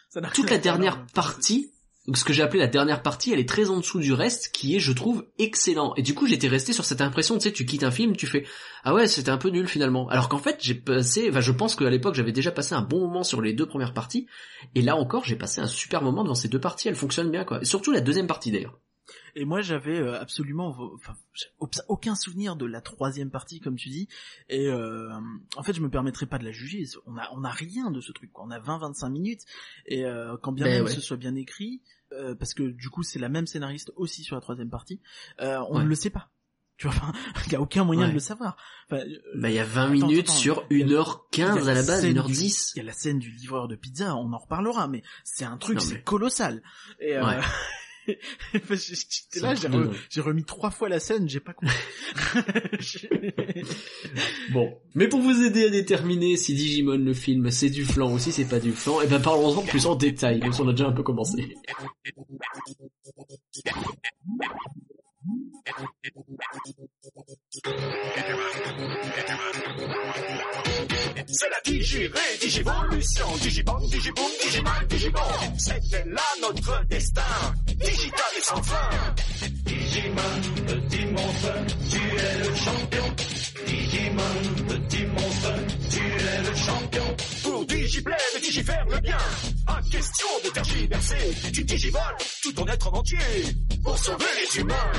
Ça 0.09 0.21
toute 0.33 0.49
la 0.49 0.57
dernière 0.57 1.05
partie, 1.13 1.71
donc 2.05 2.17
ce 2.17 2.25
que 2.25 2.33
j'ai 2.33 2.43
appelé 2.43 2.59
la 2.59 2.67
dernière 2.67 3.01
partie, 3.01 3.31
elle 3.31 3.39
est 3.39 3.47
très 3.47 3.69
en 3.69 3.77
dessous 3.77 3.99
du 3.99 4.11
reste, 4.11 4.51
qui 4.51 4.75
est, 4.75 4.79
je 4.79 4.91
trouve, 4.91 5.25
excellent. 5.39 5.93
Et 5.95 6.01
du 6.01 6.13
coup, 6.13 6.27
j'étais 6.27 6.49
resté 6.49 6.73
sur 6.73 6.83
cette 6.83 6.99
impression, 6.99 7.35
tu 7.35 7.43
sais, 7.43 7.53
tu 7.53 7.65
quittes 7.65 7.83
un 7.83 7.91
film, 7.91 8.17
tu 8.17 8.27
fais, 8.27 8.45
ah 8.83 8.93
ouais, 8.93 9.07
c'était 9.07 9.29
un 9.29 9.37
peu 9.37 9.49
nul 9.49 9.67
finalement. 9.67 10.09
Alors 10.09 10.27
qu'en 10.27 10.39
fait, 10.39 10.57
j'ai 10.59 10.75
passé, 10.75 11.27
enfin, 11.29 11.39
je 11.39 11.51
pense 11.53 11.75
qu'à 11.75 11.89
l'époque, 11.89 12.15
j'avais 12.15 12.33
déjà 12.33 12.51
passé 12.51 12.75
un 12.75 12.81
bon 12.81 12.99
moment 12.99 13.23
sur 13.23 13.41
les 13.41 13.53
deux 13.53 13.65
premières 13.65 13.93
parties, 13.93 14.27
et 14.75 14.81
là 14.81 14.97
encore, 14.97 15.23
j'ai 15.23 15.37
passé 15.37 15.61
un 15.61 15.67
super 15.67 16.01
moment 16.01 16.23
devant 16.23 16.35
ces 16.35 16.49
deux 16.49 16.59
parties, 16.59 16.89
elles 16.89 16.95
fonctionnent 16.95 17.31
bien, 17.31 17.45
quoi. 17.45 17.61
Et 17.61 17.65
surtout 17.65 17.93
la 17.93 18.01
deuxième 18.01 18.27
partie, 18.27 18.51
d'ailleurs. 18.51 18.77
Et 19.35 19.45
moi, 19.45 19.61
j'avais 19.61 19.97
euh, 19.99 20.19
absolument, 20.19 20.75
enfin, 20.95 21.15
aucun 21.87 22.13
souvenir 22.15 22.55
de 22.55 22.65
la 22.65 22.81
troisième 22.81 23.31
partie, 23.31 23.59
comme 23.59 23.75
tu 23.75 23.89
dis. 23.89 24.07
Et 24.49 24.67
euh, 24.67 25.09
en 25.55 25.63
fait, 25.63 25.73
je 25.73 25.81
me 25.81 25.89
permettrai 25.89 26.25
pas 26.27 26.37
de 26.37 26.43
la 26.45 26.51
juger. 26.51 26.85
On 27.07 27.17
a, 27.17 27.29
on 27.33 27.43
a 27.43 27.49
rien 27.49 27.89
de 27.89 27.99
ce 27.99 28.11
truc. 28.11 28.31
Quoi. 28.31 28.45
On 28.47 28.51
a 28.51 28.59
20-25 28.59 29.09
minutes. 29.11 29.41
Et 29.87 30.05
euh, 30.05 30.37
quand 30.41 30.51
bien 30.51 30.65
Ben 30.65 30.73
même 30.75 30.85
ouais. 30.85 30.91
ce 30.91 31.01
soit 31.01 31.17
bien 31.17 31.33
écrit, 31.35 31.81
euh, 32.11 32.35
parce 32.35 32.53
que 32.53 32.63
du 32.63 32.89
coup, 32.89 33.01
c'est 33.03 33.17
la 33.19 33.29
même 33.29 33.47
scénariste 33.47 33.91
aussi 33.95 34.23
sur 34.23 34.35
la 34.35 34.41
troisième 34.41 34.69
partie, 34.69 35.01
euh, 35.41 35.59
on 35.69 35.77
Ouais. 35.77 35.83
ne 35.83 35.89
le 35.89 35.95
sait 35.95 36.09
pas. 36.11 36.29
Tu 36.77 36.87
vois, 36.87 37.13
il 37.45 37.51
y 37.53 37.55
a 37.55 37.61
aucun 37.61 37.83
moyen 37.83 38.01
Ouais. 38.03 38.07
de 38.09 38.13
le 38.13 38.19
savoir. 38.19 38.57
Enfin, 38.89 39.03
euh, 39.03 39.17
Bah, 39.35 39.49
il 39.49 39.55
y 39.55 39.59
a 39.59 39.63
20 39.63 39.83
Attends, 39.83 39.91
minutes 40.07 40.29
attends, 40.29 40.33
sur 40.37 40.65
il 40.71 40.79
y 40.79 40.83
a- 40.83 40.85
1h15 40.87 41.21
il 41.31 41.39
y 41.39 41.43
a 41.43 41.47
à 41.71 41.73
la 41.75 41.83
base, 41.83 42.01
scène 42.01 42.13
du- 42.13 42.19
1h10. 42.19 42.71
Il 42.75 42.77
y 42.77 42.81
a 42.81 42.83
la 42.83 42.93
scène 42.93 43.19
du 43.19 43.29
livreur 43.31 43.67
de 43.67 43.75
pizza, 43.75 44.15
on 44.15 44.33
en 44.33 44.37
reparlera, 44.39 44.87
mais 44.87 45.03
c'est 45.23 45.45
un 45.45 45.57
truc, 45.57 45.79
c'est 45.81 46.03
colossal. 46.03 46.61
Et 46.99 47.15
euh, 47.15 47.21
J'étais 48.53 49.39
là, 49.39 49.55
j'ai, 49.55 49.67
re- 49.69 49.93
j'ai 50.09 50.21
remis 50.21 50.43
trois 50.43 50.71
fois 50.71 50.89
la 50.89 50.99
scène, 50.99 51.27
j'ai 51.29 51.39
pas 51.39 51.53
compris. 51.53 51.75
Bon. 54.51 54.77
Mais 54.95 55.07
pour 55.07 55.21
vous 55.21 55.41
aider 55.43 55.65
à 55.65 55.69
déterminer 55.69 56.35
si 56.37 56.53
Digimon 56.53 56.97
le 56.97 57.13
film 57.13 57.49
c'est 57.49 57.69
du 57.69 57.85
flan 57.85 58.11
ou 58.11 58.19
si 58.19 58.31
c'est 58.31 58.45
pas 58.45 58.59
du 58.59 58.71
flan, 58.71 59.01
et 59.01 59.07
ben 59.07 59.19
parlons-en 59.21 59.61
plus 59.63 59.85
en 59.85 59.95
détail, 59.95 60.39
même 60.39 60.53
si 60.53 60.61
on 60.61 60.67
a 60.67 60.71
déjà 60.71 60.87
un 60.87 60.91
peu 60.91 61.03
commencé. 61.03 61.55
C'est 71.27 71.49
la 71.49 71.61
digirée, 71.65 72.37
digivolution, 72.41 73.25
digibon, 73.41 73.79
digiboom, 73.87 74.31
digimal, 74.43 74.87
digibon. 74.87 75.19
C'était 75.57 76.05
là 76.05 76.21
notre 76.41 76.85
destin, 76.87 77.21
digital 77.67 78.25
et 78.37 78.41
sans 78.41 78.61
fin. 78.63 79.15
Digimon, 79.65 80.65
petit 80.67 81.05
monstre, 81.05 81.53
tu 81.89 81.97
es 81.97 82.37
le 82.39 82.55
champion. 82.55 83.15
Digimon, 83.65 84.65
petit 84.67 85.05
monstre, 85.05 85.53
tu 85.89 85.99
es 85.99 86.41
le 86.49 86.55
champion. 86.55 87.15
Pour 87.43 87.65
digiplaire 87.65 88.17
et 88.35 88.39
digifaire 88.41 88.85
le 88.89 88.99
bien, 88.99 89.17
question 90.03 90.27
de 90.43 90.49
tergiverser. 90.49 91.51
Tu 91.53 91.63
digivoles 91.63 92.17
tout 92.41 92.51
ton 92.53 92.67
être 92.67 92.87
en 92.87 92.97
entier 92.97 93.17
pour 93.83 93.97
sauver 93.97 94.25
les 94.39 94.59
humains. 94.59 94.91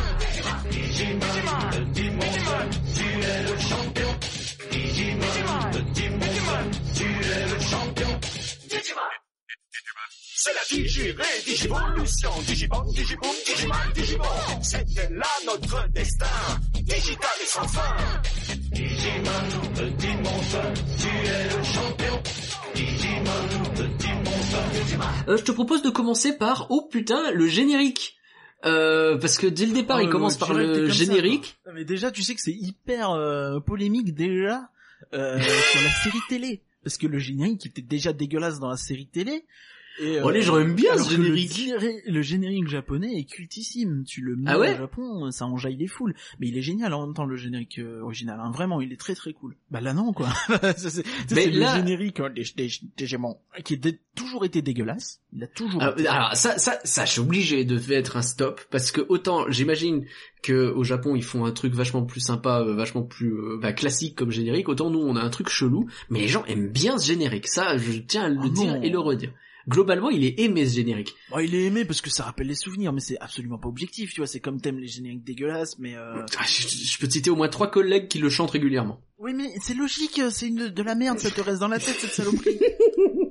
Digimon, 0.71 1.27
petit 1.71 2.11
monstre, 2.11 2.57
tu 2.95 3.05
es 3.05 3.43
le 3.43 3.59
champion. 3.59 4.19
Digimon, 4.71 5.27
monstre, 6.17 6.61
tu 6.95 7.05
es 7.05 7.47
le 7.53 7.61
champion. 7.61 8.21
Digimon. 8.71 9.11
la 10.47 10.77
digirée, 10.77 11.43
digivolution, 11.45 12.31
digibombe, 12.47 12.95
digiboom, 12.95 13.35
digimal, 13.47 13.93
digibon. 13.95 14.63
C'était 14.63 15.11
là 15.11 15.27
notre 15.47 15.89
destin, 15.93 16.27
digital 16.83 17.31
et 17.43 17.47
sans 17.47 17.69
fin. 17.69 17.97
Digimon, 18.73 19.71
petit 19.75 20.17
monstre, 20.17 20.63
tu 20.99 21.09
es 21.09 21.57
le 21.57 21.65
champion. 21.65 22.23
Digimon, 22.75 23.75
petit 23.75 23.85
Digimon. 23.85 24.04
Euh, 25.29 25.37
je 25.37 25.43
te 25.43 25.53
propose 25.53 25.83
de 25.83 25.91
commencer 25.91 26.37
par 26.37 26.67
oh 26.71 26.83
putain 26.91 27.31
le 27.33 27.47
générique. 27.47 28.17
Euh, 28.65 29.19
parce 29.19 29.37
que 29.37 29.47
dès 29.47 29.67
le 29.67 29.73
départ, 29.73 30.01
il 30.01 30.09
Oh, 30.09 30.13
commence 30.13 30.39
par 30.39 30.55
le 30.55 30.89
ça, 30.89 30.95
générique. 30.95 31.59
Mais 31.75 31.85
déjà, 31.85 32.11
tu 32.11 32.23
sais 32.23 32.35
que 32.35 32.41
c'est 32.41 32.53
hyper 32.55 33.11
euh, 33.11 33.61
polémique 33.61 34.15
déjà 34.15 34.71
euh, 35.13 35.39
sur 35.73 35.83
la 35.83 35.91
série 35.91 36.21
télé. 36.29 36.63
Parce 36.83 36.97
que 36.97 37.07
le 37.07 37.19
générique 37.19 37.67
était 37.67 37.83
déjà 37.83 38.13
dégueulasse 38.13 38.61
dans 38.61 38.69
la 38.71 38.77
série 38.77 39.07
télé. 39.07 39.45
Et, 40.01 40.19
Oh, 40.23 40.31
les 40.31 40.43
gens 40.43 40.59
aiment 40.59 40.75
bien 40.75 40.97
ce 40.99 41.15
le 41.17 41.23
générique. 41.25 41.71
Le, 42.07 42.23
générique 42.23 42.69
japonais 42.69 43.17
est 43.19 43.25
cultissime. 43.25 44.05
Tu 44.07 44.21
le 44.23 44.35
mets 44.37 44.51
Ah 44.51 44.59
ouais 44.59 44.75
au 44.75 44.79
Japon, 44.79 45.31
ça 45.31 45.47
enjaille 45.47 45.77
les 45.77 45.87
foules. 45.87 46.15
Mais 46.41 46.49
il 46.49 46.59
est 46.59 46.63
génial 46.63 46.93
en 46.95 47.07
même 47.07 47.15
temps 47.15 47.27
le 47.27 47.37
générique 47.37 47.79
euh, 47.79 48.01
original. 48.03 48.41
hein. 48.43 48.51
Vraiment, 48.51 48.81
il 48.81 48.93
est 48.93 48.97
très 49.01 49.15
très 49.15 49.33
cool. 49.33 49.55
Bah 49.71 49.81
là 49.81 49.93
non 49.95 50.13
quoi. 50.13 50.29
C'est 50.77 51.05
là- 51.51 51.77
le 51.77 51.81
générique 51.81 52.21
hein, 52.21 52.31
des, 52.35 52.45
des, 52.57 52.69
qui 53.63 53.75
a 53.75 53.91
toujours 54.15 54.45
été 54.45 54.63
dégueulasse. 54.63 55.21
Il 55.33 55.43
a 55.45 55.47
toujours. 55.47 55.81
Alors, 55.83 55.95
été. 55.99 56.07
alors, 56.09 56.37
ça, 56.37 56.59
ça, 56.59 56.79
ça, 56.85 57.05
je 57.05 57.13
suis 57.13 57.21
obligé 57.21 57.65
de 57.65 57.79
mettre 57.89 58.17
un 58.17 58.23
stop 58.23 58.61
parce 58.71 58.91
que 58.93 59.01
autant 59.09 59.49
j'imagine 59.51 60.05
que 60.43 60.71
au 60.73 60.85
Japon 60.85 61.15
ils 61.17 61.23
font 61.25 61.45
un 61.45 61.53
truc 61.53 61.73
vachement 61.73 62.03
plus 62.05 62.21
sympa, 62.21 62.61
euh, 62.67 62.75
vachement 62.75 63.03
plus 63.03 63.33
euh, 63.33 63.59
bah, 63.61 63.73
classique 63.73 64.17
comme 64.17 64.31
générique. 64.31 64.69
Autant 64.69 64.91
nous 64.91 64.99
on 65.01 65.17
a 65.17 65.21
un 65.21 65.31
truc 65.31 65.49
chelou, 65.49 65.89
mais 66.11 66.21
les 66.21 66.29
gens 66.29 66.45
aiment 66.47 66.69
bien 66.69 66.99
ce 66.99 67.07
générique. 67.07 67.49
Ça, 67.49 67.77
je 67.79 67.93
tiens 68.01 68.25
à 68.25 68.29
le 68.29 68.39
Oh 68.45 68.49
dire 68.49 68.75
non. 68.75 68.83
et 68.83 68.91
le 68.91 68.99
redire. 68.99 69.33
Globalement, 69.69 70.11
il 70.11 70.25
est 70.25 70.39
aimé 70.41 70.67
ce 70.67 70.75
générique. 70.77 71.15
Bon, 71.31 71.39
il 71.39 71.55
est 71.55 71.65
aimé 71.65 71.85
parce 71.85 72.01
que 72.01 72.11
ça 72.11 72.25
rappelle 72.25 72.47
les 72.47 72.55
souvenirs, 72.55 72.93
mais 72.93 73.01
c'est 73.01 73.19
absolument 73.19 73.59
pas 73.59 73.69
objectif, 73.69 74.13
tu 74.13 74.21
vois. 74.21 74.27
C'est 74.27 74.41
comme 74.41 74.61
t'aimes 74.61 74.79
les 74.79 74.89
génériques 74.89 75.25
dégueulasses, 75.25 75.79
mais 75.79 75.95
euh... 75.97 76.25
Ah, 76.39 76.45
je, 76.47 76.67
je 76.69 76.99
peux 76.99 77.07
te 77.07 77.13
citer 77.13 77.31
au 77.31 77.37
moins 77.37 77.49
trois 77.49 77.71
collègues 77.71 78.09
qui 78.09 78.19
le 78.19 78.29
chantent 78.29 78.51
régulièrement. 78.51 79.01
oui, 79.19 79.33
mais 79.35 79.53
c'est 79.63 79.75
logique. 79.75 80.21
C'est 80.31 80.49
une 80.49 80.69
de 80.69 80.83
la 80.83 80.95
merde, 80.95 81.19
ça 81.19 81.31
te 81.31 81.41
reste 81.41 81.61
dans 81.61 81.69
la 81.69 81.79
tête 81.79 81.97
cette 81.99 82.13
saloperie. 82.13 82.59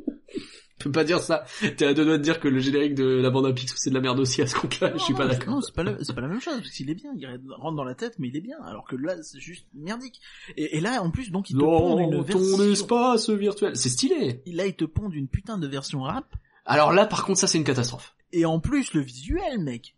Peux 0.84 0.91
pas 0.91 1.03
dire 1.03 1.19
ça. 1.19 1.45
T'es 1.77 1.86
à 1.86 1.93
deux 1.93 2.03
doigts 2.05 2.17
de 2.17 2.23
dire 2.23 2.39
que 2.39 2.47
le 2.47 2.59
générique 2.59 2.95
de 2.95 3.05
la 3.05 3.29
bande 3.29 3.45
à 3.45 3.53
Picsou 3.53 3.75
c'est 3.77 3.89
de 3.89 3.95
la 3.95 4.01
merde 4.01 4.19
aussi 4.19 4.41
à 4.41 4.47
ce 4.47 4.55
compte-là. 4.55 4.91
Je 4.97 5.03
suis 5.03 5.13
pas 5.13 5.25
Non, 5.25 5.31
d'accord. 5.31 5.53
Non, 5.55 5.61
c'est 5.61 5.73
pas, 5.73 5.84
la- 5.84 6.03
c'est 6.03 6.13
pas 6.13 6.21
la 6.21 6.27
même 6.27 6.41
chose, 6.41 6.55
parce 6.57 6.71
qu'il 6.71 6.89
est 6.89 6.95
bien, 6.95 7.11
il 7.17 7.27
rentre 7.57 7.75
dans 7.77 7.84
la 7.84 7.95
tête, 7.95 8.15
mais 8.19 8.27
il 8.27 8.36
est 8.38 8.41
bien, 8.41 8.57
alors 8.65 8.86
que 8.88 8.95
là, 8.95 9.15
c'est 9.23 9.39
juste 9.39 9.65
merdique. 9.73 10.19
Et, 10.57 10.77
et 10.77 10.81
là, 10.81 11.01
en 11.01 11.09
plus, 11.11 11.31
donc, 11.31 11.49
il 11.49 11.53
te 11.55 11.59
pond 11.59 11.99
une 11.99 12.09
Non, 12.11 12.23
ton 12.23 12.39
version... 12.39 12.71
espace 12.71 13.29
virtuel. 13.29 13.75
C'est 13.75 13.89
stylé. 13.89 14.41
Là, 14.47 14.65
il 14.67 14.75
te 14.75 14.86
pond 14.86 15.09
une 15.09 15.27
putain 15.27 15.57
de 15.57 15.67
version 15.67 16.01
rap, 16.01 16.25
Alors 16.65 16.91
là, 16.93 17.05
par 17.05 17.25
contre, 17.25 17.39
ça 17.39 17.47
c'est 17.47 17.57
une 17.57 17.63
catastrophe. 17.63 18.13
et 18.31 18.45
en 18.45 18.59
plus, 18.59 18.93
le 18.93 19.01
visuel, 19.01 19.59
mec. 19.59 19.95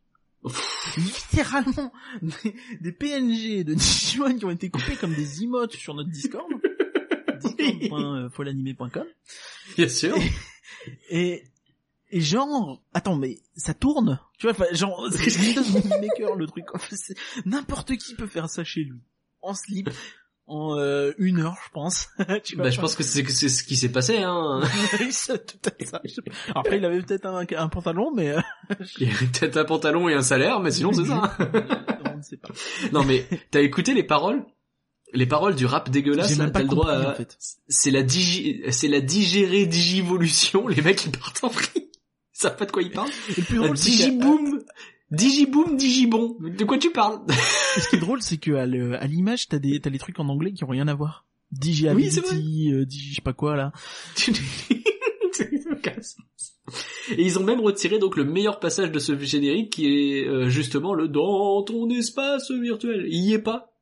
Littéralement, 0.97 1.91
des, 2.21 2.55
des 2.79 2.91
PNG 2.91 3.63
de 3.63 3.73
Digimon 3.73 4.37
qui 4.37 4.45
ont 4.45 4.51
été 4.51 4.69
coupés 4.69 4.95
comme 4.95 5.13
des 5.15 5.41
emotes 5.43 5.73
sur 5.73 5.95
notre 5.95 6.11
Discord. 6.11 6.45
discord.folanimé.com 7.41 9.05
Bien 9.77 9.87
sûr. 9.89 10.15
Et, 10.17 10.31
et 11.09 11.43
genre, 12.11 12.81
attends, 12.93 13.15
mais 13.15 13.39
ça 13.55 13.73
tourne, 13.73 14.19
tu 14.37 14.49
vois, 14.49 14.73
genre, 14.73 15.07
c'est 15.11 15.39
Windows 15.39 15.99
Maker 16.01 16.35
le 16.35 16.47
truc. 16.47 16.65
N'importe 17.45 17.95
qui 17.97 18.15
peut 18.15 18.27
faire 18.27 18.49
ça 18.49 18.63
chez 18.63 18.81
lui, 18.83 18.99
en 19.41 19.53
slip, 19.53 19.89
en 20.47 20.77
euh, 20.77 21.11
une 21.17 21.39
heure, 21.39 21.57
je 21.65 21.71
pense. 21.71 22.09
tu 22.43 22.55
Bah, 22.55 22.69
je 22.69 22.79
pense 22.79 22.95
que 22.95 23.03
c'est 23.03 23.23
ce 23.23 23.63
qui 23.63 23.75
s'est 23.75 23.91
passé, 23.91 24.19
hein. 24.19 24.61
Ça. 25.11 25.35
Après, 26.53 26.77
il 26.77 26.85
avait 26.85 27.01
peut-être 27.01 27.25
un, 27.25 27.45
un 27.57 27.69
pantalon, 27.69 28.13
mais 28.13 28.29
euh, 28.29 28.41
Il 28.99 29.09
avait 29.09 29.27
peut-être 29.27 29.57
un 29.57 29.65
pantalon 29.65 30.07
et 30.07 30.13
un 30.13 30.21
salaire, 30.21 30.59
mais 30.59 30.71
sinon 30.71 30.93
c'est 30.93 31.05
ça. 31.05 31.35
on 32.13 32.17
ne 32.17 32.21
sait 32.21 32.37
pas. 32.37 32.49
non 32.91 33.03
mais, 33.03 33.27
t'as 33.51 33.61
écouté 33.61 33.93
les 33.93 34.03
paroles? 34.03 34.45
Les 35.15 35.25
paroles 35.25 35.55
du 35.55 35.65
rap 35.65 35.89
dégueulasse, 35.89 36.37
t'as 36.37 36.49
pas 36.49 36.61
le 36.61 36.67
droit 36.67 36.91
à... 36.91 37.11
en 37.11 37.15
fait. 37.15 37.37
C'est 37.67 37.91
la 37.91 38.03
digi... 38.03 38.61
c'est 38.69 38.87
la 38.87 39.01
digérée 39.01 39.65
digivolution, 39.65 40.67
les 40.67 40.81
mecs 40.81 41.05
ils 41.05 41.11
partent 41.11 41.43
en 41.43 41.47
vrille. 41.47 41.69
Ils 41.75 41.89
savent 42.33 42.57
pas 42.57 42.65
de 42.65 42.71
quoi 42.71 42.83
ils 42.83 42.91
parlent. 42.91 43.09
Et 43.37 43.41
plus 43.41 43.57
drôle, 43.57 43.75
digiboom, 43.75 44.61
digiboom, 45.11 45.77
digibon. 45.77 46.37
De 46.39 46.65
quoi 46.65 46.77
tu 46.77 46.91
parles 46.91 47.21
ce 47.77 47.87
qui 47.89 47.95
est 47.95 47.99
drôle, 47.99 48.21
c'est 48.21 48.37
que 48.37 48.51
à 48.51 49.07
l'image, 49.07 49.47
t'as 49.47 49.59
des, 49.59 49.79
t'as 49.79 49.89
les 49.89 49.99
trucs 49.99 50.19
en 50.19 50.27
anglais 50.27 50.51
qui 50.51 50.63
ont 50.63 50.69
rien 50.69 50.87
à 50.87 50.93
voir. 50.93 51.25
Digi 51.51 51.89
Oui, 51.89 52.09
euh, 52.09 52.85
Digi, 52.85 53.09
je 53.11 53.15
sais 53.15 53.21
pas 53.21 53.33
quoi, 53.33 53.55
là. 53.55 53.71
Et 57.11 57.21
ils 57.23 57.37
ont 57.37 57.43
même 57.43 57.59
retiré 57.59 57.99
donc 57.99 58.17
le 58.17 58.25
meilleur 58.25 58.59
passage 58.59 58.91
de 58.91 58.99
ce 58.99 59.17
générique 59.19 59.73
qui 59.73 59.85
est 59.87 60.27
euh, 60.27 60.49
justement 60.49 60.93
le 60.93 61.07
dans 61.07 61.61
ton 61.63 61.89
espace 61.89 62.51
virtuel. 62.51 63.05
Il 63.07 63.21
y 63.21 63.33
est 63.33 63.39
pas. 63.39 63.74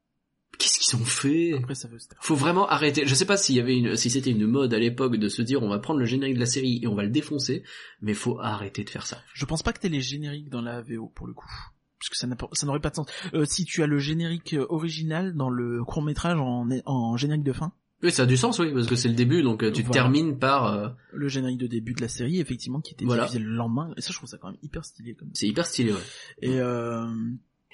Qu'est-ce 0.59 0.79
qu'ils 0.79 0.95
ont 1.01 1.03
fait? 1.05 1.53
Après, 1.53 1.75
ça 1.75 1.87
veut. 1.87 1.97
Faut 2.21 2.35
vraiment 2.35 2.67
arrêter. 2.69 3.05
Je 3.07 3.15
sais 3.15 3.25
pas 3.25 3.37
s'il 3.37 3.55
y 3.55 3.59
avait 3.59 3.75
une, 3.77 3.95
si 3.95 4.09
c'était 4.09 4.29
une 4.31 4.45
mode 4.45 4.73
à 4.73 4.79
l'époque 4.79 5.17
de 5.17 5.27
se 5.27 5.41
dire 5.41 5.61
on 5.63 5.69
va 5.69 5.79
prendre 5.79 5.99
le 5.99 6.05
générique 6.05 6.35
de 6.35 6.39
la 6.39 6.45
série 6.45 6.79
et 6.83 6.87
on 6.87 6.95
va 6.95 7.03
le 7.03 7.09
défoncer, 7.09 7.63
mais 8.01 8.13
faut 8.13 8.39
arrêter 8.39 8.83
de 8.83 8.89
faire 8.89 9.05
ça. 9.07 9.21
Je 9.33 9.45
pense 9.45 9.63
pas 9.63 9.73
que 9.73 9.79
t'aies 9.79 9.89
les 9.89 10.01
génériques 10.01 10.49
dans 10.49 10.61
la 10.61 10.81
VO, 10.81 11.11
pour 11.15 11.27
le 11.27 11.33
coup. 11.33 11.49
Parce 11.99 12.09
que 12.09 12.17
ça 12.17 12.27
n'a 12.27 12.35
pas- 12.35 12.49
ça 12.53 12.65
n'aurait 12.65 12.81
pas 12.81 12.89
de 12.91 12.95
sens. 12.95 13.07
Euh, 13.33 13.45
si 13.45 13.65
tu 13.65 13.81
as 13.81 13.87
le 13.87 13.97
générique 13.97 14.53
euh, 14.53 14.65
original 14.69 15.33
dans 15.35 15.49
le 15.49 15.83
court 15.85 16.03
métrage 16.03 16.37
en, 16.39 16.67
en 16.85 17.17
générique 17.17 17.43
de 17.43 17.53
fin, 17.53 17.71
Oui, 18.03 18.11
ça 18.11 18.23
a 18.23 18.25
du 18.25 18.35
sens, 18.37 18.59
oui, 18.59 18.73
parce 18.73 18.87
que 18.87 18.95
c'est 18.97 19.07
le 19.07 19.15
début, 19.15 19.41
donc 19.41 19.63
euh, 19.63 19.71
tu 19.71 19.81
Voilà. 19.81 19.93
termines 19.93 20.37
par. 20.37 20.65
euh, 20.73 20.89
le 21.13 21.27
générique 21.29 21.57
de 21.59 21.67
début 21.67 21.93
de 21.93 22.01
la 22.01 22.09
série, 22.09 22.39
effectivement, 22.41 22.81
qui 22.81 22.93
était 22.93 23.05
Voilà. 23.05 23.23
diffusé 23.23 23.39
le 23.39 23.49
lendemain, 23.55 23.93
et 23.95 24.01
ça 24.01 24.11
je 24.11 24.17
trouve 24.17 24.27
ça 24.29 24.37
quand 24.37 24.49
même 24.49 24.59
hyper 24.61 24.83
stylé 24.83 25.15
comme 25.15 25.29
c'est 25.33 25.47
hyper 25.47 25.65
stylé, 25.65 25.93
ouais. 25.93 25.99
Et 26.41 26.59
euh, 26.59 27.05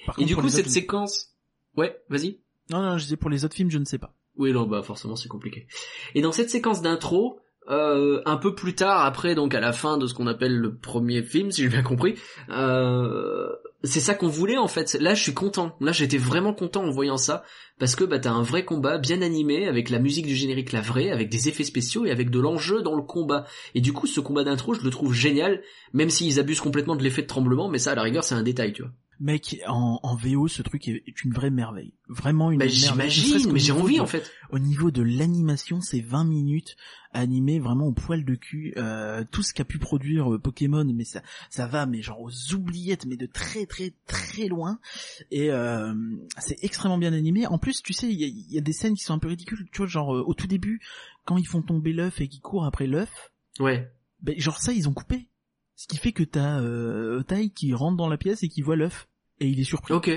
par 0.05 0.15
Et 0.15 0.21
contre, 0.21 0.27
du 0.27 0.35
coup, 0.35 0.47
cette 0.49 0.65
autres- 0.65 0.69
séquence. 0.73 1.33
Ouais, 1.75 1.99
vas-y. 2.09 2.37
Non, 2.69 2.81
non, 2.81 2.97
je 2.97 3.03
disais 3.03 3.17
pour 3.17 3.29
les 3.29 3.45
autres 3.45 3.55
films, 3.55 3.71
je 3.71 3.77
ne 3.77 3.85
sais 3.85 3.97
pas. 3.97 4.13
Oui, 4.37 4.53
non, 4.53 4.65
bah 4.65 4.81
forcément 4.83 5.15
c'est 5.15 5.27
compliqué. 5.27 5.67
Et 6.15 6.21
dans 6.21 6.31
cette 6.31 6.49
séquence 6.49 6.81
d'intro, 6.81 7.39
euh, 7.69 8.21
un 8.25 8.37
peu 8.37 8.55
plus 8.55 8.73
tard, 8.73 9.05
après 9.05 9.35
donc 9.35 9.53
à 9.53 9.59
la 9.59 9.73
fin 9.73 9.97
de 9.97 10.07
ce 10.07 10.13
qu'on 10.13 10.27
appelle 10.27 10.55
le 10.57 10.75
premier 10.75 11.21
film, 11.21 11.51
si 11.51 11.61
j'ai 11.61 11.69
bien 11.69 11.83
compris, 11.83 12.15
euh, 12.49 13.49
c'est 13.83 13.99
ça 13.99 14.15
qu'on 14.15 14.27
voulait 14.27 14.57
en 14.57 14.67
fait. 14.67 14.97
Là, 14.99 15.13
je 15.13 15.21
suis 15.21 15.33
content. 15.33 15.75
Là, 15.79 15.91
j'étais 15.91 16.17
vraiment 16.17 16.53
content 16.53 16.83
en 16.83 16.89
voyant 16.89 17.17
ça 17.17 17.43
parce 17.79 17.95
que 17.95 18.03
bah 18.03 18.17
t'as 18.17 18.31
un 18.31 18.41
vrai 18.41 18.65
combat 18.65 18.97
bien 18.97 19.21
animé 19.21 19.67
avec 19.67 19.89
la 19.89 19.99
musique 19.99 20.25
du 20.25 20.35
générique 20.35 20.71
la 20.71 20.81
vraie, 20.81 21.11
avec 21.11 21.29
des 21.29 21.47
effets 21.47 21.63
spéciaux 21.63 22.05
et 22.05 22.11
avec 22.11 22.29
de 22.29 22.39
l'enjeu 22.39 22.81
dans 22.81 22.95
le 22.95 23.03
combat. 23.03 23.45
Et 23.75 23.81
du 23.81 23.93
coup, 23.93 24.07
ce 24.07 24.19
combat 24.19 24.43
d'intro, 24.43 24.73
je 24.73 24.81
le 24.81 24.89
trouve 24.89 25.13
génial, 25.13 25.61
même 25.93 26.09
s'ils 26.09 26.39
abusent 26.39 26.61
complètement 26.61 26.95
de 26.95 27.03
l'effet 27.03 27.21
de 27.21 27.27
tremblement, 27.27 27.69
mais 27.69 27.77
ça 27.77 27.91
à 27.91 27.95
la 27.95 28.03
rigueur 28.03 28.23
c'est 28.23 28.35
un 28.35 28.43
détail, 28.43 28.73
tu 28.73 28.81
vois. 28.81 28.91
Mec, 29.21 29.59
en, 29.67 29.99
en 30.01 30.15
VO, 30.15 30.47
ce 30.47 30.61
truc 30.61 30.87
est, 30.87 31.03
est 31.05 31.23
une 31.25 31.33
vraie 31.33 31.49
merveille. 31.49 31.93
Vraiment 32.07 32.51
une 32.51 32.59
Bah 32.59 32.65
merveille. 32.65 33.09
J'imagine, 33.09 33.51
mais 33.51 33.59
j'ai 33.59 33.73
envie 33.73 33.97
de- 33.97 34.01
en 34.01 34.05
fait. 34.05 34.31
Au 34.49 34.59
niveau 34.59 34.91
de 34.91 35.01
l'animation, 35.01 35.81
c'est 35.81 35.99
20 35.99 36.23
minutes 36.23 36.77
animées 37.11 37.59
vraiment 37.59 37.87
au 37.87 37.91
poil 37.91 38.23
de 38.23 38.35
cul. 38.35 38.73
Euh, 38.77 39.25
tout 39.29 39.43
ce 39.43 39.53
qu'a 39.53 39.65
pu 39.65 39.77
produire 39.77 40.33
euh, 40.33 40.39
Pokémon, 40.39 40.85
mais 40.85 41.03
ça, 41.03 41.21
ça 41.49 41.67
va, 41.67 41.85
mais 41.85 42.01
genre 42.01 42.21
aux 42.21 42.53
oubliettes, 42.53 43.05
mais 43.07 43.17
de 43.17 43.25
très 43.25 43.65
très 43.65 43.91
très 44.07 44.47
loin. 44.47 44.79
Et 45.31 45.51
euh, 45.51 45.93
c'est 46.37 46.63
extrêmement 46.63 46.97
bien 46.97 47.11
animé. 47.11 47.45
En 47.45 47.57
plus, 47.57 47.81
tu 47.83 47.91
sais, 47.91 48.07
il 48.09 48.19
y 48.19 48.23
a, 48.23 48.27
il 48.27 48.51
y 48.53 48.57
a 48.57 48.61
des 48.61 48.71
scènes 48.73 48.93
qui 48.95 49.03
sont 49.03 49.13
un 49.13 49.19
peu 49.19 49.27
ridicules. 49.27 49.67
Tu 49.73 49.79
vois, 49.79 49.87
genre 49.87 50.07
au 50.09 50.33
tout 50.33 50.47
début, 50.47 50.79
quand 51.25 51.35
ils 51.35 51.47
font 51.47 51.61
tomber 51.61 51.91
l'œuf 51.91 52.21
et 52.21 52.29
qu'ils 52.29 52.41
courent 52.41 52.65
après 52.65 52.87
l'œuf, 52.87 53.33
Ouais. 53.59 53.91
ben, 54.21 54.39
genre 54.39 54.59
ça, 54.61 54.71
ils 54.71 54.87
ont 54.87 54.93
coupé. 54.93 55.27
Ce 55.75 55.87
qui 55.87 55.97
fait 55.97 56.11
que 56.13 56.23
t'as 56.23 56.61
euh, 56.61 57.21
qui 57.53 57.73
rentre 57.73 57.97
dans 57.97 58.07
la 58.09 58.17
pièce 58.17 58.43
et 58.43 58.47
qui 58.49 58.61
voit 58.61 58.75
l'œuf. 58.77 59.07
Et 59.39 59.47
il 59.47 59.59
est 59.59 59.63
surpris 59.63 59.93
Ok. 59.93 60.09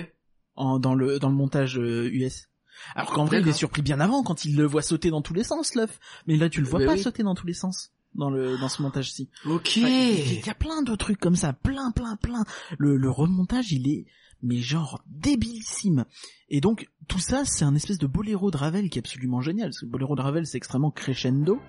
en, 0.56 0.78
dans 0.78 0.94
le 0.94 1.18
dans 1.18 1.28
le 1.28 1.34
montage 1.34 1.78
euh, 1.78 2.10
US. 2.12 2.48
Alors 2.96 3.12
qu'en 3.12 3.24
vrai, 3.24 3.40
il 3.40 3.48
est 3.48 3.52
surpris 3.52 3.82
bien 3.82 4.00
avant 4.00 4.22
quand 4.22 4.44
il 4.44 4.56
le 4.56 4.64
voit 4.66 4.82
sauter 4.82 5.10
dans 5.10 5.22
tous 5.22 5.34
les 5.34 5.44
sens, 5.44 5.74
l'œuf. 5.74 6.00
Mais 6.26 6.36
là, 6.36 6.48
tu 6.48 6.60
le 6.60 6.66
vois 6.66 6.80
Bah 6.80 6.86
pas 6.86 6.92
oui. 6.94 7.02
sauter 7.02 7.22
dans 7.22 7.34
tous 7.34 7.46
les 7.46 7.54
sens 7.54 7.92
dans 8.14 8.28
le 8.30 8.58
dans 8.58 8.68
ce 8.68 8.82
montage-ci. 8.82 9.28
Ok. 9.46 9.78
Enfin, 9.78 9.88
Il 9.88 10.44
y, 10.46 10.50
a 10.50 10.54
plein 10.54 10.82
de 10.82 10.94
trucs 10.96 11.18
comme 11.20 11.36
ça, 11.36 11.52
plein, 11.52 11.92
plein, 11.92 12.16
plein. 12.16 12.44
Le, 12.78 12.96
le 12.96 13.10
remontage, 13.10 13.72
il 13.72 13.88
est 13.88 14.06
mais 14.42 14.56
genre 14.56 15.02
débilissime. 15.06 16.04
Et 16.48 16.60
donc 16.60 16.88
tout 17.08 17.20
ça, 17.20 17.44
c'est 17.44 17.64
un 17.64 17.74
espèce 17.74 17.98
de 17.98 18.06
boléro 18.08 18.50
de 18.50 18.56
Ravel 18.56 18.90
qui 18.90 18.98
est 18.98 19.02
absolument 19.06 19.40
génial. 19.40 19.68
Parce 19.68 19.80
que 19.80 19.84
le 19.86 19.90
boléro 19.92 20.16
de 20.16 20.20
Ravel, 20.22 20.46
c'est 20.46 20.56
extrêmement 20.58 20.90
crescendo. 20.90 21.60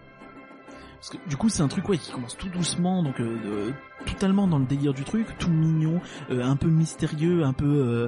Parce 1.03 1.17
que 1.17 1.29
du 1.29 1.35
coup, 1.35 1.49
c'est 1.49 1.61
un 1.61 1.67
truc 1.67 1.89
ouais 1.89 1.97
qui 1.97 2.13
commence 2.13 2.37
tout 2.37 2.47
doucement, 2.47 3.03
donc 3.03 3.19
euh, 3.19 3.71
totalement 4.05 4.47
dans 4.47 4.57
le 4.57 4.63
délire 4.63 4.93
du 4.93 5.03
truc, 5.03 5.37
tout 5.37 5.49
mignon, 5.49 5.99
euh, 6.31 6.41
un 6.41 6.55
peu 6.55 6.69
mystérieux, 6.69 7.43
un 7.43 7.51
peu 7.51 7.65
euh, 7.65 8.07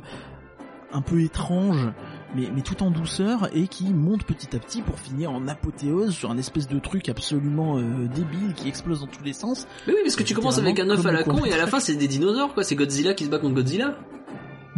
un 0.94 1.02
peu 1.02 1.20
étrange, 1.20 1.90
mais, 2.38 2.48
mais 2.56 2.62
tout 2.62 2.84
en 2.84 2.92
douceur 2.92 3.50
et 3.54 3.68
qui 3.68 3.94
monte 3.94 4.24
petit 4.24 4.56
à 4.56 4.60
petit 4.60 4.82
pour 4.82 4.98
finir 4.98 5.32
en 5.34 5.46
apothéose 5.50 6.14
sur 6.14 6.32
un 6.32 6.38
espèce 6.38 6.70
de 6.70 6.80
truc 6.80 7.10
absolument 7.10 7.78
euh, 7.78 8.08
débile 8.16 8.54
qui 8.56 8.70
explose 8.70 9.02
dans 9.02 9.08
tous 9.08 9.26
les 9.26 9.34
sens. 9.34 9.68
Mais 9.88 9.94
oui, 9.94 10.00
parce 10.06 10.16
que 10.16 10.24
tu 10.24 10.34
commences 10.34 10.60
avec 10.60 10.80
un 10.80 10.90
œuf 10.90 11.06
à 11.06 11.12
la 11.12 11.24
con 11.26 11.44
et 11.44 11.52
à 11.52 11.58
la 11.58 11.68
fin 11.68 11.82
c'est 11.82 11.96
des 11.96 12.08
dinosaures 12.08 12.54
quoi, 12.54 12.64
c'est 12.64 12.76
Godzilla 12.76 13.14
qui 13.14 13.26
se 13.26 13.30
bat 13.30 13.40
contre 13.40 13.56
Godzilla. 13.56 13.98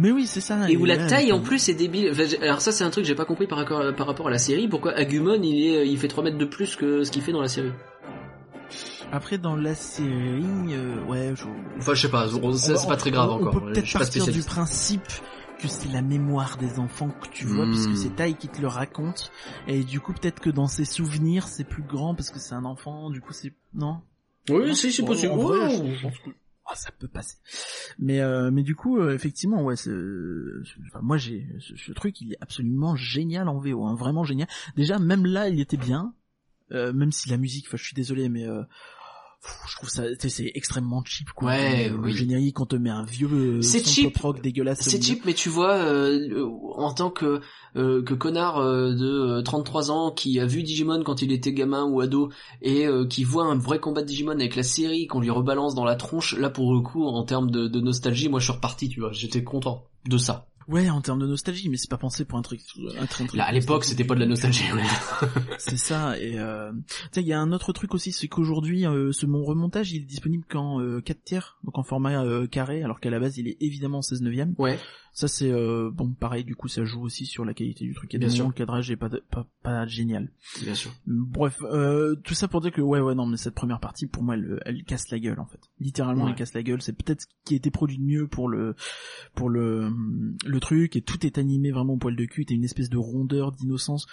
Mais 0.00 0.10
oui, 0.10 0.26
c'est 0.26 0.40
ça. 0.40 0.68
Et 0.68 0.76
où 0.76 0.84
la 0.84 1.06
taille 1.06 1.30
en 1.30 1.40
plus 1.40 1.68
est 1.68 1.74
débile. 1.74 2.10
Enfin, 2.10 2.24
alors 2.42 2.60
ça 2.62 2.72
c'est 2.72 2.82
un 2.82 2.90
truc 2.90 3.04
que 3.04 3.08
j'ai 3.08 3.14
pas 3.14 3.24
compris 3.24 3.46
par 3.46 3.58
rapport, 3.58 3.94
par 3.94 4.08
rapport 4.08 4.26
à 4.26 4.30
la 4.32 4.38
série, 4.38 4.66
pourquoi 4.66 4.90
Agumon 4.92 5.40
il 5.40 5.66
est 5.68 5.88
il 5.88 5.98
fait 5.98 6.08
3 6.08 6.24
mètres 6.24 6.38
de 6.38 6.44
plus 6.44 6.74
que 6.74 7.04
ce 7.04 7.12
qu'il 7.12 7.22
fait 7.22 7.32
dans 7.32 7.42
la 7.42 7.48
série? 7.48 7.70
Après, 9.10 9.38
dans 9.38 9.56
la 9.56 9.74
série, 9.74 10.44
euh, 10.74 11.02
ouais, 11.06 11.32
je... 11.34 11.44
Enfin, 11.78 11.94
je 11.94 12.02
sais 12.02 12.10
pas, 12.10 12.28
c'est 12.28 12.86
pas 12.86 12.96
très 12.96 13.10
grave 13.10 13.30
on, 13.30 13.34
encore. 13.34 13.56
On 13.56 13.60
peut 13.60 13.72
peut-être 13.72 13.92
partir 13.92 14.26
du 14.26 14.42
principe 14.42 15.02
que 15.58 15.66
c'est 15.66 15.88
la 15.90 16.02
mémoire 16.02 16.56
des 16.58 16.78
enfants 16.78 17.08
que 17.08 17.28
tu 17.28 17.46
vois, 17.46 17.64
Hmm. 17.66 17.70
puisque 17.72 17.96
c'est 17.96 18.14
Tai 18.14 18.34
qui 18.34 18.48
te 18.48 18.60
le 18.60 18.68
raconte. 18.68 19.32
Et 19.66 19.82
du 19.82 19.98
coup, 20.00 20.12
peut-être 20.12 20.40
que 20.40 20.50
dans 20.50 20.66
ses 20.68 20.84
souvenirs, 20.84 21.48
c'est 21.48 21.64
plus 21.64 21.82
grand 21.82 22.14
parce 22.14 22.30
que 22.30 22.38
c'est 22.38 22.54
un 22.54 22.64
enfant. 22.64 23.10
Du 23.10 23.20
coup, 23.20 23.32
c'est 23.32 23.52
non? 23.74 24.00
Oui, 24.50 24.76
si, 24.76 24.92
c'est 24.92 25.04
possible. 25.04 25.32
en 25.32 25.36
vrai, 25.38 25.58
Ouais. 25.80 25.94
je- 25.96 26.02
pense 26.02 26.18
que- 26.18 26.30
ah, 26.66 26.74
ça 26.76 26.90
peut 26.98 27.08
passer. 27.08 27.36
Mais 27.98 28.20
euh, 28.20 28.50
mais 28.50 28.62
du 28.62 28.76
coup, 28.76 28.98
euh, 28.98 29.14
effectivement, 29.14 29.62
ouais, 29.64 29.74
enfin, 29.74 31.00
moi 31.02 31.16
j'ai 31.16 31.46
ce, 31.60 31.76
ce 31.76 31.92
truc, 31.92 32.20
il 32.20 32.32
est 32.34 32.38
absolument 32.40 32.94
génial 32.94 33.48
en 33.48 33.58
VO, 33.58 33.84
hein, 33.86 33.94
vraiment 33.94 34.24
génial. 34.24 34.48
Déjà, 34.76 34.98
même 34.98 35.24
là, 35.26 35.48
il 35.48 35.60
était 35.60 35.76
bien, 35.78 36.12
euh, 36.72 36.92
même 36.92 37.10
si 37.12 37.28
la 37.30 37.36
musique, 37.36 37.64
enfin, 37.68 37.76
je 37.78 37.84
suis 37.84 37.94
désolé, 37.94 38.28
mais 38.28 38.46
euh, 38.46 38.62
pff, 39.42 39.56
je 39.68 39.76
trouve 39.76 39.88
ça, 39.88 40.02
c'est 40.18 40.50
extrêmement 40.54 41.02
cheap, 41.04 41.30
quoi. 41.32 41.50
Ouais, 41.50 41.88
le, 41.88 41.96
oui. 41.96 42.12
générique, 42.12 42.58
on 42.60 42.66
te 42.66 42.76
met 42.76 42.90
un 42.90 43.04
vieux 43.04 43.28
euh, 43.30 43.62
C'est 43.62 43.86
cheap. 43.86 44.16
rock 44.18 44.42
dégueulasse. 44.42 44.80
C'est 44.80 45.02
cheap, 45.02 45.24
mais 45.24 45.34
tu 45.34 45.48
vois, 45.48 45.74
euh, 45.74 46.18
euh, 46.32 46.48
en 46.74 46.92
tant 46.92 47.10
que 47.10 47.40
euh, 47.76 48.02
que 48.02 48.14
connard 48.14 48.58
euh, 48.58 48.94
de 48.94 49.38
euh, 49.38 49.42
33 49.42 49.90
ans 49.90 50.10
qui 50.10 50.40
a 50.40 50.46
vu 50.46 50.62
Digimon 50.62 51.02
quand 51.04 51.22
il 51.22 51.30
était 51.32 51.52
gamin 51.52 51.84
ou 51.84 52.00
ado 52.00 52.30
et 52.62 52.86
euh, 52.86 53.06
qui 53.06 53.22
voit 53.24 53.44
un 53.44 53.56
vrai 53.56 53.78
combat 53.78 54.02
de 54.02 54.06
Digimon 54.06 54.32
avec 54.32 54.56
la 54.56 54.62
série 54.64 55.06
qu'on 55.06 55.20
lui 55.20 55.30
rebalance 55.30 55.74
dans 55.74 55.84
la 55.84 55.94
tronche, 55.94 56.36
là 56.36 56.50
pour 56.50 56.74
le 56.74 56.80
coup, 56.80 57.06
en 57.06 57.22
termes 57.24 57.50
de, 57.50 57.68
de 57.68 57.80
nostalgie, 57.80 58.28
moi 58.28 58.40
je 58.40 58.44
suis 58.46 58.52
reparti, 58.54 58.88
tu 58.88 59.00
vois, 59.00 59.12
j'étais 59.12 59.44
content 59.44 59.84
de 60.08 60.18
ça. 60.18 60.47
Ouais, 60.68 60.90
en 60.90 61.00
termes 61.00 61.18
de 61.18 61.26
nostalgie, 61.26 61.68
mais 61.70 61.76
c'est 61.78 61.90
pas 61.90 61.96
pensé 61.96 62.24
pour 62.26 62.38
un 62.38 62.42
truc. 62.42 62.60
Un 62.78 63.06
truc, 63.06 63.20
un 63.22 63.26
truc 63.26 63.32
Là, 63.38 63.44
à 63.46 63.52
l'époque, 63.52 63.84
c'était 63.84 64.04
pas 64.04 64.14
de 64.14 64.20
la 64.20 64.26
nostalgie. 64.26 64.70
ouais. 64.72 64.82
C'est 65.58 65.78
ça. 65.78 66.18
Et 66.20 66.38
euh, 66.38 66.70
il 67.16 67.22
y 67.22 67.32
a 67.32 67.40
un 67.40 67.52
autre 67.52 67.72
truc 67.72 67.94
aussi, 67.94 68.12
c'est 68.12 68.28
qu'aujourd'hui, 68.28 68.86
euh, 68.86 69.10
ce 69.12 69.26
mon 69.26 69.42
remontage, 69.44 69.92
il 69.92 70.02
est 70.02 70.06
disponible 70.06 70.44
qu'en 70.48 70.80
euh, 70.80 71.00
4 71.00 71.24
tiers, 71.24 71.58
donc 71.64 71.78
en 71.78 71.82
format 71.82 72.22
euh, 72.22 72.46
carré, 72.46 72.82
alors 72.82 73.00
qu'à 73.00 73.10
la 73.10 73.18
base, 73.18 73.38
il 73.38 73.48
est 73.48 73.56
évidemment 73.60 73.98
en 73.98 74.02
16 74.02 74.22
neuvième. 74.22 74.54
Ouais. 74.58 74.78
Ça, 75.14 75.26
c'est 75.26 75.50
euh, 75.50 75.90
bon, 75.92 76.10
pareil. 76.12 76.44
Du 76.44 76.54
coup, 76.54 76.68
ça 76.68 76.84
joue 76.84 77.00
aussi 77.02 77.26
sur 77.26 77.44
la 77.44 77.52
qualité 77.54 77.84
du 77.84 77.92
truc. 77.94 78.12
Il 78.12 78.14
y 78.14 78.16
a 78.16 78.20
Bien 78.20 78.28
des 78.28 78.34
sûr. 78.34 78.44
moments, 78.44 78.52
le 78.54 78.58
cadrage 78.58 78.88
est 78.90 78.96
pas 78.96 79.08
pas, 79.30 79.46
pas 79.64 79.84
génial. 79.86 80.30
Bien 80.62 80.74
sûr. 80.76 80.92
Bref, 81.08 81.58
euh, 81.64 82.14
tout 82.22 82.34
ça 82.34 82.46
pour 82.46 82.60
dire 82.60 82.70
que 82.70 82.80
ouais, 82.82 83.00
ouais, 83.00 83.16
non, 83.16 83.26
mais 83.26 83.36
cette 83.36 83.54
première 83.54 83.80
partie, 83.80 84.06
pour 84.06 84.22
moi, 84.22 84.34
elle, 84.34 84.60
elle 84.64 84.84
casse 84.84 85.10
la 85.10 85.18
gueule 85.18 85.40
en 85.40 85.46
fait. 85.46 85.58
Littéralement, 85.80 86.24
Ouais. 86.26 86.30
elle 86.30 86.36
casse 86.36 86.54
la 86.54 86.62
gueule. 86.62 86.82
C'est 86.82 86.92
peut-être 86.92 87.22
ce 87.22 87.26
qui 87.44 87.54
a 87.54 87.56
été 87.56 87.70
produit 87.72 87.98
de 87.98 88.04
mieux 88.04 88.28
pour 88.28 88.48
le 88.48 88.76
pour 89.34 89.48
le 89.50 89.90
le 90.46 90.57
truc 90.58 90.96
et 90.96 91.02
tout 91.02 91.24
est 91.26 91.38
animé 91.38 91.70
vraiment 91.70 91.94
au 91.94 91.98
poil 91.98 92.16
de 92.16 92.24
cul. 92.24 92.44
T'as 92.46 92.54
une 92.54 92.64
espèce 92.64 92.90
de 92.90 92.98
rondeur, 92.98 93.52
d'innocence. 93.52 94.06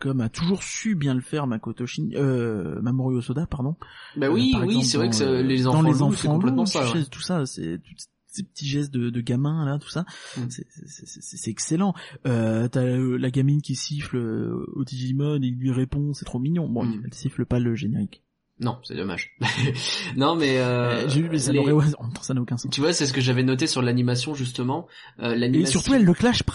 Comme 0.00 0.20
a 0.20 0.28
toujours 0.28 0.62
su 0.62 0.94
bien 0.94 1.12
le 1.12 1.20
faire 1.20 1.48
Makoto 1.48 1.84
Shin, 1.84 2.10
euh, 2.14 2.80
Mamoru 2.82 3.16
Osoda, 3.16 3.46
pardon. 3.46 3.74
Bah 4.16 4.26
Euh, 4.26 4.30
oui, 4.32 4.54
oui, 4.64 4.84
c'est 4.84 4.96
vrai 4.96 5.08
que 5.08 5.12
dans, 5.14 5.18
ça- 5.18 5.42
les 5.42 5.62
dans 5.64 5.70
enfants 5.74 5.82
les 5.82 5.88
loups, 5.90 5.96
c'est 5.96 6.02
enfants 6.28 6.34
complètement 6.34 6.62
loups, 6.62 6.66
ça. 6.70 6.92
ouais. 6.92 7.04
tout 7.10 7.20
ça, 7.20 7.44
c'est 7.46 7.80
ces 8.28 8.42
petits 8.44 8.68
gestes 8.68 8.92
de, 8.94 9.10
de 9.10 9.20
gamins 9.20 9.64
là, 9.64 9.78
tout 9.80 9.88
ça, 9.88 10.04
Mm. 10.36 10.42
c'est- 10.50 11.48
excellent. 11.48 11.94
Euh, 12.26 12.68
T'as 12.68 12.84
la 12.84 13.30
gamine 13.32 13.60
qui 13.60 13.74
siffle 13.74 14.18
euh, 14.18 14.64
au 14.74 14.84
Digimon 14.84 15.42
et 15.42 15.46
il 15.46 15.56
lui 15.56 15.72
répond, 15.72 16.12
c'est 16.14 16.24
trop 16.26 16.38
mignon. 16.38 16.68
Bon, 16.68 16.84
Mm. 16.84 17.02
elle 17.06 17.14
siffle 17.14 17.44
pas 17.44 17.58
le 17.58 17.74
générique. 17.74 18.22
Non, 18.60 18.78
c'est 18.82 18.94
dommage. 18.96 19.36
non, 20.16 20.34
mais 20.34 20.58
euh, 20.58 21.04
Euh, 21.04 21.08
J'ai 21.08 21.22
vu, 21.22 21.28
mais 21.30 21.38
ça 21.38 21.52
les- 21.52 21.60
ouais, 21.60 21.72
en 21.98 22.04
même 22.04 22.12
temps, 22.12 22.22
ça 22.22 22.34
n'a 22.34 22.40
aucun 22.40 22.56
sens. 22.56 22.70
Tu 22.72 22.80
vois, 22.80 22.92
c'est 22.92 23.06
ce 23.06 23.12
que 23.12 23.20
j'avais 23.20 23.42
noté 23.44 23.66
sur 23.66 23.82
l'animation 23.82 24.34
justement. 24.34 24.86
Euh, 25.20 25.32
Et 25.34 25.38
l'animation. 25.38 25.80
surtout, 25.80 25.94
elle 25.94 26.04
le 26.04 26.14
clash 26.14 26.42
pas. 26.42 26.54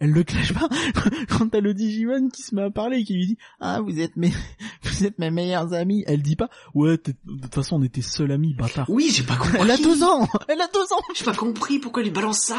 Elle 0.00 0.10
le 0.10 0.24
clash 0.24 0.52
pas 0.52 0.68
quand 1.30 1.48
t'as 1.48 1.60
le 1.60 1.72
Digimon 1.72 2.28
qui 2.28 2.42
se 2.42 2.54
met 2.54 2.62
à 2.62 2.70
parler 2.70 2.98
et 2.98 3.04
qui 3.04 3.14
lui 3.14 3.26
dit 3.28 3.38
ah 3.60 3.80
vous 3.80 3.98
êtes 4.00 4.16
mes 4.16 4.30
vous 4.82 5.04
êtes 5.06 5.18
mes 5.18 5.30
meilleurs 5.30 5.72
amis. 5.72 6.02
Elle 6.06 6.20
dit 6.22 6.36
pas 6.36 6.50
ouais 6.74 6.98
de 6.98 7.14
toute 7.40 7.54
façon 7.54 7.76
on 7.76 7.82
était 7.82 8.02
seuls 8.02 8.32
amis 8.32 8.52
bâtard. 8.54 8.90
Oui, 8.90 9.10
j'ai 9.14 9.22
pas 9.22 9.36
compris. 9.36 9.56
Elle 9.60 9.70
a 9.70 9.76
deux 9.78 10.02
ans. 10.02 10.28
Elle 10.48 10.60
a 10.60 10.66
deux 10.74 10.80
ans. 10.92 11.00
J'ai 11.14 11.24
pas 11.24 11.32
compris 11.34 11.78
pourquoi 11.78 12.02
il 12.02 12.12
balance 12.12 12.40
ça. 12.40 12.58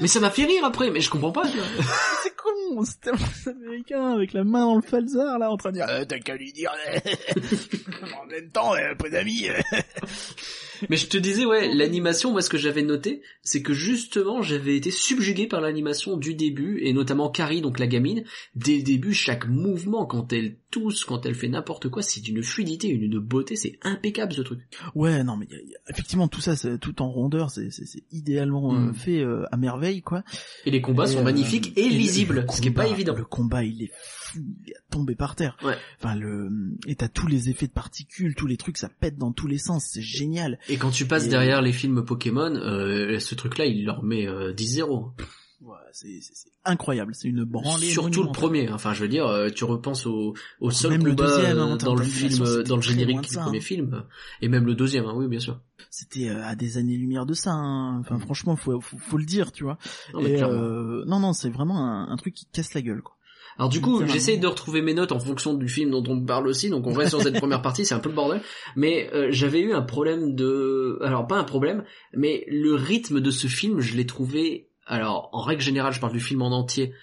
Mais 0.00 0.08
ça 0.08 0.20
m'a 0.20 0.30
fait 0.30 0.44
rire 0.44 0.64
après, 0.64 0.90
mais 0.90 1.00
je 1.00 1.10
comprends 1.10 1.32
pas. 1.32 1.44
C'est 2.22 2.34
con, 2.36 2.84
c'est 2.84 3.00
tellement 3.00 3.26
américain 3.46 4.10
avec 4.12 4.32
la 4.32 4.42
main 4.44 4.60
dans 4.66 4.76
le 4.76 4.82
falzar 4.82 5.38
là 5.38 5.50
en 5.50 5.56
train 5.56 5.70
de 5.70 5.76
dire 5.76 5.86
euh, 5.88 6.04
t'as 6.04 6.18
qu'à 6.18 6.36
lui 6.36 6.52
dire 6.52 6.70
en 8.22 8.26
même 8.26 8.50
temps 8.50 8.74
euh, 8.74 8.94
pas 8.96 9.08
d'amis. 9.08 9.48
euh. 9.48 9.60
Mais 10.90 10.96
je 10.98 11.06
te 11.06 11.16
disais, 11.16 11.46
ouais, 11.46 11.72
l'animation, 11.72 12.32
moi 12.32 12.42
ce 12.42 12.50
que 12.50 12.58
j'avais 12.58 12.82
noté, 12.82 13.22
c'est 13.42 13.62
que 13.62 13.72
justement 13.72 14.42
j'avais 14.42 14.76
été 14.76 14.90
subjugué 14.90 15.46
par 15.46 15.60
l'animation 15.62 16.16
du 16.18 16.34
début, 16.34 16.80
et 16.82 16.92
notamment 16.92 17.30
Carrie, 17.30 17.62
donc 17.62 17.78
la 17.78 17.86
gamine. 17.86 18.24
Dès 18.54 18.76
le 18.76 18.82
début, 18.82 19.14
chaque 19.14 19.46
mouvement, 19.48 20.04
quand 20.04 20.32
elle 20.34 20.56
tousse, 20.70 21.04
quand 21.04 21.24
elle 21.24 21.34
fait 21.34 21.48
n'importe 21.48 21.88
quoi, 21.88 22.02
c'est 22.02 22.20
d'une 22.20 22.42
fluidité, 22.42 22.88
une 22.88 23.18
beauté, 23.18 23.56
c'est 23.56 23.78
impeccable 23.82 24.34
ce 24.34 24.42
truc. 24.42 24.60
Ouais 24.94 25.24
non 25.24 25.36
mais 25.36 25.46
y 25.46 25.54
a- 25.54 25.62
y 25.62 25.74
a- 25.74 25.78
effectivement 25.90 26.28
tout 26.28 26.40
ça 26.42 26.54
tout 26.78 27.00
en 27.00 27.10
rondeur 27.10 27.50
c'est 27.50 27.70
idéalement 28.12 28.74
euh, 28.74 28.78
Mm. 28.90 28.94
fait 28.94 29.20
euh, 29.20 29.44
à 29.52 29.56
merveille 29.56 29.75
quoi. 30.02 30.22
Et 30.64 30.70
les 30.70 30.80
combats 30.80 31.04
Et, 31.04 31.12
sont 31.12 31.20
euh, 31.20 31.22
magnifiques 31.24 31.72
et, 31.76 31.88
le- 31.88 31.96
lisibles, 31.96 32.34
le 32.46 32.52
ce 32.52 32.60
qui 32.60 32.68
est 32.68 32.72
pas 32.72 32.86
évident. 32.86 33.14
Le 33.14 33.24
combat, 33.24 33.64
il 33.64 33.82
est 33.82 33.90
fou, 33.94 34.40
il 34.64 34.70
est 34.70 34.76
tombé 34.90 35.14
par 35.14 35.36
terre. 35.36 35.56
Ouais. 35.64 35.76
Enfin, 35.98 36.14
le, 36.14 36.50
et 36.86 36.94
t'as 36.96 37.08
tous 37.08 37.26
les 37.26 37.48
effets 37.50 37.66
de 37.66 37.72
particules, 37.72 38.34
tous 38.34 38.46
les 38.46 38.56
trucs, 38.56 38.78
ça 38.78 38.88
pète 38.88 39.16
dans 39.18 39.32
tous 39.32 39.46
les 39.46 39.58
sens, 39.58 39.84
c'est 39.92 40.02
génial. 40.02 40.58
Et 40.68 40.76
quand 40.76 40.90
tu 40.90 41.06
passes 41.06 41.26
Et- 41.26 41.28
derrière 41.28 41.62
les 41.62 41.72
films 41.72 42.04
Pokémon, 42.04 42.54
euh, 42.54 43.18
ce 43.18 43.34
truc-là, 43.34 43.66
il 43.66 43.84
leur 43.84 44.02
met 44.02 44.26
euh, 44.26 44.52
10-0. 44.52 45.12
Ouais, 45.62 45.76
c'est, 45.92 46.20
incroyable, 46.66 47.14
c'est 47.14 47.28
une 47.28 47.44
branlée. 47.44 47.86
Surtout 47.88 48.22
le 48.22 48.30
premier. 48.30 48.70
Enfin, 48.70 48.92
je 48.92 49.00
veux 49.00 49.08
dire, 49.08 49.26
euh, 49.26 49.48
tu 49.48 49.64
repenses 49.64 50.06
au, 50.06 50.34
au 50.60 50.70
seul 50.70 50.92
Même 50.92 51.06
le 51.06 51.14
deuxième, 51.14 51.58
hein, 51.58 51.72
euh, 51.72 51.76
dans 51.76 51.94
le 51.94 52.04
film, 52.04 52.30
c'était 52.44 52.64
dans 52.64 52.76
le 52.76 52.82
générique 52.82 53.22
du 53.22 53.28
ça, 53.28 53.42
premier 53.42 53.58
hein. 53.58 53.62
film, 53.62 54.04
et 54.42 54.48
même 54.48 54.66
le 54.66 54.74
deuxième. 54.74 55.06
Hein, 55.06 55.14
oui, 55.16 55.28
bien 55.28 55.40
sûr. 55.40 55.58
C'était 55.90 56.28
euh, 56.28 56.44
à 56.44 56.56
des 56.56 56.76
années-lumière 56.76 57.24
de 57.24 57.32
ça. 57.32 57.52
hein. 57.52 57.98
Enfin, 58.00 58.18
franchement, 58.18 58.54
faut, 58.56 58.80
faut, 58.80 58.98
faut 58.98 59.16
le 59.16 59.24
dire, 59.24 59.50
tu 59.50 59.64
vois. 59.64 59.78
Non, 60.12 60.20
mais 60.20 60.32
et 60.32 60.36
clairement. 60.36 60.54
euh, 60.54 61.04
non, 61.06 61.20
non, 61.20 61.32
c'est 61.32 61.50
vraiment 61.50 61.78
un, 61.78 62.10
un 62.10 62.16
truc 62.16 62.34
qui 62.34 62.46
casse 62.52 62.74
la 62.74 62.82
gueule, 62.82 63.00
quoi. 63.02 63.16
Alors 63.58 63.70
du 63.70 63.80
coup, 63.80 64.04
j'essaye 64.06 64.38
de 64.38 64.46
retrouver 64.46 64.82
mes 64.82 64.92
notes 64.92 65.12
en 65.12 65.18
fonction 65.18 65.54
du 65.54 65.66
film 65.66 65.90
dont 65.90 66.04
on 66.08 66.20
parle 66.22 66.46
aussi, 66.46 66.68
donc 66.68 66.86
on 66.86 66.92
reste 66.92 67.12
sur 67.12 67.22
cette 67.22 67.38
première 67.38 67.62
partie, 67.62 67.86
c'est 67.86 67.94
un 67.94 68.00
peu 68.00 68.10
le 68.10 68.14
bordel. 68.14 68.42
Mais 68.76 69.08
euh, 69.14 69.28
j'avais 69.30 69.60
eu 69.60 69.72
un 69.72 69.80
problème 69.80 70.34
de... 70.34 70.98
Alors 71.02 71.26
pas 71.26 71.38
un 71.38 71.44
problème, 71.44 71.82
mais 72.12 72.44
le 72.48 72.74
rythme 72.74 73.18
de 73.22 73.30
ce 73.30 73.46
film, 73.46 73.80
je 73.80 73.96
l'ai 73.96 74.04
trouvé... 74.04 74.68
Alors 74.86 75.28
en 75.32 75.42
règle 75.42 75.62
générale, 75.62 75.92
je 75.92 76.00
parle 76.00 76.12
du 76.12 76.20
film 76.20 76.42
en 76.42 76.52
entier. 76.52 76.94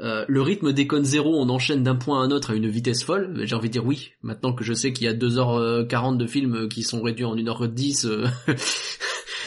euh, 0.00 0.24
le 0.28 0.42
rythme 0.42 0.72
déconne 0.72 1.04
zéro, 1.04 1.34
on 1.38 1.48
enchaîne 1.48 1.82
d'un 1.82 1.96
point 1.96 2.22
à 2.22 2.24
un 2.24 2.30
autre 2.30 2.52
à 2.52 2.54
une 2.54 2.68
vitesse 2.68 3.02
folle. 3.04 3.40
J'ai 3.44 3.54
envie 3.54 3.68
de 3.68 3.72
dire 3.72 3.84
oui, 3.84 4.12
maintenant 4.22 4.52
que 4.52 4.64
je 4.64 4.72
sais 4.72 4.92
qu'il 4.92 5.04
y 5.04 5.08
a 5.08 5.14
2h40 5.14 6.16
de 6.16 6.26
films 6.26 6.68
qui 6.68 6.82
sont 6.82 7.02
réduits 7.02 7.24
en 7.24 7.34
1h10, 7.36 8.06
euh, 8.06 8.26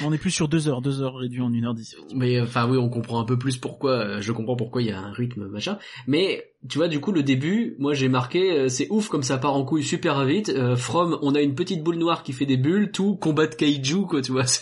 On 0.03 0.11
est 0.13 0.17
plus 0.17 0.31
sur 0.31 0.47
deux 0.47 0.67
heures, 0.67 0.81
deux 0.81 1.01
heures 1.01 1.15
réduit 1.17 1.41
en 1.41 1.51
1h10. 1.51 1.95
Mais 2.15 2.39
enfin 2.41 2.67
oui, 2.69 2.77
on 2.77 2.89
comprend 2.89 3.19
un 3.19 3.25
peu 3.25 3.37
plus 3.37 3.57
pourquoi. 3.57 3.91
euh, 3.91 4.21
Je 4.21 4.31
comprends 4.31 4.55
pourquoi 4.55 4.81
il 4.81 4.87
y 4.87 4.91
a 4.91 4.99
un 4.99 5.11
rythme 5.11 5.47
machin. 5.47 5.77
Mais 6.07 6.49
tu 6.69 6.77
vois, 6.77 6.87
du 6.87 6.99
coup, 7.01 7.11
le 7.11 7.23
début, 7.23 7.75
moi 7.79 7.93
j'ai 7.93 8.07
marqué, 8.09 8.51
euh, 8.57 8.69
c'est 8.69 8.87
ouf 8.89 9.09
comme 9.09 9.23
ça 9.23 9.37
part 9.37 9.53
en 9.55 9.65
couille 9.65 9.83
super 9.83 10.23
vite. 10.25 10.49
Euh, 10.49 10.75
from, 10.75 11.17
on 11.21 11.35
a 11.35 11.41
une 11.41 11.55
petite 11.55 11.83
boule 11.83 11.97
noire 11.97 12.23
qui 12.23 12.31
fait 12.33 12.45
des 12.45 12.57
bulles, 12.57 12.91
tout 12.91 13.15
combat 13.15 13.47
de 13.47 13.55
kaiju 13.55 14.05
quoi, 14.07 14.21
tu 14.21 14.31
vois. 14.31 14.43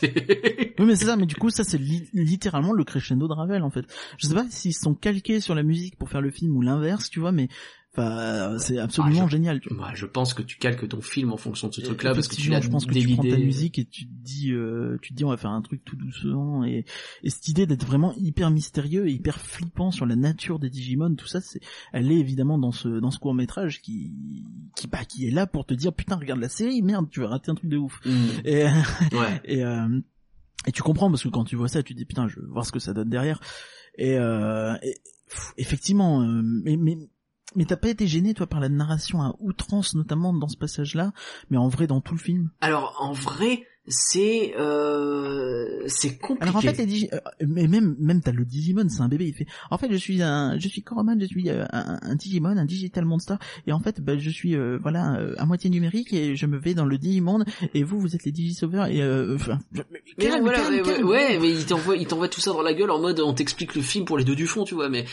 Oui, 0.80 0.88
mais 0.88 0.96
c'est 0.96 1.06
ça, 1.06 1.16
mais 1.16 1.28
du 1.28 1.36
coup, 1.36 1.52
ça, 1.52 1.64
c'est 1.64 1.78
li- 1.78 2.10
littéralement 2.14 2.74
le 2.74 2.84
crescendo 2.84 3.28
de 3.28 3.34
Ravel, 3.34 3.62
en 3.62 3.70
fait. 3.70 3.86
Je 4.18 4.26
sais 4.28 4.34
pas 4.34 4.46
s'ils 4.50 4.74
sont 4.74 4.96
calqués 4.96 5.40
sur 5.40 5.54
la 5.54 5.62
musique 5.62 5.96
pour 5.96 6.10
faire 6.10 6.22
le 6.22 6.32
film 6.32 6.58
ou 6.58 6.62
l'inverse, 6.62 7.10
tu 7.12 7.20
vois, 7.20 7.32
mais, 7.32 7.50
enfin, 7.94 8.58
c'est 8.60 8.78
absolument 8.78 9.22
Ah, 9.24 9.26
je- 9.28 9.32
génial, 9.32 9.60
tu 9.60 9.70
vois. 9.70 9.78
moi, 9.78 9.92
je 9.94 10.06
pense 10.06 10.34
que 10.34 10.42
tu 10.42 10.58
calques 10.58 10.88
ton 10.88 11.02
film 11.02 11.32
en 11.32 11.38
fonction 11.38 11.68
de 11.68 11.74
ce 11.74 11.82
truc-là 11.82 12.14
parce 12.14 12.28
que 12.28 12.36
tu 12.36 12.50
l'as 12.50 12.62
je 12.62 12.70
pense 12.70 12.86
que 12.86 12.94
tu 12.94 13.08
prends 13.14 13.24
ta 13.24 13.30
dévidé. 13.30 13.46
musique 13.46 13.80
et 13.80 13.86
tu 13.86 14.06
te 14.06 14.12
dis, 14.14 14.52
euh, 14.52 14.98
tu 15.02 15.12
te 15.12 15.18
dis, 15.18 15.26
on 15.26 15.30
va 15.30 15.38
faire 15.38 15.52
un 15.52 15.62
truc 15.62 15.84
tout 15.84 15.96
doucement 15.96 16.64
et, 16.64 16.86
et 17.24 17.30
cette 17.30 17.48
idée 17.48 17.66
d'être 17.66 17.86
vraiment 17.86 18.14
hyper 18.16 18.50
mystérieux 18.52 19.08
et 19.08 19.12
hyper 19.12 19.40
flippant 19.40 19.92
sur 19.92 20.06
la 20.06 20.16
nature 20.16 20.60
des 20.60 20.70
Digimon, 20.70 21.16
tout 21.16 21.28
ça, 21.28 21.42
c'est, 21.42 21.60
elle 21.94 22.12
est 22.12 22.18
évidemment 22.20 22.58
dans 22.58 22.72
ce, 22.72 22.88
dans 22.88 23.12
ce 23.12 23.20
court 23.20 23.34
métrage 23.34 23.82
qui, 23.82 24.14
qui, 24.76 24.88
bah, 24.88 25.04
qui 25.06 25.28
est 25.28 25.32
là 25.32 25.46
pour 25.48 25.66
te 25.66 25.74
dire, 25.74 25.94
putain, 25.94 26.16
regarde 26.16 26.40
la 26.40 26.50
série, 26.50 26.82
merde, 26.82 27.08
tu 27.10 27.20
vas 27.20 27.28
rater 27.28 27.52
un 27.52 27.56
truc 27.56 27.70
de 27.70 27.78
ouf. 27.78 28.00
Mm. 28.06 28.12
Et, 28.46 28.64
Ouais. 29.12 29.42
et, 29.46 29.64
euh, 29.64 30.00
et 30.68 30.72
tu 30.72 30.82
comprends 30.84 31.10
parce 31.10 31.24
que 31.24 31.30
quand 31.30 31.44
tu 31.44 31.56
vois 31.56 31.68
ça, 31.68 31.82
tu 31.84 31.94
te 31.94 31.98
dis 31.98 32.06
putain, 32.06 32.28
je 32.28 32.40
veux 32.40 32.48
voir 32.48 32.66
ce 32.66 32.72
que 32.72 32.80
ça 32.80 32.94
donne 32.94 33.10
derrière. 33.10 33.40
Et, 33.98 34.16
euh, 34.18 34.76
et, 34.84 34.96
pff, 35.30 35.54
effectivement, 35.58 36.22
euh, 36.22 36.42
mais 36.44 36.78
mais 36.78 36.98
mais 37.56 37.66
t'as 37.66 37.78
pas 37.78 37.90
été 37.90 38.08
gêné 38.08 38.34
toi 38.34 38.48
par 38.48 38.60
la 38.60 38.70
narration 38.70 39.22
à 39.22 39.36
outrance, 39.40 39.96
notamment 39.96 40.34
dans 40.34 40.48
ce 40.48 40.58
passage-là, 40.58 41.12
mais 41.50 41.58
en 41.58 41.68
vrai 41.68 41.88
dans 41.88 42.02
tout 42.02 42.14
le 42.14 42.20
film? 42.20 42.50
Alors 42.62 42.98
en 43.00 43.12
vrai, 43.12 43.68
c'est 43.88 44.54
euh, 44.58 45.84
c'est 45.88 46.18
compliqué. 46.18 46.44
Alors 46.44 46.56
en 46.58 46.62
fait, 46.62 46.78
les 46.78 46.86
Digi- 46.86 47.10
euh, 47.14 47.20
mais 47.48 47.68
même 47.68 47.96
même 48.00 48.22
t'as 48.22 48.32
le 48.32 48.46
Digimon, 48.46 48.88
c'est 48.90 49.02
un 49.02 49.08
bébé. 49.08 49.26
Il 49.28 49.34
fait, 49.34 49.48
en 49.70 49.78
fait, 49.78 49.92
je 49.92 49.98
suis 49.98 50.22
un, 50.22 50.58
je 50.60 50.68
suis 50.68 50.84
Coroman, 50.84 51.20
je 51.20 51.26
suis 51.26 51.50
euh, 51.50 51.66
un, 51.72 52.00
un 52.02 52.16
Digimon, 52.16 52.50
un 52.58 52.66
Digital 52.66 53.06
Monster, 53.06 53.36
et 53.68 53.72
en 53.72 53.80
fait, 53.80 54.00
bah, 54.02 54.18
je 54.18 54.30
suis 54.30 54.56
euh, 54.56 54.78
voilà 54.82 55.16
euh, 55.18 55.34
à 55.38 55.46
moitié 55.46 55.70
numérique 55.70 56.14
et 56.14 56.36
je 56.36 56.46
me 56.46 56.58
vais 56.58 56.74
dans 56.74 56.86
le 56.86 56.98
Digimonde, 56.98 57.46
et 57.74 57.84
vous, 57.84 58.00
vous 58.00 58.16
êtes 58.16 58.24
les 58.24 58.32
Digisauveurs 58.32 58.88
et 58.88 59.02
euh, 59.02 59.36
enfin, 59.36 59.60
je- 59.74 59.82
mais 59.92 60.02
Mais 60.18 60.26
calme, 60.26 60.44
voilà, 60.44 60.60
calme, 60.60 60.76
ouais, 60.76 60.84
calme. 60.84 61.08
ouais, 61.08 61.40
mais 61.40 61.52
il 61.52 61.66
t'envoie, 61.66 61.96
il 61.98 62.08
t'envoie 62.08 62.30
tout 62.30 62.42
ça 62.42 62.52
dans 62.52 62.62
la 62.62 62.74
gueule 62.74 62.92
en 62.92 63.00
mode 63.00 63.20
on 63.20 63.34
t'explique 63.34 63.76
le 63.76 63.82
film 63.82 64.06
pour 64.06 64.18
les 64.18 64.24
deux 64.24 64.36
du 64.36 64.48
fond, 64.48 64.64
tu 64.64 64.76
vois. 64.76 64.90
Mais 64.90 65.06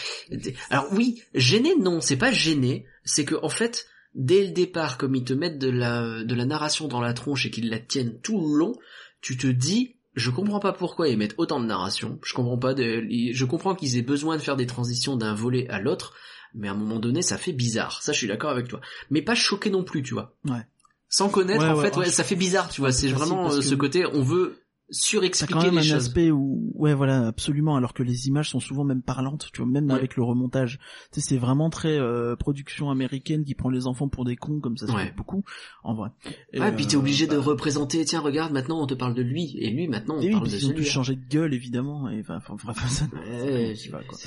alors 0.70 0.86
oui, 0.92 1.22
gêné 1.34 1.74
non, 1.80 2.00
c'est 2.00 2.16
pas 2.18 2.30
gêné, 2.32 2.84
c'est 3.04 3.24
que 3.24 3.34
en 3.42 3.48
fait 3.48 3.86
dès 4.18 4.44
le 4.44 4.50
départ, 4.52 4.98
comme 4.98 5.14
ils 5.14 5.24
te 5.24 5.32
mettent 5.32 5.58
de 5.58 5.70
la, 5.70 6.22
de 6.24 6.34
la 6.34 6.44
narration 6.44 6.88
dans 6.88 7.00
la 7.00 7.14
tronche 7.14 7.46
et 7.46 7.50
qu'ils 7.50 7.70
la 7.70 7.78
tiennent 7.78 8.20
tout 8.20 8.38
le 8.38 8.58
long, 8.58 8.74
tu 9.22 9.36
te 9.38 9.46
dis, 9.46 9.96
je 10.14 10.30
comprends 10.30 10.60
pas 10.60 10.72
pourquoi 10.72 11.08
ils 11.08 11.16
mettent 11.16 11.36
autant 11.38 11.60
de 11.60 11.64
narration. 11.66 12.18
Je 12.22 12.34
comprends 12.34 12.58
pas 12.58 12.74
de, 12.74 13.06
je 13.32 13.44
comprends 13.46 13.74
qu'ils 13.74 13.96
aient 13.96 14.02
besoin 14.02 14.36
de 14.36 14.42
faire 14.42 14.56
des 14.56 14.66
transitions 14.66 15.16
d'un 15.16 15.34
volet 15.34 15.66
à 15.68 15.78
l'autre, 15.80 16.14
mais 16.54 16.68
à 16.68 16.72
un 16.72 16.74
moment 16.76 16.98
donné, 16.98 17.22
ça 17.22 17.38
fait 17.38 17.52
bizarre. 17.52 18.02
Ça, 18.02 18.12
je 18.12 18.18
suis 18.18 18.26
d'accord 18.28 18.50
avec 18.50 18.68
toi. 18.68 18.80
Mais 19.10 19.22
pas 19.22 19.34
choqué 19.34 19.70
non 19.70 19.84
plus, 19.84 20.02
tu 20.02 20.14
vois. 20.14 20.34
Ouais. 20.44 20.66
Sans 21.08 21.28
connaître, 21.30 21.60
Ouais, 21.62 21.70
en 21.70 21.76
ouais, 21.78 21.90
fait, 21.90 21.96
ouais, 21.96 22.10
ça 22.10 22.24
fait 22.24 22.36
bizarre, 22.36 22.68
tu 22.68 22.80
vois. 22.82 22.92
C'est 22.92 23.08
vraiment 23.08 23.50
euh, 23.50 23.56
que- 23.56 23.62
ce 23.62 23.74
côté, 23.74 24.04
on 24.06 24.22
veut 24.22 24.58
surexpliquer 24.90 25.52
quand 25.52 25.62
même 25.62 25.74
les 25.74 25.78
un 25.80 25.82
choses. 25.82 26.06
aspect 26.06 26.30
où, 26.30 26.72
ouais, 26.74 26.94
voilà, 26.94 27.26
absolument, 27.26 27.76
alors 27.76 27.92
que 27.94 28.02
les 28.02 28.28
images 28.28 28.50
sont 28.50 28.60
souvent 28.60 28.84
même 28.84 29.02
parlantes, 29.02 29.50
tu 29.52 29.60
vois, 29.62 29.70
même 29.70 29.88
Ouais. 29.90 29.94
avec 29.94 30.16
le 30.16 30.22
remontage. 30.22 30.78
Tu 31.12 31.20
sais, 31.20 31.28
c'est 31.28 31.36
vraiment 31.36 31.70
très 31.70 31.98
euh, 31.98 32.36
production 32.36 32.90
américaine 32.90 33.44
qui 33.44 33.54
prend 33.54 33.68
les 33.70 33.86
enfants 33.86 34.08
pour 34.08 34.24
des 34.24 34.36
cons, 34.36 34.60
comme 34.60 34.76
ça 34.76 34.86
se 34.86 34.92
Ouais. 34.92 35.06
fait 35.06 35.14
beaucoup, 35.16 35.44
en 35.84 35.94
vrai. 35.94 36.10
Et, 36.52 36.60
Ah, 36.60 36.72
puis 36.72 36.86
t'es 36.86 36.96
euh, 36.96 37.00
obligé 37.00 37.26
de 37.26 37.36
bah, 37.36 37.42
représenter, 37.42 38.04
tiens, 38.04 38.20
regarde, 38.20 38.52
maintenant 38.52 38.82
on 38.82 38.86
te 38.86 38.94
parle 38.94 39.14
de 39.14 39.22
lui, 39.22 39.56
et 39.58 39.70
lui, 39.70 39.88
maintenant 39.88 40.16
on 40.16 40.20
Et 40.20 40.26
oui, 40.28 40.32
parle 40.32 40.44
puis 40.44 40.52
de 40.52 40.56
ils 40.58 40.66
ont 40.70 40.72
dû 40.74 40.84
changer 40.84 41.16
de 41.16 41.24
gueule, 41.28 41.52
évidemment, 41.54 42.08
et 42.08 42.22
enfin, 42.28 42.40
ça, 42.88 43.06
Ouais, 43.14 43.74
vas, 43.90 44.02
quoi. 44.04 44.18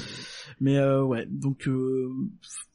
Mais 0.59 0.77
euh, 0.77 1.03
ouais, 1.03 1.25
donc, 1.29 1.67
euh, 1.67 2.09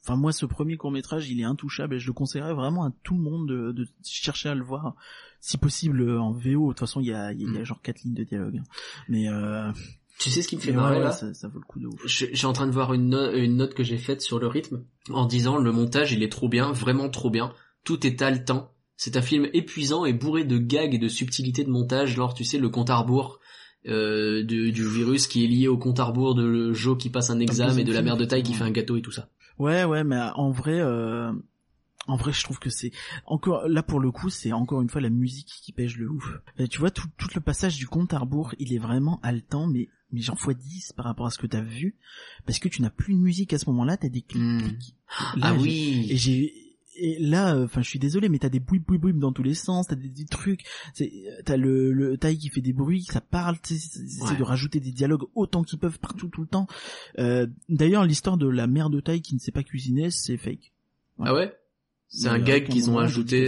enfin 0.03 0.15
moi, 0.17 0.31
ce 0.33 0.45
premier 0.45 0.77
court 0.77 0.91
métrage, 0.91 1.29
il 1.29 1.39
est 1.39 1.43
intouchable 1.45 1.95
et 1.95 1.99
je 1.99 2.07
le 2.07 2.13
conseillerais 2.13 2.53
vraiment 2.53 2.83
à 2.83 2.91
tout 3.03 3.15
le 3.15 3.21
monde 3.21 3.47
de, 3.47 3.71
de 3.71 3.87
chercher 4.03 4.49
à 4.49 4.55
le 4.55 4.63
voir, 4.63 4.95
si 5.39 5.57
possible 5.57 6.01
euh, 6.01 6.19
en 6.19 6.31
VO. 6.31 6.67
De 6.67 6.73
toute 6.73 6.79
façon, 6.79 6.99
il 7.01 7.07
y 7.07 7.13
a, 7.13 7.31
y 7.33 7.41
y 7.43 7.45
a 7.45 7.61
Mm. 7.61 7.63
genre 7.63 7.81
quatre 7.81 8.01
lignes 8.03 8.13
de 8.15 8.23
dialogue. 8.23 8.57
hein. 8.59 8.63
Mais, 9.09 9.29
euh, 9.29 9.71
Tu 10.19 10.29
sais 10.29 10.41
ce 10.41 10.47
qui 10.47 10.55
me 10.55 10.61
fait 10.61 10.71
marrer 10.71 10.97
ouais, 10.97 11.03
là? 11.03 11.11
ça, 11.11 11.33
ça 11.33 11.47
vaut 11.47 11.59
le 11.59 11.65
coup 11.65 11.79
de 11.79 11.87
ouf. 11.87 12.01
je, 12.05 12.25
je 12.31 12.35
suis 12.35 12.45
en 12.47 12.53
train 12.53 12.65
de 12.67 12.71
voir 12.71 12.93
une, 12.93 13.09
no- 13.09 13.31
une 13.33 13.55
note 13.57 13.73
que 13.75 13.83
j'ai 13.83 13.97
faite 13.97 14.21
sur 14.21 14.39
le 14.39 14.47
rythme 14.47 14.83
en 15.11 15.25
disant 15.25 15.57
le 15.57 15.71
montage 15.71 16.11
il 16.11 16.23
est 16.23 16.31
trop 16.31 16.49
bien, 16.49 16.71
vraiment 16.71 17.09
trop 17.09 17.29
bien, 17.29 17.53
tout 17.83 18.05
est 18.07 18.21
haletant. 18.21 18.71
C'est 18.95 19.15
un 19.15 19.21
film 19.21 19.47
épuisant 19.53 20.05
et 20.05 20.13
bourré 20.13 20.43
de 20.43 20.57
gags 20.57 20.95
et 20.95 20.97
de 20.97 21.07
subtilités 21.07 21.63
de 21.63 21.69
montage. 21.69 22.15
Genre 22.15 22.33
tu 22.33 22.43
sais 22.43 22.57
le 22.57 22.69
compte 22.69 22.89
à 22.89 22.95
rebours 22.97 23.39
euh, 23.87 24.43
du, 24.43 24.71
du 24.71 24.87
virus 24.89 25.27
qui 25.27 25.43
est 25.43 25.47
lié 25.47 25.67
au 25.67 25.77
compte 25.77 25.99
à 25.99 26.05
rebours 26.05 26.33
de 26.33 26.73
Joe 26.73 26.97
qui 26.97 27.11
passe 27.11 27.29
un 27.29 27.39
examen 27.39 27.77
et 27.77 27.83
de 27.83 27.93
la 27.93 28.01
mère 28.01 28.17
de 28.17 28.25
taille 28.25 28.41
qui 28.43 28.53
fait 28.53 28.63
un 28.63 28.71
gâteau 28.71 28.97
et 28.97 29.01
tout 29.03 29.11
ça. 29.11 29.29
Ouais, 29.59 29.83
ouais, 29.85 30.03
mais 30.03 30.19
en 30.35 30.49
vrai, 30.51 30.79
euh, 30.81 31.31
en 32.07 32.15
vrai, 32.15 32.31
je 32.33 32.43
trouve 32.43 32.59
que 32.59 32.69
c'est 32.69 32.91
encore 33.25 33.67
là 33.67 33.83
pour 33.83 33.99
le 33.99 34.11
coup, 34.11 34.29
c'est 34.29 34.51
encore 34.53 34.81
une 34.81 34.89
fois 34.89 35.01
la 35.01 35.09
musique 35.09 35.47
qui 35.61 35.71
pêche 35.73 35.97
le 35.97 36.09
ouf. 36.09 36.39
Euh, 36.59 36.67
tu 36.67 36.79
vois, 36.79 36.91
tout, 36.91 37.07
tout 37.17 37.27
le 37.35 37.41
passage 37.41 37.77
du 37.77 37.87
compte 37.87 38.13
à 38.13 38.19
rebours, 38.19 38.53
il 38.59 38.73
est 38.73 38.77
vraiment 38.79 39.19
haletant, 39.23 39.67
mais 39.67 39.89
mais 40.13 40.21
genre 40.21 40.39
fois 40.39 40.53
10 40.53 40.93
par 40.93 41.05
rapport 41.05 41.25
à 41.27 41.31
ce 41.31 41.37
que 41.37 41.47
t'as 41.47 41.61
vu, 41.61 41.95
parce 42.45 42.59
que 42.59 42.69
tu 42.69 42.81
n'as 42.81 42.89
plus 42.89 43.13
de 43.13 43.19
musique 43.19 43.51
à 43.53 43.59
ce 43.59 43.69
moment-là, 43.69 43.97
t'as 43.97 44.07
des 44.09 44.21
clics. 44.21 44.63
Clics. 44.63 44.95
ah 45.41 45.53
oui. 45.55 46.07
Et 46.09 46.15
j'ai 46.17 46.63
et 46.99 47.19
là, 47.19 47.55
euh, 47.55 47.65
enfin, 47.65 47.83
je 47.83 47.89
suis 47.89 47.99
désolé, 47.99 48.27
mais 48.27 48.39
t'as 48.39 48.49
des 48.49 48.59
bruits 48.59 48.81
dans 49.13 49.31
tous 49.31 49.43
les 49.43 49.53
sens, 49.53 49.85
t'as 49.85 49.95
des, 49.95 50.09
des 50.09 50.25
trucs, 50.25 50.63
euh, 51.01 51.05
t'as 51.45 51.55
le, 51.55 51.91
le 51.91 52.17
taille 52.17 52.39
qui 52.39 52.49
fait 52.49 52.61
des 52.61 52.73
bruits, 52.73 53.03
ça 53.03 53.21
parle, 53.21 53.55
c'est 53.61 53.75
Ouais. 54.23 54.35
de 54.35 54.41
rajouter 54.43 54.79
des 54.79 54.91
dialogues 54.91 55.25
autant 55.35 55.61
qu'ils 55.63 55.77
peuvent 55.77 55.99
partout 55.99 56.27
tout 56.27 56.41
le 56.41 56.47
temps. 56.47 56.65
Euh, 57.19 57.45
D'ailleurs, 57.69 58.03
l'histoire 58.03 58.37
de 58.37 58.47
la 58.47 58.65
mère 58.65 58.89
de 58.89 58.99
taille 58.99 59.21
qui 59.21 59.35
ne 59.35 59.39
sait 59.39 59.51
pas 59.51 59.61
cuisiner, 59.61 60.09
c'est 60.09 60.37
fake. 60.37 60.73
Ah 61.19 61.35
ouais? 61.35 61.53
C'est 62.09 62.29
un 62.29 62.39
gag 62.39 62.63
aucun 62.63 62.73
qu'ils 62.73 62.89
ont 62.89 62.97
ajouté. 62.99 63.47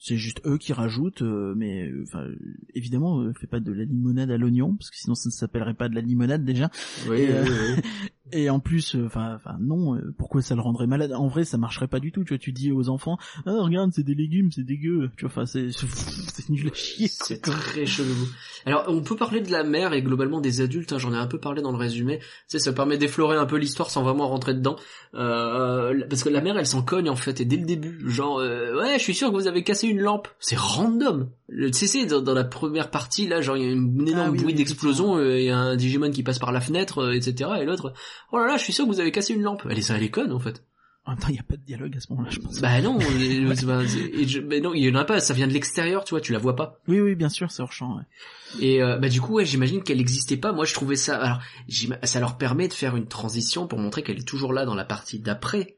C'est 0.00 0.16
juste 0.16 0.40
eux 0.46 0.58
qui 0.58 0.72
rajoutent, 0.72 1.22
euh, 1.22 1.54
mais 1.56 1.88
euh, 1.88 2.04
enfin, 2.06 2.20
euh, 2.20 2.36
évidemment, 2.74 3.20
euh, 3.20 3.32
fais 3.32 3.48
pas 3.48 3.58
de 3.58 3.72
la 3.72 3.82
limonade 3.84 4.30
à 4.30 4.36
l'oignon, 4.36 4.76
parce 4.76 4.90
que 4.90 4.96
sinon 4.96 5.16
ça 5.16 5.28
ne 5.28 5.32
s'appellerait 5.32 5.74
pas 5.74 5.88
de 5.88 5.96
la 5.96 6.00
limonade 6.00 6.44
déjà. 6.44 6.70
Oui, 7.08 7.22
Et, 7.22 7.30
euh, 7.32 7.42
oui, 7.42 7.50
oui. 7.76 7.82
Et 8.30 8.50
en 8.50 8.60
plus, 8.60 8.94
euh, 8.94 9.06
enfin, 9.06 9.38
non, 9.58 9.98
pourquoi 10.18 10.42
ça 10.42 10.54
le 10.54 10.60
rendrait 10.60 10.86
malade? 10.86 11.14
En 11.14 11.28
vrai, 11.28 11.46
ça 11.46 11.56
marcherait 11.56 11.88
pas 11.88 11.98
du 11.98 12.12
tout. 12.12 12.24
Tu 12.24 12.34
vois, 12.34 12.38
tu 12.38 12.52
dis 12.52 12.70
aux 12.70 12.90
enfants, 12.90 13.16
ah 13.46 13.52
regarde, 13.62 13.90
c'est 13.94 14.02
des 14.02 14.14
légumes, 14.14 14.52
c'est 14.52 14.64
dégueu. 14.64 15.10
Tu 15.16 15.24
vois, 15.24 15.30
enfin, 15.30 15.46
c'est 15.46 15.70
c'est 15.72 16.50
nul 16.50 16.68
à 16.70 16.74
chier. 16.74 17.08
C'est 17.08 17.40
très 17.40 17.86
chelou. 17.86 18.28
Alors, 18.66 18.84
on 18.88 19.00
peut 19.00 19.16
parler 19.16 19.40
de 19.40 19.50
la 19.50 19.64
mère 19.64 19.94
et 19.94 20.02
globalement 20.02 20.42
des 20.42 20.60
adultes, 20.60 20.92
hein, 20.92 20.98
j'en 20.98 21.14
ai 21.14 21.16
un 21.16 21.26
peu 21.26 21.40
parlé 21.40 21.62
dans 21.62 21.72
le 21.72 21.78
résumé. 21.78 22.18
Tu 22.18 22.26
sais, 22.48 22.58
ça 22.58 22.74
permet 22.74 22.98
d'effleurer 22.98 23.38
un 23.38 23.46
peu 23.46 23.56
l'histoire 23.56 23.88
sans 23.88 24.02
vraiment 24.02 24.28
rentrer 24.28 24.52
dedans. 24.52 24.76
Euh, 25.14 26.04
parce 26.10 26.22
que 26.22 26.28
la 26.28 26.42
mère, 26.42 26.58
elle 26.58 26.66
s'en 26.66 26.82
cogne 26.82 27.08
en 27.08 27.16
fait, 27.16 27.40
et 27.40 27.46
dès 27.46 27.56
le 27.56 27.64
début, 27.64 27.98
genre, 28.10 28.36
ouais, 28.36 28.98
je 28.98 29.02
suis 29.02 29.14
sûr 29.14 29.30
que 29.30 29.36
vous 29.36 29.46
avez 29.46 29.64
cassé 29.64 29.87
une 29.88 30.00
lampe. 30.00 30.28
C'est 30.40 30.58
random. 30.58 31.30
Le- 31.48 31.70
Tu 31.70 31.78
sais, 31.78 31.86
c'est 31.86 32.06
dans, 32.06 32.20
dans 32.20 32.34
la 32.34 32.44
première 32.44 32.90
partie, 32.90 33.26
là, 33.26 33.40
genre, 33.40 33.56
il 33.56 33.62
y 33.64 33.66
a 33.66 33.70
une 33.72 34.06
énorme 34.08 34.26
Ah 34.28 34.30
oui, 34.30 34.36
bruit 34.38 34.46
oui, 34.48 34.54
d'explosion, 34.54 35.16
euh, 35.16 35.38
il 35.38 35.44
y 35.46 35.50
a 35.50 35.56
un 35.58 35.76
Digimon 35.76 36.10
qui 36.10 36.22
passe 36.22 36.38
par 36.38 36.52
la 36.52 36.60
fenêtre, 36.60 36.98
euh, 37.02 37.12
etc. 37.12 37.50
Et 37.60 37.64
l'autre, 37.64 37.92
oh 38.32 38.38
là 38.38 38.46
là, 38.46 38.56
je 38.56 38.62
suis 38.64 38.72
sûr 38.72 38.84
que 38.86 38.90
vous 38.90 39.00
avez 39.00 39.12
cassé 39.12 39.34
une 39.34 39.42
lampe. 39.42 39.66
Elle 39.68 39.78
est 39.78 39.82
ça, 39.82 39.96
elle 39.96 40.02
est 40.02 40.10
conne 40.10 40.32
en 40.32 40.38
fait. 40.38 40.62
En 41.06 41.12
même 41.12 41.20
temps, 41.20 41.28
il 41.30 41.36
y 41.36 41.38
a 41.38 41.42
pas 41.42 41.56
de 41.56 41.62
dialogue 41.64 41.96
à 41.96 42.00
ce 42.00 42.12
moment-là, 42.12 42.28
je 42.30 42.38
pense. 42.38 42.60
Bah 42.60 42.82
non, 42.82 42.98
euh, 43.00 43.86
c'est- 43.86 43.98
et 44.12 44.28
je- 44.28 44.40
mais 44.40 44.60
non, 44.60 44.74
il 44.74 44.84
y 44.84 44.90
en 44.90 44.94
a 44.94 45.06
pas, 45.06 45.20
ça 45.20 45.32
vient 45.32 45.46
de 45.46 45.54
l'extérieur, 45.54 46.04
tu 46.04 46.10
vois, 46.10 46.20
tu 46.20 46.34
la 46.34 46.38
vois 46.38 46.54
pas. 46.54 46.80
Oui, 46.86 47.00
oui, 47.00 47.14
bien 47.14 47.30
sûr, 47.30 47.50
c'est 47.50 47.62
hors 47.62 47.72
champ. 47.72 47.96
Ouais. 47.96 48.02
Et 48.60 48.82
euh, 48.82 48.98
bah 48.98 49.08
du 49.08 49.22
coup, 49.22 49.32
ouais, 49.36 49.46
j'imagine 49.46 49.82
qu'elle 49.82 49.96
n'existait 49.96 50.36
pas. 50.36 50.52
Moi, 50.52 50.66
je 50.66 50.74
trouvais 50.74 50.96
ça. 50.96 51.16
Alors, 51.16 51.38
ça 52.02 52.20
leur 52.20 52.36
permet 52.36 52.68
de 52.68 52.74
faire 52.74 52.94
une 52.94 53.06
transition 53.06 53.66
pour 53.66 53.78
montrer 53.78 54.02
qu'elle 54.02 54.18
est 54.18 54.28
toujours 54.28 54.52
là 54.52 54.66
dans 54.66 54.74
la 54.74 54.84
partie 54.84 55.18
d'après, 55.18 55.77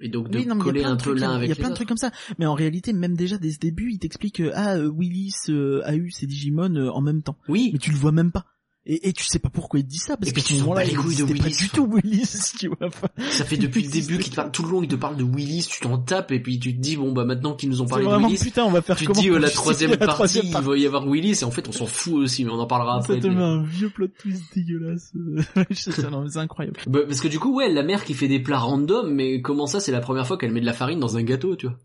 et 0.00 0.08
donc 0.08 0.28
de 0.30 0.38
Oui, 0.38 0.46
non, 0.46 0.54
mais 0.54 0.62
il 0.62 0.66
y 0.66 0.82
a 0.84 0.84
coller 0.84 0.84
un 0.84 0.96
peu 0.96 1.14
Il 1.16 1.48
y 1.48 1.52
a 1.52 1.54
plein 1.54 1.70
de 1.70 1.74
trucs 1.74 1.88
comme 1.88 1.96
ça. 1.96 2.10
Mais 2.38 2.46
en 2.46 2.54
réalité, 2.54 2.92
même 2.92 3.16
déjà 3.16 3.38
dès 3.38 3.52
ce 3.52 3.58
début, 3.58 3.92
il 3.92 3.98
t'explique 3.98 4.36
que 4.36 4.50
ah 4.54 4.76
euh, 4.76 4.88
Willis 4.88 5.34
euh, 5.48 5.80
a 5.84 5.94
eu 5.94 6.10
ses 6.10 6.26
Digimon 6.26 6.74
euh, 6.76 6.90
en 6.90 7.00
même 7.00 7.22
temps. 7.22 7.38
Oui, 7.48 7.70
Mais 7.72 7.78
tu 7.78 7.90
le 7.90 7.96
vois 7.96 8.12
même 8.12 8.32
pas. 8.32 8.44
Et, 8.88 9.08
et 9.08 9.12
tu 9.12 9.24
sais 9.24 9.40
pas 9.40 9.48
pourquoi 9.50 9.80
il 9.80 9.84
dit 9.86 9.98
ça 9.98 10.16
parce 10.16 10.30
Et 10.30 10.32
que 10.32 10.40
puis 10.40 10.54
tu 10.54 10.60
moment-là, 10.60 10.82
bats 10.82 10.86
les 10.86 10.92
il 10.92 10.96
couilles 10.96 11.16
de 11.16 11.22
existait 11.24 11.34
pas 11.34 11.44
Willis, 11.44 11.56
du 11.58 11.68
tout 11.70 11.90
Willis, 11.92 12.52
tu 12.58 12.68
vois. 12.68 12.88
Ça 13.30 13.44
fait 13.44 13.56
depuis 13.56 13.82
le 13.82 13.90
début 13.90 14.18
qu'il 14.18 14.30
te 14.30 14.36
parle 14.36 14.52
tout 14.52 14.62
le 14.62 14.70
long, 14.70 14.82
il 14.82 14.88
te 14.88 14.94
parle 14.94 15.16
de 15.16 15.24
Willis, 15.24 15.66
tu 15.68 15.80
t'en 15.80 15.98
tapes 15.98 16.30
et 16.30 16.38
puis 16.40 16.60
tu 16.60 16.72
te 16.76 16.80
dis 16.80 16.96
bon 16.96 17.10
bah 17.12 17.24
maintenant 17.24 17.54
qu'ils 17.54 17.68
nous 17.68 17.82
ont 17.82 17.86
parlé 17.86 18.06
de 18.06 18.10
Willis, 18.14 18.38
putain, 18.38 18.62
on 18.64 18.70
va 18.70 18.82
faire 18.82 18.94
tu 18.94 19.06
te 19.06 19.12
dis 19.12 19.28
euh, 19.28 19.38
la 19.40 19.50
troisième 19.50 19.90
la 19.90 19.96
partie, 19.96 20.14
troisième 20.14 20.46
il 20.46 20.52
va 20.52 20.76
y 20.78 20.86
avoir 20.86 21.04
Willis 21.08 21.38
et 21.40 21.44
en 21.44 21.50
fait 21.50 21.66
on 21.68 21.72
s'en 21.72 21.86
fout 21.86 22.14
aussi, 22.14 22.44
mais 22.44 22.52
on 22.52 22.60
en 22.60 22.66
parlera 22.68 23.00
Ça 23.02 23.12
après. 23.14 23.18
te 23.20 23.26
mais- 23.26 23.34
met 23.34 23.42
un 23.42 23.62
vieux 23.64 23.90
plot 23.90 24.06
twist 24.20 24.44
dégueulasse. 24.54 25.12
Je 25.70 25.74
sais 25.74 25.90
ça, 25.90 26.08
non, 26.08 26.22
mais 26.22 26.30
c'est 26.30 26.38
incroyable. 26.38 26.78
Bah, 26.86 27.00
parce 27.08 27.20
que 27.20 27.26
du 27.28 27.40
coup, 27.40 27.56
ouais, 27.56 27.68
la 27.72 27.82
mère 27.82 28.04
qui 28.04 28.14
fait 28.14 28.28
des 28.28 28.38
plats 28.38 28.58
random, 28.58 29.12
mais 29.12 29.40
comment 29.42 29.66
ça, 29.66 29.80
c'est 29.80 29.90
la 29.92 30.00
première 30.00 30.28
fois 30.28 30.38
qu'elle 30.38 30.52
met 30.52 30.60
de 30.60 30.66
la 30.66 30.72
farine 30.72 31.00
dans 31.00 31.16
un 31.16 31.22
gâteau, 31.24 31.56
tu 31.56 31.66
vois? 31.66 31.76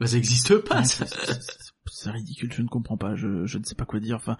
Bah 0.00 0.06
ça 0.08 0.16
existe 0.16 0.58
pas. 0.58 0.82
ça. 0.84 1.06
C'est 1.90 2.10
ridicule, 2.10 2.52
je 2.52 2.62
ne 2.62 2.68
comprends 2.68 2.96
pas, 2.96 3.14
je, 3.16 3.46
je 3.46 3.58
ne 3.58 3.64
sais 3.64 3.74
pas 3.74 3.84
quoi 3.84 3.98
dire. 4.00 4.16
Enfin, 4.16 4.36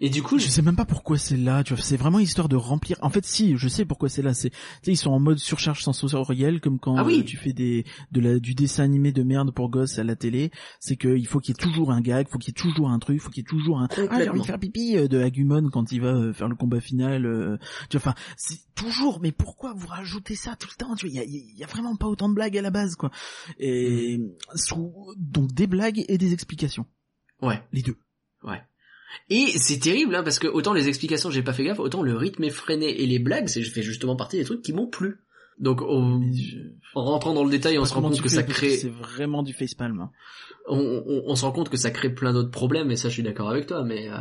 Et 0.00 0.10
du 0.10 0.22
coup, 0.22 0.38
je 0.38 0.44
je... 0.46 0.50
sais 0.50 0.62
même 0.62 0.76
pas 0.76 0.84
pourquoi 0.84 1.18
c'est 1.18 1.36
là. 1.36 1.64
Tu 1.64 1.74
vois, 1.74 1.82
c'est 1.82 1.96
vraiment 1.96 2.20
histoire 2.20 2.48
de 2.48 2.54
remplir. 2.54 2.96
En 3.02 3.10
fait, 3.10 3.24
si, 3.24 3.56
je 3.56 3.66
sais 3.66 3.84
pourquoi 3.84 4.08
c'est 4.08 4.22
là. 4.22 4.32
C'est, 4.32 4.50
tu 4.50 4.56
sais, 4.82 4.92
ils 4.92 4.96
sont 4.96 5.10
en 5.10 5.18
mode 5.18 5.38
surcharge 5.38 5.82
sensorielle, 5.82 6.60
comme 6.60 6.78
quand 6.78 6.96
Ah 6.96 7.04
oui. 7.04 7.18
euh, 7.20 7.24
tu 7.24 7.36
fais 7.36 7.52
des 7.52 7.84
de 8.12 8.20
la 8.20 8.38
du 8.38 8.54
dessin 8.54 8.84
animé 8.84 9.10
de 9.10 9.24
merde 9.24 9.50
pour 9.52 9.70
gosses 9.70 9.98
à 9.98 10.04
la 10.04 10.14
télé. 10.14 10.52
C'est 10.78 10.94
que 10.94 11.08
il 11.16 11.26
faut 11.26 11.40
qu'il 11.40 11.56
y 11.56 11.58
ait 11.58 11.62
toujours 11.64 11.90
un 11.90 12.00
gag, 12.00 12.28
faut 12.28 12.38
qu'il 12.38 12.50
y 12.50 12.56
ait 12.56 12.62
toujours 12.62 12.90
un 12.90 12.98
truc, 13.00 13.16
il 13.16 13.20
faut 13.20 13.30
qu'il 13.30 13.42
y 13.42 13.46
ait 13.46 13.50
toujours 13.50 13.80
un. 13.80 13.88
Ah, 14.10 14.20
j'ai 14.22 14.28
envie 14.28 14.40
de 14.40 14.44
faire 14.46 14.58
pipi 14.60 14.96
euh, 14.96 15.08
de 15.08 15.18
Agumon 15.20 15.68
quand 15.70 15.90
il 15.90 16.00
va 16.00 16.14
euh, 16.14 16.32
faire 16.32 16.46
le 16.48 16.54
combat 16.54 16.80
final. 16.80 17.26
euh, 17.26 17.56
tu 17.90 17.98
vois, 17.98 18.12
enfin, 18.12 18.20
c'est 18.36 18.60
toujours. 18.76 19.18
Mais 19.20 19.32
pourquoi 19.32 19.72
vous 19.74 19.88
rajoutez 19.88 20.36
ça 20.36 20.54
tout 20.54 20.68
le 20.70 20.76
temps 20.76 20.94
Tu 20.94 21.06
vois, 21.08 21.12
il 21.12 21.16
y 21.16 21.20
a, 21.20 21.24
il 21.24 21.58
y 21.58 21.64
a 21.64 21.66
vraiment 21.66 21.96
pas 21.96 22.06
autant 22.06 22.28
de 22.28 22.34
blagues 22.34 22.56
à 22.56 22.62
la 22.62 22.70
base, 22.70 22.94
quoi. 22.94 23.10
Et 23.58 24.18
Mm. 24.18 24.30
sous, 24.54 24.92
donc 25.16 25.52
des 25.52 25.66
blagues 25.66 26.04
et 26.06 26.18
des 26.18 26.32
explications, 26.32 26.86
ouais, 27.42 27.60
les 27.72 27.82
deux. 27.82 27.96
ouais. 28.44 28.62
Et 29.30 29.46
c'est 29.58 29.78
terrible, 29.78 30.14
hein, 30.14 30.22
parce 30.22 30.38
que 30.38 30.46
autant 30.48 30.72
les 30.72 30.88
explications, 30.88 31.30
j'ai 31.30 31.42
pas 31.42 31.52
fait 31.52 31.64
gaffe, 31.64 31.78
autant 31.80 32.02
le 32.02 32.14
rythme 32.16 32.44
effréné 32.44 33.02
et 33.02 33.06
les 33.06 33.18
blagues, 33.18 33.48
c'est 33.48 33.62
fait 33.62 33.82
justement 33.82 34.16
partie 34.16 34.36
des 34.38 34.44
trucs 34.44 34.62
qui 34.62 34.72
m'ont 34.72 34.86
plu. 34.86 35.18
Donc, 35.58 35.80
je- 35.80 36.56
en 36.94 37.04
rentrant 37.04 37.34
dans 37.34 37.42
le 37.42 37.50
détail, 37.50 37.78
on 37.78 37.84
se 37.84 37.92
rend 37.92 38.02
compte 38.02 38.20
que 38.20 38.28
ça 38.28 38.42
crée, 38.44 38.76
C'est 38.76 38.90
vraiment 38.92 39.42
du 39.42 39.52
facepalm. 39.52 40.00
hein. 40.00 40.10
on, 40.68 40.78
on- 41.06 41.22
on 41.26 41.34
se 41.34 41.44
rend 41.44 41.52
compte 41.52 41.68
que 41.70 41.76
ça 41.78 41.90
crée 41.90 42.10
plein 42.10 42.32
d'autres 42.32 42.50
problèmes, 42.50 42.90
et 42.90 42.96
ça, 42.96 43.08
je 43.08 43.14
suis 43.14 43.22
d'accord 43.22 43.48
avec 43.50 43.66
toi, 43.66 43.82
mais, 43.84 44.08
euh... 44.08 44.14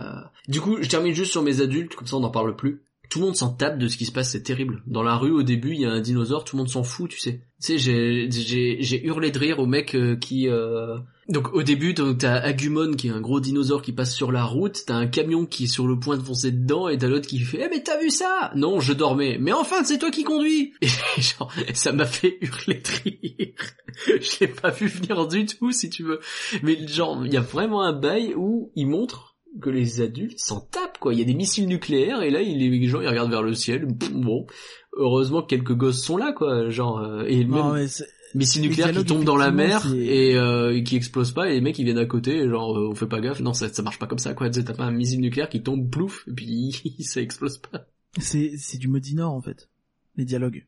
du 0.47 0.61
coup, 0.61 0.77
je 0.81 0.87
termine 0.89 1.13
juste 1.13 1.31
sur 1.31 1.43
mes 1.43 1.61
adultes, 1.61 1.93
comme 1.95 2.07
ça 2.07 2.15
on 2.15 2.21
n'en 2.21 2.29
parle 2.31 2.55
plus. 2.55 2.81
Tout 3.09 3.19
le 3.19 3.25
monde 3.25 3.35
s'en 3.35 3.49
tape 3.49 3.77
de 3.77 3.87
ce 3.87 3.97
qui 3.97 4.05
se 4.05 4.11
passe, 4.11 4.31
c'est 4.31 4.43
terrible. 4.43 4.81
Dans 4.85 5.03
la 5.03 5.15
rue, 5.15 5.31
au 5.31 5.43
début, 5.43 5.73
il 5.73 5.81
y 5.81 5.85
a 5.85 5.91
un 5.91 6.01
dinosaure, 6.01 6.43
tout 6.43 6.55
le 6.55 6.59
monde 6.59 6.69
s'en 6.69 6.83
fout, 6.83 7.09
tu 7.09 7.19
sais. 7.19 7.41
Tu 7.61 7.77
sais, 7.77 7.77
j'ai, 7.77 8.29
j'ai, 8.29 9.05
hurlé 9.05 9.31
de 9.31 9.39
rire 9.39 9.59
au 9.59 9.65
mec 9.65 9.95
euh, 9.95 10.15
qui, 10.15 10.47
euh... 10.47 10.97
donc 11.27 11.53
au 11.53 11.63
début, 11.63 11.95
t'as 11.95 12.35
Agumon 12.35 12.91
qui 12.91 13.07
est 13.07 13.11
un 13.11 13.19
gros 13.19 13.39
dinosaure 13.39 13.81
qui 13.81 13.93
passe 13.93 14.13
sur 14.13 14.31
la 14.31 14.43
route, 14.43 14.83
t'as 14.85 14.95
un 14.95 15.07
camion 15.07 15.47
qui 15.47 15.63
est 15.63 15.67
sur 15.67 15.87
le 15.87 15.97
point 15.97 16.17
de 16.17 16.21
foncer 16.21 16.51
dedans, 16.51 16.87
et 16.87 16.99
t'as 16.99 17.07
l'autre 17.07 17.27
qui 17.27 17.39
fait, 17.39 17.63
eh 17.65 17.69
mais 17.69 17.81
t'as 17.81 17.99
vu 17.99 18.11
ça? 18.11 18.51
Non, 18.55 18.79
je 18.79 18.93
dormais. 18.93 19.37
Mais 19.39 19.53
enfin, 19.53 19.83
c'est 19.83 19.97
toi 19.97 20.11
qui 20.11 20.23
conduis. 20.23 20.73
Et 20.81 21.21
genre, 21.21 21.51
ça 21.73 21.93
m'a 21.93 22.05
fait 22.05 22.37
hurler 22.41 22.81
de 22.81 23.09
rire. 23.09 23.53
je 24.05 24.39
l'ai 24.41 24.47
pas 24.47 24.69
vu 24.69 24.87
venir 24.87 25.27
du 25.27 25.45
tout, 25.45 25.71
si 25.71 25.89
tu 25.89 26.03
veux. 26.03 26.19
Mais 26.61 26.87
genre, 26.87 27.25
il 27.25 27.33
y 27.33 27.37
a 27.37 27.41
vraiment 27.41 27.81
un 27.81 27.93
bail 27.93 28.33
où 28.35 28.71
il 28.75 28.87
montre 28.87 29.36
que 29.61 29.69
les 29.69 30.01
adultes 30.01 30.39
s'en 30.39 30.59
tapent, 30.61 30.97
quoi. 30.99 31.13
Il 31.13 31.19
y 31.19 31.21
a 31.21 31.25
des 31.25 31.33
missiles 31.33 31.67
nucléaires, 31.67 32.21
et 32.21 32.29
là, 32.29 32.41
il- 32.41 32.57
les 32.57 32.87
gens, 32.87 33.01
ils 33.01 33.07
regardent 33.07 33.31
vers 33.31 33.43
le 33.43 33.53
ciel. 33.53 33.87
Bon, 34.13 34.45
heureusement 34.93 35.41
que 35.41 35.47
quelques 35.47 35.73
gosses 35.75 36.03
sont 36.03 36.17
là, 36.17 36.33
quoi. 36.33 36.69
Genre, 36.69 36.99
euh, 36.99 37.23
et 37.27 37.43
Non, 37.45 37.65
même 37.71 37.81
mais 37.83 37.87
c'est- 37.87 38.07
missiles 38.35 38.61
les 38.63 38.69
nucléaires 38.69 38.91
qui 38.91 39.05
tombent 39.05 39.23
dans 39.23 39.37
la 39.37 39.51
mer 39.51 39.85
et 39.95 40.35
euh, 40.35 40.81
qui 40.83 40.95
explosent 40.95 41.31
pas, 41.31 41.49
et 41.49 41.53
les 41.53 41.61
mecs, 41.61 41.77
ils 41.79 41.85
viennent 41.85 41.97
à 41.97 42.05
côté, 42.05 42.35
et 42.37 42.49
genre, 42.49 42.77
euh, 42.77 42.89
on 42.91 42.95
fait 42.95 43.07
pas 43.07 43.19
gaffe. 43.21 43.39
Non, 43.39 43.53
ça, 43.53 43.69
ça 43.69 43.81
marche 43.81 43.99
pas 43.99 44.07
comme 44.07 44.19
ça, 44.19 44.33
quoi. 44.33 44.49
T'as 44.49 44.73
pas 44.73 44.85
un 44.85 44.91
missile 44.91 45.21
nucléaire 45.21 45.49
qui 45.49 45.61
tombe, 45.63 45.89
plouf, 45.89 46.25
et 46.27 46.31
puis 46.33 46.71
ça 47.01 47.21
explose 47.21 47.57
pas. 47.57 47.85
c'est 48.19 48.53
c'est 48.57 48.77
du 48.77 48.87
Modinor 48.87 49.33
en 49.33 49.41
fait. 49.41 49.69
Les 50.15 50.25
dialogues. 50.25 50.65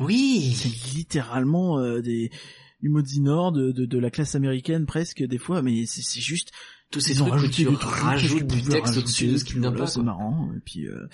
Oui 0.00 0.52
C'est 0.54 0.96
littéralement 0.96 1.78
euh, 1.80 2.00
des 2.00 2.30
du 2.82 3.20
Nord, 3.20 3.52
de, 3.52 3.72
de, 3.72 3.84
de 3.84 3.98
la 3.98 4.10
classe 4.10 4.34
américaine 4.36 4.86
presque 4.86 5.22
des 5.22 5.38
fois, 5.38 5.60
mais 5.60 5.86
c'est 5.86 6.20
juste 6.20 6.52
Tous 6.90 7.00
ces 7.00 7.14
ils 7.14 7.22
ont 7.22 7.26
trucs 7.26 7.32
où 7.34 7.42
rajouté 7.42 7.64
tu 7.64 7.76
rajoutes 7.84 8.46
du 8.46 8.62
texte 8.62 8.96
au-dessus 8.96 9.26
de 9.26 9.36
ce 9.38 9.44
qui 9.44 9.52
puis 9.54 9.60
n'a 9.60 9.72
pas. 9.72 9.86
C'est 9.86 10.00
marrant. 10.02 10.50
Et 10.56 10.60
puis 10.60 10.86
euh, 10.86 11.06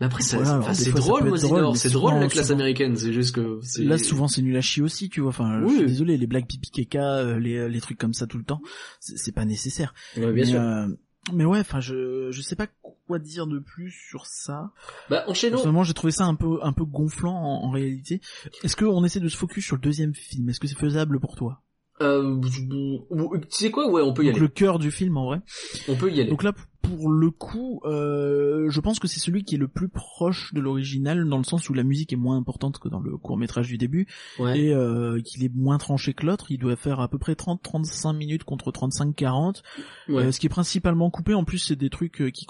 Mais 0.00 0.06
après, 0.06 0.22
Voilà, 0.32 0.58
enfin, 0.58 0.74
c'est 0.74 0.90
drôle, 0.90 1.30
mais 1.30 1.38
c'est 1.76 1.90
drôle 1.90 2.14
la 2.14 2.26
classe 2.26 2.46
souvent- 2.48 2.54
américaine, 2.58 2.96
c'est 2.96 3.12
juste 3.12 3.34
que 3.36 3.60
là 3.78 3.96
souvent 3.96 4.26
c'est 4.26 4.42
nul 4.42 4.56
à 4.56 4.60
chier 4.60 4.82
aussi, 4.82 5.08
tu 5.08 5.20
vois. 5.20 5.30
Enfin, 5.30 5.60
je 5.60 5.66
Oui. 5.66 5.76
suis 5.76 5.86
désolé, 5.86 6.16
les 6.16 6.26
blagues 6.26 6.46
pipi 6.46 6.70
caca, 6.70 7.18
euh, 7.18 7.38
les 7.38 7.68
les 7.68 7.80
trucs 7.80 7.96
comme 7.98 8.12
ça 8.12 8.26
tout 8.26 8.38
le 8.38 8.44
temps, 8.44 8.60
c'est 8.98 9.16
c'est 9.16 9.32
pas 9.32 9.44
nécessaire. 9.44 9.94
Ouais, 10.16 10.32
bien 10.32 10.32
mais, 10.32 10.44
sûr. 10.46 10.60
euh, 10.60 10.88
mais 11.32 11.44
ouais, 11.44 11.60
enfin 11.60 11.78
je 11.80 12.28
je 12.32 12.42
sais 12.42 12.56
pas 12.56 12.66
quoi 13.06 13.18
dire 13.20 13.46
de 13.46 13.60
plus 13.60 13.92
sur 13.92 14.26
ça. 14.26 14.72
Bah, 15.10 15.24
enchaînons. 15.28 15.52
Personnellement, 15.56 15.84
j'ai 15.84 15.94
trouvé 15.94 16.10
ça 16.10 16.24
un 16.24 16.34
peu 16.34 16.58
un 16.62 16.72
peu 16.72 16.84
gonflant 16.84 17.36
en, 17.36 17.66
en 17.66 17.70
réalité. 17.70 18.20
Est-ce 18.64 18.74
qu'on 18.76 19.04
essaie 19.04 19.20
de 19.20 19.28
se 19.28 19.36
focus 19.36 19.64
sur 19.64 19.76
le 19.76 19.82
deuxième 19.82 20.12
film? 20.14 20.48
Est-ce 20.48 20.58
que 20.58 20.66
c'est 20.66 20.76
faisable 20.78 21.20
pour 21.20 21.36
toi? 21.36 21.62
Euh, 22.00 22.40
tu 22.40 23.46
sais 23.50 23.70
quoi, 23.70 23.88
ouais, 23.88 24.02
on 24.02 24.12
peut 24.12 24.22
y 24.22 24.26
Donc 24.26 24.34
aller. 24.34 24.40
le 24.40 24.48
cœur 24.48 24.78
du 24.78 24.90
film 24.90 25.16
en 25.16 25.26
vrai. 25.26 25.40
On 25.88 25.94
peut 25.94 26.10
y 26.10 26.20
aller. 26.20 26.30
Donc 26.30 26.42
là, 26.42 26.52
pour 26.82 27.08
le 27.08 27.30
coup, 27.30 27.80
euh, 27.84 28.68
je 28.68 28.80
pense 28.80 28.98
que 28.98 29.06
c'est 29.06 29.20
celui 29.20 29.44
qui 29.44 29.54
est 29.54 29.58
le 29.58 29.68
plus 29.68 29.88
proche 29.88 30.52
de 30.54 30.60
l'original 30.60 31.28
dans 31.28 31.38
le 31.38 31.44
sens 31.44 31.68
où 31.70 31.74
la 31.74 31.84
musique 31.84 32.12
est 32.12 32.16
moins 32.16 32.36
importante 32.36 32.78
que 32.78 32.88
dans 32.88 33.00
le 33.00 33.16
court 33.16 33.36
métrage 33.36 33.68
du 33.68 33.78
début 33.78 34.06
ouais. 34.38 34.58
et 34.58 34.74
euh, 34.74 35.20
qu'il 35.22 35.44
est 35.44 35.54
moins 35.54 35.78
tranché 35.78 36.14
que 36.14 36.26
l'autre. 36.26 36.50
Il 36.50 36.58
doit 36.58 36.76
faire 36.76 37.00
à 37.00 37.08
peu 37.08 37.18
près 37.18 37.34
30-35 37.34 38.16
minutes 38.16 38.44
contre 38.44 38.72
35-40. 38.72 39.62
ouais. 40.08 40.24
Euh, 40.24 40.32
ce 40.32 40.40
qui 40.40 40.46
est 40.46 40.50
principalement 40.50 41.10
coupé, 41.10 41.34
en 41.34 41.44
plus, 41.44 41.58
c'est 41.58 41.76
des 41.76 41.90
trucs 41.90 42.30
qui 42.32 42.46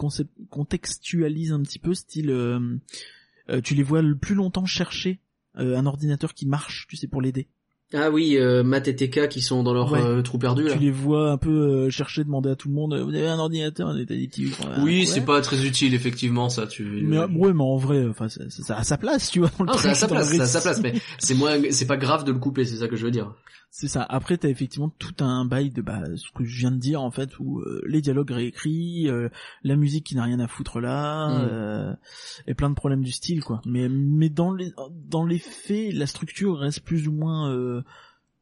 contextualisent 0.50 1.52
un 1.52 1.62
petit 1.62 1.78
peu, 1.78 1.94
style, 1.94 2.34
tu 3.62 3.74
les 3.74 3.82
vois 3.82 4.02
le 4.02 4.16
plus 4.16 4.34
longtemps 4.34 4.66
chercher 4.66 5.20
un 5.54 5.86
ordinateur 5.86 6.34
qui 6.34 6.46
marche, 6.46 6.86
tu 6.88 6.96
sais, 6.96 7.06
pour 7.06 7.20
l'aider. 7.20 7.48
Ah 7.96 8.10
oui, 8.10 8.36
euh, 8.38 8.62
Matt 8.64 8.88
et 8.88 8.96
TK 8.96 9.28
qui 9.28 9.40
sont 9.40 9.62
dans 9.62 9.72
leur 9.72 9.92
Ouais. 9.92 10.00
euh, 10.02 10.20
trou 10.22 10.36
perdu, 10.38 10.64
là. 10.64 10.72
Tu 10.72 10.78
les 10.80 10.90
vois 10.90 11.30
un 11.30 11.36
peu 11.38 11.50
euh, 11.86 11.90
chercher, 11.90 12.24
demander 12.24 12.50
à 12.50 12.56
tout 12.56 12.68
le 12.68 12.74
monde, 12.74 12.92
euh, 12.94 13.04
vous 13.04 13.14
avez 13.14 13.28
un 13.28 13.38
ordinateur, 13.38 13.88
on 13.92 13.96
est 13.96 14.04
des 14.04 14.26
petits- 14.26 14.50
Oui, 14.82 15.00
Ouais. 15.00 15.06
c'est 15.06 15.24
pas 15.24 15.40
très 15.40 15.64
utile, 15.64 15.94
effectivement, 15.94 16.48
ça, 16.48 16.66
tu... 16.66 16.82
Mais 17.04 17.18
euh, 17.18 17.26
ouais, 17.28 17.52
mais 17.52 17.62
en 17.62 17.76
vrai, 17.76 18.04
enfin, 18.08 18.28
ça, 18.28 18.42
ça, 18.50 18.62
ça 18.62 18.76
a 18.78 18.84
sa 18.84 18.98
place, 18.98 19.30
tu 19.30 19.38
vois. 19.40 19.50
dans 19.58 19.64
le 19.64 19.70
Non, 19.70 19.78
c'est 19.78 19.88
à 19.88 19.92
truc, 19.92 20.00
sa 20.00 20.08
place, 20.08 20.28
c'est 20.30 20.40
à 20.40 20.46
sa 20.46 20.60
place, 20.60 20.80
mais 20.82 20.94
c'est 21.18 21.34
moins, 21.34 21.56
c'est 21.70 21.86
pas 21.86 21.96
grave 21.96 22.24
de 22.24 22.32
le 22.32 22.38
couper, 22.38 22.64
c'est 22.64 22.76
ça 22.76 22.88
que 22.88 22.96
je 22.96 23.04
veux 23.04 23.10
dire. 23.12 23.32
C'est 23.76 23.88
ça. 23.88 24.04
Après, 24.08 24.38
t'as 24.38 24.48
effectivement 24.50 24.88
tout 25.00 25.16
un 25.18 25.44
bail 25.44 25.70
de 25.70 25.82
bah, 25.82 26.00
ce 26.14 26.30
que 26.32 26.44
je 26.44 26.58
viens 26.60 26.70
de 26.70 26.78
dire 26.78 27.02
en 27.02 27.10
fait, 27.10 27.40
où 27.40 27.58
euh, 27.58 27.82
les 27.88 28.00
dialogues 28.00 28.30
réécrits, 28.30 29.08
euh, 29.08 29.28
la 29.64 29.74
musique 29.74 30.06
qui 30.06 30.14
n'a 30.14 30.22
rien 30.22 30.38
à 30.38 30.46
foutre 30.46 30.78
là, 30.78 31.26
Mm. 31.28 31.48
euh, 31.50 31.92
et 32.46 32.54
plein 32.54 32.70
de 32.70 32.76
problèmes 32.76 33.02
du 33.02 33.10
style 33.10 33.42
quoi. 33.42 33.60
Mais 33.66 33.88
mais 33.88 34.28
dans 34.28 34.54
les 34.54 34.70
dans 35.08 35.26
les 35.26 35.40
faits, 35.40 35.92
la 35.92 36.06
structure 36.06 36.56
reste 36.56 36.82
plus 36.84 37.08
ou 37.08 37.12
moins 37.12 37.50
euh, 37.52 37.82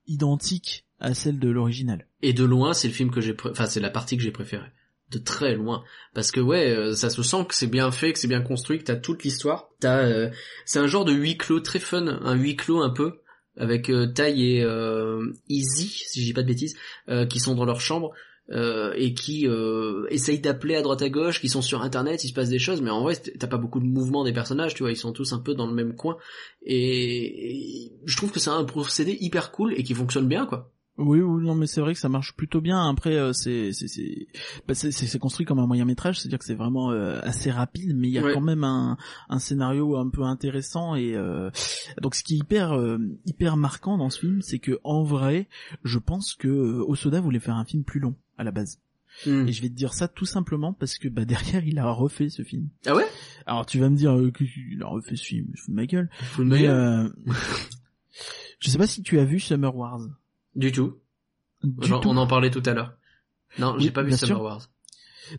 identique 0.06 0.84
à 1.00 1.14
celle 1.14 1.38
de 1.38 1.48
l'original. 1.48 2.06
Et 2.20 2.34
de 2.34 2.44
loin, 2.44 2.74
c'est 2.74 2.88
le 2.88 2.94
film 2.94 3.10
que 3.10 3.22
j'ai, 3.22 3.32
pré- 3.32 3.50
enfin, 3.52 3.64
c'est 3.64 3.80
la 3.80 3.88
partie 3.90 4.18
que 4.18 4.22
j'ai 4.22 4.32
préférée. 4.32 4.68
De 5.10 5.18
très 5.18 5.54
loin. 5.54 5.82
Parce 6.14 6.30
que 6.30 6.40
ouais, 6.40 6.76
euh, 6.76 6.94
ça 6.94 7.08
se 7.08 7.22
sent 7.22 7.46
que 7.48 7.54
c'est 7.54 7.66
bien 7.68 7.90
fait, 7.90 8.12
que 8.12 8.18
c'est 8.18 8.28
bien 8.28 8.42
construit, 8.42 8.78
que 8.78 8.84
t'as 8.84 8.96
toute 8.96 9.24
l'histoire. 9.24 9.68
T'as, 9.80 10.04
euh, 10.04 10.30
c'est 10.66 10.78
un 10.78 10.86
genre 10.86 11.06
de 11.06 11.12
huis 11.12 11.38
clos 11.38 11.60
très 11.60 11.78
fun, 11.78 12.06
un 12.06 12.34
huis 12.34 12.56
clos 12.56 12.82
un 12.82 12.90
peu, 12.90 13.20
avec 13.56 13.90
euh, 13.90 14.12
et 14.26 14.62
euh, 14.64 15.32
Easy, 15.48 15.88
si 15.88 16.20
je 16.20 16.26
dis 16.26 16.32
pas 16.32 16.42
de 16.42 16.48
bêtises, 16.48 16.76
euh, 17.08 17.26
qui 17.26 17.40
sont 17.40 17.54
dans 17.54 17.64
leur 17.64 17.80
chambre. 17.80 18.12
euh, 18.50 18.92
et 18.96 19.14
qui 19.14 19.46
euh, 19.46 20.06
essayent 20.10 20.40
d'appeler 20.40 20.74
à 20.74 20.82
droite 20.82 21.00
à 21.02 21.08
gauche, 21.08 21.40
qui 21.40 21.48
sont 21.48 21.62
sur 21.62 21.82
internet, 21.82 22.24
il 22.24 22.28
se 22.28 22.34
passe 22.34 22.48
des 22.48 22.58
choses, 22.58 22.82
mais 22.82 22.90
en 22.90 23.02
vrai 23.02 23.14
t'as 23.16 23.46
pas 23.46 23.56
beaucoup 23.56 23.80
de 23.80 23.86
mouvement 23.86 24.24
des 24.24 24.32
personnages, 24.32 24.74
tu 24.74 24.82
vois, 24.82 24.90
ils 24.90 24.96
sont 24.96 25.12
tous 25.12 25.32
un 25.32 25.38
peu 25.38 25.54
dans 25.54 25.66
le 25.66 25.74
même 25.74 25.94
coin, 25.94 26.16
et, 26.62 27.86
et 27.86 27.92
je 28.04 28.16
trouve 28.16 28.32
que 28.32 28.40
c'est 28.40 28.50
un 28.50 28.64
procédé 28.64 29.16
hyper 29.20 29.52
cool 29.52 29.72
et 29.76 29.84
qui 29.84 29.94
fonctionne 29.94 30.28
bien, 30.28 30.44
quoi. 30.46 30.72
Oui, 30.98 31.20
oui, 31.20 31.42
non, 31.44 31.54
mais 31.54 31.66
c'est 31.66 31.80
vrai 31.80 31.94
que 31.94 31.98
ça 32.00 32.10
marche 32.10 32.34
plutôt 32.36 32.60
bien. 32.60 32.86
Après, 32.88 33.16
euh, 33.16 33.32
c'est 33.32 33.72
c'est 33.72 33.88
c'est 33.88 34.26
bah, 34.68 34.74
c'est 34.74 35.18
construit 35.18 35.46
comme 35.46 35.58
un 35.58 35.66
moyen 35.66 35.86
métrage, 35.86 36.20
c'est-à-dire 36.20 36.38
que 36.38 36.44
c'est 36.44 36.54
vraiment 36.54 36.90
euh, 36.90 37.18
assez 37.22 37.50
rapide, 37.50 37.96
mais 37.96 38.08
il 38.08 38.12
y 38.12 38.18
a 38.18 38.22
Ouais. 38.22 38.34
quand 38.34 38.42
même 38.42 38.62
un 38.62 38.98
un 39.30 39.38
scénario 39.38 39.96
un 39.96 40.10
peu 40.10 40.22
intéressant 40.22 40.94
et 40.94 41.14
euh, 41.16 41.50
donc 42.02 42.14
ce 42.14 42.22
qui 42.22 42.34
est 42.34 42.38
hyper 42.38 42.72
euh, 42.72 42.98
hyper 43.24 43.56
marquant 43.56 43.96
dans 43.96 44.10
ce 44.10 44.20
film, 44.20 44.42
c'est 44.42 44.58
que 44.58 44.78
en 44.84 45.02
vrai, 45.02 45.48
je 45.82 45.98
pense 45.98 46.34
que 46.34 46.48
Osoda 46.86 47.20
voulait 47.22 47.40
faire 47.40 47.56
un 47.56 47.64
film 47.64 47.84
plus 47.84 47.98
long 48.00 48.14
à 48.36 48.44
la 48.44 48.50
base. 48.50 48.78
Hmm. 49.26 49.46
Et 49.48 49.52
je 49.52 49.60
vais 49.62 49.68
te 49.68 49.74
dire 49.74 49.94
ça 49.94 50.08
tout 50.08 50.24
simplement 50.26 50.74
parce 50.74 50.98
que 50.98 51.08
bah 51.08 51.24
derrière 51.26 51.64
il 51.66 51.78
a 51.78 51.90
refait 51.90 52.28
ce 52.28 52.42
film. 52.42 52.68
Ah 52.86 52.94
ouais? 52.94 53.06
Alors 53.46 53.64
tu 53.64 53.78
vas 53.78 53.88
me 53.88 53.96
dire 53.96 54.14
qu'il 54.36 54.82
a 54.82 54.86
refait 54.88 55.16
ce 55.16 55.24
film, 55.24 55.46
je 55.54 55.62
fous 55.62 55.70
de 55.70 55.76
ma 55.76 55.86
gueule. 55.86 56.10
Full 56.20 56.46
Mais 56.46 56.56
Meyer 56.56 56.68
euh, 56.68 57.08
je 58.60 58.70
sais 58.70 58.78
pas 58.78 58.86
si 58.86 59.02
tu 59.02 59.18
as 59.18 59.24
vu 59.24 59.40
Summer 59.40 59.74
Wars. 59.74 60.00
Du 60.54 60.72
tout. 60.72 60.98
Du 61.62 61.86
Genre, 61.86 62.00
tout. 62.00 62.08
On 62.08 62.16
en 62.16 62.26
parlait 62.26 62.50
tout 62.50 62.62
à 62.66 62.72
l'heure. 62.72 62.96
Non, 63.58 63.74
Oui, 63.76 63.84
j'ai 63.84 63.90
pas 63.90 64.02
vu 64.02 64.12
Summer 64.12 64.36
sûr. 64.36 64.42
Wars. 64.42 64.68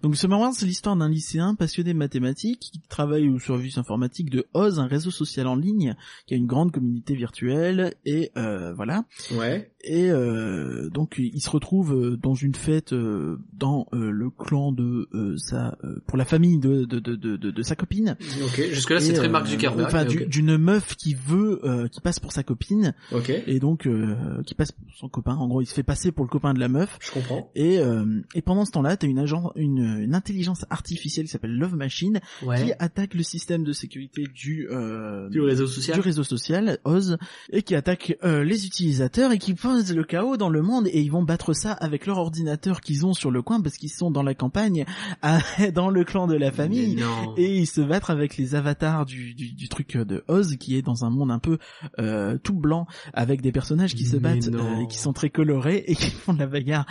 Donc 0.01 0.15
Summer 0.15 0.39
Wars, 0.39 0.53
c'est 0.53 0.65
l'histoire 0.65 0.95
d'un 0.95 1.09
lycéen 1.09 1.55
passionné 1.55 1.93
de 1.93 1.97
mathématiques 1.97 2.59
qui 2.59 2.79
travaille 2.89 3.29
au 3.29 3.39
service 3.39 3.77
informatique 3.77 4.29
de 4.29 4.45
Oz, 4.53 4.79
un 4.79 4.87
réseau 4.87 5.11
social 5.11 5.47
en 5.47 5.55
ligne 5.55 5.95
qui 6.27 6.33
a 6.33 6.37
une 6.37 6.47
grande 6.47 6.71
communauté 6.71 7.15
virtuelle 7.15 7.93
et 8.05 8.31
euh, 8.37 8.73
voilà. 8.73 9.05
Ouais. 9.33 9.71
Et 9.85 10.09
euh, 10.11 10.89
donc 10.89 11.15
il 11.17 11.41
se 11.41 11.49
retrouve 11.49 11.93
euh, 11.93 12.17
dans 12.17 12.35
une 12.35 12.55
fête 12.55 12.93
euh, 12.93 13.37
dans 13.53 13.87
euh, 13.93 14.09
le 14.11 14.29
clan 14.29 14.71
de 14.71 15.09
sa 15.37 15.77
pour 16.07 16.17
la 16.17 16.25
famille 16.25 16.57
de 16.59 16.85
de, 16.85 16.99
de, 16.99 17.15
de, 17.15 17.35
de- 17.37 17.61
sa 17.63 17.75
copine. 17.75 18.15
Ok. 18.43 18.61
Jusque 18.71 18.89
là, 18.91 18.99
c'est 18.99 19.13
très 19.13 19.29
Mark 19.29 19.45
Zuckerberg. 19.47 19.85
Enfin, 19.87 20.05
d'une 20.05 20.57
meuf 20.57 20.95
qui 20.95 21.13
veut 21.13 21.59
euh, 21.65 21.87
qui 21.87 21.99
passe 22.01 22.19
pour 22.19 22.31
sa 22.31 22.43
copine 22.43 22.93
Ok. 23.11 23.29
et 23.29 23.59
donc 23.59 23.85
euh, 23.87 24.41
qui 24.45 24.55
passe 24.55 24.71
pour 24.71 24.85
son 24.95 25.09
copain. 25.09 25.35
En 25.35 25.47
gros, 25.47 25.61
il 25.61 25.65
se 25.65 25.73
fait 25.73 25.83
passer 25.83 26.11
pour 26.11 26.23
le 26.25 26.29
copain 26.29 26.53
de 26.53 26.59
la 26.59 26.67
meuf. 26.69 26.97
Je 27.01 27.11
comprends. 27.11 27.51
Et, 27.55 27.79
euh, 27.79 28.21
et 28.35 28.41
pendant 28.41 28.63
ce 28.65 28.71
temps-là, 28.71 28.95
t'as 28.97 29.07
une 29.07 29.19
agent, 29.19 29.51
une, 29.55 29.82
une 29.83 30.15
intelligence 30.15 30.65
artificielle 30.69 31.25
qui 31.25 31.31
s'appelle 31.31 31.55
Love 31.57 31.75
Machine 31.75 32.19
qui 32.63 32.71
attaque 32.79 33.13
le 33.13 33.23
système 33.23 33.63
de 33.63 33.73
sécurité 33.73 34.23
du 34.33 34.67
euh, 34.69 35.29
Du 35.29 35.41
réseau 35.41 35.67
social. 35.67 35.95
du 35.95 36.01
réseau 36.01 36.23
social 36.23 36.77
Oz 36.85 37.17
et 37.51 37.61
qui 37.61 37.75
attaque 37.75 38.17
euh, 38.23 38.43
les 38.43 38.65
utilisateurs 38.65 39.31
et 39.31 39.37
qui 39.37 39.53
pose 39.53 39.93
le 39.93 40.03
chaos 40.03 40.37
dans 40.37 40.49
le 40.49 40.61
monde 40.61 40.87
et 40.87 41.01
ils 41.01 41.11
vont 41.11 41.23
battre 41.23 41.53
ça 41.53 41.71
avec 41.73 42.05
leur 42.05 42.17
ordinateur 42.17 42.81
qu'ils 42.81 43.05
ont 43.05 43.13
sur 43.13 43.31
le 43.31 43.41
coin 43.41 43.61
parce 43.61 43.77
qu'ils 43.77 43.91
sont 43.91 44.11
dans 44.11 44.23
la 44.23 44.33
campagne, 44.33 44.85
à- 45.21 45.39
dans 45.73 45.89
le 45.89 46.03
clan 46.03 46.27
de 46.27 46.35
la 46.35 46.51
famille. 46.51 46.95
Et 47.37 47.57
ils 47.57 47.67
se 47.67 47.81
battent 47.81 48.09
avec 48.09 48.37
les 48.37 48.55
avatars 48.55 49.05
du, 49.05 49.33
du, 49.33 49.53
du 49.53 49.69
truc 49.69 49.97
de 49.97 50.23
Oz 50.27 50.57
qui 50.57 50.75
est 50.77 50.81
dans 50.81 51.05
un 51.05 51.09
monde 51.09 51.31
un 51.31 51.39
peu 51.39 51.57
euh, 51.99 52.37
tout 52.41 52.53
blanc 52.59 52.87
avec 53.13 53.41
des 53.41 53.51
personnages 53.51 53.95
qui 53.95 54.05
se 54.05 54.15
Mais 54.17 54.21
battent 54.39 54.49
et 54.81 54.87
qui 54.87 54.97
sont 54.97 55.13
très 55.13 55.29
colorés 55.29 55.83
et 55.87 55.95
qui 55.95 56.09
font 56.11 56.33
de 56.33 56.39
la 56.39 56.47
bagarre. 56.47 56.85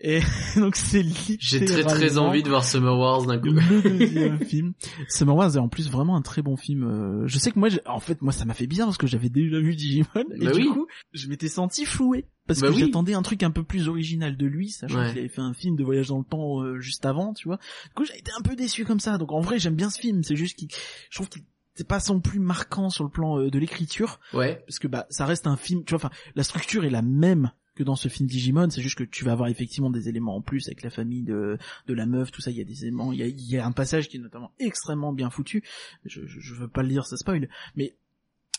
Et 0.00 0.20
donc 0.56 0.76
c'est 0.76 1.04
J'ai 1.40 1.64
très 1.64 1.66
très 1.66 1.76
littéralement 1.76 2.04
envie 2.34 2.42
de 2.42 2.48
voir 2.48 2.64
Summer 2.64 2.96
Wars 2.98 3.26
d'un 3.26 3.38
coup. 3.38 3.46
le 3.48 3.98
deuxième 3.98 4.38
film. 4.44 4.72
Summer 5.08 5.34
Wars 5.36 5.56
est 5.56 5.58
en 5.60 5.68
plus 5.68 5.90
vraiment 5.90 6.16
un 6.16 6.22
très 6.22 6.42
bon 6.42 6.56
film. 6.56 6.84
euh, 6.84 7.26
Je 7.26 7.38
sais 7.38 7.50
que 7.50 7.58
moi, 7.58 7.68
en 7.86 8.00
fait, 8.00 8.20
moi 8.22 8.32
ça 8.32 8.44
m'a 8.44 8.54
fait 8.54 8.66
bizarre 8.66 8.86
parce 8.88 8.98
que 8.98 9.06
j'avais 9.06 9.28
déjà 9.28 9.58
vu 9.58 9.74
Digimon 9.76 10.06
et 10.34 10.44
Bah 10.44 10.52
du 10.52 10.60
oui. 10.62 10.68
coup, 10.68 10.86
je 11.12 11.28
m'étais 11.28 11.48
senti 11.48 11.84
floué 11.84 12.26
parce 12.46 12.60
Bah 12.60 12.68
que 12.68 12.74
oui. 12.74 12.80
j'attendais 12.80 13.14
un 13.14 13.22
truc 13.22 13.42
un 13.42 13.50
peu 13.50 13.62
plus 13.64 13.88
original 13.88 14.36
de 14.36 14.46
lui, 14.46 14.68
sachant 14.70 14.98
Ouais. 14.98 15.08
qu'il 15.10 15.18
avait 15.18 15.28
fait 15.28 15.40
un 15.40 15.54
film 15.54 15.76
de 15.76 15.84
voyage 15.84 16.08
dans 16.08 16.18
le 16.18 16.24
temps 16.24 16.60
euh, 16.62 16.78
juste 16.80 17.06
avant, 17.06 17.32
tu 17.34 17.48
vois. 17.48 17.56
Du 17.88 17.94
coup, 17.94 18.04
j'ai 18.04 18.18
été 18.18 18.30
un 18.38 18.42
peu 18.42 18.54
déçu 18.56 18.84
comme 18.84 19.00
ça. 19.00 19.16
Donc 19.18 19.32
en 19.32 19.40
vrai, 19.40 19.58
j'aime 19.58 19.76
bien 19.76 19.90
ce 19.90 19.98
film. 20.00 20.22
C'est 20.22 20.36
juste 20.36 20.56
qu'il, 20.58 20.68
je 21.10 21.16
trouve 21.16 21.28
qu'il 21.28 21.42
c'est 21.76 21.88
pas 21.88 21.98
son 21.98 22.20
plus 22.20 22.38
marquant 22.38 22.88
sur 22.88 23.02
le 23.02 23.10
plan 23.10 23.36
euh, 23.40 23.50
de 23.50 23.58
l'écriture 23.58 24.20
Ouais. 24.32 24.62
parce 24.64 24.78
que 24.78 24.86
bah 24.86 25.06
ça 25.10 25.26
reste 25.26 25.48
un 25.48 25.56
film 25.56 25.82
tu 25.84 25.90
vois 25.90 25.96
enfin 25.96 26.10
la 26.36 26.44
structure 26.44 26.84
est 26.84 26.90
la 26.90 27.02
même 27.02 27.50
que 27.74 27.82
dans 27.82 27.96
ce 27.96 28.08
film 28.08 28.28
Digimon 28.28 28.70
c'est 28.70 28.82
juste 28.82 28.96
que 28.96 29.04
tu 29.04 29.24
vas 29.24 29.32
avoir 29.32 29.48
effectivement 29.48 29.90
des 29.90 30.08
éléments 30.08 30.36
en 30.36 30.40
plus 30.40 30.66
avec 30.68 30.82
la 30.82 30.90
famille 30.90 31.22
de 31.22 31.58
de 31.86 31.94
la 31.94 32.06
meuf 32.06 32.30
tout 32.30 32.40
ça 32.40 32.50
il 32.50 32.56
y 32.56 32.60
a 32.60 32.64
des 32.64 32.82
éléments 32.82 33.12
il 33.12 33.18
y 33.18 33.22
a, 33.22 33.26
il 33.26 33.50
y 33.50 33.58
a 33.58 33.66
un 33.66 33.72
passage 33.72 34.08
qui 34.08 34.16
est 34.16 34.20
notamment 34.20 34.52
extrêmement 34.58 35.12
bien 35.12 35.30
foutu 35.30 35.62
je, 36.04 36.26
je, 36.26 36.40
je 36.40 36.54
veux 36.54 36.68
pas 36.68 36.82
le 36.82 36.88
dire 36.88 37.06
ça 37.06 37.16
spoil 37.16 37.48
mais 37.76 37.94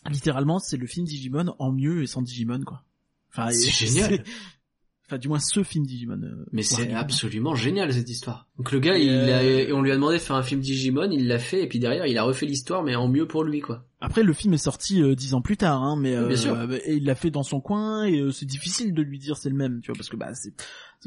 littéralement 0.10 0.60
c'est 0.60 0.78
le 0.78 0.88
film 0.88 1.06
Digimon 1.06 1.56
en 1.60 1.72
mieux 1.72 2.04
et 2.04 2.08
sans 2.08 2.22
Digimon 2.22 2.62
quoi 2.64 2.84
enfin 3.32 3.52
C'est 3.52 3.88
génial. 3.88 4.24
Enfin 5.08 5.18
du 5.18 5.28
moins 5.28 5.40
ce 5.40 5.64
film 5.64 5.86
Digimon 5.86 6.22
euh, 6.24 6.46
Mais 6.52 6.62
c'est 6.64 6.92
absolument 6.94 7.54
génial 7.56 7.94
cette 7.94 8.10
histoire. 8.10 8.48
Donc 8.58 8.72
le 8.72 8.80
gars, 8.80 8.98
Et 8.98 9.04
il 9.06 9.10
a, 9.12 9.40
euh, 9.42 9.74
on 9.74 9.82
lui 9.82 9.92
a 9.92 9.96
demandé 9.96 10.16
de 10.18 10.22
faire 10.22 10.36
un 10.36 10.44
film 10.44 10.62
Digimon, 10.62 11.10
il 11.12 11.28
l'a 11.28 11.40
fait, 11.40 11.64
et 11.64 11.68
puis 11.68 11.80
derrière, 11.80 12.06
il 12.08 12.18
a 12.18 12.24
refait 12.24 12.46
l'histoire, 12.46 12.84
mais 12.84 12.96
en 12.96 13.08
mieux 13.08 13.28
pour 13.28 13.44
lui, 13.44 13.60
quoi. 13.62 13.86
Après, 14.02 14.24
le 14.24 14.34
film 14.34 14.54
est 14.54 14.58
sorti 14.58 15.02
euh, 15.02 15.16
dix 15.16 15.34
ans 15.34 15.42
plus 15.42 15.58
tard, 15.58 15.82
hein, 15.84 15.96
mais 16.00 16.12
Bien 16.12 16.22
euh, 16.24 16.36
sûr. 16.36 16.72
et 16.86 16.96
il 16.96 17.06
l'a 17.06 17.16
fait 17.16 17.32
dans 17.32 17.44
son 17.44 17.60
coin 17.62 18.06
et 18.06 18.22
c'est 18.32 18.46
difficile 18.46 18.94
de 18.94 19.02
lui 19.02 19.20
dire 19.20 19.38
c'est 19.38 19.50
le 19.50 19.56
même, 19.56 19.82
tu 19.82 19.92
vois, 19.92 19.96
parce 19.98 20.10
que 20.10 20.16
bah 20.18 20.30
c'est 20.34 20.54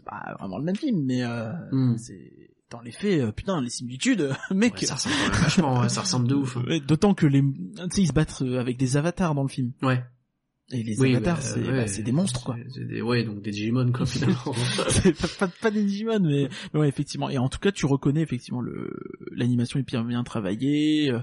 pas 0.04 0.36
vraiment 0.38 0.58
le 0.58 0.64
même 0.64 0.76
film, 0.76 1.02
mais 1.04 1.22
euh, 1.24 1.50
Hmm. 1.72 1.96
c'est 1.98 2.50
dans 2.70 2.80
les 2.82 2.90
faits, 2.92 3.34
putain, 3.34 3.60
les 3.62 3.70
similitudes, 3.70 4.28
mec. 4.54 4.74
Ouais, 4.74 4.86
ça 4.86 4.94
ressemble 4.96 5.14
vachement, 5.32 5.80
ouais, 5.80 5.88
ça 5.88 6.02
ressemble 6.02 6.28
de 6.28 6.34
ouf. 6.34 6.58
D'autant 6.86 7.14
que 7.14 7.24
les, 7.26 7.40
tu 7.40 7.56
sais, 7.90 8.02
ils 8.02 8.08
se 8.08 8.12
battent 8.12 8.42
avec 8.42 8.76
des 8.76 8.96
avatars 8.98 9.34
dans 9.34 9.42
le 9.42 9.48
film. 9.48 9.72
Ouais. 9.82 10.04
Et 10.70 10.82
les 10.82 11.00
Oui, 11.00 11.14
avatars, 11.16 11.36
bah, 11.36 11.42
c'est 11.42 11.60
ouais, 11.60 11.66
bah, 11.72 11.86
c'est 11.86 12.02
des 12.02 12.12
monstres, 12.12 12.44
quoi. 12.44 12.56
Des, 12.76 13.00
ouais, 13.00 13.24
donc 13.24 13.40
des 13.40 13.50
Digimon, 13.52 13.90
quoi, 13.90 14.04
finalement. 14.06 14.36
pas, 15.20 15.28
pas, 15.46 15.48
pas 15.62 15.70
des 15.70 15.82
Digimon, 15.82 16.20
mais, 16.20 16.48
mais 16.74 16.80
ouais, 16.80 16.88
effectivement. 16.88 17.30
Et 17.30 17.38
en 17.38 17.48
tout 17.48 17.58
cas, 17.58 17.72
tu 17.72 17.86
reconnais 17.86 18.20
effectivement 18.20 18.60
le 18.60 18.92
l'animation 19.32 19.78
est 19.80 19.82
bien 19.86 20.04
bien 20.04 20.22
travaillée, 20.24 21.10
euh, 21.10 21.20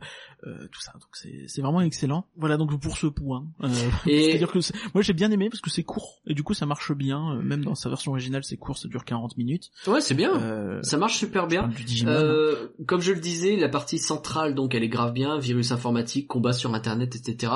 euh, 0.47 0.67
tout 0.71 0.81
ça. 0.81 0.93
Donc 0.93 1.09
c'est 1.47 1.61
vraiment 1.61 1.81
excellent. 1.81 2.25
Voilà 2.37 2.57
donc 2.57 2.79
pour 2.79 2.97
ce 2.97 3.07
point. 3.07 3.45
Euh, 3.63 3.67
Et- 4.07 4.23
C'est-à-dire 4.31 4.51
que 4.51 4.59
moi 4.93 5.01
j'ai 5.03 5.13
bien 5.13 5.29
aimé 5.31 5.49
parce 5.49 5.61
que 5.61 5.69
c'est 5.69 5.83
court 5.83 6.21
et 6.27 6.33
du 6.33 6.43
coup 6.43 6.53
ça 6.53 6.65
marche 6.65 6.91
bien. 6.93 7.35
euh, 7.35 7.41
Même 7.41 7.63
dans 7.63 7.75
sa 7.75 7.89
version 7.89 8.11
originale, 8.13 8.43
c'est 8.43 8.57
court, 8.57 8.77
ça 8.77 8.87
dure 8.87 9.05
40 9.05 9.37
minutes. 9.37 9.69
ouais, 9.87 10.01
c'est 10.01 10.13
bien. 10.15 10.41
Euh, 10.41 10.81
Ça 10.81 10.97
marche 10.97 11.17
super 11.17 11.47
bien. 11.47 11.67
Digimon. 11.85 12.11
Euh, 12.11 12.67
comme 12.87 13.01
je 13.01 13.11
le 13.11 13.19
disais, 13.19 13.55
la 13.57 13.69
partie 13.69 13.99
centrale, 13.99 14.55
donc 14.55 14.73
elle 14.75 14.83
est 14.83 14.89
grave 14.89 15.13
bien, 15.13 15.37
virus 15.37 15.71
informatique, 15.71 16.27
combat 16.27 16.53
sur 16.53 16.73
internet, 16.73 17.15
etc. 17.15 17.51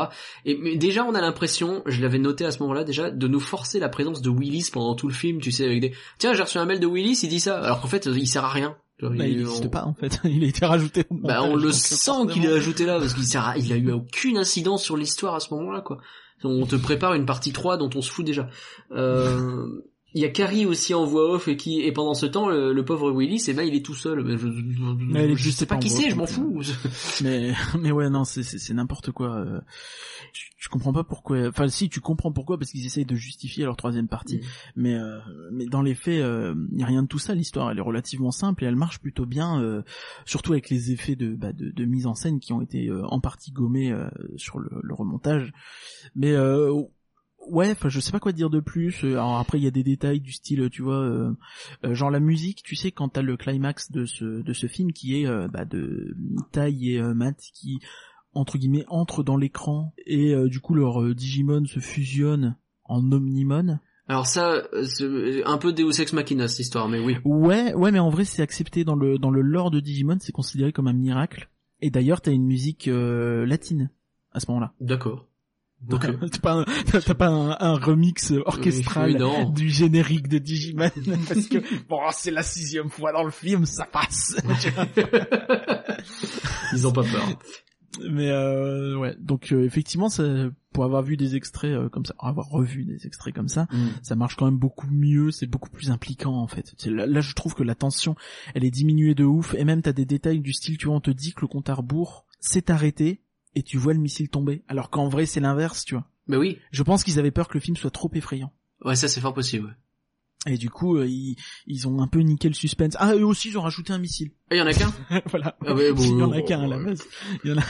Et 0.45 0.57
mais 0.57 0.75
déjà 0.75 1.03
on 1.05 1.15
a 1.15 1.21
l'impression, 1.21 1.78
je 1.85 2.01
l'avais 2.01 2.19
noté 2.19 2.45
à 2.45 2.51
ce 2.51 2.59
moment-là 2.59 2.83
déjà, 2.83 3.09
de 3.11 3.27
nous 3.27 3.39
forcer 3.39 3.79
la 3.79 3.89
présence 3.89 4.21
de 4.21 4.29
Willis 4.29 4.69
pendant 4.71 4.95
tout 4.95 5.07
le 5.07 5.13
film, 5.13 5.39
tu 5.39 5.51
sais, 5.51 5.65
avec 5.65 5.81
des 5.81 5.93
tiens 6.17 6.33
j'ai 6.33 6.43
reçu 6.43 6.57
un 6.57 6.65
mail 6.65 6.79
de 6.79 6.87
Willis, 6.87 7.19
il 7.23 7.29
dit 7.29 7.39
ça, 7.39 7.59
alors 7.59 7.81
qu'en 7.81 7.87
fait 7.87 8.05
il 8.05 8.27
sert 8.27 8.45
à 8.45 8.49
rien. 8.49 8.75
Genre, 8.99 9.11
Bah, 9.11 9.25
il 9.27 9.35
on- 9.37 9.43
n'existe 9.45 9.71
pas 9.71 9.85
en 9.85 9.93
fait. 9.93 10.19
Il 10.25 10.43
a 10.43 10.47
été 10.47 10.65
rajouté. 10.65 11.05
Bah 11.09 11.41
on 11.43 11.55
le 11.55 11.71
sent 11.71 12.11
qu'il 12.33 12.45
est 12.45 12.51
ajouté 12.53 12.85
là 12.85 12.99
parce 12.99 13.13
qu'il 13.13 13.23
sert 13.23 13.47
à... 13.47 13.57
il 13.57 13.71
a 13.71 13.77
eu 13.77 13.91
aucune 13.93 14.37
incidence 14.37 14.83
sur 14.83 14.97
l'histoire 14.97 15.35
à 15.35 15.39
ce 15.39 15.53
moment-là 15.53 15.79
quoi. 15.81 15.99
On 16.43 16.65
te 16.65 16.75
prépare 16.75 17.13
une 17.13 17.25
partie 17.25 17.53
3 17.53 17.77
dont 17.77 17.89
on 17.95 18.01
se 18.01 18.09
fout 18.11 18.25
déjà. 18.25 18.49
Euh... 18.91 19.67
Il 20.13 20.21
y 20.21 20.25
a 20.25 20.29
Carrie 20.29 20.65
aussi 20.65 20.93
en 20.93 21.05
voix 21.05 21.31
off 21.33 21.47
et 21.47 21.55
qui 21.57 21.81
et 21.81 21.91
pendant 21.91 22.13
ce 22.13 22.25
temps 22.25 22.47
le, 22.49 22.73
le 22.73 22.85
pauvre 22.85 23.11
Willis 23.11 23.45
et 23.47 23.53
ben 23.53 23.63
il 23.63 23.75
est 23.75 23.85
tout 23.85 23.93
seul. 23.93 24.23
Mais 24.23 24.37
je, 24.37 24.47
je, 24.47 25.29
je 25.29 25.35
juste 25.35 25.59
sais 25.59 25.65
pas 25.65 25.77
qui 25.77 25.89
c'est, 25.89 26.09
je 26.09 26.15
m'en 26.15 26.21
non 26.23 26.27
fous. 26.27 26.61
mais 27.23 27.53
mais 27.79 27.91
ouais 27.91 28.09
non 28.09 28.23
c'est 28.23 28.43
c'est 28.43 28.73
n'importe 28.73 29.11
quoi 29.11 29.35
euh, 29.35 29.59
tu, 30.33 30.49
tu 30.57 30.69
comprends 30.69 30.93
pas 30.93 31.03
pourquoi 31.03 31.47
enfin 31.47 31.67
si 31.67 31.89
tu 31.89 31.99
comprends 32.01 32.31
pourquoi 32.31 32.57
parce 32.57 32.71
qu'ils 32.71 32.85
essayent 32.85 33.05
de 33.05 33.15
justifier 33.15 33.65
leur 33.65 33.75
troisième 33.77 34.07
partie 34.07 34.37
Mm. 34.37 34.41
mais 34.75 34.95
euh, 34.95 35.19
mais 35.51 35.65
dans 35.65 35.81
les 35.81 35.95
faits 35.95 36.23
il 36.71 36.79
y 36.79 36.83
a 36.83 36.85
rien 36.85 37.03
de 37.03 37.07
tout 37.07 37.19
ça 37.19 37.33
l'histoire 37.35 37.69
elle 37.71 37.77
est 37.77 37.81
relativement 37.81 38.31
simple 38.31 38.63
et 38.63 38.67
elle 38.67 38.75
marche 38.75 38.99
plutôt 38.99 39.25
bien 39.25 39.61
euh, 39.61 39.81
surtout 40.25 40.51
avec 40.53 40.69
les 40.69 40.91
effets 40.91 41.15
de, 41.15 41.35
bah, 41.35 41.53
de 41.53 41.69
de 41.71 41.85
mise 41.85 42.05
en 42.07 42.15
scène 42.15 42.39
qui 42.39 42.53
ont 42.53 42.61
été 42.61 42.87
euh, 42.87 43.05
en 43.07 43.19
partie 43.19 43.51
gommés 43.51 43.91
euh, 43.91 44.07
sur 44.37 44.59
le, 44.59 44.69
le 44.81 44.93
remontage 44.93 45.51
mais 46.15 46.31
euh, 46.31 46.81
Ouais, 47.47 47.71
enfin 47.71 47.89
je 47.89 47.99
sais 47.99 48.11
pas 48.11 48.19
quoi 48.19 48.31
dire 48.31 48.49
de 48.49 48.59
plus. 48.59 49.03
Euh, 49.03 49.13
Alors 49.13 49.37
après 49.39 49.57
il 49.57 49.63
y 49.63 49.67
a 49.67 49.71
des 49.71 49.83
détails 49.83 50.19
du 50.19 50.31
style, 50.31 50.69
tu 50.69 50.81
vois, 50.81 50.99
euh, 50.99 51.31
euh, 51.83 51.95
genre 51.95 52.11
la 52.11 52.19
musique, 52.19 52.61
tu 52.63 52.75
sais, 52.75 52.91
quand 52.91 53.09
t'as 53.09 53.21
le 53.21 53.37
climax 53.37 53.91
de 53.91 54.05
ce 54.05 54.41
de 54.43 54.53
ce 54.53 54.67
film 54.67 54.91
qui 54.91 55.19
est 55.21 55.27
euh, 55.27 55.47
bah, 55.47 55.65
de 55.65 56.15
Tai 56.51 56.69
et 56.69 56.99
euh, 56.99 57.13
Matt 57.13 57.39
qui 57.53 57.79
entre 58.33 58.57
guillemets 58.57 58.85
entrent 58.87 59.23
dans 59.23 59.37
l'écran 59.37 59.93
et 60.05 60.35
du 60.45 60.59
coup 60.59 60.75
leur 60.75 61.15
Digimon 61.15 61.65
se 61.65 61.79
fusionne 61.79 62.55
en 62.83 63.11
Omnimon. 63.11 63.79
Alors 64.07 64.27
ça 64.27 64.67
c'est 64.85 65.43
un 65.45 65.57
peu 65.57 65.73
Deus 65.73 65.99
Ex 65.99 66.13
Machina 66.13 66.47
cette 66.47 66.59
histoire 66.59 66.87
mais 66.89 66.99
oui. 66.99 67.17
Ouais, 67.25 67.73
ouais, 67.73 67.91
mais 67.91 67.97
en 67.97 68.09
vrai 68.09 68.25
c'est 68.25 68.43
accepté 68.43 68.83
dans 68.83 68.95
le 68.95 69.17
dans 69.17 69.31
le 69.31 69.41
lore 69.41 69.71
de 69.71 69.79
Digimon, 69.79 70.17
c'est 70.19 70.31
considéré 70.31 70.71
comme 70.71 70.87
un 70.87 70.93
miracle. 70.93 71.49
Et 71.81 71.89
d'ailleurs 71.89 72.21
t'as 72.21 72.31
une 72.31 72.45
musique 72.45 72.87
latine 72.87 73.89
à 74.31 74.39
ce 74.39 74.45
moment-là. 74.51 74.73
D'accord. 74.79 75.28
Donc 75.87 76.03
Ok. 76.03 76.29
t'as 76.31 76.39
pas 76.39 76.53
un, 76.53 76.65
pas 77.15 77.27
un, 77.27 77.57
un 77.59 77.75
remix 77.75 78.31
orchestral 78.45 79.17
Oui, 79.21 79.51
du 79.53 79.69
générique 79.69 80.27
de 80.27 80.37
Digimon 80.37 80.89
parce 81.27 81.47
que 81.47 81.57
bon 81.87 81.99
c'est 82.11 82.31
la 82.31 82.43
sixième 82.43 82.89
fois 82.89 83.11
dans 83.13 83.23
le 83.23 83.31
film 83.31 83.65
ça 83.65 83.85
passe. 83.85 84.35
Ils 86.73 86.87
ont 86.87 86.91
pas 86.91 87.03
peur. 87.03 87.39
Mais 88.11 88.29
euh, 88.29 88.97
ouais 88.97 89.15
donc 89.19 89.51
euh, 89.51 89.65
effectivement 89.65 90.09
ça, 90.09 90.23
pour 90.73 90.83
avoir 90.85 91.01
vu 91.01 91.17
des 91.17 91.35
extraits 91.35 91.71
euh, 91.71 91.89
comme 91.89 92.05
ça, 92.05 92.13
avoir 92.19 92.47
revu 92.47 92.85
des 92.85 93.07
extraits 93.07 93.33
comme 93.33 93.49
ça, 93.49 93.67
Mm. 93.71 93.87
ça 94.03 94.15
marche 94.15 94.35
quand 94.35 94.45
même 94.45 94.57
beaucoup 94.59 94.87
mieux, 94.87 95.31
c'est 95.31 95.47
beaucoup 95.47 95.69
plus 95.69 95.89
impliquant 95.91 96.33
en 96.35 96.47
fait. 96.47 96.73
Là, 96.85 97.05
là, 97.07 97.21
je 97.21 97.33
trouve 97.33 97.55
que 97.55 97.63
la 97.63 97.75
tension 97.75 98.15
elle 98.53 98.63
est 98.63 98.71
diminuée 98.71 99.15
de 99.15 99.23
ouf 99.23 99.55
et 99.55 99.65
même 99.65 99.81
t'as 99.81 99.93
des 99.93 100.05
détails 100.05 100.39
du 100.41 100.53
style 100.53 100.77
tu 100.77 100.85
vois 100.87 100.95
on 100.95 101.01
te 101.01 101.11
dit 101.11 101.33
que 101.33 101.41
le 101.41 101.47
compte 101.47 101.69
à 101.69 101.73
rebours 101.73 102.25
s'est 102.39 102.71
arrêté 102.71 103.21
et 103.59 103.63
tu 103.63 103.77
vois 103.77 103.93
le 103.93 103.99
missile 103.99 104.29
tomber 104.29 104.63
alors 104.67 104.89
qu'en 104.89 105.09
vrai 105.09 105.25
c'est 105.25 105.39
l'inverse 105.39 105.85
tu 105.85 105.95
vois. 105.95 106.05
Mais 106.27 106.37
oui. 106.37 106.57
Je 106.71 106.83
pense 106.83 107.03
qu'ils 107.03 107.19
avaient 107.19 107.31
peur 107.31 107.47
que 107.47 107.55
le 107.55 107.59
film 107.59 107.75
soit 107.77 107.91
trop 107.91 108.09
effrayant. 108.13 108.53
Ouais 108.83 108.95
ça 108.95 109.07
c'est 109.07 109.21
fort 109.21 109.33
possible. 109.33 109.77
Et 110.45 110.57
du 110.57 110.69
coup, 110.69 110.95
euh, 110.95 111.05
ils, 111.05 111.35
ils 111.67 111.85
ont 111.85 112.01
un 112.01 112.07
peu 112.07 112.19
niqué 112.19 112.47
le 112.47 112.53
suspense. 112.53 112.95
Ah, 112.97 113.13
eux 113.13 113.25
aussi, 113.25 113.49
ils 113.49 113.57
ont 113.57 113.61
rajouté 113.61 113.91
un 113.91 113.97
missile. 113.97 114.31
Ah, 114.49 114.55
il 114.55 114.57
y 114.59 114.61
en 114.61 114.67
a 114.67 114.73
qu'un 114.73 114.93
voilà. 115.25 115.57
Ah 115.65 115.73
ouais, 115.73 115.91
bon, 115.91 116.01
il 116.01 116.17
y 116.17 116.23
en 116.23 116.31
a 116.31 116.41
qu'un 116.41 116.61
à 116.61 116.67
la 116.67 116.79
base. 116.79 117.03
Il 117.43 117.49
y 117.51 117.53
en 117.53 117.57
a... 117.57 117.63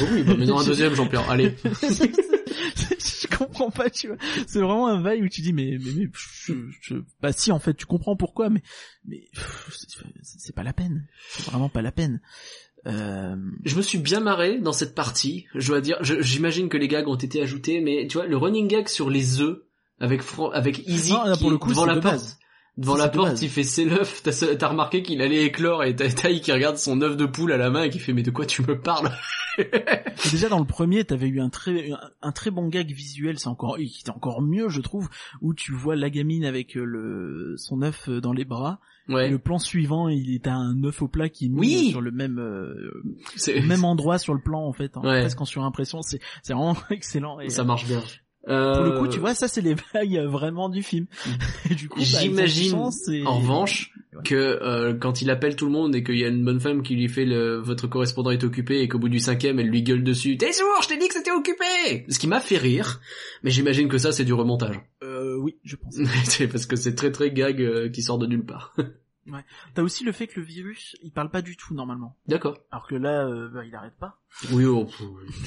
Oh 0.00 0.04
oui, 0.12 0.22
bah, 0.22 0.34
mais 0.38 0.46
non 0.46 0.58
un 0.58 0.64
deuxième 0.64 0.94
Jean-Pierre. 0.94 1.28
Allez. 1.30 1.54
je 1.62 3.36
comprends 3.36 3.70
pas, 3.70 3.90
tu 3.90 4.08
vois. 4.08 4.16
C'est 4.46 4.60
vraiment 4.60 4.88
un 4.88 5.00
bail 5.02 5.22
où 5.22 5.28
tu 5.28 5.42
dis, 5.42 5.52
mais, 5.52 5.78
mais, 5.78 5.90
mais, 5.94 6.08
je, 6.14 6.54
je- 6.80 6.94
bah 7.20 7.32
si, 7.32 7.52
en 7.52 7.58
fait, 7.58 7.74
tu 7.74 7.84
comprends 7.84 8.16
pourquoi, 8.16 8.48
mais, 8.48 8.62
mais, 9.04 9.28
c'est 9.70 10.38
c'est 10.38 10.54
pas 10.54 10.62
la 10.62 10.72
peine. 10.72 11.06
C'est 11.28 11.44
vraiment 11.44 11.68
pas 11.68 11.82
la 11.82 11.92
peine. 11.92 12.22
Euh, 12.86 13.36
Je 13.64 13.76
me 13.76 13.82
suis 13.82 13.98
bien 13.98 14.20
marré 14.20 14.58
dans 14.58 14.72
cette 14.72 14.94
partie. 14.94 15.46
Je 15.54 15.68
dois 15.68 15.80
dire, 15.80 15.96
j'imagine 16.02 16.68
que 16.68 16.76
les 16.76 16.88
gags 16.88 17.08
ont 17.08 17.14
été 17.16 17.40
ajoutés, 17.42 17.80
mais 17.80 18.06
tu 18.08 18.18
vois, 18.18 18.26
le 18.26 18.36
running 18.36 18.68
gag 18.68 18.88
sur 18.88 19.08
les 19.10 19.40
œufs 19.40 19.58
avec 20.00 20.22
Fran- 20.22 20.50
avec 20.50 20.86
Easy 20.86 21.12
Non, 21.12 21.24
là, 21.24 21.32
qui 21.34 21.40
pour 21.40 21.50
le 21.50 21.56
est 21.56 21.58
coup, 21.60 21.70
devant 21.70 21.86
la 21.86 21.96
porte. 22.00 22.36
Devant 22.76 22.96
la 22.96 23.08
porte, 23.08 23.40
il 23.40 23.48
fait 23.48 23.62
ses 23.62 23.84
l'œuf. 23.84 24.22
T'as 24.24 24.68
remarqué 24.68 25.02
qu'il 25.04 25.22
allait 25.22 25.44
éclore 25.44 25.84
et 25.84 25.94
t'as 25.94 26.10
Taï 26.10 26.40
qui 26.40 26.50
regarde 26.50 26.76
son 26.76 27.00
œuf 27.02 27.16
de 27.16 27.24
poule 27.26 27.52
à 27.52 27.56
la 27.56 27.70
main 27.70 27.84
et 27.84 27.90
qui 27.90 28.00
fait 28.00 28.12
mais 28.12 28.24
de 28.24 28.32
quoi 28.32 28.46
tu 28.46 28.62
me 28.62 28.80
parles? 28.80 29.12
Déjà 30.32 30.48
dans 30.48 30.58
le 30.58 30.64
premier, 30.64 31.04
t'avais 31.04 31.28
eu 31.28 31.40
un 31.40 31.48
très 31.50 31.92
un, 31.92 31.98
un 32.22 32.32
très 32.32 32.50
bon 32.50 32.66
gag 32.68 32.90
visuel, 32.92 33.38
c'est 33.38 33.46
encore 33.48 33.76
qui 33.76 33.98
était 34.00 34.10
encore 34.10 34.42
mieux 34.42 34.68
je 34.68 34.80
trouve, 34.80 35.08
où 35.40 35.54
tu 35.54 35.72
vois 35.72 35.94
la 35.94 36.10
gamine 36.10 36.44
avec 36.44 36.76
euh, 36.76 36.84
le 36.84 37.54
son 37.58 37.82
œuf 37.82 38.08
euh, 38.08 38.20
dans 38.20 38.32
les 38.32 38.44
bras. 38.44 38.80
Et 39.08 39.12
Ouais. 39.12 39.28
le 39.28 39.38
plan 39.38 39.58
suivant, 39.58 40.08
il 40.08 40.34
est 40.34 40.46
à 40.46 40.54
un 40.54 40.82
œuf 40.82 41.02
au 41.02 41.08
plat 41.08 41.28
qui 41.28 41.44
est 41.44 41.48
mis 41.50 41.58
Oui. 41.60 41.90
sur 41.90 42.00
le 42.00 42.10
même 42.10 42.38
euh, 42.38 43.04
même 43.66 43.84
endroit 43.84 44.16
sur 44.18 44.32
le 44.34 44.40
plan 44.40 44.66
en 44.66 44.72
fait, 44.72 44.96
en, 44.96 45.02
Ouais. 45.02 45.20
presque 45.20 45.40
en 45.40 45.44
surimpression. 45.44 46.00
C'est 46.02 46.20
c'est 46.42 46.54
vraiment 46.54 46.74
excellent. 46.90 47.38
Et, 47.38 47.50
Ça 47.50 47.64
marche 47.64 47.86
bien. 47.86 48.02
Pour 48.46 48.84
le 48.84 48.98
coup, 48.98 49.04
Euh, 49.06 49.08
tu 49.08 49.18
vois, 49.20 49.34
ça 49.34 49.48
c'est 49.48 49.60
les 49.62 49.74
vagues 49.94 50.16
euh, 50.16 50.28
vraiment 50.28 50.68
du 50.68 50.82
film. 50.82 51.06
Et 51.70 51.74
du 51.74 51.88
coup, 51.88 51.98
bah, 52.00 52.04
J'imagine, 52.06 52.74
en 53.26 53.38
revanche, 53.38 53.90
Ouais. 54.14 54.22
que 54.22 54.34
euh, 54.36 54.94
quand 54.94 55.22
il 55.22 55.30
appelle 55.30 55.56
tout 55.56 55.66
le 55.66 55.72
monde 55.72 55.96
et 55.96 56.04
qu'il 56.04 56.16
y 56.16 56.24
a 56.24 56.28
une 56.28 56.44
bonne 56.44 56.60
femme 56.60 56.84
qui 56.84 56.94
lui 56.94 57.08
fait 57.08 57.24
le 57.24 57.56
votre 57.56 57.88
correspondant 57.88 58.30
est 58.30 58.44
occupé 58.44 58.80
et 58.80 58.86
qu'au 58.86 59.00
bout 59.00 59.08
du 59.08 59.18
cinquième 59.18 59.58
elle 59.58 59.66
lui 59.66 59.82
gueule 59.82 60.04
dessus 60.04 60.36
t'es 60.36 60.52
sourd 60.52 60.68
je 60.84 60.86
t'ai 60.86 60.96
dit 60.98 61.08
que 61.08 61.14
c'était 61.14 61.32
occupé 61.32 62.04
ce 62.08 62.16
qui 62.20 62.28
m'a 62.28 62.38
fait 62.38 62.56
rire 62.56 63.00
mais 63.42 63.50
j'imagine 63.50 63.88
que 63.88 63.98
ça 63.98 64.12
c'est 64.12 64.24
du 64.24 64.32
remontage 64.32 64.78
Euh, 65.02 65.34
oui, 65.40 65.56
je 65.64 65.74
pense. 65.74 65.96
c'est 66.26 66.46
parce 66.46 66.64
que 66.66 66.76
c'est 66.76 66.94
très 66.94 67.10
très 67.10 67.32
gag 67.32 67.60
euh, 67.60 67.88
qui 67.88 68.02
sort 68.02 68.18
de 68.18 68.26
nulle 68.28 68.44
part 68.44 68.76
T'as 69.74 69.82
aussi 69.82 70.04
le 70.04 70.12
fait 70.12 70.28
que 70.28 70.38
le 70.38 70.46
virus, 70.46 70.94
il 71.02 71.10
parle 71.10 71.30
pas 71.32 71.42
du 71.42 71.56
tout 71.56 71.74
normalement. 71.74 72.14
d'accord 72.28 72.56
Alors 72.70 72.86
que 72.86 72.94
là, 72.94 73.26
euh, 73.26 73.48
bah, 73.52 73.64
il 73.66 73.74
arrête 73.74 73.96
pas. 73.98 74.20
oui 74.52 74.64
oh, 74.64 74.86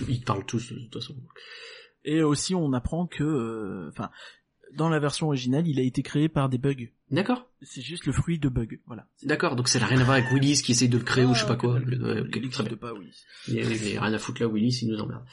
ils 0.09 0.21
parlent 0.25 0.45
tous 0.45 0.73
de 0.73 0.79
toute 0.79 0.95
façon 0.95 1.15
Et 2.07 2.23
aussi, 2.23 2.55
on 2.55 2.71
apprend 2.71 3.05
que, 3.05 3.23
euh, 3.23 3.89
enfin, 3.89 4.09
dans 4.75 4.87
la 4.89 4.97
version 4.99 5.27
originale, 5.27 5.67
il 5.67 5.77
a 5.79 5.83
été 5.83 6.01
créé 6.03 6.29
par 6.29 6.47
des 6.47 6.57
bugs. 6.57 6.87
d'accord 7.11 7.49
C'est 7.61 7.81
juste 7.81 8.05
le 8.05 8.13
fruit 8.13 8.39
de 8.39 8.47
bugs, 8.49 8.77
voilà. 8.85 9.07
d'accord 9.23 9.55
donc 9.55 9.67
ça 9.67 9.79
n'a 9.79 9.85
rien 9.87 9.99
à 9.99 10.03
voir 10.03 10.17
avec 10.17 10.31
Willis 10.31 10.61
qui 10.61 10.71
essaye 10.71 10.89
de 10.89 10.97
le 10.97 11.03
créer 11.03 11.25
ou 11.25 11.33
je 11.33 11.41
sais 11.41 11.47
pas 11.47 11.55
quoi 11.55 11.77
Ah, 11.77 12.13
n'existe 12.23 12.61
bien. 12.63 12.77
pas, 12.77 12.93
oui. 12.93 13.09
Il 13.47 13.55
y 13.55 13.97
a, 13.97 14.01
rien 14.01 14.13
à 14.13 14.19
foutre 14.19 14.41
là 14.41 14.47
Willis 14.47 14.79
il 14.81 14.89
nous 14.89 14.99
emmerde 14.99 15.23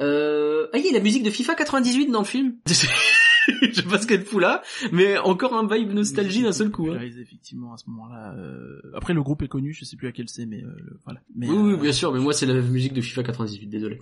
euh... 0.00 0.68
ah 0.72 0.78
il 0.78 0.86
y 0.86 0.88
a 0.88 0.92
la 0.92 1.00
musique 1.00 1.22
de 1.22 1.30
FIFA 1.30 1.54
98 1.54 2.10
dans 2.10 2.20
le 2.20 2.24
film 2.24 2.56
je 3.62 3.72
sais 3.72 3.82
pas 3.82 3.98
ce 3.98 4.06
qu'elle 4.06 4.24
fout 4.24 4.40
là, 4.40 4.62
mais 4.92 5.18
encore 5.18 5.54
un 5.54 5.66
vibe 5.66 5.92
nostalgie 5.92 6.42
d'un 6.42 6.52
seul 6.52 6.70
coup. 6.70 6.90
Hein. 6.90 7.00
Effectivement 7.00 7.72
à 7.72 7.76
ce 7.76 7.88
moment-là. 7.90 8.34
euh, 8.36 8.80
Après 8.94 9.14
le 9.14 9.22
groupe 9.22 9.42
est 9.42 9.48
connu, 9.48 9.72
je 9.72 9.84
sais 9.84 9.96
plus 9.96 10.08
à 10.08 10.12
quel 10.12 10.28
c'est, 10.28 10.46
mais 10.46 10.62
euh, 10.62 10.98
voilà. 11.04 11.20
Mais, 11.34 11.48
Oui, 11.48 11.56
oui, 11.56 11.72
euh, 11.72 11.76
bien 11.76 11.92
sûr, 11.92 12.12
mais 12.12 12.20
moi 12.20 12.32
c'est 12.32 12.46
la 12.46 12.54
musique 12.60 12.92
de 12.92 13.00
FIFA 13.00 13.22
98, 13.24 13.66
désolé. 13.68 13.98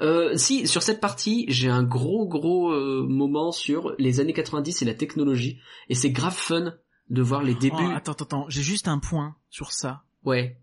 Euh, 0.00 0.36
si, 0.36 0.66
sur 0.66 0.82
cette 0.82 1.00
partie, 1.00 1.44
j'ai 1.48 1.68
un 1.68 1.82
gros 1.82 2.26
gros 2.26 2.70
euh, 2.72 3.06
moment 3.08 3.52
sur 3.52 3.94
les 3.98 4.20
années 4.20 4.32
90 4.32 4.82
et 4.82 4.84
la 4.84 4.94
technologie, 4.94 5.58
et 5.88 5.94
c'est 5.94 6.10
grave 6.10 6.34
fun 6.36 6.74
de 7.10 7.22
voir 7.22 7.42
les 7.42 7.54
débuts. 7.54 7.76
Oh, 7.78 7.90
attends, 7.94 8.12
attends, 8.12 8.24
attends, 8.24 8.46
j'ai 8.48 8.62
juste 8.62 8.88
un 8.88 8.98
point 8.98 9.36
sur 9.50 9.72
ça. 9.72 10.02
Ouais, 10.24 10.58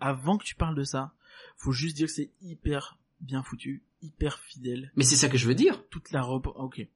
Avant 0.00 0.38
que 0.38 0.44
tu 0.44 0.54
parles 0.54 0.74
de 0.76 0.84
ça, 0.84 1.12
faut 1.58 1.72
juste 1.72 1.96
dire 1.96 2.06
que 2.06 2.12
c'est 2.12 2.30
hyper 2.40 2.98
bien 3.20 3.42
foutu, 3.42 3.82
hyper 4.02 4.38
fidèle. 4.40 4.90
mais 4.96 5.04
c'est 5.04 5.16
ça 5.16 5.28
que 5.28 5.36
je 5.38 5.46
veux 5.46 5.54
dire. 5.54 5.82
Toute 5.90 6.10
la 6.12 6.22
robe, 6.22 6.46
ok. 6.56 6.86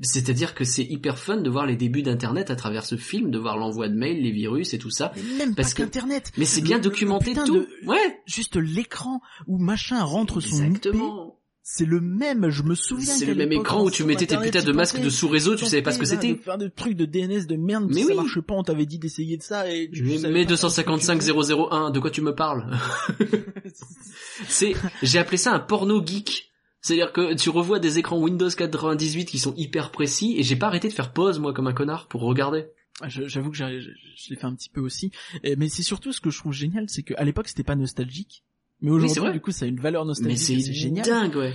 C'est-à-dire 0.00 0.54
que 0.54 0.64
c'est 0.64 0.82
hyper 0.84 1.18
fun 1.18 1.36
de 1.36 1.50
voir 1.50 1.66
les 1.66 1.76
débuts 1.76 2.02
d'Internet 2.02 2.50
à 2.50 2.56
travers 2.56 2.84
ce 2.84 2.96
film, 2.96 3.30
de 3.30 3.38
voir 3.38 3.56
l'envoi 3.58 3.88
de 3.88 3.94
mails, 3.94 4.22
les 4.22 4.32
virus 4.32 4.72
et 4.74 4.78
tout 4.78 4.90
ça. 4.90 5.12
Mais 5.16 5.38
même 5.44 5.54
Parce 5.54 5.74
pas 5.74 5.84
que-. 5.86 6.00
Mais 6.38 6.44
c'est 6.46 6.62
bien 6.62 6.78
documenté 6.78 7.26
putain 7.32 7.44
tout. 7.44 7.58
de- 7.58 7.68
Ouais, 7.86 8.20
Juste 8.26 8.56
l'écran 8.56 9.20
où 9.46 9.58
machin 9.58 10.02
rentre 10.02 10.40
son 10.40 10.56
IP, 10.56 10.64
exactement. 10.76 11.38
c'est 11.62 11.84
le 11.84 12.00
même, 12.00 12.48
je 12.48 12.62
me 12.62 12.74
souviens. 12.74 13.14
C'est 13.14 13.26
le 13.26 13.34
même 13.34 13.52
écran 13.52 13.84
où 13.84 13.90
tu 13.90 14.04
mettais 14.04 14.26
tes 14.26 14.38
putains 14.38 14.62
de 14.62 14.72
masques 14.72 15.00
de 15.00 15.10
sous-réseau, 15.10 15.54
tu 15.54 15.66
savais 15.66 15.82
pas 15.82 15.92
ce 15.92 15.98
que 15.98 16.04
là, 16.04 16.10
c'était. 16.10 16.32
De 16.32 16.38
faire 16.38 16.58
des 16.58 16.70
trucs 16.70 16.96
de 16.96 17.04
DNS 17.04 17.46
de 17.46 17.56
merde, 17.56 17.86
Mais 17.88 18.02
ça 18.02 18.08
oui. 18.08 18.14
marche 18.16 18.40
pas, 18.40 18.54
on 18.54 18.62
t'avait 18.62 18.86
dit 18.86 18.98
d'essayer 18.98 19.36
de 19.36 19.42
ça 19.42 19.70
et 19.70 19.90
tu 19.92 20.02
Mais, 20.02 20.18
mais 20.30 20.42
pas 20.44 20.48
255 20.50 21.22
ce 21.22 21.28
que 21.32 21.32
tu 21.46 21.52
001, 21.74 21.90
de 21.90 22.00
quoi 22.00 22.10
tu 22.10 22.22
me 22.22 22.34
parles? 22.34 22.74
C'est, 24.48 24.74
j'ai 25.02 25.18
appelé 25.18 25.36
ça 25.36 25.52
un 25.52 25.60
porno 25.60 26.04
geek. 26.04 26.50
C'est-à-dire 26.84 27.12
que 27.14 27.32
tu 27.32 27.48
revois 27.48 27.78
des 27.78 27.98
écrans 27.98 28.18
Windows 28.18 28.50
98 28.50 29.24
qui 29.24 29.38
sont 29.38 29.54
hyper 29.56 29.90
précis 29.90 30.34
et 30.38 30.42
j'ai 30.42 30.54
pas 30.54 30.66
arrêté 30.66 30.88
de 30.88 30.92
faire 30.92 31.14
pause 31.14 31.38
moi 31.38 31.54
comme 31.54 31.66
un 31.66 31.72
connard 31.72 32.08
pour 32.08 32.20
regarder. 32.20 32.66
Ah, 33.00 33.08
J'avoue 33.08 33.50
que 33.50 33.56
j'ai- 33.56 33.80
je, 33.80 33.88
je 34.16 34.30
l'ai 34.30 34.36
fait 34.36 34.44
un 34.44 34.54
petit 34.54 34.68
peu 34.68 34.82
aussi. 34.82 35.10
Et- 35.42 35.56
mais 35.56 35.70
c'est 35.70 35.82
surtout 35.82 36.12
ce 36.12 36.20
que 36.20 36.28
je 36.28 36.38
trouve 36.38 36.52
génial, 36.52 36.84
c'est 36.90 37.02
qu'à 37.02 37.24
l'époque 37.24 37.48
c'était 37.48 37.62
pas 37.64 37.74
nostalgique. 37.74 38.44
Mais 38.82 38.90
aujourd'hui, 38.90 39.32
du 39.32 39.40
coup, 39.40 39.50
ça 39.50 39.64
a 39.64 39.68
une 39.68 39.80
valeur 39.80 40.04
Mais 40.04 40.08
nostalgique. 40.08 40.38
c'est 40.38 40.52
et 40.52 40.60
C'est 40.60 40.72
génial. 40.74 41.06
dingue 41.06 41.36
ouais. 41.36 41.54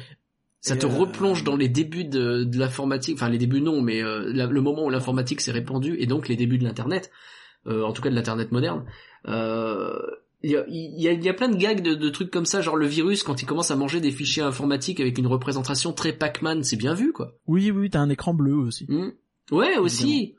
Ça 0.61 0.73
Et 0.75 0.79
te 0.79 0.87
euh, 0.87 0.89
replonge 0.89 1.43
dans 1.43 1.55
les 1.55 1.69
débuts 1.69 2.05
de, 2.05 2.43
de 2.43 2.57
l'informatique, 2.57 3.13
enfin 3.15 3.29
les 3.29 3.37
débuts 3.37 3.61
non, 3.61 3.81
mais 3.83 4.01
euh, 4.03 4.31
la- 4.33 4.47
le 4.47 4.61
moment 4.61 4.85
où 4.85 4.89
l'informatique 4.89 5.41
s'est 5.41 5.51
répandue 5.51 5.95
et 5.99 6.07
donc 6.07 6.27
les 6.27 6.35
débuts 6.37 6.57
de 6.57 6.63
l'internet, 6.63 7.11
euh, 7.67 7.83
en 7.83 7.93
tout 7.93 8.01
cas 8.01 8.09
de 8.09 8.15
l'internet 8.15 8.51
moderne. 8.51 8.83
Il 10.41 10.51
y, 10.51 10.55
a, 10.55 10.63
il 10.69 11.01
y 11.01 11.07
a- 11.09 11.11
il 11.11 11.23
y 11.23 11.27
a 11.27 11.33
plein 11.33 11.49
de 11.49 11.57
gags 11.57 11.81
de, 11.81 11.95
de 11.95 12.09
trucs 12.09 12.31
comme 12.31 12.45
ça, 12.45 12.61
genre 12.61 12.77
le 12.77 12.87
virus 12.87 13.23
quand 13.23 13.41
il 13.41 13.45
commence 13.45 13.71
à 13.71 13.75
manger 13.75 13.99
des 13.99 14.11
fichiers 14.11 14.41
informatiques 14.43 14.99
avec 15.01 15.17
une 15.17 15.27
représentation 15.27 15.91
très 15.91 16.13
Pac-Man, 16.13 16.63
c'est 16.63 16.77
bien 16.77 16.93
vu 16.93 17.11
quoi. 17.11 17.35
Oui, 17.45 17.71
oui, 17.71 17.89
t'as 17.89 17.99
un 17.99 18.09
écran 18.09 18.33
bleu 18.33 18.53
aussi. 18.55 18.85
Hmm. 18.87 19.11
Ouais 19.51 19.77
aussi. 19.77 20.35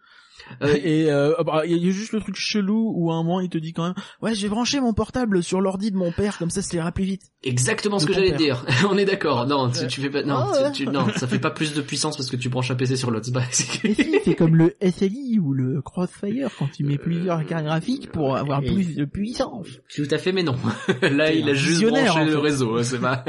Euh, 0.62 0.74
Et 0.82 1.10
euh, 1.10 1.34
bah, 1.44 1.62
il 1.66 1.76
y 1.76 1.88
a 1.88 1.92
juste 1.92 2.12
le 2.12 2.20
truc 2.20 2.36
chelou 2.36 2.92
où 2.96 3.10
à 3.10 3.14
un 3.14 3.22
moment 3.22 3.40
il 3.40 3.48
te 3.48 3.58
dit 3.58 3.72
quand 3.72 3.84
même 3.84 3.94
ouais 4.22 4.34
je 4.34 4.42
vais 4.42 4.48
brancher 4.48 4.80
mon 4.80 4.92
portable 4.92 5.42
sur 5.42 5.60
l'ordi 5.60 5.90
de 5.90 5.96
mon 5.96 6.12
père 6.12 6.38
comme 6.38 6.50
ça 6.50 6.62
ça 6.62 6.76
ira 6.76 6.92
plus 6.92 7.04
vite. 7.04 7.22
Exactement 7.42 7.98
ce 7.98 8.06
que 8.06 8.12
j'allais 8.12 8.32
dire. 8.32 8.64
On 8.90 8.96
est 8.98 9.04
d'accord. 9.04 9.46
Non, 9.46 9.70
tu, 9.70 9.86
tu 9.86 10.00
fais 10.00 10.10
pas. 10.10 10.22
Non, 10.22 10.46
Ah 10.52 10.70
tu, 10.70 10.84
tu- 10.84 10.90
non, 10.90 11.06
ça 11.16 11.26
fait 11.26 11.38
pas 11.38 11.50
plus 11.50 11.72
de 11.74 11.80
puissance 11.80 12.16
parce 12.16 12.28
que 12.30 12.36
tu 12.36 12.48
branches 12.48 12.70
un 12.70 12.74
PC 12.74 12.96
sur 12.96 13.10
l'autre. 13.10 13.26
C'est 13.30 13.32
pas- 13.32 13.42
c'est- 13.50 14.22
si, 14.24 14.34
comme 14.36 14.56
le 14.56 14.74
SLI 14.80 15.38
ou 15.38 15.52
le 15.54 15.80
Crossfire 15.82 16.50
quand 16.58 16.68
tu 16.70 16.84
mets 16.84 16.98
plusieurs 16.98 17.44
cartes 17.46 17.64
graphiques 17.64 18.10
pour 18.12 18.36
avoir 18.36 18.62
Et- 18.62 18.72
plus 18.74 18.94
de 18.94 19.04
puissance. 19.04 19.66
Tout 19.94 20.08
à 20.10 20.18
fait, 20.18 20.32
mais 20.32 20.42
non. 20.42 20.56
Là, 21.02 21.32
il 21.32 21.48
a 21.48 21.54
juste 21.54 21.84
branché 21.86 22.10
en 22.10 22.24
le 22.24 22.38
réseau. 22.38 22.76
hein, 22.76 22.82
C'est 22.82 22.98
pas. 23.00 23.24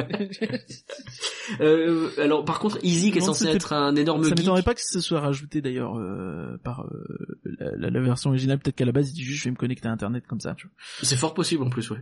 euh, 1.62 2.10
alors, 2.18 2.46
par 2.46 2.60
contre, 2.60 2.78
Easy 2.84 3.12
qui 3.12 3.18
est 3.20 3.22
censé 3.22 3.48
être 3.48 3.74
un 3.74 3.96
énorme 3.96 4.24
Ça 4.24 4.30
m'étonnerait 4.32 4.64
pas 4.64 4.74
que 4.74 4.82
ce 4.84 5.00
soit 5.00 5.20
rajouté 5.20 5.62
d'ailleurs 5.62 5.98
euh, 5.98 6.58
par 6.64 6.82
euh, 6.82 7.01
la, 7.44 7.72
la- 7.78 7.90
la 7.90 8.00
version 8.02 8.30
originale. 8.30 8.60
Peut-être 8.60 8.76
qu'à 8.76 8.86
la 8.86 8.92
base 8.92 9.10
il 9.10 9.14
dit 9.14 9.24
juste 9.24 9.40
je 9.40 9.46
vais 9.46 9.52
me 9.52 9.56
connecter 9.56 9.88
à 9.88 9.92
internet 9.92 10.26
comme 10.28 10.40
ça. 10.40 10.56
C'est 11.02 11.16
fort 11.16 11.34
possible 11.34 11.64
en 11.64 11.70
plus, 11.70 11.90
ouais. 11.92 12.00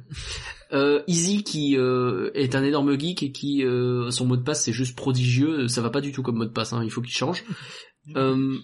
Euh, 0.73 1.01
Easy 1.07 1.43
qui 1.43 1.75
euh, 1.77 2.31
est 2.33 2.55
un 2.55 2.63
énorme 2.63 2.97
geek 2.99 3.23
et 3.23 3.31
qui 3.31 3.63
euh, 3.65 4.11
son 4.11 4.25
mot 4.25 4.37
de 4.37 4.43
passe 4.43 4.63
c'est 4.65 4.73
juste 4.73 4.95
prodigieux. 4.95 5.67
Ça 5.67 5.81
va 5.81 5.89
pas 5.89 6.01
du 6.01 6.11
tout 6.11 6.21
comme 6.23 6.37
mot 6.37 6.45
de 6.45 6.49
passe. 6.51 6.73
Hein, 6.73 6.81
il 6.83 6.91
faut 6.91 7.01
qu'il 7.01 7.13
change. 7.13 7.43
Euh, 8.15 8.55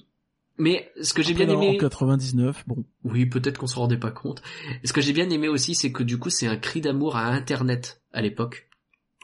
mais 0.58 0.90
ce 1.02 1.14
que 1.14 1.22
j'ai 1.22 1.34
bien 1.36 1.48
aimé. 1.50 1.76
En 1.76 1.78
99, 1.78 2.64
bon. 2.66 2.84
Oui, 3.04 3.26
peut-être 3.28 3.60
qu'on 3.60 3.68
se 3.68 3.76
rendait 3.76 3.98
pas 4.00 4.10
compte. 4.10 4.42
Ce 4.84 4.92
que 4.94 5.02
j'ai 5.02 5.14
bien 5.14 5.30
aimé 5.30 5.48
aussi, 5.50 5.76
c'est 5.76 5.92
que 5.92 6.02
du 6.02 6.18
coup, 6.18 6.30
c'est 6.32 6.48
un 6.48 6.56
cri 6.58 6.82
d'amour 6.82 7.16
à 7.16 7.28
Internet 7.28 8.02
à 8.12 8.22
l'époque. 8.24 8.68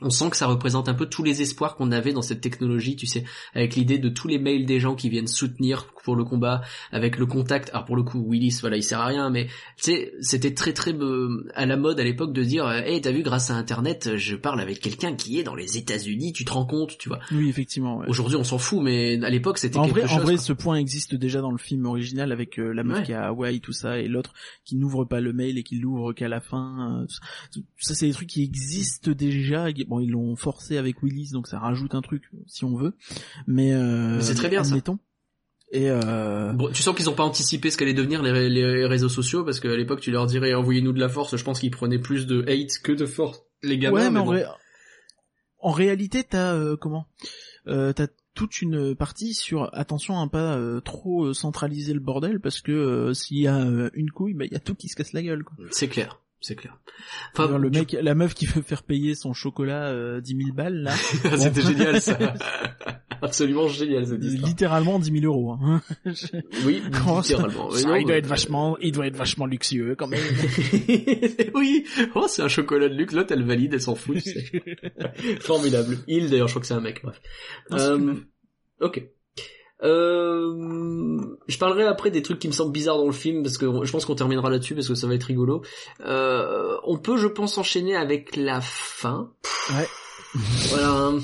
On 0.02 0.10
sent 0.10 0.30
que 0.32 0.38
ça 0.38 0.48
représente 0.48 0.90
un 0.90 0.94
peu 0.94 1.06
tous 1.06 1.24
les 1.24 1.42
espoirs 1.42 1.76
qu'on 1.76 1.92
avait 1.92 2.14
dans 2.14 2.22
cette 2.22 2.42
technologie, 2.42 2.96
tu 2.96 3.06
sais, 3.06 3.24
avec 3.54 3.76
l'idée 3.76 4.00
de 4.00 4.10
tous 4.10 4.28
les 4.28 4.40
mails 4.40 4.66
des 4.66 4.80
gens 4.80 4.96
qui 4.96 5.10
viennent 5.10 5.28
soutenir 5.28 5.88
pour 6.04 6.16
le 6.16 6.24
combat, 6.24 6.62
avec 6.92 7.18
le 7.18 7.26
contact. 7.28 7.70
Alors 7.74 7.86
pour 7.86 7.96
le 7.96 8.04
coup, 8.04 8.24
Willis, 8.28 8.58
voilà, 8.62 8.78
il 8.78 8.84
sert 8.84 9.00
à 9.00 9.06
rien, 9.06 9.30
mais 9.30 9.46
tu 9.78 9.84
sais, 9.92 10.14
c'était 10.22 10.54
très 10.54 10.74
très 10.74 10.94
euh, 10.94 11.48
à 11.56 11.66
la 11.66 11.78
mode 11.78 12.00
à 12.00 12.04
l'époque 12.04 12.34
de 12.34 12.44
dire, 12.44 12.70
hey, 12.72 13.00
t'as 13.02 13.12
vu, 13.12 13.22
grâce 13.22 13.52
à 13.52 13.56
Internet, 13.56 14.16
je 14.16 14.36
parle 14.36 14.60
avec 14.62 14.80
quelqu'un 14.80 15.16
qui 15.16 15.40
est 15.40 15.44
dans 15.44 15.56
les 15.56 15.78
États-Unis, 15.78 16.34
tu 16.34 16.46
te 16.46 16.52
rends 16.52 16.66
compte, 16.66 16.98
tu 16.98 17.08
vois. 17.10 17.20
Oui, 17.32 17.50
effectivement. 17.50 18.00
ouais. 18.00 18.06
Aujourd'hui, 18.10 18.38
on 18.38 18.44
s'en 18.44 18.58
fout, 18.58 18.82
mais 18.82 19.24
à 19.24 19.30
l'époque, 19.30 19.58
c'était 19.60 19.80
quelque 19.80 19.92
vrai, 19.92 20.02
chose. 20.08 20.12
en 20.18 20.20
vrai, 20.22 20.34
quoi. 20.36 20.44
ce 20.44 20.54
point 20.54 20.76
existe 20.78 21.14
déjà 21.16 21.42
dans 21.42 21.52
le 21.52 21.58
film 21.60 21.86
original 21.86 22.32
avec 22.32 22.60
euh, 22.60 22.74
la 22.74 22.84
meuf 22.84 22.98
Ouais. 23.00 23.04
qui 23.06 23.12
est 23.12 23.16
à 23.16 23.28
Hawaï, 23.28 23.62
tout 23.62 23.72
ça, 23.74 24.00
et 24.00 24.08
l'autre 24.08 24.34
qui 24.66 24.76
n'ouvre 24.76 25.06
pas 25.06 25.22
le 25.22 25.34
mail 25.34 25.58
et 25.58 25.64
qui 25.64 25.76
l'ouvre 25.80 26.14
qu'à 26.14 26.28
la 26.28 26.42
fin. 26.42 27.02
euh, 27.04 27.06
tout 27.54 27.62
ça, 27.78 27.90
ça, 27.90 27.96
c'est 27.96 28.08
des 28.08 28.14
trucs 28.14 28.30
qui 28.30 28.44
existent 28.44 29.12
déjà. 29.12 29.70
et 29.70 29.74
Bon, 29.92 30.00
ils 30.00 30.10
l'ont 30.10 30.38
forcé 30.38 30.78
avec 30.78 31.04
Willis, 31.04 31.32
donc 31.34 31.48
ça 31.48 31.60
rajoute 31.60 31.96
un 31.96 32.02
truc 32.02 32.24
si 32.48 32.64
on 32.64 32.76
veut. 32.78 32.94
Mais, 33.46 33.74
euh, 33.74 34.16
Mais 34.16 34.22
c'est 34.22 34.36
très 34.36 34.48
bien, 34.48 34.64
ça. 34.64 34.70
admettons. 34.70 35.00
Et 35.74 35.90
euh, 35.90 36.54
Bon, 36.54 36.70
tu 36.72 36.82
sens 36.82 36.96
qu'ils 36.96 37.10
ont 37.10 37.14
pas 37.14 37.24
anticipé 37.26 37.70
ce 37.70 37.78
qu'allaient 37.78 37.94
devenir 37.94 38.22
les, 38.24 38.32
ré- 38.32 38.50
les 38.50 38.86
réseaux 38.86 39.10
sociaux 39.10 39.44
parce 39.44 39.60
qu'à 39.60 39.76
l'époque 39.76 40.00
tu 40.00 40.10
leur 40.12 40.28
dirais 40.28 40.54
envoyez-nous 40.54 40.94
de 40.94 41.00
la 41.02 41.10
force. 41.10 41.36
Je 41.36 41.44
pense 41.44 41.60
qu'ils 41.60 41.72
prenaient 41.72 42.00
plus 42.00 42.26
de 42.26 42.42
hate 42.48 42.80
que 42.84 42.94
de 42.94 43.06
force. 43.06 43.42
Les 43.64 43.78
gamins. 43.78 43.96
ouais, 43.98 44.04
mais, 44.06 44.12
mais 44.12 44.20
en, 44.22 44.26
bon. 44.26 44.32
ré- 44.32 44.46
en 45.60 45.72
réalité, 45.72 46.24
t'as 46.24 46.54
euh, 46.56 46.78
comment? 46.78 47.06
Euh, 47.68 47.92
T'as 47.94 48.08
toute 48.34 48.62
une 48.62 48.96
partie 48.96 49.34
sur 49.34 49.70
attention 49.74 50.18
à 50.20 50.28
pas 50.30 50.56
euh, 50.58 50.80
trop 50.80 51.34
centraliser 51.34 51.94
le 51.94 52.00
bordel 52.00 52.40
parce 52.40 52.62
que 52.62 52.72
euh, 52.72 53.14
s'il 53.14 53.40
y 53.40 53.48
a 53.48 53.58
euh, 53.60 53.90
une 53.94 54.10
couille, 54.10 54.34
bah 54.34 54.46
il 54.46 54.54
y 54.54 54.56
a 54.56 54.60
tout 54.60 54.74
qui 54.74 54.88
se 54.88 54.96
casse 54.96 55.12
la 55.14 55.22
gueule. 55.22 55.44
C'est 55.70 55.90
clair, 55.90 56.22
c'est 56.42 56.56
clair. 56.56 56.78
Genre, 57.38 57.58
le 57.58 57.70
mec, 57.70 57.96
la 58.00 58.16
meuf 58.16 58.34
qui 58.34 58.46
veut 58.46 58.62
faire 58.62 58.84
payer 58.84 59.16
son 59.16 59.34
chocolat 59.34 59.88
euh, 59.90 60.22
10 60.22 60.36
000 60.38 60.50
balles 60.54 60.82
là, 60.82 60.92
c'était 61.38 61.62
génial 61.62 62.02
ça. 62.02 62.18
Absolument 63.24 63.68
génial 63.68 64.08
cette 64.08 64.24
histoire. 64.24 64.48
littéralement 64.50 64.98
10 65.00 65.12
000 65.22 65.26
euros. 65.26 65.52
Hein. 65.62 65.82
Oui, 66.66 66.82
littéralement. 66.84 67.70
Ça, 67.72 67.88
non, 67.88 67.96
il 67.96 68.06
doit 68.06 68.16
être 68.18 68.26
vachement, 68.28 68.78
il 68.80 68.92
doit 68.92 69.06
être 69.08 69.16
vachement 69.16 69.46
luxueux 69.46 69.96
quand 69.96 70.08
même. 70.08 70.20
oui. 71.54 71.86
Oh, 72.16 72.26
c'est 72.28 72.42
un 72.42 72.48
chocolat 72.48 72.90
de 72.90 72.96
luxe. 72.96 73.14
L'autre, 73.14 73.32
elle 73.32 73.44
valide, 73.44 73.74
elle 73.76 73.82
s'en 73.82 73.96
fout. 73.96 74.18
Formidable. 75.40 75.98
Il, 76.08 76.30
d'ailleurs, 76.30 76.48
je 76.48 76.54
crois 76.54 76.62
que 76.62 76.68
c'est 76.68 76.74
un 76.74 76.82
mec. 76.82 77.02
Bref. 77.04 77.22
Non, 77.70 77.78
c'est 77.78 77.84
Euh, 77.86 78.14
ok. 78.82 79.04
Euh, 79.84 81.18
je 81.48 81.58
parlerai 81.58 81.86
après 81.86 82.12
des 82.12 82.22
trucs 82.22 82.40
qui 82.40 82.48
me 82.48 82.54
semblent 82.54 82.72
bizarres 82.72 82.98
dans 82.98 83.06
le 83.08 83.12
film 83.12 83.44
parce 83.44 83.58
que 83.58 83.66
je 83.84 83.92
pense 83.92 84.06
qu'on 84.06 84.16
terminera 84.16 84.50
là-dessus 84.50 84.76
parce 84.76 84.88
que 84.88 84.96
ça 84.96 85.08
va 85.08 85.16
être 85.16 85.24
rigolo. 85.24 85.62
Euh, 86.06 86.78
on 86.86 86.98
peut, 86.98 87.18
je 87.18 87.28
pense, 87.28 87.58
enchaîner 87.58 87.96
avec 87.96 88.36
la 88.36 88.62
fin. 88.62 89.32
Ouais. 89.72 89.88
Voilà. 90.70 91.12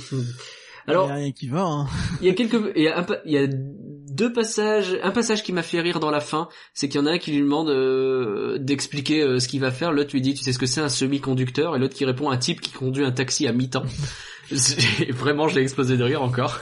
Alors, 0.89 1.07
il 1.07 1.09
y 1.09 1.11
a 1.11 1.15
rien 1.15 1.31
qui 1.33 1.47
va. 1.49 1.63
Hein. 1.63 1.87
il 2.21 2.27
y 2.27 2.29
a 2.29 2.33
quelques, 2.33 2.71
il 2.77 2.83
y 2.83 2.87
a, 2.87 2.97
un 2.99 3.05
il 3.25 3.31
y 3.33 3.37
a 3.37 3.45
deux 3.49 4.31
passages, 4.31 4.97
un 5.03 5.11
passage 5.11 5.43
qui 5.43 5.51
m'a 5.51 5.61
fait 5.61 5.81
rire 5.81 5.99
dans 5.99 6.09
la 6.11 6.21
fin, 6.21 6.47
c'est 6.73 6.87
qu'il 6.87 7.01
y 7.01 7.03
en 7.03 7.07
a 7.07 7.11
un 7.11 7.17
qui 7.17 7.31
lui 7.33 7.41
demande 7.41 7.67
euh, 7.69 8.57
d'expliquer 8.57 9.21
euh, 9.21 9.39
ce 9.39 9.49
qu'il 9.49 9.59
va 9.59 9.71
faire, 9.71 9.91
l'autre 9.91 10.11
lui 10.13 10.21
dit 10.21 10.33
tu 10.33 10.43
sais 10.45 10.53
ce 10.53 10.57
que 10.59 10.65
c'est 10.65 10.79
un 10.79 10.87
semi-conducteur, 10.87 11.75
et 11.75 11.79
l'autre 11.79 11.93
qui 11.93 12.05
répond 12.05 12.29
un 12.29 12.37
type 12.37 12.61
qui 12.61 12.71
conduit 12.71 13.03
un 13.03 13.11
taxi 13.11 13.47
à 13.47 13.51
mi-temps. 13.51 13.83
C'est- 14.55 15.11
Vraiment, 15.11 15.49
je 15.49 15.55
l'ai 15.55 15.61
explosé 15.61 15.97
de 15.97 16.03
rire 16.05 16.21
encore. 16.23 16.57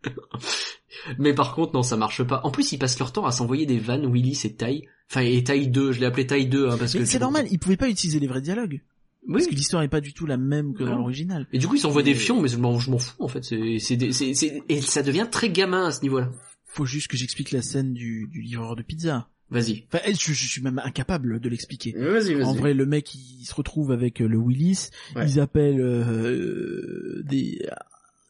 Mais 1.18 1.34
par 1.34 1.54
contre, 1.54 1.74
non, 1.74 1.82
ça 1.82 1.96
marche 1.96 2.22
pas. 2.22 2.40
En 2.44 2.50
plus, 2.50 2.72
ils 2.72 2.78
passent 2.78 2.98
leur 2.98 3.12
temps 3.12 3.26
à 3.26 3.32
s'envoyer 3.32 3.66
des 3.66 3.78
vannes, 3.78 4.06
Willis 4.06 4.40
et 4.44 4.54
Taille. 4.54 4.82
Enfin, 5.10 5.20
et 5.22 5.42
Taille 5.44 5.68
2, 5.68 5.92
je 5.92 6.00
l'ai 6.00 6.06
appelé 6.06 6.26
Taille 6.26 6.48
2, 6.48 6.68
hein, 6.68 6.76
parce 6.78 6.94
que... 6.94 7.04
C'est 7.04 7.18
normal, 7.20 7.46
ils 7.50 7.58
pouvaient 7.58 7.76
pas 7.76 7.88
utiliser 7.88 8.18
les 8.20 8.26
vrais 8.26 8.40
dialogues 8.40 8.82
Oui. 9.28 9.34
parce 9.34 9.46
que 9.46 9.54
l'histoire 9.54 9.82
est 9.82 9.88
pas 9.88 10.00
du 10.00 10.12
tout 10.12 10.26
la 10.26 10.36
même 10.36 10.74
que 10.74 10.82
dans 10.84 10.90
Non. 10.90 10.96
l'original. 10.98 11.46
Et 11.52 11.58
du 11.58 11.68
coup, 11.68 11.76
ils 11.76 11.80
s'envoient 11.80 12.02
des 12.02 12.14
fions, 12.14 12.40
mais 12.42 12.48
je 12.48 12.58
m'en 12.58 12.76
fous, 12.78 13.14
en 13.20 13.28
fait. 13.28 13.44
C'est, 13.44 13.78
c'est, 13.78 13.96
des- 13.96 14.12
c'est, 14.12 14.34
c'est- 14.34 14.62
et 14.68 14.80
ça 14.80 15.02
devient 15.02 15.26
très 15.30 15.48
gamin 15.50 15.86
à 15.86 15.92
ce 15.92 16.02
niveau-là. 16.02 16.30
Faut 16.64 16.86
juste 16.86 17.08
que 17.08 17.16
j'explique 17.16 17.52
la 17.52 17.62
scène 17.62 17.94
du, 17.94 18.26
du 18.30 18.40
livreur 18.42 18.74
de 18.76 18.82
pizza. 18.82 19.28
Vas-y. 19.48 19.84
Enfin, 19.94 20.02
je, 20.12 20.32
je 20.32 20.46
suis 20.48 20.60
même 20.60 20.80
incapable 20.84 21.38
de 21.38 21.48
l'expliquer. 21.48 21.92
Vas-y, 21.96 22.34
vas-y. 22.34 22.42
En 22.42 22.52
vrai, 22.52 22.74
le 22.74 22.84
mec, 22.84 23.14
il 23.14 23.44
se 23.46 23.54
retrouve 23.54 23.92
avec 23.92 24.20
euh, 24.20 24.26
le 24.26 24.36
Willis. 24.38 24.88
Ouais. 25.14 25.24
Ils 25.30 25.38
appellent 25.38 25.80
euh, 25.80 27.22
des 27.24 27.64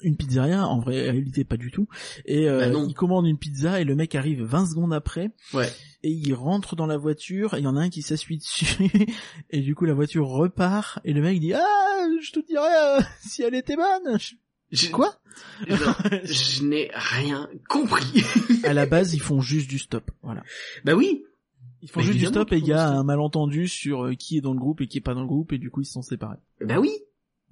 une 0.06 0.16
pizzeria. 0.16 0.66
En 0.66 0.78
vrai, 0.80 1.02
réalité, 1.10 1.44
pas 1.44 1.56
du 1.56 1.70
tout. 1.70 1.88
Et 2.24 2.48
euh, 2.48 2.60
Bah 2.60 2.68
non. 2.70 2.86
ils 2.88 2.94
commandent 2.94 3.26
une 3.26 3.38
pizza 3.38 3.80
et 3.80 3.84
le 3.84 3.94
mec 3.94 4.14
arrive 4.14 4.42
20 4.42 4.66
secondes 4.66 4.92
après. 4.94 5.30
Ouais. 5.52 5.68
Et 6.02 6.10
il 6.10 6.32
rentre 6.34 6.76
dans 6.76 6.86
la 6.86 6.96
voiture. 6.96 7.54
Et 7.54 7.58
il 7.58 7.64
y 7.64 7.66
en 7.66 7.76
a 7.76 7.80
un 7.80 7.90
qui 7.90 8.02
s'assuit 8.02 8.38
dessus. 8.38 8.66
et 9.50 9.60
du 9.60 9.74
coup, 9.74 9.84
la 9.84 9.94
voiture 9.94 10.26
repart. 10.28 11.00
Et 11.04 11.12
le 11.12 11.20
mec 11.20 11.40
dit 11.40 11.52
ah, 11.52 12.06
je 12.22 12.32
te 12.32 12.40
dirais 12.46 12.98
euh, 12.98 13.00
si 13.20 13.42
elle 13.42 13.54
était 13.54 13.76
bonne. 13.76 14.18
Je- 14.18 14.34
Je- 14.72 14.90
Quoi? 14.90 15.14
Non, 15.68 15.76
je 16.24 16.64
n'ai 16.64 16.90
rien 16.94 17.48
compris. 17.68 18.22
À 18.64 18.72
la 18.72 18.86
base, 18.86 19.14
ils 19.14 19.20
font 19.20 19.40
juste 19.40 19.68
du 19.68 19.78
stop. 19.78 20.10
Voilà. 20.22 20.42
bah 20.84 20.94
oui. 20.94 21.22
Ils 21.82 21.90
font 21.90 22.00
Bah, 22.00 22.06
juste 22.06 22.18
du 22.18 22.26
stop 22.26 22.52
et 22.52 22.56
il 22.58 22.66
y 22.66 22.72
a 22.72 22.88
un 22.88 23.04
malentendu 23.04 23.68
sur 23.68 24.06
euh, 24.06 24.14
qui 24.14 24.38
est 24.38 24.40
dans 24.40 24.54
le 24.54 24.58
groupe 24.58 24.80
et 24.80 24.88
qui 24.88 24.98
est 24.98 25.02
pas 25.02 25.14
dans 25.14 25.20
le 25.20 25.26
groupe 25.26 25.52
et 25.52 25.58
du 25.58 25.70
coup 25.70 25.82
ils 25.82 25.84
se 25.84 25.92
sont 25.92 26.02
séparés. 26.02 26.38
Bah 26.64 26.80
oui. 26.80 26.90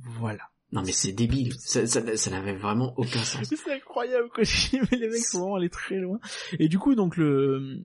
Voilà. 0.00 0.42
Non 0.72 0.82
mais 0.82 0.92
c'est 0.92 1.12
débile. 1.12 1.52
Ça, 1.60 1.86
ça, 1.86 2.16
ça 2.16 2.30
n'avait 2.30 2.56
vraiment 2.56 2.94
aucun 2.96 3.22
sens. 3.22 3.46
C'est 3.48 3.72
incroyable 3.72 4.28
quoi. 4.34 4.42
Les 4.90 5.08
mecs 5.08 5.24
sont 5.24 5.40
vraiment 5.40 5.56
allés 5.56 5.70
très 5.70 5.96
loin. 5.96 6.18
Et 6.58 6.68
du 6.68 6.78
coup 6.78 6.94
donc 6.94 7.16
le 7.16 7.82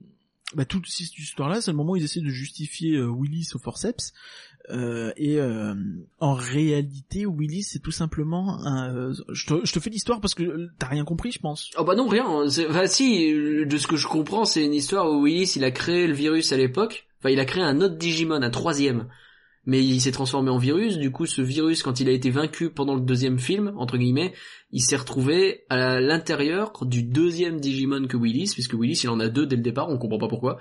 bah 0.54 0.64
toute 0.64 0.86
cette 0.88 1.16
histoire 1.16 1.48
là, 1.48 1.60
c'est 1.60 1.70
le 1.70 1.76
moment 1.76 1.92
où 1.92 1.96
ils 1.96 2.02
essaient 2.04 2.20
de 2.20 2.28
justifier 2.28 2.96
euh, 2.96 3.06
Willis 3.06 3.50
au 3.54 3.58
forceps. 3.60 4.12
Euh, 4.70 5.12
et 5.16 5.38
euh, 5.40 5.74
en 6.18 6.34
réalité, 6.34 7.24
Willis 7.26 7.62
c'est 7.62 7.78
tout 7.78 7.92
simplement 7.92 8.58
un... 8.66 8.92
euh, 8.94 9.14
je, 9.30 9.46
te, 9.46 9.64
je 9.64 9.72
te 9.72 9.78
fais 9.80 9.90
l'histoire 9.90 10.20
parce 10.20 10.34
que 10.34 10.42
euh, 10.42 10.70
t'as 10.78 10.88
rien 10.88 11.04
compris, 11.04 11.30
je 11.30 11.38
pense. 11.38 11.70
Oh 11.78 11.84
bah 11.84 11.94
non 11.94 12.08
rien. 12.08 12.26
Enfin 12.26 12.86
si, 12.86 13.32
de 13.32 13.76
ce 13.78 13.86
que 13.86 13.96
je 13.96 14.08
comprends, 14.08 14.44
c'est 14.44 14.64
une 14.64 14.74
histoire 14.74 15.08
où 15.10 15.22
Willis 15.22 15.52
il 15.54 15.62
a 15.64 15.70
créé 15.70 16.08
le 16.08 16.14
virus 16.14 16.50
à 16.52 16.56
l'époque. 16.56 17.06
Enfin 17.20 17.30
il 17.30 17.38
a 17.38 17.44
créé 17.44 17.62
un 17.62 17.80
autre 17.80 17.96
Digimon, 17.96 18.42
un 18.42 18.50
troisième. 18.50 19.06
Mais 19.66 19.84
il 19.84 20.00
s'est 20.00 20.12
transformé 20.12 20.50
en 20.50 20.58
virus. 20.58 20.98
Du 20.98 21.10
coup 21.10 21.26
ce 21.26 21.42
virus, 21.42 21.82
quand 21.82 22.00
il 22.00 22.08
a 22.08 22.12
été 22.12 22.30
vaincu 22.30 22.70
pendant 22.70 22.94
le 22.94 23.00
deuxième 23.00 23.38
film 23.38 23.72
entre 23.76 23.98
guillemets, 23.98 24.32
il 24.72 24.80
s'est 24.80 24.96
retrouvé 24.96 25.64
à 25.68 26.00
l'intérieur 26.00 26.72
du 26.82 27.02
deuxième 27.02 27.60
Digimon 27.60 28.06
que 28.06 28.16
Willis, 28.16 28.52
puisque 28.52 28.74
Willis 28.74 29.00
il 29.04 29.10
en 29.10 29.20
a 29.20 29.28
deux 29.28 29.46
dès 29.46 29.56
le 29.56 29.62
départ, 29.62 29.88
on 29.88 29.98
comprend 29.98 30.18
pas 30.18 30.28
pourquoi. 30.28 30.58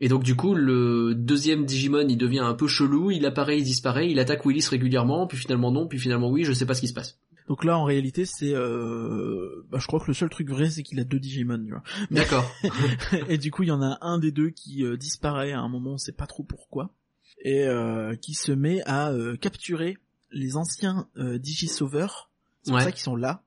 Et 0.00 0.08
donc 0.08 0.22
du 0.22 0.36
coup 0.36 0.54
le 0.54 1.14
deuxième 1.14 1.64
Digimon 1.64 2.06
il 2.08 2.16
devient 2.16 2.38
un 2.40 2.54
peu 2.54 2.68
chelou, 2.68 3.10
il 3.10 3.26
apparaît, 3.26 3.58
il 3.58 3.64
disparaît, 3.64 4.10
il 4.10 4.20
attaque 4.20 4.46
Willis 4.46 4.68
régulièrement, 4.70 5.26
puis 5.26 5.38
finalement 5.38 5.72
non, 5.72 5.88
puis 5.88 5.98
finalement 5.98 6.30
oui, 6.30 6.44
je 6.44 6.52
sais 6.52 6.66
pas 6.66 6.74
ce 6.74 6.80
qui 6.80 6.88
se 6.88 6.94
passe. 6.94 7.18
Donc 7.48 7.64
là, 7.64 7.78
en 7.78 7.84
réalité, 7.84 8.26
c'est, 8.26 8.54
euh, 8.54 9.64
bah, 9.70 9.78
je 9.80 9.86
crois 9.86 10.00
que 10.00 10.06
le 10.08 10.12
seul 10.12 10.28
truc 10.28 10.50
vrai, 10.50 10.68
c'est 10.68 10.82
qu'il 10.82 11.00
a 11.00 11.04
deux 11.04 11.18
Digimon, 11.18 11.64
tu 11.64 11.70
vois. 11.70 11.82
D'accord. 12.10 12.44
et 13.28 13.38
du 13.38 13.50
coup, 13.50 13.62
il 13.62 13.70
y 13.70 13.72
en 13.72 13.82
a 13.82 13.98
un 14.02 14.18
des 14.18 14.32
deux 14.32 14.50
qui 14.50 14.84
euh, 14.84 14.98
disparaît 14.98 15.52
à 15.52 15.60
un 15.60 15.68
moment, 15.68 15.92
on 15.92 15.98
sait 15.98 16.12
pas 16.12 16.26
trop 16.26 16.42
pourquoi, 16.42 16.94
et 17.40 17.64
euh, 17.64 18.14
qui 18.16 18.34
se 18.34 18.52
met 18.52 18.82
à 18.84 19.10
euh, 19.10 19.36
capturer 19.36 19.98
les 20.30 20.56
anciens 20.56 21.08
euh, 21.16 21.38
Digisauveurs. 21.38 22.30
C'est 22.62 22.72
pour 22.72 22.80
ça 22.80 22.92
qu'ils 22.92 23.02
sont 23.02 23.16
là. 23.16 23.42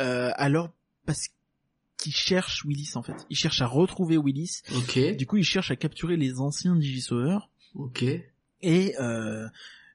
Euh, 0.00 0.30
alors, 0.36 0.72
parce 1.04 1.28
qu'ils 1.96 2.14
cherchent 2.14 2.64
Willis 2.64 2.92
en 2.94 3.02
fait. 3.02 3.26
Ils 3.30 3.36
cherchent 3.36 3.62
à 3.62 3.66
retrouver 3.66 4.16
Willis. 4.16 4.62
ok. 4.74 5.16
Du 5.16 5.26
coup, 5.26 5.36
ils 5.36 5.44
cherchent 5.44 5.70
à 5.70 5.76
capturer 5.76 6.16
les 6.16 6.38
anciens 6.40 6.76
Digisauveurs. 6.76 7.50
Ok. 7.74 8.04
Et 8.62 8.94
euh, 9.00 9.48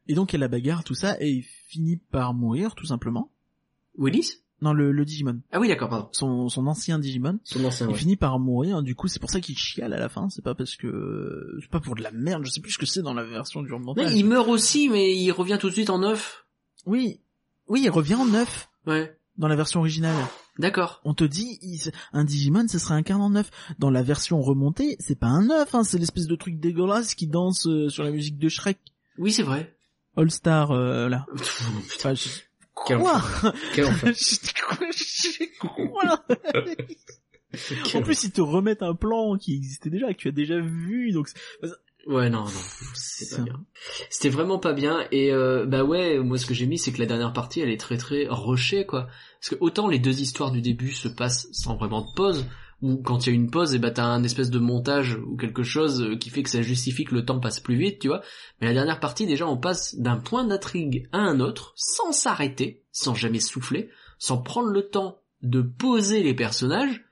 et 0.07 0.13
donc 0.13 0.33
il 0.33 0.35
y 0.35 0.37
a 0.37 0.39
la 0.39 0.47
bagarre, 0.47 0.83
tout 0.83 0.95
ça, 0.95 1.15
et 1.19 1.29
il 1.29 1.43
finit 1.43 1.97
par 1.97 2.33
mourir 2.33 2.75
tout 2.75 2.85
simplement. 2.85 3.31
Willis? 3.97 4.39
Non, 4.61 4.73
le, 4.73 4.91
le 4.91 5.05
Digimon, 5.05 5.41
Ah 5.51 5.59
oui, 5.59 5.67
d'accord, 5.67 5.89
pardon. 5.89 6.09
son, 6.11 6.47
son 6.49 6.67
ancien 6.67 6.99
Digimon. 6.99 7.39
Son 7.43 7.65
ancien, 7.65 7.87
Il 7.87 7.93
ouais. 7.93 7.97
finit 7.97 8.15
par 8.15 8.37
mourir, 8.39 8.83
du 8.83 8.93
coup 8.93 9.07
c'est 9.07 9.19
pour 9.19 9.31
ça 9.31 9.41
qu'il 9.41 9.57
chiale 9.57 9.91
à 9.93 9.97
la 9.99 10.07
fin, 10.07 10.29
c'est 10.29 10.43
pas 10.43 10.53
parce 10.53 10.75
que... 10.75 11.57
C'est 11.61 11.69
pas 11.71 11.79
pour 11.79 11.95
de 11.95 12.03
la 12.03 12.11
merde, 12.11 12.45
je 12.45 12.51
sais 12.51 12.61
plus 12.61 12.71
ce 12.73 12.77
que 12.77 12.85
c'est 12.85 13.01
dans 13.01 13.13
la 13.15 13.23
version 13.23 13.63
du 13.63 13.73
remontage. 13.73 14.13
il 14.13 14.25
meurt 14.25 14.47
aussi, 14.47 14.87
mais 14.89 15.15
il 15.15 15.31
revient 15.31 15.57
tout 15.59 15.67
de 15.69 15.73
suite 15.73 15.89
en 15.89 15.97
neuf. 15.99 16.45
Oui, 16.85 17.21
oui, 17.67 17.81
il 17.83 17.89
revient 17.89 18.15
en 18.15 18.25
neuf 18.25 18.69
Ouais. 18.85 19.17
dans 19.37 19.47
la 19.47 19.55
version 19.55 19.79
originale. 19.79 20.15
D'accord. 20.59 21.01
On 21.05 21.13
te 21.15 21.23
dit, 21.23 21.57
il- 21.63 21.91
un 22.13 22.23
Digimon 22.23 22.67
ce 22.67 22.77
serait 22.77 22.93
un 23.09 23.15
en 23.15 23.29
neuf. 23.31 23.49
Dans 23.79 23.89
la 23.89 24.03
version 24.03 24.41
remontée, 24.41 24.95
c'est 24.99 25.17
pas 25.17 25.27
un 25.27 25.43
neuf, 25.45 25.73
hein, 25.73 25.83
c'est 25.83 25.97
l'espèce 25.97 26.27
de 26.27 26.35
truc 26.35 26.59
dégueulasse 26.59 27.15
qui 27.15 27.25
danse 27.25 27.65
euh, 27.67 27.89
sur 27.89 28.03
la 28.03 28.11
musique 28.11 28.37
de 28.37 28.47
Shrek. 28.49 28.77
Oui, 29.17 29.31
c'est 29.31 29.43
vrai. 29.43 29.75
All 30.17 30.29
Star, 30.29 30.69
euh, 30.71 31.07
là. 31.09 31.25
Putain, 31.89 32.11
Enfin, 32.11 32.13
je- 32.13 32.29
Quel 32.87 32.99
Quoi 32.99 33.21
quel 33.73 33.85
enfer. 33.85 34.13
Quoi? 35.59 36.25
En 37.93 38.01
plus, 38.01 38.23
ils 38.23 38.31
te 38.31 38.41
remettent 38.41 38.83
un 38.83 38.95
plan 38.95 39.37
qui 39.37 39.55
existait 39.55 39.89
déjà, 39.89 40.13
que 40.13 40.17
tu 40.17 40.29
as 40.29 40.31
déjà 40.31 40.59
vu, 40.59 41.11
donc 41.11 41.27
Ouais, 42.07 42.29
non, 42.29 42.45
non. 42.45 42.51
C'est 42.95 43.37
pas 43.37 43.43
bien. 43.43 43.63
C'était 44.09 44.29
vraiment 44.29 44.57
pas 44.57 44.73
bien. 44.73 45.05
Et 45.11 45.31
euh, 45.31 45.65
bah 45.65 45.83
ouais, 45.83 46.17
moi 46.19 46.37
ce 46.37 46.45
que 46.45 46.53
j'ai 46.53 46.65
mis, 46.65 46.79
c'est 46.79 46.91
que 46.91 46.99
la 46.99 47.05
dernière 47.05 47.33
partie, 47.33 47.61
elle 47.61 47.69
est 47.69 47.79
très 47.79 47.97
très 47.97 48.27
rushée, 48.29 48.85
quoi. 48.85 49.07
Parce 49.39 49.49
que 49.49 49.55
autant 49.59 49.87
les 49.87 49.99
deux 49.99 50.21
histoires 50.21 50.51
du 50.51 50.61
début 50.61 50.91
se 50.91 51.07
passent 51.07 51.47
sans 51.51 51.75
vraiment 51.75 52.01
de 52.01 52.11
pause, 52.15 52.45
ou 52.81 52.97
quand 52.97 53.25
il 53.25 53.29
y 53.29 53.31
a 53.31 53.35
une 53.35 53.51
pause, 53.51 53.75
et 53.75 53.79
bah 53.79 53.91
t'as 53.91 54.05
un 54.05 54.23
espèce 54.23 54.49
de 54.49 54.59
montage 54.59 55.15
ou 55.15 55.37
quelque 55.37 55.63
chose 55.63 56.01
euh, 56.01 56.15
qui 56.15 56.29
fait 56.29 56.43
que 56.43 56.49
ça 56.49 56.61
justifie 56.61 57.05
que 57.05 57.13
le 57.13 57.25
temps 57.25 57.39
passe 57.39 57.59
plus 57.59 57.75
vite, 57.75 57.99
tu 57.99 58.07
vois. 58.07 58.21
Mais 58.59 58.67
la 58.67 58.73
dernière 58.73 58.99
partie, 58.99 59.27
déjà, 59.27 59.47
on 59.47 59.57
passe 59.57 59.95
d'un 59.95 60.17
point 60.17 60.45
d'intrigue 60.45 61.07
à 61.11 61.19
un 61.19 61.39
autre, 61.39 61.73
sans 61.75 62.11
s'arrêter, 62.11 62.83
sans 62.91 63.13
jamais 63.13 63.39
souffler, 63.39 63.89
sans 64.17 64.37
prendre 64.37 64.69
le 64.69 64.89
temps 64.89 65.21
de 65.41 65.61
poser 65.61 66.23
les 66.23 66.33
personnages. 66.33 67.03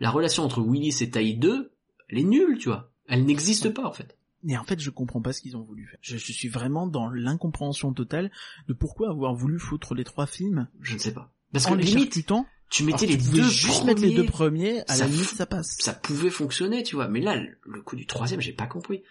La 0.00 0.10
relation 0.10 0.44
entre 0.44 0.60
Willis 0.60 0.98
et 1.00 1.10
Tai 1.10 1.32
2, 1.34 1.72
elle 2.08 2.18
est 2.18 2.24
nulle, 2.24 2.58
tu 2.58 2.68
vois. 2.68 2.90
Elle 3.06 3.24
n'existe 3.24 3.70
pas, 3.70 3.86
en 3.86 3.92
fait. 3.92 4.16
Et 4.46 4.56
en 4.56 4.64
fait, 4.64 4.78
je 4.78 4.90
comprends 4.90 5.20
pas 5.20 5.32
ce 5.32 5.40
qu'ils 5.40 5.56
ont 5.56 5.62
voulu 5.62 5.86
faire. 5.86 5.98
Je, 6.00 6.16
je 6.16 6.32
suis 6.32 6.48
vraiment 6.48 6.86
dans 6.86 7.10
l'incompréhension 7.10 7.92
totale 7.92 8.30
de 8.68 8.72
pourquoi 8.72 9.10
avoir 9.10 9.34
voulu 9.34 9.58
foutre 9.58 9.94
les 9.94 10.04
trois 10.04 10.26
films 10.26 10.68
Je 10.80 10.94
ne 10.94 10.98
sais 10.98 11.12
pas. 11.12 11.32
Parce 11.52 11.66
en 11.66 11.72
que 11.72 11.78
les 11.78 11.84
limite, 11.84 12.04
charcutant. 12.04 12.46
Tu 12.70 12.84
mettais 12.84 13.06
les 13.06 13.16
tu 13.18 13.30
deux 13.30 13.42
juste 13.44 13.66
premiers, 13.78 13.86
mettre 13.86 14.02
les 14.02 14.14
deux 14.14 14.24
premiers, 14.26 14.80
à 14.88 14.94
ça 14.94 15.04
la 15.04 15.10
limite 15.10 15.24
ça 15.28 15.46
passe. 15.46 15.76
ça 15.80 15.92
pouvait 15.94 16.30
fonctionner, 16.30 16.82
tu 16.82 16.96
vois. 16.96 17.08
Mais 17.08 17.20
là, 17.20 17.40
le 17.64 17.82
coup 17.82 17.96
du 17.96 18.06
troisième, 18.06 18.40
j'ai 18.40 18.52
pas 18.52 18.66
compris. 18.66 19.02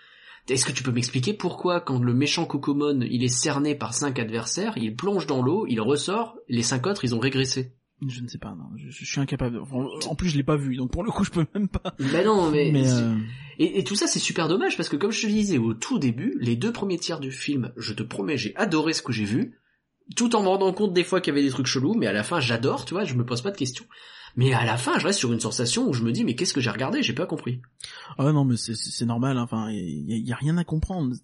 Est-ce 0.50 0.66
que 0.66 0.72
tu 0.72 0.82
peux 0.84 0.92
m'expliquer 0.94 1.34
pourquoi, 1.34 1.82
quand 1.82 2.00
le 2.00 2.14
méchant 2.14 2.46
Cocomon, 2.46 3.02
il 3.02 3.24
est 3.24 3.28
cerné 3.28 3.76
par 3.76 3.94
cinq 3.94 4.18
adversaires, 4.18 4.74
il 4.78 4.96
plonge 4.96 5.28
dans 5.28 5.42
l'eau, 5.42 5.66
il 5.68 5.82
ressort, 5.82 6.38
les 6.48 6.64
cinq 6.64 6.88
autres, 6.88 7.04
ils 7.04 7.14
ont 7.14 7.20
régressé? 7.20 7.74
Je 8.08 8.22
ne 8.22 8.28
sais 8.28 8.38
pas, 8.38 8.52
non, 8.52 8.66
je, 8.78 8.90
je 8.92 9.06
suis 9.06 9.20
incapable. 9.20 9.56
de- 9.56 9.60
enfin, 9.60 9.86
en 10.08 10.16
plus, 10.16 10.30
je 10.30 10.38
l'ai 10.38 10.44
pas 10.44 10.56
vu, 10.56 10.76
donc 10.78 10.92
pour 10.92 11.04
le 11.04 11.12
coup, 11.12 11.24
je 11.26 11.32
peux 11.32 11.46
même 11.56 11.68
pas. 11.68 11.96
Bah 12.14 12.24
non, 12.24 12.50
mais... 12.52 12.70
Mais 12.72 12.88
euh, 12.88 13.16
Et, 13.58 13.80
et 13.80 13.84
tout 13.84 13.96
ça, 13.96 14.06
c'est 14.08 14.20
super 14.20 14.48
dommage, 14.48 14.78
parce 14.78 14.88
que 14.88 14.96
comme 14.96 15.12
je 15.12 15.20
te 15.24 15.28
disais 15.28 15.58
au 15.58 15.74
tout 15.74 15.98
début, 16.00 16.38
les 16.40 16.56
deux 16.56 16.72
premiers 16.72 17.00
tiers 17.00 17.20
du 17.20 17.32
film, 17.32 17.74
je 17.76 17.94
te 17.94 18.04
promets, 18.04 18.38
j'ai 18.38 18.56
adoré 18.56 18.94
ce 18.94 19.02
que 19.02 19.12
j'ai 19.12 19.26
vu, 19.26 19.60
tout 20.16 20.36
en 20.36 20.42
me 20.44 20.48
rendant 20.48 20.72
compte 20.74 20.94
des 20.94 21.04
fois 21.04 21.22
qu'il 21.22 21.34
y 21.34 21.38
avait 21.38 21.46
des 21.46 21.52
trucs 21.52 21.68
chelous, 21.68 21.94
mais 21.96 22.08
à 22.08 22.14
la 22.14 22.24
fin, 22.24 22.40
j'adore, 22.40 22.86
tu 22.86 22.94
vois, 22.94 23.04
je 23.04 23.14
me 23.16 23.26
pose 23.26 23.42
pas 23.42 23.52
de 23.52 23.58
questions. 23.58 23.86
Mais 24.36 24.54
à 24.54 24.66
la 24.66 24.78
fin, 24.78 25.00
je 25.00 25.08
reste 25.08 25.18
sur 25.18 25.34
une 25.34 25.40
sensation 25.40 25.88
où 25.90 25.94
je 25.94 26.04
me 26.04 26.12
dis, 26.12 26.24
mais 26.24 26.36
qu'est-ce 26.36 26.54
que 26.54 26.62
j'ai 26.62 26.70
regardé? 26.70 27.02
J'ai 27.02 27.14
pas 27.14 27.26
compris. 27.26 27.60
ah 28.20 28.32
non, 28.32 28.46
mais 28.46 28.56
c'est- 28.56 29.04
normal. 29.06 29.36
hein, 29.38 29.42
Enfin, 29.42 29.72
il 29.72 30.12
y, 30.12 30.14
a- 30.14 30.18
y 30.18 30.32
a 30.32 30.36
rien 30.36 30.58
à 30.60 30.64
comprendre. 30.64 31.16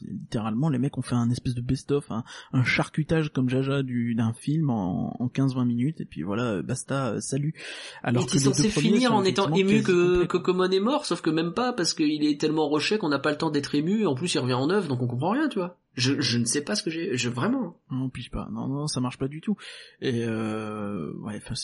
Littéralement, 0.00 0.68
les 0.70 0.78
mecs 0.78 0.96
ont 0.96 1.02
fait 1.02 1.14
un 1.14 1.30
espèce 1.30 1.54
de 1.54 1.60
best-of, 1.60 2.10
un, 2.10 2.24
un 2.52 2.64
charcutage 2.64 3.30
comme 3.32 3.48
Jaja 3.50 3.82
du 3.82 4.14
d'un 4.14 4.32
film 4.32 4.70
en, 4.70 5.14
en 5.18 5.26
15-20 5.28 5.66
minutes, 5.66 6.00
et 6.00 6.04
puis 6.06 6.22
voilà, 6.22 6.62
basta, 6.62 7.20
salut. 7.20 7.54
Alors 8.02 8.22
il 8.22 8.30
que 8.30 8.38
censé 8.38 8.68
finir 8.70 9.12
en 9.14 9.24
étant 9.24 9.52
ému 9.52 9.82
que 9.82 10.12
complets. 10.12 10.26
Cocomon 10.28 10.70
est 10.70 10.80
mort, 10.80 11.04
sauf 11.04 11.20
que 11.20 11.30
même 11.30 11.52
pas, 11.52 11.72
parce 11.74 11.92
qu'il 11.94 12.24
est 12.24 12.40
tellement 12.40 12.68
rushé 12.70 12.96
qu'on 12.98 13.08
n'a 13.10 13.18
pas 13.18 13.30
le 13.30 13.36
temps 13.38 13.50
d'être 13.50 13.74
ému, 13.74 14.06
en 14.06 14.14
plus 14.14 14.32
il 14.34 14.38
revient 14.38 14.54
en 14.54 14.68
neuf, 14.68 14.88
donc 14.88 15.02
on 15.02 15.06
comprend 15.06 15.30
rien, 15.32 15.48
tu 15.48 15.58
vois. 15.58 15.76
Je, 15.98 16.20
je 16.20 16.38
ne 16.38 16.44
sais 16.44 16.62
pas 16.62 16.76
ce 16.76 16.84
que 16.84 16.90
j'ai... 16.90 17.16
Je, 17.16 17.28
vraiment. 17.28 17.76
Non, 17.90 18.08
puis 18.08 18.28
pas. 18.30 18.48
Non, 18.52 18.68
non, 18.68 18.86
ça 18.86 19.00
marche 19.00 19.18
pas 19.18 19.26
du 19.26 19.40
tout. 19.40 19.56
Et 20.00 20.24
euh, 20.24 21.12
ouais, 21.18 21.40
enfin, 21.44 21.54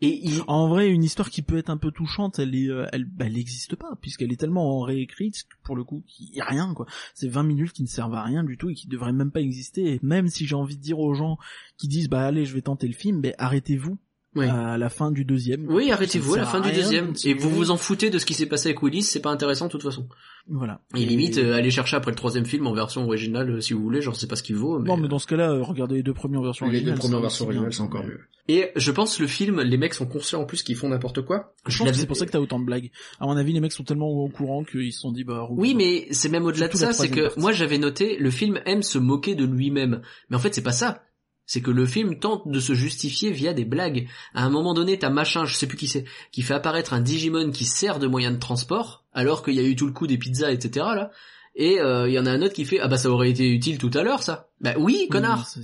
Et 0.00 0.18
il... 0.26 0.42
en 0.46 0.66
vrai, 0.68 0.88
une 0.88 1.04
histoire 1.04 1.28
qui 1.28 1.42
peut 1.42 1.58
être 1.58 1.68
un 1.68 1.76
peu 1.76 1.90
touchante, 1.90 2.38
elle 2.38 2.54
est, 2.54 2.70
euh, 2.70 2.86
elle, 2.92 3.04
bah, 3.04 3.26
elle 3.26 3.34
n'existe 3.34 3.76
pas, 3.76 3.98
puisqu'elle 4.00 4.32
est 4.32 4.40
tellement 4.40 4.80
réécrite 4.80 5.44
pour 5.62 5.76
le 5.76 5.84
coup, 5.84 6.02
qu'il 6.06 6.34
y 6.34 6.40
a 6.40 6.46
rien 6.46 6.72
quoi. 6.72 6.86
C'est 7.14 7.28
20 7.28 7.42
minutes 7.42 7.72
qui 7.72 7.82
ne 7.82 7.88
servent 7.88 8.14
à 8.14 8.22
rien 8.22 8.44
du 8.44 8.56
tout 8.56 8.70
et 8.70 8.74
qui 8.74 8.88
devraient 8.88 9.12
même 9.12 9.30
pas 9.30 9.40
exister. 9.40 9.92
Et 9.92 10.00
même 10.02 10.28
si 10.28 10.46
j'ai 10.46 10.56
envie 10.56 10.78
de 10.78 10.82
dire 10.82 10.98
aux 10.98 11.12
gens 11.12 11.36
qui 11.76 11.86
disent, 11.86 12.08
bah 12.08 12.24
allez, 12.24 12.46
je 12.46 12.54
vais 12.54 12.62
tenter 12.62 12.86
le 12.86 12.94
film, 12.94 13.20
ben 13.20 13.34
arrêtez-vous 13.36 13.98
Oui. 14.34 14.46
à 14.48 14.78
la 14.78 14.88
fin 14.88 15.10
du 15.10 15.24
deuxième. 15.24 15.66
Oui, 15.68 15.90
arrêtez-vous 15.90 16.34
à 16.34 16.38
la 16.38 16.46
fin 16.46 16.60
du 16.60 16.72
deuxième. 16.72 17.12
Et 17.24 17.34
vous 17.34 17.50
vous 17.50 17.70
en 17.70 17.76
foutez 17.76 18.08
de 18.08 18.18
ce 18.18 18.24
qui 18.24 18.34
s'est 18.34 18.46
passé 18.46 18.70
avec 18.70 18.82
Willis, 18.82 19.02
c'est 19.02 19.20
pas 19.20 19.30
intéressant 19.30 19.66
de 19.66 19.70
toute 19.70 19.82
façon. 19.82 20.08
Voilà. 20.48 20.80
Et 20.96 21.04
limite, 21.04 21.38
euh, 21.38 21.54
allez 21.54 21.70
chercher 21.70 21.96
après 21.96 22.10
le 22.10 22.16
troisième 22.16 22.44
film 22.44 22.66
en 22.66 22.72
version 22.72 23.04
originale 23.04 23.50
euh, 23.50 23.60
si 23.60 23.74
vous 23.74 23.82
voulez, 23.82 24.02
genre 24.02 24.16
c'est 24.16 24.26
pas 24.26 24.34
ce 24.36 24.42
qu'il 24.42 24.56
vaut. 24.56 24.78
Mais... 24.78 24.88
Non, 24.88 24.96
mais 24.96 25.06
dans 25.06 25.18
ce 25.20 25.26
cas-là, 25.28 25.52
euh, 25.52 25.62
regardez 25.62 25.96
les 25.96 26.02
deux 26.02 26.14
premières 26.14 26.42
versions 26.42 26.66
les 26.66 26.72
deux 26.72 26.76
originales. 26.78 26.98
premières 26.98 27.20
versions 27.20 27.44
originales, 27.44 27.72
c'est 27.72 27.82
encore 27.82 28.04
mieux. 28.04 28.20
Et 28.48 28.70
je 28.74 28.90
pense 28.90 29.20
le 29.20 29.28
film, 29.28 29.60
les 29.60 29.76
mecs 29.76 29.94
sont 29.94 30.06
conscients 30.06 30.40
en 30.40 30.44
plus 30.44 30.64
qu'ils 30.64 30.74
font 30.74 30.88
n'importe 30.88 31.22
quoi. 31.22 31.54
Je 31.68 31.78
pense 31.78 31.92
que 31.92 31.96
c'est 31.96 32.06
pour 32.06 32.16
ça 32.16 32.26
que 32.26 32.32
t'as 32.32 32.40
autant 32.40 32.58
de 32.58 32.64
blagues. 32.64 32.90
À 33.20 33.26
mon 33.26 33.36
avis, 33.36 33.52
les 33.52 33.60
mecs 33.60 33.72
sont 33.72 33.84
tellement 33.84 34.08
au 34.08 34.28
courant 34.28 34.64
qu'ils 34.64 34.92
se 34.92 35.00
sont 35.00 35.12
dit, 35.12 35.22
bah, 35.22 35.46
Oui, 35.50 35.74
mais 35.76 36.08
c'est 36.10 36.28
même 36.28 36.44
au-delà 36.44 36.66
de 36.66 36.76
ça, 36.76 36.92
c'est 36.92 37.08
que 37.08 37.20
partie. 37.20 37.40
moi 37.40 37.52
j'avais 37.52 37.78
noté, 37.78 38.16
le 38.18 38.30
film 38.30 38.60
aime 38.66 38.82
se 38.82 38.98
moquer 38.98 39.36
de 39.36 39.44
lui-même. 39.44 40.02
Mais 40.28 40.36
en 40.36 40.40
fait, 40.40 40.54
c'est 40.54 40.62
pas 40.62 40.72
ça. 40.72 41.04
C'est 41.46 41.60
que 41.60 41.70
le 41.70 41.86
film 41.86 42.18
tente 42.18 42.46
de 42.48 42.60
se 42.60 42.72
justifier 42.74 43.30
via 43.32 43.52
des 43.52 43.64
blagues. 43.64 44.08
À 44.34 44.44
un 44.44 44.50
moment 44.50 44.74
donné, 44.74 44.98
t'as 44.98 45.10
machin, 45.10 45.44
je 45.44 45.54
sais 45.54 45.66
plus 45.66 45.76
qui 45.76 45.88
c'est, 45.88 46.04
qui 46.30 46.42
fait 46.42 46.54
apparaître 46.54 46.92
un 46.94 47.00
Digimon 47.00 47.50
qui 47.50 47.64
sert 47.64 47.98
de 47.98 48.06
moyen 48.06 48.30
de 48.30 48.38
transport, 48.38 49.04
alors 49.12 49.42
qu'il 49.44 49.54
y 49.54 49.60
a 49.60 49.64
eu 49.64 49.76
tout 49.76 49.86
le 49.86 49.92
coup 49.92 50.06
des 50.06 50.18
pizzas, 50.18 50.52
etc. 50.52 50.86
là. 50.94 51.10
Et 51.54 51.80
euh, 51.80 52.08
il 52.08 52.14
y 52.14 52.18
en 52.18 52.24
a 52.24 52.30
un 52.30 52.40
autre 52.40 52.54
qui 52.54 52.64
fait 52.64 52.80
ah 52.80 52.88
bah 52.88 52.96
ça 52.96 53.10
aurait 53.10 53.28
été 53.28 53.46
utile 53.46 53.76
tout 53.76 53.90
à 53.92 54.02
l'heure 54.02 54.22
ça. 54.22 54.48
Bah 54.62 54.72
oui, 54.78 55.06
connard. 55.10 55.46
Oui, 55.54 55.62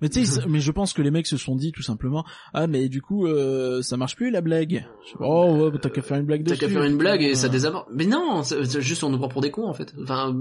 Mais 0.00 0.08
tu 0.08 0.24
sais, 0.24 0.42
mais 0.48 0.60
je 0.60 0.70
pense 0.70 0.92
que 0.92 1.02
les 1.02 1.10
mecs 1.10 1.26
se 1.26 1.36
sont 1.36 1.56
dit 1.56 1.72
tout 1.72 1.82
simplement, 1.82 2.24
ah 2.52 2.68
mais 2.68 2.88
du 2.88 3.02
coup 3.02 3.26
euh, 3.26 3.82
ça 3.82 3.96
marche 3.96 4.14
plus 4.14 4.30
la 4.30 4.42
blague. 4.42 4.86
Oh 5.18 5.56
ouais, 5.58 5.70
bah, 5.72 5.78
t'as 5.82 5.90
qu'à 5.90 6.02
faire 6.02 6.18
une 6.18 6.26
blague 6.26 6.44
T'as 6.44 6.50
dessus. 6.54 6.60
qu'à 6.66 6.68
faire 6.72 6.84
une 6.84 6.98
blague 6.98 7.22
et 7.22 7.34
ça 7.34 7.48
Euh, 7.48 7.50
désamorce. 7.50 7.88
Mais 7.92 8.06
non, 8.06 8.44
c'est 8.44 8.80
juste 8.80 9.02
on 9.02 9.10
nous 9.10 9.18
prend 9.18 9.26
pour 9.26 9.40
des 9.40 9.50
cons 9.50 9.66
en 9.66 9.74
fait. 9.74 9.92
Enfin, 10.00 10.32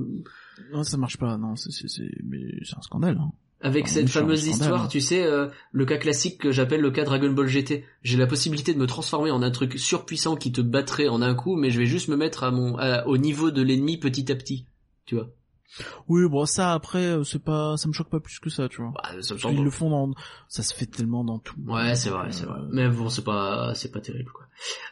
Non, 0.72 0.84
ça 0.84 0.98
marche 0.98 1.18
pas. 1.18 1.38
Non, 1.40 1.56
c'est 1.56 1.72
c'est 1.72 1.90
c'est 1.90 2.12
mais 2.24 2.44
c'est 2.64 2.78
un 2.78 2.82
scandale. 2.84 3.18
Hein. 3.20 3.32
Avec 3.66 3.86
Ah, 3.88 3.92
cette 3.92 4.10
fameuse 4.10 4.46
histoire, 4.46 4.88
tu 4.90 5.00
sais, 5.02 5.24
euh, 5.24 5.48
le 5.72 5.86
cas 5.86 5.98
classique 5.98 6.38
que 6.38 6.52
j'appelle 6.52 6.82
le 6.82 6.92
cas 6.92 7.06
Dragon 7.06 7.32
Ball 7.32 7.48
GT. 7.48 7.86
J'ai 8.04 8.18
la 8.18 8.28
possibilité 8.28 8.74
de 8.74 8.78
me 8.80 8.86
transformer 8.88 9.32
en 9.32 9.42
un 9.42 9.52
truc 9.52 9.80
surpuissant 9.80 10.36
qui 10.36 10.52
te 10.52 10.60
battrait 10.62 11.08
en 11.08 11.22
un 11.22 11.34
coup, 11.34 11.56
mais 11.56 11.72
je 11.72 11.80
vais 11.80 11.86
juste 11.86 12.10
me 12.10 12.18
mettre 12.18 12.44
à 12.44 12.52
mon, 12.52 12.78
à- 12.78 13.08
au 13.08 13.18
niveau 13.18 13.52
de 13.52 13.62
l'ennemi 13.62 13.98
petit 13.98 14.30
à 14.32 14.36
petit. 14.36 14.66
Tu 15.06 15.16
vois. 15.16 15.30
Oui, 16.08 16.28
bon 16.30 16.46
ça 16.46 16.74
après 16.74 17.06
euh, 17.06 17.24
c'est 17.24 17.44
pas, 17.44 17.76
ça 17.78 17.88
me 17.88 17.94
choque 17.94 18.10
pas 18.10 18.20
plus 18.20 18.40
que 18.40 18.50
ça, 18.50 18.70
tu 18.70 18.82
vois. 18.82 18.92
Bah, 18.96 19.10
ça 19.22 19.34
me 19.34 19.40
semble- 19.40 19.56
qu'ils 19.56 19.64
le 19.64 19.72
font 19.72 19.90
dans, 19.90 20.12
ça 20.48 20.62
se 20.64 20.74
fait 20.74 20.86
tellement 20.86 21.24
dans 21.24 21.40
tout. 21.40 21.56
Ouais, 21.68 21.96
c'est 21.96 22.10
vrai, 22.10 22.28
Euh, 22.28 22.32
c'est 22.32 22.46
vrai. 22.46 22.60
Mais 22.72 22.88
bon, 22.90 23.10
c'est 23.10 23.24
pas, 23.24 23.74
c'est 23.76 23.92
pas 23.92 24.00
terrible, 24.02 24.32
quoi. 24.32 24.44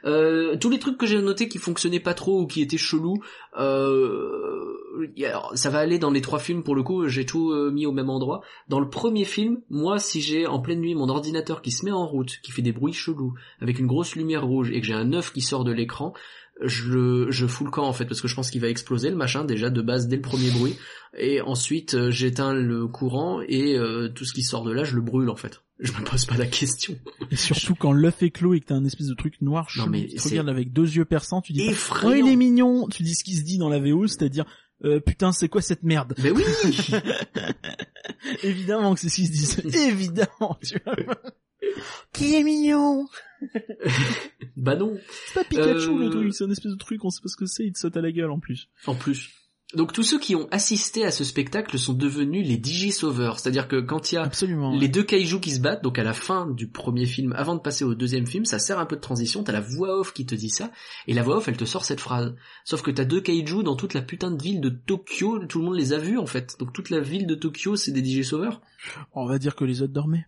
Euh, 0.05 0.57
tous 0.57 0.69
les 0.69 0.79
trucs 0.79 0.97
que 0.97 1.05
j'ai 1.05 1.21
notés 1.21 1.47
qui 1.47 1.59
fonctionnaient 1.59 1.99
pas 1.99 2.13
trop 2.15 2.41
ou 2.41 2.47
qui 2.47 2.61
étaient 2.61 2.77
chelous, 2.77 3.21
euh, 3.57 4.77
alors, 5.25 5.51
ça 5.55 5.69
va 5.69 5.79
aller 5.79 5.99
dans 5.99 6.11
les 6.11 6.21
trois 6.21 6.39
films 6.39 6.63
pour 6.63 6.75
le 6.75 6.83
coup. 6.83 7.07
J'ai 7.07 7.25
tout 7.25 7.51
euh, 7.51 7.71
mis 7.71 7.85
au 7.85 7.91
même 7.91 8.09
endroit. 8.09 8.41
Dans 8.67 8.79
le 8.79 8.89
premier 8.89 9.25
film, 9.25 9.61
moi, 9.69 9.99
si 9.99 10.21
j'ai 10.21 10.47
en 10.47 10.59
pleine 10.59 10.79
nuit 10.81 10.95
mon 10.95 11.09
ordinateur 11.09 11.61
qui 11.61 11.71
se 11.71 11.85
met 11.85 11.91
en 11.91 12.05
route, 12.05 12.39
qui 12.41 12.51
fait 12.51 12.61
des 12.61 12.71
bruits 12.73 12.93
chelous, 12.93 13.33
avec 13.61 13.79
une 13.79 13.87
grosse 13.87 14.15
lumière 14.15 14.45
rouge 14.45 14.71
et 14.71 14.81
que 14.81 14.87
j'ai 14.87 14.93
un 14.93 15.13
œuf 15.13 15.31
qui 15.31 15.41
sort 15.41 15.63
de 15.63 15.71
l'écran, 15.71 16.13
je 16.63 16.89
le, 16.89 17.31
je 17.31 17.47
fous 17.47 17.65
le 17.65 17.71
camp 17.71 17.85
en 17.85 17.93
fait 17.93 18.05
parce 18.05 18.21
que 18.21 18.27
je 18.27 18.35
pense 18.35 18.51
qu'il 18.51 18.61
va 18.61 18.69
exploser 18.69 19.09
le 19.09 19.15
machin 19.15 19.45
déjà 19.45 19.69
de 19.69 19.81
base 19.81 20.07
dès 20.07 20.17
le 20.17 20.21
premier 20.21 20.51
bruit 20.51 20.75
et 21.17 21.41
ensuite 21.41 21.95
euh, 21.95 22.11
j'éteins 22.11 22.53
le 22.53 22.87
courant 22.87 23.41
et 23.47 23.77
euh, 23.77 24.09
tout 24.09 24.25
ce 24.25 24.33
qui 24.33 24.43
sort 24.43 24.63
de 24.63 24.71
là 24.71 24.83
je 24.83 24.95
le 24.95 25.01
brûle 25.01 25.29
en 25.29 25.35
fait. 25.35 25.61
Je 25.81 25.91
me 25.93 26.03
pose 26.03 26.27
pas 26.27 26.37
la 26.37 26.45
question. 26.45 26.95
Et 27.31 27.35
surtout 27.35 27.73
quand 27.73 27.91
l'œuf 27.91 28.21
est 28.21 28.29
clos 28.29 28.53
et 28.53 28.59
que 28.59 28.67
t'as 28.67 28.75
un 28.75 28.85
espèce 28.85 29.07
de 29.07 29.15
truc 29.15 29.41
noir 29.41 29.67
Non, 29.77 29.87
mais 29.87 30.05
qui 30.05 30.17
te 30.17 30.21
c'est 30.21 30.29
regarde 30.29 30.49
avec 30.49 30.71
deux 30.71 30.95
yeux 30.95 31.05
perçants, 31.05 31.41
tu 31.41 31.53
dis 31.53 31.63
Effrayant. 31.63 32.11
oh 32.11 32.27
il 32.27 32.31
est 32.31 32.35
mignon, 32.35 32.87
tu 32.87 33.01
dis 33.01 33.15
ce 33.15 33.23
qui 33.23 33.35
se 33.35 33.41
dit 33.41 33.57
dans 33.57 33.67
la 33.67 33.79
VO, 33.79 34.05
c'est-à-dire 34.05 34.45
euh, 34.83 34.99
putain, 34.99 35.31
c'est 35.31 35.47
quoi 35.47 35.61
cette 35.61 35.83
merde? 35.83 36.13
Mais 36.21 36.31
oui 36.31 36.43
Évidemment 38.43 38.93
que 38.93 38.99
c'est 38.99 39.09
ce 39.09 39.15
qu'ils 39.15 39.27
se 39.27 39.31
disent. 39.31 39.59
Évidemment, 39.75 40.57
tu 40.63 40.79
vois. 40.85 40.95
Qui 42.13 42.35
est 42.35 42.43
mignon 42.43 43.07
Bah 44.57 44.75
non. 44.75 44.97
C'est 45.27 45.33
pas 45.33 45.43
Pikachu 45.43 45.89
Euh, 45.89 45.97
le 45.99 46.09
truc, 46.09 46.33
c'est 46.33 46.43
un 46.43 46.51
espèce 46.51 46.71
de 46.71 46.77
truc, 46.77 47.03
on 47.03 47.09
sait 47.09 47.21
pas 47.21 47.29
ce 47.29 47.37
que 47.37 47.45
c'est, 47.45 47.63
il 47.65 47.73
te 47.73 47.79
saute 47.79 47.97
à 47.97 48.01
la 48.01 48.11
gueule 48.11 48.31
en 48.31 48.39
plus. 48.39 48.67
En 48.85 48.95
plus. 48.95 49.29
Donc 49.73 49.93
tous 49.93 50.03
ceux 50.03 50.19
qui 50.19 50.35
ont 50.35 50.49
assisté 50.51 51.05
à 51.05 51.11
ce 51.11 51.23
spectacle 51.23 51.79
sont 51.79 51.93
devenus 51.93 52.45
les 52.45 52.57
Digi-Sauveurs. 52.57 53.39
C'est-à-dire 53.39 53.69
que 53.69 53.79
quand 53.79 54.11
il 54.11 54.15
y 54.15 54.17
a 54.17 54.23
Absolument. 54.23 54.77
les 54.77 54.89
deux 54.89 55.03
kaiju 55.03 55.39
qui 55.39 55.51
se 55.51 55.61
battent, 55.61 55.81
donc 55.81 55.97
à 55.97 56.03
la 56.03 56.11
fin 56.11 56.45
du 56.45 56.67
premier 56.67 57.05
film, 57.05 57.31
avant 57.37 57.55
de 57.55 57.61
passer 57.61 57.85
au 57.85 57.95
deuxième 57.95 58.27
film, 58.27 58.43
ça 58.43 58.59
sert 58.59 58.79
un 58.79 58.85
peu 58.85 58.97
de 58.97 59.01
transition, 59.01 59.43
t'as 59.43 59.53
la 59.53 59.61
voix 59.61 59.97
off 59.97 60.11
qui 60.11 60.25
te 60.25 60.35
dit 60.35 60.49
ça, 60.49 60.71
et 61.07 61.13
la 61.13 61.23
voix 61.23 61.37
off 61.37 61.47
elle 61.47 61.55
te 61.55 61.63
sort 61.63 61.85
cette 61.85 62.01
phrase. 62.01 62.35
Sauf 62.65 62.81
que 62.81 62.91
t'as 62.91 63.05
deux 63.05 63.21
kaiju 63.21 63.63
dans 63.63 63.77
toute 63.77 63.93
la 63.93 64.01
putain 64.01 64.31
de 64.31 64.43
ville 64.43 64.59
de 64.59 64.69
Tokyo, 64.69 65.39
tout 65.45 65.59
le 65.59 65.65
monde 65.65 65.77
les 65.77 65.93
a 65.93 65.97
vus 65.99 66.17
en 66.17 66.25
fait. 66.27 66.57
Donc 66.59 66.73
toute 66.73 66.89
la 66.89 66.99
ville 66.99 67.25
de 67.25 67.35
Tokyo 67.35 67.77
c'est 67.77 67.91
des 67.93 68.01
Digi-Sauveurs. 68.01 68.61
On 69.13 69.25
va 69.25 69.39
dire 69.39 69.55
que 69.55 69.63
les 69.63 69.81
autres 69.81 69.93
dormaient. 69.93 70.27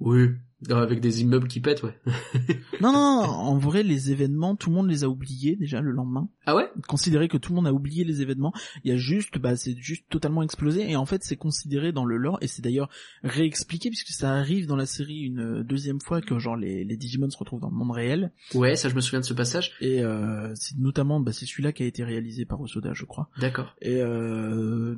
Oui. 0.00 0.28
Avec 0.70 1.00
des 1.00 1.22
immeubles 1.22 1.48
qui 1.48 1.60
pètent, 1.60 1.82
ouais. 1.82 1.98
Non, 2.80 2.92
non, 2.92 3.00
non, 3.00 3.28
en 3.28 3.58
vrai, 3.58 3.82
les 3.82 4.10
événements, 4.10 4.56
tout 4.56 4.70
le 4.70 4.76
monde 4.76 4.88
les 4.88 5.04
a 5.04 5.08
oubliés 5.08 5.56
déjà 5.56 5.80
le 5.80 5.92
lendemain. 5.92 6.28
Ah 6.46 6.56
ouais? 6.56 6.68
Considérer 6.88 7.28
que 7.28 7.36
tout 7.36 7.52
le 7.52 7.56
monde 7.56 7.66
a 7.66 7.72
oublié 7.72 8.04
les 8.04 8.22
événements, 8.22 8.52
il 8.84 8.90
y 8.90 8.94
a 8.94 8.96
juste, 8.96 9.38
bah, 9.38 9.56
c'est 9.56 9.76
juste 9.76 10.04
totalement 10.08 10.42
explosé. 10.42 10.90
Et 10.90 10.96
en 10.96 11.06
fait, 11.06 11.22
c'est 11.24 11.36
considéré 11.36 11.92
dans 11.92 12.04
le 12.04 12.16
lore, 12.16 12.38
et 12.40 12.46
c'est 12.46 12.62
d'ailleurs 12.62 12.88
réexpliqué 13.22 13.88
puisque 13.88 14.08
ça 14.08 14.34
arrive 14.34 14.66
dans 14.66 14.76
la 14.76 14.86
série 14.86 15.20
une 15.20 15.62
deuxième 15.62 16.00
fois 16.00 16.20
que 16.20 16.38
genre 16.38 16.56
les, 16.56 16.84
les 16.84 16.96
Digimon 16.96 17.30
se 17.30 17.38
retrouvent 17.38 17.60
dans 17.60 17.70
le 17.70 17.76
monde 17.76 17.92
réel. 17.92 18.32
Ouais, 18.54 18.76
ça 18.76 18.88
je 18.88 18.94
me 18.94 19.00
souviens 19.00 19.20
de 19.20 19.24
ce 19.24 19.34
passage. 19.34 19.72
Et 19.80 20.02
euh, 20.02 20.52
c'est 20.54 20.78
notamment, 20.78 21.20
bah, 21.20 21.32
c'est 21.32 21.46
celui-là 21.46 21.72
qui 21.72 21.82
a 21.82 21.86
été 21.86 22.04
réalisé 22.04 22.44
par 22.44 22.60
Osoda, 22.60 22.92
je 22.94 23.04
crois. 23.04 23.28
D'accord. 23.38 23.74
Et 23.80 24.00
euh, 24.00 24.96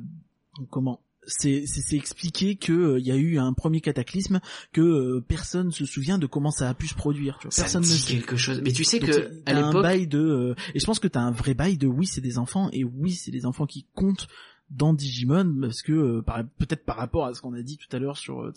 comment? 0.69 1.01
C'est 1.27 1.65
expliqué 1.93 2.55
que 2.55 2.71
euh, 2.73 2.99
il 2.99 3.05
y 3.05 3.11
a 3.11 3.15
eu 3.15 3.37
un 3.37 3.53
premier 3.53 3.81
cataclysme 3.81 4.39
que 4.73 4.81
euh, 4.81 5.23
personne 5.27 5.71
se 5.71 5.85
souvient 5.85 6.17
de 6.17 6.25
comment 6.27 6.51
ça 6.51 6.69
a 6.69 6.73
pu 6.73 6.87
se 6.87 6.95
produire. 6.95 7.37
Tu 7.39 7.47
vois. 7.47 7.51
Ça 7.51 7.63
Personne 7.63 7.81
ne 7.81 7.87
sait. 7.87 8.13
quelque 8.13 8.37
chose. 8.37 8.61
Mais 8.63 8.71
tu 8.71 8.83
sais 8.83 8.99
Donc, 8.99 9.09
que 9.09 9.31
à 9.45 9.51
un 9.57 9.67
l'époque, 9.67 9.83
bail 9.83 10.07
de 10.07 10.19
euh, 10.19 10.55
et 10.73 10.79
je 10.79 10.85
pense 10.85 10.99
que 10.99 11.07
t'as 11.07 11.21
un 11.21 11.31
vrai 11.31 11.53
bail 11.53 11.77
de 11.77 11.87
oui 11.87 12.05
c'est 12.05 12.21
des 12.21 12.37
enfants 12.37 12.69
et 12.71 12.83
oui 12.83 13.11
c'est 13.11 13.31
des 13.31 13.45
enfants 13.45 13.65
qui 13.65 13.85
comptent 13.93 14.27
dans 14.71 14.93
Digimon 14.93 15.57
parce 15.61 15.81
que 15.83 15.91
euh, 15.93 16.21
peut-être 16.57 16.85
par 16.85 16.97
rapport 16.97 17.25
à 17.25 17.33
ce 17.33 17.41
qu'on 17.41 17.53
a 17.53 17.61
dit 17.61 17.77
tout 17.77 17.93
à 17.95 17.99
l'heure 17.99 18.17
sur 18.17 18.51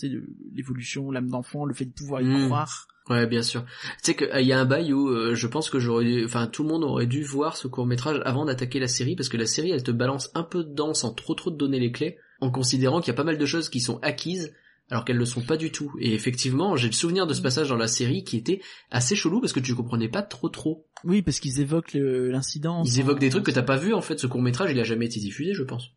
l'évolution 0.55 1.11
l'âme 1.11 1.28
d'enfant 1.28 1.65
le 1.65 1.74
fait 1.74 1.85
de 1.86 1.93
pouvoir 1.93 2.23
y 2.23 2.24
Mm. 2.24 2.47
croire 2.47 2.86
Ouais, 3.11 3.27
bien 3.27 3.40
sûr. 3.40 3.65
Tu 3.65 4.12
sais 4.12 4.15
qu'il 4.15 4.47
y 4.47 4.53
a 4.53 4.61
un 4.61 4.66
bail 4.66 4.93
où 4.93 5.09
euh, 5.09 5.35
je 5.35 5.47
pense 5.47 5.70
que 5.70 5.78
j'aurais 5.78 6.05
dû, 6.05 6.24
enfin 6.27 6.47
tout 6.47 6.62
le 6.62 6.69
monde 6.69 6.85
aurait 6.85 7.07
dû 7.07 7.23
voir 7.23 7.57
ce 7.57 7.66
court 7.66 7.86
métrage 7.86 8.20
avant 8.27 8.45
d'attaquer 8.45 8.81
la 8.81 8.86
série 8.89 9.16
parce 9.16 9.31
que 9.31 9.39
la 9.39 9.47
série 9.47 9.70
elle 9.70 9.82
te 9.82 9.90
balance 9.90 10.31
un 10.35 10.43
peu 10.43 10.62
dedans 10.62 10.93
sans 10.93 11.15
trop 11.15 11.35
trop 11.35 11.51
te 11.51 11.57
donner 11.57 11.81
les 11.81 11.90
clés 11.90 12.19
en 12.40 12.51
considérant 12.51 13.01
qu'il 13.01 13.09
y 13.09 13.10
a 13.10 13.16
pas 13.16 13.24
mal 13.24 13.39
de 13.39 13.47
choses 13.47 13.69
qui 13.69 13.81
sont 13.81 13.98
acquises 14.01 14.55
alors 14.90 15.05
qu'elles 15.05 15.16
le 15.19 15.27
sont 15.27 15.43
pas 15.43 15.56
du 15.59 15.70
tout. 15.70 15.93
Et 16.01 16.15
effectivement, 16.15 16.74
j'ai 16.77 16.86
le 16.86 16.93
souvenir 16.94 17.27
de 17.27 17.35
ce 17.35 17.43
passage 17.43 17.69
dans 17.69 17.77
la 17.77 17.89
série 17.89 18.24
qui 18.24 18.36
était 18.39 18.62
assez 18.90 19.16
chelou 19.16 19.40
parce 19.40 19.52
que 19.52 19.60
tu 19.60 19.74
comprenais 19.74 20.09
pas 20.09 20.23
trop 20.23 20.48
trop. 20.48 20.86
oui 21.05 21.20
parce 21.20 21.40
qu'ils 21.40 21.60
évoquent 21.60 21.93
l'incident 21.94 22.82
Ils 22.85 23.01
évoquent 23.01 23.19
des 23.19 23.28
trucs 23.31 23.44
que 23.44 23.51
t'as 23.51 23.62
pas 23.62 23.77
vu 23.77 23.93
en 23.93 24.01
fait. 24.01 24.19
Ce 24.19 24.27
court 24.27 24.40
métrage 24.40 24.70
il 24.73 24.81
a 24.81 24.85
jamais 24.85 25.06
été 25.06 25.20
diffusé, 25.20 25.52
je 25.52 25.62
pense. 25.62 25.90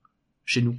Chez 0.43 0.61
nous. 0.61 0.75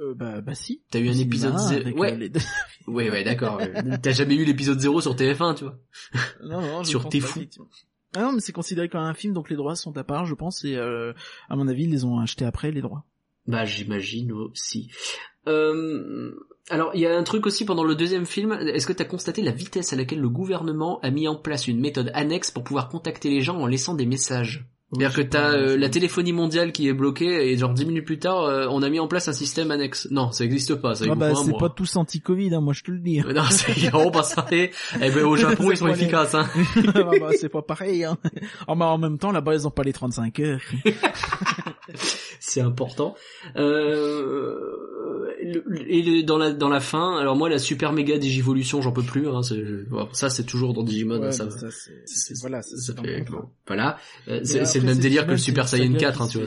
Euh, 0.00 0.14
bah 0.14 0.40
bah 0.40 0.54
si 0.54 0.82
T'as 0.90 0.98
eu 1.00 1.08
un 1.08 1.18
épisode 1.18 1.56
zé- 1.56 1.76
avec, 1.82 1.96
ouais. 1.98 2.14
euh, 2.14 2.28
deux- 2.28 2.40
Ouais, 2.88 3.10
ouais, 3.10 3.22
d'accord. 3.24 3.58
ouais. 3.58 3.72
T'as 4.02 4.10
jamais 4.12 4.34
eu 4.34 4.44
l'épisode 4.44 4.80
0 4.80 5.00
sur 5.02 5.14
TF1, 5.14 5.54
tu 5.54 5.64
vois. 5.64 5.78
non, 6.44 6.60
non, 6.62 6.82
Sur 6.84 7.08
T'es 7.08 7.20
fou. 7.20 7.42
Ah 8.16 8.22
non 8.22 8.32
mais 8.32 8.40
c'est 8.40 8.52
considéré 8.52 8.88
comme 8.88 9.00
un 9.02 9.12
film 9.14 9.34
donc 9.34 9.50
les 9.50 9.56
droits 9.56 9.74
sont 9.76 9.96
à 9.96 10.04
part 10.04 10.24
je 10.24 10.34
pense 10.34 10.64
et 10.64 10.76
euh, 10.76 11.12
à 11.48 11.56
mon 11.56 11.66
avis 11.68 11.82
ils 11.84 11.90
les 11.90 12.04
ont 12.04 12.20
achetés 12.20 12.44
après 12.44 12.70
les 12.70 12.80
droits 12.80 13.04
Bah 13.46 13.64
j'imagine 13.64 14.32
aussi. 14.32 14.90
Euh, 15.46 16.32
alors 16.70 16.92
il 16.94 17.00
y 17.00 17.06
a 17.06 17.14
un 17.14 17.22
truc 17.22 17.46
aussi 17.46 17.64
pendant 17.64 17.84
le 17.84 17.94
deuxième 17.94 18.26
film. 18.26 18.52
Est-ce 18.52 18.86
que 18.86 18.92
t'as 18.92 19.04
constaté 19.04 19.42
la 19.42 19.52
vitesse 19.52 19.92
à 19.92 19.96
laquelle 19.96 20.20
le 20.20 20.30
gouvernement 20.30 20.98
a 21.02 21.10
mis 21.10 21.28
en 21.28 21.36
place 21.36 21.68
une 21.68 21.80
méthode 21.80 22.10
annexe 22.14 22.50
pour 22.50 22.64
pouvoir 22.64 22.88
contacter 22.88 23.28
les 23.28 23.42
gens 23.42 23.58
en 23.58 23.66
laissant 23.66 23.92
des 23.94 24.06
messages 24.06 24.64
C'est-à-dire 24.90 25.14
que 25.14 25.20
t'as 25.20 25.52
euh, 25.52 25.76
la 25.76 25.90
téléphonie 25.90 26.32
mondiale 26.32 26.72
qui 26.72 26.88
est 26.88 26.94
bloquée 26.94 27.50
et 27.50 27.58
genre 27.58 27.74
dix 27.74 27.84
minutes 27.84 28.06
plus 28.06 28.18
tard 28.18 28.44
euh, 28.44 28.66
on 28.70 28.82
a 28.82 28.88
mis 28.88 28.98
en 28.98 29.08
place 29.08 29.28
un 29.28 29.34
système 29.34 29.70
annexe. 29.70 30.08
Non, 30.10 30.32
ça 30.32 30.44
existe 30.44 30.76
pas. 30.76 30.94
Ça 30.94 31.04
ah 31.10 31.14
bah 31.14 31.34
c'est 31.34 31.58
pas 31.58 31.68
tous 31.68 31.96
anti-Covid 31.96 32.54
hein, 32.54 32.62
moi 32.62 32.72
je 32.72 32.82
te 32.82 32.90
le 32.90 33.00
dis 33.00 33.20
Non, 33.20 33.44
c'est 33.50 33.90
vraiment 33.90 34.10
pas 34.10 34.22
ça. 34.22 34.46
Eh 34.50 34.70
ben 34.98 35.24
au 35.24 35.36
Japon 35.36 35.70
ils 35.70 35.76
sont 35.76 35.88
efficaces. 35.88 36.34
Hein. 36.34 36.48
Ah 36.94 37.10
bah, 37.20 37.28
c'est 37.38 37.50
pas 37.50 37.62
pareil 37.62 38.04
hein. 38.04 38.16
Ah 38.66 38.74
bah 38.74 38.86
en 38.86 38.98
même 38.98 39.18
temps 39.18 39.32
là-bas 39.32 39.54
ils 39.54 39.66
ont 39.66 39.70
pas 39.70 39.82
les 39.82 39.92
35 39.92 40.40
heures 40.40 40.60
c'est 42.54 42.60
important. 42.60 43.14
Euh, 43.56 44.60
et 45.88 46.02
le- 46.02 46.22
dans 46.22 46.38
la 46.38 46.52
dans 46.52 46.68
la 46.68 46.80
fin, 46.80 47.18
alors 47.18 47.36
moi 47.36 47.48
la 47.48 47.58
super 47.58 47.92
méga 47.92 48.16
digivolution, 48.18 48.80
j'en 48.80 48.92
peux 48.92 49.02
plus. 49.02 49.28
Hein, 49.28 49.40
ça 50.12 50.30
c'est 50.30 50.44
toujours 50.44 50.72
dans 50.72 50.82
Digimon. 50.82 51.20
ça, 51.32 51.50
ça, 51.50 51.70
c'est- 51.70 52.02
c'est- 52.06 52.40
voilà 52.40 52.62
ça 52.62 52.94
fait- 53.02 53.24
bon, 53.30 53.48
voilà. 53.66 53.98
Euh, 54.28 54.40
c'est 54.44 54.58
c'est 54.64 54.78
le 54.80 54.86
même 54.86 54.98
délire 55.02 55.26
que 55.26 55.32
le 55.32 55.36
Super 55.38 55.68
Saiyan 55.68 55.86
saga 55.92 55.98
4, 55.98 56.22
hein, 56.22 56.28
tu 56.30 56.38
vois. 56.38 56.46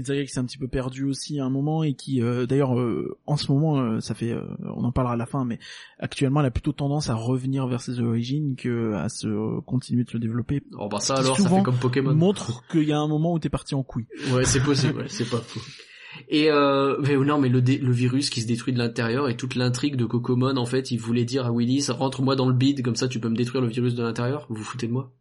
Une 0.00 0.04
saga 0.04 0.22
qui 0.24 0.28
s'est 0.32 0.38
un 0.40 0.44
petit 0.44 0.58
peu 0.58 0.68
perdue 0.68 1.04
aussi 1.04 1.38
à 1.40 1.44
un 1.44 1.50
moment 1.50 1.82
et 1.82 1.94
qui 1.94 2.22
euh, 2.22 2.46
d'ailleurs 2.46 2.78
euh, 2.78 3.16
en 3.26 3.36
ce 3.36 3.50
moment 3.50 3.78
euh, 3.78 4.00
ça 4.00 4.14
fait 4.14 4.34
on 4.62 4.84
en 4.84 4.92
parlera 4.92 5.14
à 5.14 5.16
la 5.16 5.26
fin 5.26 5.44
mais 5.44 5.58
actuellement 5.98 6.40
elle 6.40 6.46
a 6.46 6.50
plutôt 6.50 6.72
tendance 6.72 7.10
à 7.10 7.14
revenir 7.14 7.66
vers 7.66 7.80
ses 7.80 8.00
origines 8.00 8.56
que 8.56 8.94
à 8.94 9.08
se 9.08 9.60
continuer 9.60 10.04
de 10.04 10.10
se 10.10 10.18
développer 10.18 10.62
Oh 10.78 10.88
bah 10.88 11.00
ça 11.00 11.16
alors, 11.16 11.36
ça 11.38 11.48
fait 11.48 11.62
comme 11.62 11.76
Pokémon. 11.76 12.14
montre 12.14 12.66
qu'il 12.68 12.84
y 12.84 12.92
a 12.92 12.98
un 12.98 13.08
moment 13.08 13.32
où 13.32 13.38
t'es 13.38 13.48
parti 13.48 13.74
en 13.74 13.82
couille 13.82 14.06
Ouais, 14.32 14.44
c'est 14.44 14.62
possible, 14.62 14.98
ouais, 14.98 15.08
c'est 15.08 15.28
pas 15.28 15.38
faux. 15.38 15.60
Et 16.28 16.50
euh, 16.50 16.96
mais 17.02 17.16
non, 17.16 17.38
mais 17.38 17.48
le 17.48 17.90
virus 17.92 18.30
qui 18.30 18.40
se 18.40 18.46
détruit 18.46 18.72
de 18.72 18.78
l'intérieur 18.78 19.28
et 19.28 19.36
toute 19.36 19.54
l'intrigue 19.56 19.96
de 19.96 20.04
Cocomon, 20.04 20.56
en 20.56 20.66
fait, 20.66 20.90
il 20.90 20.98
voulait 20.98 21.24
dire 21.24 21.46
à 21.46 21.50
Willis, 21.52 21.86
rentre-moi 21.90 22.36
dans 22.36 22.46
le 22.46 22.54
bide, 22.54 22.82
comme 22.82 22.96
ça 22.96 23.08
tu 23.08 23.18
peux 23.20 23.28
me 23.28 23.36
détruire 23.36 23.62
le 23.62 23.68
virus 23.68 23.94
de 23.94 24.02
l'intérieur. 24.02 24.46
Vous 24.48 24.54
vous 24.56 24.62
foutez 24.64 24.86
de 24.86 24.92
moi? 24.92 25.12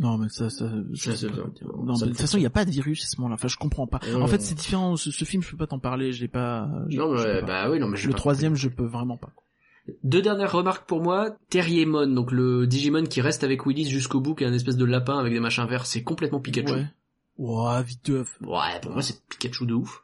Non 0.00 0.18
mais 0.18 0.28
ça 0.28 0.50
ça, 0.50 0.68
Ça, 0.94 1.12
ça- 1.12 1.16
c'est- 1.16 1.26
non, 1.28 1.94
mais 2.00 2.06
de 2.06 2.06
toute 2.08 2.16
façon 2.20 2.36
il 2.38 2.42
y 2.42 2.46
a 2.46 2.50
pas 2.50 2.64
de 2.64 2.70
virus 2.70 3.04
à 3.04 3.06
ce 3.06 3.16
moment-là 3.20 3.34
enfin 3.34 3.48
je 3.48 3.56
comprends 3.56 3.86
pas 3.86 4.00
en 4.20 4.26
fait 4.26 4.40
c'est 4.42 4.54
différent 4.56 4.96
ce, 4.96 5.10
ce 5.12 5.24
film 5.24 5.42
je 5.42 5.50
peux 5.50 5.56
pas 5.56 5.66
t'en 5.68 5.78
parler 5.78 6.12
j'ai 6.12 6.26
pas 6.28 6.68
je- 6.88 6.98
Non, 6.98 7.16
je 7.16 7.28
mais, 7.28 7.40
pas. 7.40 7.46
bah 7.46 7.70
oui, 7.70 7.78
non, 7.78 7.86
mais 7.88 8.00
le 8.02 8.10
pas 8.12 8.18
troisième 8.18 8.56
je 8.56 8.68
peux 8.68 8.84
vraiment 8.86 9.16
pas 9.16 9.32
Deux 10.02 10.22
dernières 10.22 10.50
remarques 10.52 10.88
pour 10.88 11.00
moi. 11.02 11.36
Terriermon, 11.50 12.06
donc 12.08 12.32
le 12.32 12.66
Digimon 12.66 13.04
qui 13.04 13.20
reste 13.20 13.44
avec 13.44 13.66
Willis 13.66 13.88
jusqu'au 13.90 14.20
bout, 14.20 14.34
qui 14.34 14.42
est 14.44 14.46
un 14.46 14.52
espèce 14.54 14.76
de 14.78 14.84
lapin 14.86 15.18
avec 15.18 15.32
des 15.32 15.40
machins 15.40 15.66
verts, 15.66 15.84
c'est 15.86 16.02
complètement 16.02 16.40
Pikachu. 16.40 16.72
ouais 16.72 16.86
Ouah, 17.36 17.82
vite 17.82 18.08
œuf. 18.10 18.38
Ouais, 18.40 18.80
pour 18.82 18.92
moi 18.92 19.02
c'est 19.02 19.20
Pikachu 19.28 19.66
de 19.66 19.74
ouf. 19.74 20.02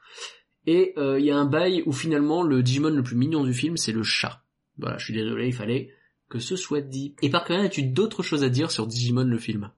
Et 0.66 0.92
euh, 0.98 1.18
il 1.18 1.24
y 1.24 1.30
a 1.30 1.36
un 1.38 1.46
bail 1.46 1.82
où 1.86 1.92
finalement 1.92 2.42
le 2.42 2.62
Digimon 2.62 2.90
le 2.90 3.02
plus 3.02 3.16
mignon 3.16 3.42
du 3.44 3.54
film 3.54 3.76
c'est 3.76 3.92
le 3.92 4.02
chat. 4.02 4.42
Voilà, 4.78 4.98
je 4.98 5.04
suis 5.06 5.14
désolé, 5.14 5.46
il 5.48 5.54
fallait 5.54 5.90
que 6.28 6.38
ce 6.38 6.54
soit 6.56 6.80
dit. 6.82 7.14
Et 7.22 7.30
par 7.30 7.44
contre, 7.44 7.64
as-tu 7.64 7.82
d'autres 7.82 8.22
choses 8.22 8.44
à 8.44 8.48
dire 8.50 8.70
sur 8.70 8.86
Digimon 8.86 9.24
le 9.24 9.38
film? 9.38 9.70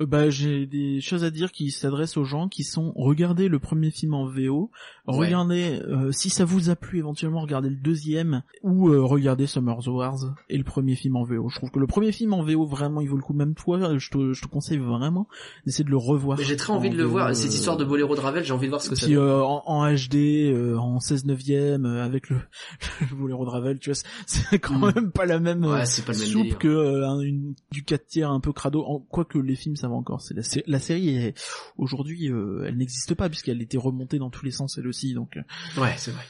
Euh, 0.00 0.06
bah 0.06 0.30
j'ai 0.30 0.66
des 0.66 1.00
choses 1.00 1.24
à 1.24 1.30
dire 1.30 1.52
qui 1.52 1.70
s'adressent 1.70 2.16
aux 2.16 2.24
gens 2.24 2.48
qui 2.48 2.64
sont 2.64 2.92
regardez 2.96 3.48
le 3.48 3.58
premier 3.58 3.90
film 3.90 4.14
en 4.14 4.26
VO, 4.26 4.70
Ouais. 5.06 5.16
regardez 5.26 5.80
euh, 5.88 6.12
si 6.12 6.30
ça 6.30 6.44
vous 6.44 6.70
a 6.70 6.76
plu 6.76 6.98
éventuellement 6.98 7.40
regardez 7.40 7.68
le 7.70 7.76
deuxième 7.76 8.42
ou 8.62 8.88
euh, 8.88 9.00
regardez 9.02 9.46
Summer 9.46 9.76
Wars 9.88 10.18
et 10.48 10.56
le 10.58 10.64
premier 10.64 10.94
film 10.94 11.16
en 11.16 11.24
VO. 11.24 11.48
Je 11.48 11.56
trouve 11.56 11.70
que 11.70 11.78
le 11.80 11.86
premier 11.86 12.12
film 12.12 12.32
en 12.34 12.42
VO 12.42 12.66
vraiment 12.66 13.00
il 13.00 13.08
vaut 13.08 13.16
le 13.16 13.22
coup 13.22 13.34
même 13.34 13.54
toi 13.54 13.98
je 13.98 14.10
te, 14.10 14.32
je 14.32 14.40
te 14.42 14.46
conseille 14.48 14.78
vraiment 14.78 15.26
d'essayer 15.66 15.84
de 15.84 15.90
le 15.90 15.96
revoir. 15.96 16.38
J'ai 16.38 16.56
très 16.56 16.72
envie 16.72 16.88
en 16.88 16.92
de 16.92 16.96
le 16.98 17.04
VO, 17.04 17.10
voir. 17.10 17.28
euh, 17.28 17.32
Cette 17.34 17.52
histoire 17.54 17.76
de 17.76 17.84
Boléro 17.84 18.14
de 18.14 18.20
Ravel, 18.20 18.44
j'ai 18.44 18.52
envie 18.52 18.66
de 18.66 18.70
voir 18.70 18.82
ce 18.82 18.90
que 18.90 18.96
ça 18.96 19.06
puis 19.06 19.14
donne. 19.14 19.24
euh, 19.28 19.42
en, 19.42 19.62
en 19.66 19.86
HD, 19.92 20.14
euh, 20.52 20.76
en 20.76 21.00
16 21.00 21.24
neuvième, 21.26 21.84
euh, 21.86 22.04
avec 22.04 22.30
le, 22.30 22.36
le 23.10 23.16
boléro 23.16 23.44
de 23.44 23.50
Ravel, 23.50 23.78
tu 23.78 23.90
vois, 23.90 24.00
c'est- 24.26 24.58
quand 24.58 24.74
Mm. 24.78 24.92
même 24.94 25.12
pas 25.12 25.26
la 25.26 25.38
même 25.40 25.64
euh, 25.64 25.74
Ouais, 25.74 25.86
c'est 25.86 26.04
pas 26.04 26.12
le 26.12 26.18
même 26.18 26.26
soupe 26.28 26.58
que 26.58 26.68
euh, 26.68 27.08
un- 27.08 27.20
une, 27.20 27.54
du 27.70 27.84
4 27.84 28.06
tiers 28.06 28.30
un 28.30 28.40
peu 28.40 28.52
crado. 28.52 28.84
En, 28.86 28.98
quoique 29.00 29.38
les 29.38 29.51
films 29.56 29.76
ça 29.76 29.88
va 29.88 29.94
encore. 29.94 30.20
C'est 30.22 30.34
la, 30.34 30.42
sé- 30.42 30.64
la 30.66 30.78
série 30.80 31.08
est- 31.10 31.34
aujourd'hui, 31.76 32.30
euh, 32.30 32.64
elle 32.66 32.76
n'existe 32.76 33.14
pas 33.14 33.28
puisqu'elle 33.28 33.62
était 33.62 33.78
remontée 33.78 34.18
dans 34.18 34.30
tous 34.30 34.44
les 34.44 34.50
sens 34.50 34.78
elle 34.78 34.86
aussi, 34.86 35.14
donc 35.14 35.36
euh, 35.36 35.80
Ouais, 35.80 35.94
c'est 35.96 36.10
vrai. 36.12 36.24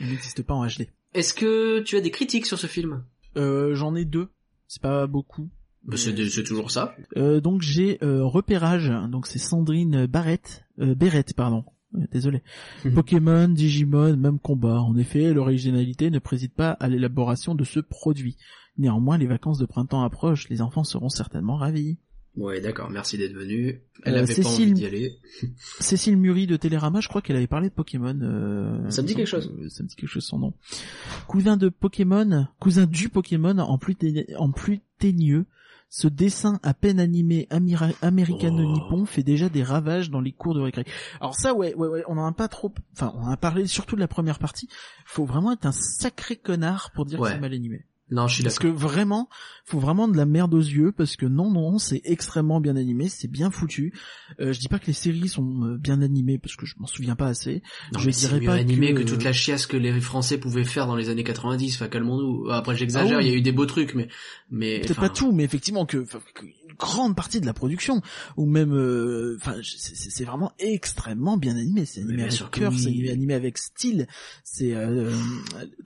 elle 0.00 0.08
n'existe 0.08 0.42
pas 0.42 0.54
en 0.54 0.66
HD. 0.66 0.88
Est-ce 1.14 1.34
que 1.34 1.80
tu 1.80 1.96
as 1.96 2.00
des 2.00 2.10
critiques 2.10 2.46
sur 2.46 2.58
ce 2.58 2.66
film? 2.66 3.04
Euh, 3.36 3.74
J'en 3.74 3.94
ai 3.94 4.04
deux, 4.04 4.28
c'est 4.68 4.82
pas 4.82 5.06
beaucoup. 5.06 5.50
Bah, 5.84 5.96
C'est 5.96 6.44
toujours 6.44 6.70
ça. 6.70 6.94
Euh, 7.16 7.40
donc 7.40 7.62
j'ai 7.62 7.98
euh, 8.04 8.22
repérage, 8.24 8.92
donc 9.10 9.26
c'est 9.26 9.38
Sandrine 9.38 10.06
Barrett, 10.06 10.64
euh, 10.80 10.94
pardon. 11.36 11.64
Euh, 11.94 12.06
Désolé. 12.12 12.42
Mhm. 12.84 12.94
Pokémon, 12.94 13.48
Digimon, 13.48 14.16
même 14.16 14.38
combat. 14.38 14.80
En 14.80 14.96
effet, 14.96 15.32
l'originalité 15.32 16.10
ne 16.10 16.18
préside 16.20 16.52
pas 16.52 16.70
à 16.72 16.88
l'élaboration 16.88 17.54
de 17.56 17.64
ce 17.64 17.80
produit. 17.80 18.36
Néanmoins, 18.80 19.16
les 19.18 19.26
vacances 19.28 19.58
de 19.58 19.66
printemps 19.66 20.02
approchent, 20.02 20.48
les 20.48 20.60
enfants 20.62 20.82
seront 20.84 21.08
certainement 21.10 21.56
ravis. 21.56 21.98
Ouais, 22.36 22.60
d'accord. 22.60 22.90
Merci 22.90 23.18
d'être 23.18 23.34
venu. 23.34 23.82
Elle 24.04 24.14
Euh, 24.14 24.18
avait 24.18 24.26
pas 24.26 24.32
Cécile- 24.34 24.64
envie 24.70 24.72
d'y 24.72 24.86
aller. 24.86 25.12
Cécile 25.80 26.16
Muri 26.16 26.46
de 26.46 26.56
Télérama, 26.56 27.00
je 27.00 27.08
crois 27.08 27.22
qu'elle 27.22 27.36
avait 27.36 27.46
parlé 27.48 27.68
de 27.68 27.74
Pokémon. 27.74 28.16
euh, 28.22 28.88
Ça 28.90 29.02
me 29.02 29.06
dit 29.06 29.14
quelque 29.14 29.26
chose. 29.26 29.52
Ça 29.68 29.82
me 29.82 29.88
dit 29.88 29.96
quelque 29.96 30.08
chose 30.08 30.24
son 30.24 30.38
nom. 30.38 30.54
Cousin 31.28 31.56
de 31.56 31.68
Pokémon, 31.68 32.46
cousin 32.58 32.86
du 32.86 33.08
Pokémon 33.08 33.58
en 33.58 33.78
plus, 33.78 33.94
té- 33.96 34.34
en 34.36 34.50
plus 34.50 34.80
teigneux, 34.98 35.44
Ce 35.92 36.06
dessin 36.06 36.60
à 36.62 36.72
peine 36.72 37.00
animé 37.00 37.48
amira- 37.50 37.90
américano-nippon 38.00 39.06
fait 39.06 39.24
déjà 39.24 39.48
des 39.48 39.64
ravages 39.64 40.08
dans 40.08 40.20
les 40.20 40.30
cours 40.30 40.54
de 40.54 40.60
récré. 40.60 40.84
Alors 41.20 41.34
ça, 41.34 41.52
ouais, 41.52 41.74
ouais, 41.74 41.88
ouais, 41.88 42.04
on 42.06 42.16
en 42.16 42.26
a 42.26 42.32
pas 42.32 42.46
trop, 42.46 42.72
enfin, 42.92 43.12
on 43.16 43.22
en 43.24 43.30
a 43.32 43.36
parlé 43.36 43.66
surtout 43.66 43.96
de 43.96 44.00
la 44.00 44.06
première 44.06 44.38
partie. 44.38 44.68
Faut 45.04 45.24
vraiment 45.24 45.50
être 45.50 45.66
un 45.66 45.72
sacré 45.72 46.36
connard 46.36 46.92
pour 46.94 47.06
dire 47.06 47.18
Ouais. 47.18 47.30
que 47.30 47.34
c'est 47.34 47.40
mal 47.40 47.52
animé. 47.52 47.84
Non, 48.10 48.26
je 48.26 48.34
suis 48.34 48.42
Parce 48.42 48.58
que 48.58 48.66
vraiment, 48.66 49.28
faut 49.64 49.78
vraiment 49.78 50.08
de 50.08 50.16
la 50.16 50.26
merde 50.26 50.52
aux 50.54 50.58
yeux 50.58 50.90
parce 50.90 51.14
que 51.16 51.26
non, 51.26 51.50
non, 51.50 51.78
c'est 51.78 52.00
extrêmement 52.04 52.60
bien 52.60 52.74
animé, 52.76 53.08
c'est 53.08 53.28
bien 53.30 53.50
foutu. 53.50 53.92
Euh, 54.40 54.52
je 54.52 54.58
dis 54.58 54.66
pas 54.68 54.78
que 54.80 54.86
les 54.86 54.92
séries 54.92 55.28
sont 55.28 55.62
euh, 55.64 55.76
bien 55.78 56.02
animées 56.02 56.38
parce 56.38 56.56
que 56.56 56.66
je 56.66 56.74
m'en 56.78 56.86
souviens 56.88 57.14
pas 57.14 57.26
assez. 57.26 57.62
Non, 57.92 58.00
je 58.00 58.10
dirais 58.10 58.12
c'est 58.34 58.40
mieux 58.40 58.46
pas 58.46 58.54
animé 58.54 58.94
que... 58.94 59.02
que- 59.02 59.08
toute 59.08 59.22
la 59.22 59.32
chiasse 59.32 59.66
que 59.66 59.76
les 59.76 60.00
Français 60.00 60.38
pouvaient 60.38 60.64
faire 60.64 60.86
dans 60.88 60.96
les 60.96 61.08
années 61.08 61.22
90. 61.24 61.76
Enfin, 61.76 61.88
calmons-nous. 61.88 62.50
Après, 62.50 62.74
j'exagère, 62.76 63.18
Ah 63.18 63.20
oui. 63.20 63.26
il 63.26 63.30
y 63.30 63.34
a 63.34 63.36
eu 63.36 63.42
des 63.42 63.52
beaux 63.52 63.66
trucs, 63.66 63.94
mais, 63.94 64.08
mais, 64.50 64.80
Peut-être 64.80 65.00
pas 65.00 65.08
tout, 65.08 65.30
mais 65.32 65.44
effectivement 65.44 65.86
que, 65.86 66.04
grande 66.78 67.16
partie 67.16 67.40
de 67.40 67.46
la 67.46 67.52
production 67.54 68.00
ou 68.36 68.46
même, 68.46 68.72
euh, 68.74 69.36
enfin, 69.40 69.56
c'est- 69.62 70.24
vraiment 70.24 70.52
extrêmement 70.58 71.36
bien 71.36 71.56
animé. 71.56 71.84
C'est 71.86 72.00
animé 72.00 72.16
bien 72.16 72.24
avec 72.26 72.36
sûr 72.36 72.50
cœur, 72.50 72.72
oui. 72.72 72.78
c'est 72.78 73.10
animé, 73.10 73.34
avec 73.34 73.58
style. 73.58 74.06
C'est, 74.44 74.74
euh, 74.74 75.10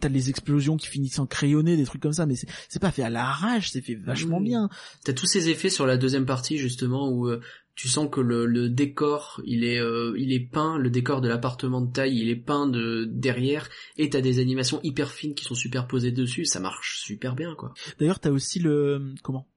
t'as 0.01 0.09
les 0.09 0.31
explosions 0.31 0.77
qui 0.77 0.89
finissent 0.89 1.19
en 1.19 1.27
crayonné, 1.27 1.77
des 1.77 1.85
trucs 1.85 2.03
comme 2.03 2.13
ça, 2.13 2.27
mais 2.27 2.35
c'est 2.69 2.81
pas 2.81 2.91
fait 2.91 3.03
à 3.03 3.11
l'arrache, 3.11 3.71
c'est 3.71 3.81
fait 3.83 3.95
vachement 3.95 4.41
bien. 4.41 4.69
T'as 5.05 5.13
tous 5.13 5.27
ces 5.27 5.49
effets 5.49 5.71
sur 5.71 5.87
la 5.87 5.97
deuxième 5.97 6.27
partie 6.27 6.59
justement 6.59 7.09
où 7.11 7.29
euh, 7.29 7.41
tu 7.77 7.89
sens 7.89 8.09
que 8.11 8.21
le, 8.21 8.47
le 8.47 8.69
décor 8.69 9.41
il 9.45 9.65
est 9.65 9.81
euh, 9.81 10.15
il 10.17 10.33
est 10.33 10.41
peint, 10.49 10.79
le 10.79 10.91
décor 10.91 11.21
de 11.21 11.29
l'appartement 11.29 11.81
de 11.81 11.91
taille 11.93 12.17
il 12.19 12.29
est 12.29 12.37
peint 12.37 12.69
de 12.69 13.05
derrière 13.11 13.69
et 13.97 14.09
t'as 14.11 14.21
des 14.21 14.39
animations 14.39 14.79
hyper 14.85 15.11
fines 15.11 15.35
qui 15.35 15.45
sont 15.45 15.57
superposées 15.57 16.13
dessus, 16.13 16.45
ça 16.45 16.61
marche 16.61 17.01
super 17.03 17.35
bien 17.35 17.55
quoi. 17.57 17.75
D'ailleurs, 17.99 18.21
t'as 18.21 18.31
aussi 18.31 18.61
le 18.61 19.15
comment? 19.23 19.49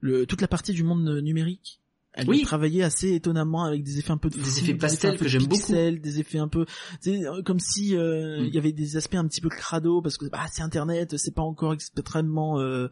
Le 0.00 0.26
toute 0.26 0.40
la 0.40 0.48
partie 0.48 0.72
du 0.72 0.82
monde 0.84 1.08
euh, 1.08 1.20
numérique. 1.20 1.80
Elle 2.16 2.28
Oui. 2.28 2.42
travaillée 2.42 2.84
assez 2.84 3.12
étonnamment 3.12 3.64
avec 3.64 3.82
des 3.82 3.98
effets 3.98 4.12
un 4.12 4.18
peu 4.18 4.30
de 4.30 4.36
Des 4.36 4.58
effets 4.60 4.74
pastels 4.74 5.18
que 5.18 5.26
j'aime 5.26 5.46
beaucoup. 5.46 5.72
des 5.72 6.20
effets 6.20 6.38
un 6.38 6.46
peu, 6.46 6.64
euh, 7.08 7.42
comme 7.42 7.58
si 7.58 7.96
euh, 7.96 8.36
il 8.38 8.50
Mm. 8.50 8.54
y 8.54 8.58
avait 8.58 8.70
des 8.72 8.96
aspects 8.96 9.16
un 9.16 9.26
petit 9.26 9.40
peu 9.40 9.48
crado 9.48 10.00
parce 10.00 10.16
que 10.16 10.26
bah 10.26 10.46
c'est 10.52 10.62
Internet, 10.62 11.16
c'est 11.16 11.34
pas 11.34 11.42
encore 11.42 11.72
extrêmement. 11.72 12.60
Euh, 12.60 12.86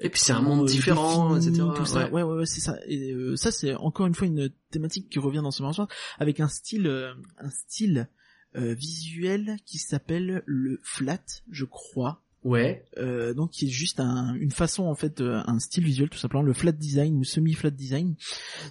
Et 0.00 0.10
puis 0.10 0.20
c'est 0.20 0.32
un 0.32 0.42
monde 0.42 0.64
euh, 0.68 0.70
différent, 0.70 1.36
défini, 1.36 1.56
etc. 1.56 1.68
Tout 1.74 1.86
ça, 1.86 2.04
Ouais. 2.08 2.10
ouais, 2.12 2.22
ouais, 2.22 2.34
ouais, 2.40 2.44
c'est 2.46 2.60
ça. 2.60 2.76
Et 2.86 3.12
euh, 3.12 3.34
ça, 3.34 3.50
c'est 3.50 3.74
encore 3.76 4.06
une 4.06 4.14
fois 4.14 4.26
une 4.26 4.50
thématique 4.70 5.08
qui 5.08 5.18
revient 5.18 5.40
dans 5.42 5.50
ce 5.52 5.62
morceau 5.62 5.86
avec 6.18 6.38
un 6.40 6.48
style, 6.48 6.86
euh, 6.86 7.14
un 7.38 7.48
style 7.48 8.08
euh, 8.56 8.74
visuel 8.74 9.56
qui 9.64 9.78
s'appelle 9.78 10.42
le 10.44 10.80
flat, 10.82 11.22
je 11.50 11.64
crois. 11.64 12.20
Ouais. 12.42 12.84
Euh, 12.96 13.34
donc 13.34 13.50
qui 13.50 13.66
est 13.66 13.70
juste 13.70 14.00
un, 14.00 14.34
une 14.34 14.50
façon 14.50 14.84
en 14.84 14.94
fait 14.94 15.20
euh, 15.20 15.42
un 15.46 15.58
style 15.58 15.84
visuel 15.84 16.08
tout 16.08 16.18
simplement 16.18 16.42
le 16.42 16.54
flat 16.54 16.72
design 16.72 17.16
ou 17.18 17.24
semi 17.24 17.52
flat 17.52 17.70
design 17.70 18.14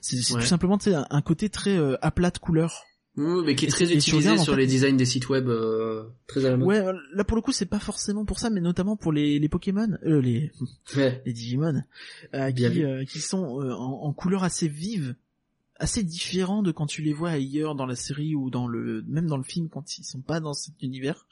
c'est 0.01 0.17
Ouais. 0.33 0.41
tout 0.41 0.47
simplement 0.47 0.77
un, 0.87 1.05
un 1.09 1.21
côté 1.21 1.49
très 1.49 1.77
euh, 1.77 1.95
à 2.01 2.09
plat 2.11 2.31
de 2.31 2.37
couleur 2.39 2.83
Mmh, 3.15 3.41
mais 3.45 3.55
qui 3.55 3.65
est 3.65 3.67
Et 3.67 3.71
très 3.71 3.91
utilisé 3.91 4.29
en 4.29 4.37
sur 4.37 4.53
fait, 4.53 4.59
les 4.61 4.67
designs 4.67 4.95
des 4.95 5.03
sites 5.03 5.27
web 5.29 5.49
euh, 5.49 6.03
très 6.27 6.45
à 6.45 6.51
la 6.51 6.57
mode. 6.57 6.67
ouais 6.67 6.77
euh, 6.77 6.93
là 7.13 7.23
pour 7.23 7.35
le 7.35 7.41
coup 7.41 7.51
c'est 7.51 7.65
pas 7.65 7.79
forcément 7.79 8.23
pour 8.23 8.39
ça 8.39 8.49
mais 8.51 8.61
notamment 8.61 8.95
pour 8.95 9.11
les, 9.11 9.39
les 9.39 9.49
Pokémon 9.49 9.97
euh, 10.05 10.21
les 10.21 10.51
Ouais. 10.95 11.21
les 11.25 11.33
Digimon 11.33 11.81
euh, 12.33 13.03
qui 13.05 13.19
sont 13.19 13.43
en, 13.43 14.03
en 14.07 14.13
couleur 14.13 14.43
assez 14.43 14.67
vive 14.67 15.15
assez 15.79 16.03
différent 16.03 16.61
de 16.61 16.71
quand 16.71 16.85
tu 16.85 17.01
les 17.01 17.13
vois 17.13 17.29
ailleurs 17.31 17.73
dans 17.75 17.85
la 17.85 17.95
série 17.95 18.35
ou 18.35 18.49
dans 18.49 18.67
le 18.67 19.03
même 19.07 19.27
dans 19.27 19.37
le 19.37 19.43
film 19.43 19.69
quand 19.69 19.97
ils 19.97 20.03
sont 20.03 20.21
pas 20.21 20.39
dans 20.39 20.53
cet 20.53 20.81
univers 20.83 21.25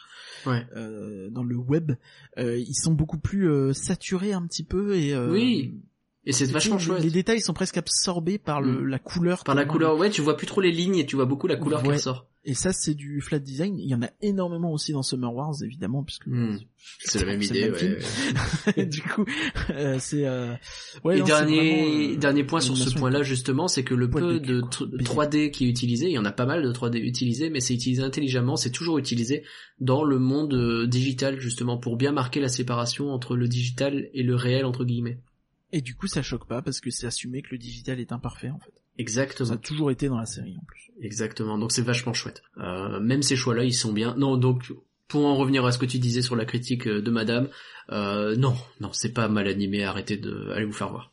Ouais. 0.45 0.65
euh, 0.75 1.29
dans 1.29 1.43
le 1.43 1.55
web 1.55 1.91
euh, 2.37 2.57
ils 2.57 2.73
sont 2.75 2.93
beaucoup 2.93 3.19
plus 3.19 3.49
euh, 3.49 3.73
saturés 3.73 4.33
un 4.33 4.45
petit 4.47 4.63
peu 4.63 4.95
et 4.95 5.13
euh, 5.13 5.31
Oui. 5.31 5.75
Et 6.25 6.33
c'est 6.33 6.45
vachement 6.51 6.77
chouette. 6.77 7.01
Les 7.03 7.09
détails 7.09 7.39
sont 7.39 7.53
presque 7.53 7.77
absorbés 7.77 8.37
par 8.37 8.59
le, 8.59 8.81
Mm. 8.81 8.87
la 8.87 8.99
couleur. 8.99 9.43
Par 9.45 9.55
la 9.55 9.63
couleur, 9.63 9.97
ouais, 9.97 10.09
tu 10.09 10.21
vois 10.21 10.35
plus 10.35 10.45
trop 10.47 10.59
les 10.59 10.73
lignes 10.73 10.97
et 10.97 11.05
tu 11.05 11.15
vois 11.15 11.23
beaucoup 11.23 11.47
la 11.47 11.55
couleur 11.55 11.81
qui 11.81 11.87
ressort. 11.89 12.27
Et 12.49 12.53
ça, 12.53 12.71
c'est 12.71 12.93
du 12.93 13.19
flat 13.19 13.39
design. 13.39 13.77
Il 13.77 13.89
y 13.89 13.93
en 13.93 14.01
a 14.01 14.09
énormément 14.21 14.71
aussi 14.71 14.93
dans 14.93 15.03
Summer 15.03 15.33
Wars, 15.33 15.53
évidemment, 15.63 16.03
puisque 16.05 16.27
Hmm. 16.27 16.57
C'est 16.99 17.19
la 17.19 17.25
même 17.25 17.41
idée, 17.41 17.69
même 17.69 17.97
ouais. 18.77 18.85
du 18.85 19.01
coup, 19.01 19.25
euh, 19.71 19.97
c'est. 19.99 20.25
Euh... 20.25 20.53
Ouais, 21.03 21.17
et 21.17 21.19
non, 21.19 21.25
dernier, 21.25 21.55
vraiment, 21.57 22.13
euh, 22.13 22.17
dernier 22.17 22.43
point 22.45 22.61
sur 22.61 22.77
ce 22.77 22.89
point-là 22.97 23.21
justement, 23.23 23.67
c'est 23.67 23.83
que 23.83 23.93
le 23.93 24.09
peu 24.09 24.21
de 24.21 24.37
cul, 24.39 24.45
de 24.45 24.61
quoi. 24.61 24.69
tr- 24.69 24.89
Baiser. 24.89 25.03
3D 25.47 25.51
qui 25.51 25.65
est 25.65 25.69
utilisé, 25.69 26.05
il 26.05 26.13
y 26.13 26.17
en 26.17 26.23
a 26.23 26.31
pas 26.31 26.45
mal 26.45 26.63
de 26.63 26.71
3D 26.71 26.99
utilisé, 26.99 27.49
mais 27.49 27.59
c'est 27.59 27.73
utilisé 27.73 28.01
intelligemment, 28.01 28.55
c'est 28.55 28.71
toujours 28.71 28.97
utilisé 28.97 29.43
dans 29.81 30.05
le 30.05 30.17
monde 30.17 30.53
euh, 30.53 30.87
digital 30.87 31.41
justement 31.41 31.77
pour 31.77 31.97
bien 31.97 32.13
marquer 32.13 32.39
la 32.39 32.47
séparation 32.49 33.09
entre 33.11 33.35
le 33.35 33.49
digital 33.49 34.07
et 34.13 34.23
le 34.23 34.35
réel 34.35 34.63
entre 34.63 34.85
guillemets. 34.85 35.19
Et 35.73 35.81
du 35.81 35.95
coup, 35.95 36.07
ça 36.07 36.21
choque 36.21 36.47
pas 36.47 36.61
parce 36.61 36.79
que 36.79 36.89
c'est 36.91 37.07
assumé 37.07 37.41
que 37.41 37.49
le 37.51 37.57
digital 37.57 37.99
est 37.99 38.13
imparfait 38.13 38.49
en 38.51 38.59
fait. 38.59 38.71
Ça 38.97 39.01
Exactement. 39.01 39.51
a 39.51 39.57
toujours 39.57 39.91
été 39.91 40.07
dans 40.07 40.17
la 40.17 40.25
série 40.25 40.55
en 40.59 40.65
plus. 40.65 40.91
Exactement. 41.01 41.57
Donc 41.57 41.71
c'est 41.71 41.81
vachement 41.83 42.13
chouette. 42.13 42.41
Euh, 42.57 42.99
même 42.99 43.21
ces 43.21 43.35
choix-là, 43.35 43.63
ils 43.63 43.73
sont 43.73 43.93
bien. 43.93 44.15
Non, 44.17 44.37
donc 44.37 44.73
pour 45.07 45.25
en 45.25 45.35
revenir 45.37 45.65
à 45.65 45.71
ce 45.71 45.77
que 45.77 45.85
tu 45.85 45.99
disais 45.99 46.21
sur 46.21 46.35
la 46.35 46.45
critique 46.45 46.87
euh, 46.87 47.01
de 47.01 47.11
Madame, 47.11 47.49
euh, 47.91 48.35
non, 48.35 48.55
non, 48.81 48.91
c'est 48.93 49.13
pas 49.13 49.27
mal 49.27 49.47
animé. 49.47 49.83
Arrêtez 49.83 50.17
de, 50.17 50.49
allez 50.53 50.65
vous 50.65 50.73
faire 50.73 50.89
voir. 50.89 51.11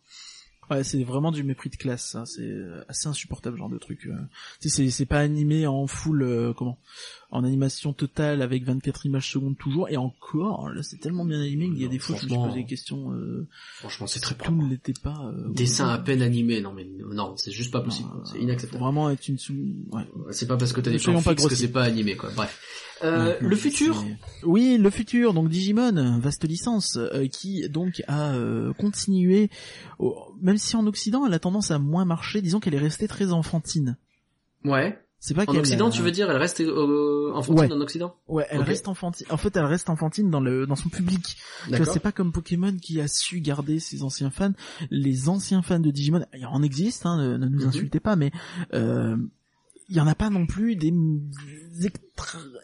Ouais, 0.70 0.82
c'est 0.82 1.04
vraiment 1.04 1.30
du 1.30 1.44
mépris 1.44 1.68
de 1.68 1.76
classe, 1.76 2.08
ça. 2.12 2.24
C'est 2.24 2.40
euh, 2.40 2.82
assez 2.88 3.06
insupportable, 3.06 3.58
genre 3.58 3.68
de 3.68 3.76
truc. 3.76 4.06
euh. 4.06 4.16
Tu 4.62 4.70
sais, 4.70 4.88
c'est 4.88 5.04
pas 5.04 5.18
animé 5.20 5.66
en 5.66 5.86
full, 5.86 6.22
euh, 6.22 6.54
comment? 6.54 6.78
En 7.34 7.42
animation 7.44 7.92
totale 7.92 8.42
avec 8.42 8.64
24 8.64 9.06
images 9.06 9.30
secondes 9.30 9.58
toujours. 9.58 9.88
Et 9.90 9.96
encore, 9.96 10.70
là, 10.70 10.82
c'est 10.84 10.98
tellement 11.00 11.24
bien 11.24 11.40
animé 11.40 11.66
qu'il 11.68 11.78
y 11.78 11.82
a 11.82 11.86
Non, 11.86 11.92
des 11.92 11.98
fois 11.98 12.16
je 12.16 12.26
me 12.26 12.34
posais 12.34 12.54
des 12.60 12.64
questions. 12.64 13.12
Euh, 13.12 13.46
Franchement, 13.74 14.06
c'est 14.06 14.20
très 14.20 14.36
tout 14.36 14.54
ne 14.54 14.68
l'était 14.68 14.94
pas. 15.02 15.20
Euh, 15.36 15.52
Dessin 15.52 15.88
à 15.88 15.98
peine 15.98 16.22
animé, 16.22 16.60
non 16.60 16.72
mais 16.72 16.86
non, 17.12 17.36
c'est 17.36 17.50
juste 17.50 17.72
pas 17.72 17.80
possible. 17.80 18.08
C'est 18.24 18.36
euh, 18.38 18.42
inacceptable. 18.42 18.78
Faut 18.78 18.84
vraiment 18.84 19.10
être 19.10 19.26
une 19.28 19.38
sous. 19.38 19.52
Ouais. 19.90 20.04
C'est 20.30 20.46
pas 20.46 20.56
parce 20.56 20.72
que 20.72 20.80
t'as 20.80 20.92
des 20.92 20.98
plans 20.98 21.20
fixes 21.20 21.46
que 21.46 21.54
c'est 21.56 21.72
pas 21.72 21.82
animé 21.82 22.16
quoi. 22.16 22.30
Bref. 22.36 22.60
Euh, 23.02 23.34
Non, 23.42 23.48
le 23.48 23.56
futur. 23.56 24.04
Oui, 24.44 24.78
le 24.78 24.88
futur. 24.90 25.34
Donc 25.34 25.48
Digimon, 25.48 26.20
vaste 26.20 26.44
licence, 26.48 26.96
euh, 26.96 27.26
qui 27.26 27.68
donc 27.68 28.00
a 28.06 28.32
continué, 28.78 29.50
au- 29.98 30.14
même 30.40 30.56
si 30.56 30.76
en 30.76 30.86
Occident 30.86 31.26
elle 31.26 31.34
a 31.34 31.40
tendance 31.40 31.72
à 31.72 31.80
moins 31.80 32.04
marcher. 32.04 32.40
Disons 32.42 32.60
qu'elle 32.60 32.74
est 32.74 32.78
restée 32.78 33.08
très 33.08 33.32
enfantine. 33.32 33.96
Ouais. 34.64 34.98
C'est 35.26 35.32
pas 35.32 35.44
En 35.46 35.56
Occident, 35.56 35.88
a- 35.88 35.90
tu 35.90 36.02
veux 36.02 36.10
dire, 36.10 36.30
elle 36.30 36.36
reste 36.36 36.60
euh, 36.60 37.32
enfantine 37.32 37.70
Ouais. 37.70 37.72
en 37.72 37.80
Occident 37.80 38.14
Ouais, 38.28 38.46
elle 38.50 38.60
reste 38.60 38.88
enfantine. 38.88 39.26
En 39.30 39.38
fait, 39.38 39.56
elle 39.56 39.64
reste 39.64 39.88
enfantine 39.88 40.28
dans 40.30 40.40
le 40.40 40.66
dans 40.66 40.76
son 40.76 40.90
public. 40.90 41.22
Tu 41.24 41.68
vois, 41.70 41.78
D'accord. 41.78 41.94
C'est 41.94 42.00
pas 42.00 42.12
comme 42.12 42.30
Pokémon 42.30 42.76
qui 42.76 43.00
a 43.00 43.08
su 43.08 43.40
garder 43.40 43.80
ses 43.80 44.02
anciens 44.02 44.28
fans. 44.30 44.52
Les 44.90 45.30
anciens 45.30 45.62
fans 45.62 45.80
de 45.80 45.90
Digimon, 45.90 46.26
il 46.36 46.44
en 46.44 46.62
existe, 46.62 47.06
hein, 47.06 47.16
ne, 47.16 47.36
ne 47.38 47.46
nous 47.48 47.62
Mhm. 47.62 47.68
insultez 47.68 48.00
pas, 48.00 48.16
mais 48.16 48.32
euh, 48.74 49.16
il 49.88 49.96
y 49.96 50.00
en 50.00 50.06
a 50.06 50.14
pas 50.14 50.30
non 50.30 50.46
plus 50.46 50.76
des 50.76 50.92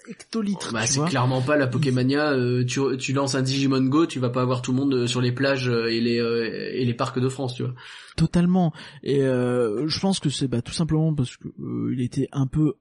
hectolitres. 0.09 0.73
Bah, 0.73 0.87
tu 0.87 0.93
c'est 0.95 1.05
clairement 1.07 1.43
pas 1.43 1.57
la 1.57 1.67
Pokémania. 1.67 2.33
euh, 2.33 2.65
tu, 2.65 2.81
tu 2.99 3.13
lances 3.13 3.35
un 3.35 3.43
Digimon 3.43 3.83
Go, 3.87 4.07
tu 4.07 4.19
vas 4.19 4.31
pas 4.31 4.43
avoir 4.43 4.63
tout 4.63 4.73
le 4.73 4.79
monde 4.79 4.95
euh, 4.95 5.07
sur 5.07 5.21
les 5.21 5.33
plages 5.33 5.69
euh, 5.69 5.87
et 5.87 6.01
les 6.01 6.19
euh, 6.19 6.71
et 6.73 6.85
les 6.85 6.95
parcs 6.95 7.19
de 7.21 7.29
France, 7.29 7.55
tu 7.55 7.63
vois. 7.63 7.75
Totalement. 8.17 8.73
Et 9.03 9.23
euh, 9.23 9.87
je 9.89 10.01
pense 10.01 10.21
que 10.21 10.31
c'est 10.31 10.49
bah, 10.49 10.63
tout 10.63 10.73
simplement 10.73 11.15
parce 11.15 11.37
que 11.37 11.49
il 11.93 12.01
était 12.01 12.29
un 12.33 12.47
peu 12.47 12.75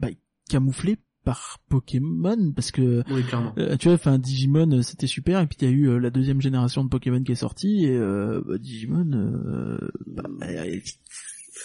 bah, 0.00 0.08
camouflé 0.48 0.96
par 1.24 1.58
Pokémon 1.70 2.52
parce 2.54 2.70
que 2.70 3.02
Oui, 3.10 3.22
clairement. 3.24 3.54
euh, 3.56 3.76
tu 3.78 3.88
vois 3.88 3.94
enfin 3.94 4.18
Digimon 4.18 4.82
c'était 4.82 5.06
super 5.06 5.40
et 5.40 5.46
puis 5.46 5.56
il 5.62 5.64
y 5.64 5.70
a 5.70 5.74
eu 5.74 5.88
euh, 5.88 5.98
la 5.98 6.10
deuxième 6.10 6.42
génération 6.42 6.84
de 6.84 6.90
Pokémon 6.90 7.22
qui 7.22 7.32
est 7.32 7.36
sortie 7.36 7.86
et 7.86 7.96
euh, 7.96 8.42
bah, 8.46 8.58
Digimon 8.58 9.10
euh, 9.14 9.78
bah, 10.06 10.24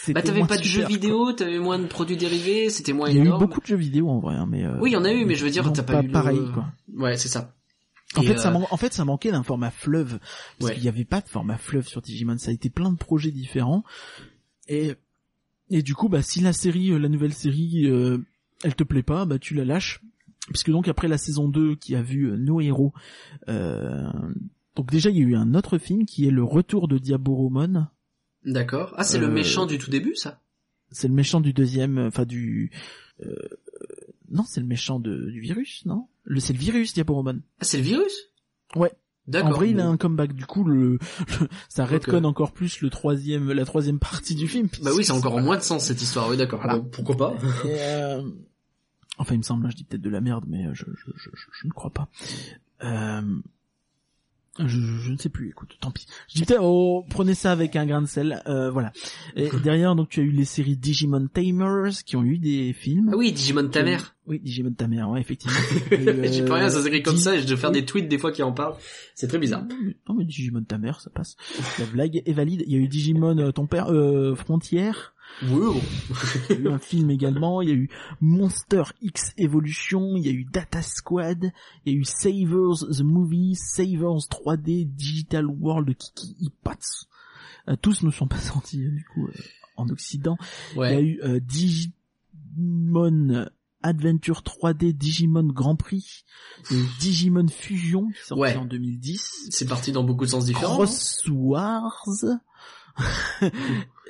Bah, 0.10 0.22
t'avais 0.22 0.46
pas 0.46 0.58
de 0.58 0.64
jeux 0.64 0.86
vidéo, 0.86 1.34
t'avais 1.34 1.58
moins 1.60 1.80
de 1.80 1.88
produits 1.88 2.16
dérivés, 2.18 2.70
c'était 2.70 2.94
moins 2.94 3.10
il 3.10 3.18
y 3.18 3.22
a 3.22 3.24
eu 3.24 3.30
beaucoup 3.40 3.60
de 3.60 3.66
jeux 3.66 3.76
vidéo 3.76 4.10
en 4.10 4.20
vrai 4.20 4.36
hein, 4.36 4.46
mais 4.50 4.64
euh, 4.66 4.78
Oui, 4.80 4.92
il 4.92 4.94
y 4.94 4.98
en 4.98 5.04
a 5.06 5.12
eu, 5.12 5.26
mais 5.26 5.36
je 5.36 5.44
veux 5.44 5.50
dire, 5.52 5.72
t'as 5.74 5.82
pas 5.84 6.02
eu 6.04 6.08
le- 6.08 6.12
pareil 6.12 6.40
quoi 6.54 6.68
Ouais, 6.96 7.18
c'est 7.18 7.28
ça. 7.28 7.56
En 8.16 8.22
Et, 8.22 8.26
fait, 8.28 8.38
ça 8.38 8.50
euh, 8.50 8.54
man- 8.54 8.66
en 8.72 8.78
fait, 8.78 8.94
ça 8.94 9.06
manquait 9.06 9.32
d'un 9.32 9.44
format 9.44 9.72
fleuve 9.72 10.20
parce 10.60 10.70
Ouais. 10.70 10.74
qu'il 10.76 10.84
n'y 10.84 10.90
avait 10.90 11.06
pas 11.06 11.22
de 11.22 11.28
format 11.28 11.58
fleuve 11.58 11.88
sur 11.88 12.02
Digimon. 12.02 12.38
Ça 12.38 12.50
a 12.52 12.54
été 12.54 12.70
plein 12.70 12.92
de 12.92 12.98
projets 12.98 13.32
différents 13.32 13.84
et 14.68 14.94
et 15.72 15.84
du 15.84 15.94
coup, 15.96 16.10
bah 16.10 16.22
si 16.24 16.42
la 16.42 16.54
série, 16.54 16.92
euh, 16.92 16.98
la 16.98 17.10
nouvelle 17.10 17.34
série, 17.34 17.86
euh, 17.86 18.18
elle 18.64 18.76
te 18.76 18.84
plaît 18.84 19.04
pas, 19.04 19.26
bah 19.26 19.38
tu 19.40 19.54
la 19.54 19.66
lâches. 19.66 20.02
Puisque 20.50 20.72
donc 20.72 20.88
après 20.88 21.08
la 21.08 21.18
saison 21.20 21.48
2 21.48 21.76
qui 21.76 21.96
a 21.96 22.02
vu 22.02 22.26
euh, 22.32 22.36
nos 22.38 22.60
héros, 22.60 22.92
euh, 23.48 24.08
donc 24.76 24.90
déjà 24.92 25.10
il 25.12 25.18
y 25.18 25.20
a 25.20 25.24
eu 25.26 25.36
un 25.36 25.54
autre 25.54 25.78
film 25.78 26.06
qui 26.06 26.26
est 26.28 26.32
le 26.32 26.44
retour 26.44 26.88
de 26.88 26.98
Diaboromon. 26.98 27.88
D'accord. 28.46 28.94
Ah, 28.98 29.04
c'est 29.04 29.18
le 29.20 29.28
Euh, 29.28 29.32
méchant 29.32 29.66
du 29.66 29.78
tout 29.78 29.90
début, 29.92 30.16
ça? 30.16 30.40
C'est 30.92 31.08
le 31.08 31.14
méchant 31.14 31.40
du 31.42 31.54
deuxième, 31.54 31.98
euh, 31.98 32.08
enfin 32.08 32.26
du 32.26 32.72
euh, 33.26 33.36
non, 34.32 34.44
c'est 34.44 34.60
le 34.62 34.66
méchant 34.68 35.00
de, 35.00 35.30
du 35.30 35.40
virus, 35.42 35.86
non? 35.86 36.08
Le 36.24 36.40
c'est 36.40 36.54
le 36.54 36.60
virus 36.60 36.94
Diaboromon. 36.94 37.42
Ah, 37.60 37.64
c'est 37.66 37.78
le 37.78 37.84
virus? 37.84 38.14
Ouais. 38.76 38.92
D'accord. 39.28 39.50
En 39.50 39.54
vrai, 39.54 39.70
il 39.70 39.80
a 39.80 39.88
un 39.88 39.98
comeback. 39.98 40.34
Du 40.34 40.46
coup, 40.48 40.64
le, 40.64 40.94
le- 40.94 41.48
ça 41.68 41.86
redconne 41.86 42.26
encore 42.26 42.52
plus 42.52 42.82
le 42.82 42.90
troisième, 42.90 43.52
la 43.52 43.66
troisième 43.66 44.00
partie 44.00 44.34
du 44.34 44.48
film. 44.48 44.68
Bah 44.82 44.92
oui, 44.96 45.04
c'est 45.04 45.12
encore 45.12 45.36
en 45.36 45.42
moins 45.42 45.58
de 45.58 45.62
sens 45.62 45.86
cette 45.86 46.02
histoire. 46.02 46.30
Oui, 46.30 46.38
d'accord. 46.38 46.62
Voilà. 46.64 46.80
Pourquoi 46.80 47.16
pas? 47.18 47.36
Euh, 47.66 48.24
Enfin, 49.20 49.36
il 49.36 49.40
me 49.40 49.44
semble, 49.44 49.66
là, 49.66 49.70
je 49.70 49.76
dis 49.76 49.84
peut-être 49.84 50.02
de 50.02 50.10
la 50.10 50.22
merde, 50.22 50.46
mais 50.48 50.64
je, 50.74 50.86
je, 50.86 51.12
je, 51.18 51.30
je- 51.34 51.50
je 51.52 51.68
ne 51.68 51.72
crois 51.74 51.90
pas. 51.92 52.08
Euh, 52.84 53.22
Je, 54.58 54.80
je 54.80 55.12
ne 55.12 55.18
sais 55.18 55.30
plus, 55.30 55.50
écoute, 55.50 55.78
tant 55.80 55.92
pis. 55.92 56.06
Je 56.28 56.36
dis 56.36 56.46
peut-être, 56.46 56.64
oh, 56.64 57.06
prenez 57.10 57.34
ça 57.34 57.52
avec 57.52 57.76
un 57.76 57.86
grain 57.86 58.02
de 58.02 58.08
sel, 58.08 58.42
euh, 58.48 58.70
voilà. 58.72 58.92
Et 59.36 59.50
derrière, 59.64 59.96
donc, 59.96 60.10
tu 60.10 60.20
as 60.20 60.24
eu 60.24 60.32
les 60.32 60.46
séries 60.46 60.76
Digimon 60.76 61.28
Tamers, 61.28 62.04
qui 62.06 62.16
ont 62.16 62.24
eu 62.24 62.38
des 62.38 62.74
films. 62.74 63.10
Ah 63.14 63.18
oui, 63.18 63.32
Digimon 63.32 63.68
ta 63.70 63.84
mère. 63.84 64.16
Oui, 64.30 64.40
Digimon 64.40 64.74
Tamer, 64.74 65.04
ouais, 65.04 65.20
effectivement. 65.20 65.58
Et, 65.92 66.32
J'y 66.32 66.44
peux 66.44 66.54
rien, 66.54 66.70
ça 66.70 66.78
euh, 66.78 66.84
s'écrit 66.84 67.02
comme 67.02 67.18
ça 67.18 67.36
et 67.36 67.40
je 67.40 67.48
dois 67.48 67.58
faire 67.58 67.72
des 67.72 67.84
tweets 67.84 68.08
des 68.08 68.20
fois 68.20 68.32
qui 68.32 68.44
en 68.44 68.52
parlent. 68.52 68.76
C'est 69.16 69.28
très 69.28 69.40
bizarre. 69.40 69.64
Non 70.08 70.14
mais, 70.16 70.24
Digimon 70.24 70.64
Tamer, 70.64 70.92
ça 71.00 71.10
passe. 71.10 71.36
La 71.80 71.86
blague 71.86 72.22
est 72.24 72.34
valide. 72.34 72.64
Il 72.68 72.74
y 72.74 72.76
a 72.76 72.80
eu 72.80 72.88
Digimon 72.88 73.40
euh, 73.40 73.52
ton 73.52 73.66
père, 73.66 73.92
euh, 73.92 74.36
Frontière. 74.36 75.16
Il 75.42 75.48
y 76.50 76.54
a 76.54 76.60
eu 76.60 76.68
un 76.68 76.80
film 76.80 77.10
également. 77.12 77.62
Il 77.62 77.70
y 77.70 77.72
a 77.72 77.76
eu 77.76 77.90
Monster 78.22 78.84
X 79.02 79.32
Evolution. 79.38 80.16
Il 80.18 80.26
y 80.26 80.30
a 80.30 80.34
eu 80.34 80.44
Data 80.44 80.82
Squad. 80.82 81.52
Il 81.86 81.94
y 81.94 81.96
a 81.96 82.00
eu 82.00 82.04
Savers 82.04 82.86
the 82.98 83.02
Movie, 83.04 83.56
Savers 83.56 84.28
3D, 84.30 84.86
Digital 84.86 85.46
World, 85.46 85.96
Kiki 85.96 86.36
Ipats. 86.42 87.06
Euh, 87.70 87.76
tous 87.82 88.04
ne 88.04 88.12
sont 88.12 88.28
pas 88.28 88.38
sortis 88.40 88.80
du 88.80 89.06
coup 89.14 89.28
euh, 89.28 89.34
en 89.78 89.88
Occident. 89.90 90.38
Il 90.76 90.80
y 90.80 90.84
a 90.84 91.02
eu 91.02 91.20
euh, 91.24 91.40
Digimon 91.40 93.46
Adventure 93.82 94.42
3D, 94.42 94.92
Digimon 94.92 95.44
Grand 95.54 95.78
Prix, 95.78 96.26
Digimon 97.00 97.48
Fusion 97.48 98.08
qui 98.08 98.12
est 98.20 98.24
sorti 98.26 98.42
Ouais. 98.42 98.56
en 98.58 98.66
2010. 98.66 99.48
C'est 99.52 99.68
parti 99.68 99.94
dans 99.94 100.04
beaucoup 100.04 100.26
de 100.26 100.32
sens 100.32 100.44
différents. 100.46 100.74
hein. 100.74 100.86
Cross 100.86 101.22
Wars. 101.30 102.06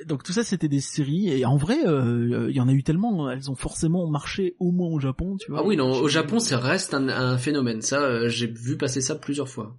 Donc 0.06 0.22
tout 0.22 0.32
ça 0.32 0.44
c'était 0.44 0.68
des 0.68 0.80
séries 0.80 1.28
et 1.28 1.44
en 1.44 1.56
vrai 1.56 1.86
euh, 1.86 2.46
il 2.50 2.56
y 2.56 2.60
en 2.60 2.68
a 2.68 2.72
eu 2.72 2.82
tellement 2.82 3.30
elles 3.30 3.50
ont 3.50 3.54
forcément 3.54 4.08
marché 4.08 4.56
au 4.58 4.70
moins 4.70 4.88
au 4.88 5.00
Japon 5.00 5.36
tu 5.38 5.50
vois. 5.50 5.60
Ah 5.60 5.66
oui, 5.66 5.76
non, 5.76 5.90
au 5.90 6.08
Japon, 6.08 6.38
ça 6.38 6.58
reste 6.58 6.94
un, 6.94 7.08
un 7.08 7.38
phénomène. 7.38 7.82
Ça, 7.82 8.02
euh, 8.02 8.28
j'ai 8.28 8.46
vu 8.46 8.76
passer 8.76 9.00
ça 9.00 9.14
plusieurs 9.14 9.48
fois. 9.48 9.76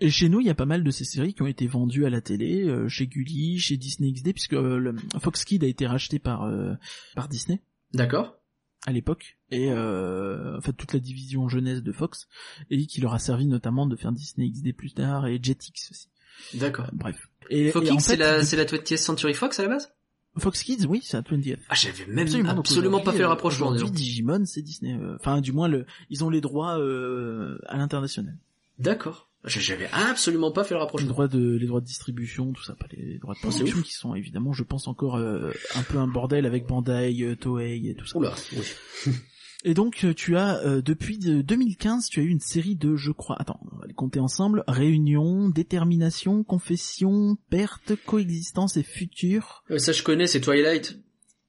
Et 0.00 0.10
chez 0.10 0.28
nous 0.28 0.40
il 0.40 0.46
y 0.46 0.50
a 0.50 0.54
pas 0.54 0.66
mal 0.66 0.82
de 0.82 0.90
ces 0.90 1.04
séries 1.04 1.32
qui 1.32 1.42
ont 1.42 1.46
été 1.46 1.66
vendues 1.66 2.04
à 2.04 2.10
la 2.10 2.20
télé 2.20 2.64
euh, 2.64 2.88
chez 2.88 3.06
Gulli, 3.06 3.58
chez 3.58 3.76
Disney 3.76 4.12
XD 4.12 4.32
puisque 4.32 4.54
euh, 4.54 4.78
le 4.78 4.96
Fox 5.20 5.44
Kids 5.44 5.64
a 5.64 5.68
été 5.68 5.86
racheté 5.86 6.18
par 6.18 6.42
euh, 6.42 6.74
par 7.14 7.28
Disney 7.28 7.60
D'accord 7.94 8.36
à 8.84 8.90
l'époque 8.90 9.38
et 9.50 9.70
euh, 9.70 10.58
en 10.58 10.60
fait 10.60 10.72
toute 10.72 10.92
la 10.92 10.98
division 10.98 11.48
jeunesse 11.48 11.84
de 11.84 11.92
Fox 11.92 12.26
et 12.68 12.84
qui 12.86 13.00
leur 13.00 13.14
a 13.14 13.20
servi 13.20 13.46
notamment 13.46 13.86
de 13.86 13.94
faire 13.94 14.10
Disney 14.10 14.50
XD 14.50 14.74
plus 14.74 14.92
tard 14.92 15.28
et 15.28 15.38
Jetix 15.40 15.92
aussi. 15.92 16.08
D'accord. 16.54 16.86
Euh, 16.86 16.90
bref. 16.92 17.28
Et, 17.50 17.70
Fox 17.70 17.90
en 17.90 17.96
Kids, 17.96 18.00
c'est 18.02 18.10
fait, 18.12 18.16
la, 18.16 18.44
c'est 18.44 18.56
la 18.56 18.64
20th 18.64 18.96
Century 18.96 19.34
Fox 19.34 19.58
à 19.58 19.62
la 19.64 19.68
base? 19.68 19.92
Fox 20.38 20.62
Kids 20.62 20.86
oui 20.88 21.00
c'est 21.02 21.18
à 21.18 21.20
20th. 21.20 21.58
Ah, 21.68 21.74
j'avais 21.74 22.06
même 22.06 22.26
Absolument, 22.46 23.00
pas 23.00 23.12
fait 23.12 23.18
le 23.18 23.24
euh, 23.24 23.28
rapprochement. 23.28 23.66
Aujourd'hui, 23.68 23.90
disons. 23.90 23.94
Digimon, 23.94 24.44
c'est 24.46 24.62
Disney. 24.62 24.94
euh, 24.94 25.16
Enfin, 25.20 25.40
du 25.42 25.52
moins, 25.52 25.68
le, 25.68 25.84
ils 26.08 26.24
ont 26.24 26.30
les 26.30 26.40
droits 26.40 26.78
euh, 26.78 27.58
à 27.66 27.76
l'international. 27.76 28.36
D'accord. 28.78 29.28
J'avais 29.44 29.88
absolument 29.92 30.52
pas 30.52 30.62
fait 30.62 30.72
le 30.74 30.78
Les 30.78 30.84
rapprochement. 30.84 31.08
droits 31.10 31.26
de, 31.28 31.56
les 31.56 31.66
droits 31.66 31.80
de 31.80 31.84
distribution, 31.86 32.52
tout 32.52 32.62
ça, 32.62 32.74
pas 32.76 32.86
les, 32.92 33.04
les 33.04 33.18
droits 33.18 33.34
de 33.34 33.40
Oh, 33.42 33.48
production, 33.48 33.82
qui 33.82 33.92
sont 33.92 34.14
évidemment, 34.14 34.52
je 34.52 34.62
pense 34.62 34.86
encore 34.86 35.16
euh, 35.16 35.50
un 35.74 35.82
peu 35.82 35.98
un 35.98 36.06
bordel 36.06 36.46
avec 36.46 36.64
Bandai, 36.66 37.14
euh, 37.22 37.34
Toei 37.34 37.88
et 37.88 37.94
tout 37.94 38.06
ça. 38.06 38.18
Oula, 38.18 38.32
oui. 38.52 39.12
Et 39.64 39.74
donc, 39.74 40.04
euh, 40.04 40.12
tu 40.12 40.36
as 40.36 40.56
euh, 40.66 40.82
depuis 40.82 41.18
de- 41.18 41.40
2015, 41.40 42.08
tu 42.08 42.18
as 42.20 42.22
eu 42.24 42.28
une 42.28 42.40
série 42.40 42.74
de, 42.74 42.96
je 42.96 43.12
crois, 43.12 43.36
attends, 43.40 43.60
on 43.72 43.76
va 43.78 43.86
les 43.86 43.94
compter 43.94 44.18
ensemble 44.18 44.64
réunion, 44.66 45.48
détermination, 45.48 46.42
confession, 46.42 47.36
perte, 47.48 47.92
coexistence 48.04 48.76
et 48.76 48.82
futur. 48.82 49.62
Euh, 49.70 49.78
Ça, 49.78 49.92
je 49.92 50.02
connais, 50.02 50.26
c'est 50.26 50.40
Twilight. 50.40 50.98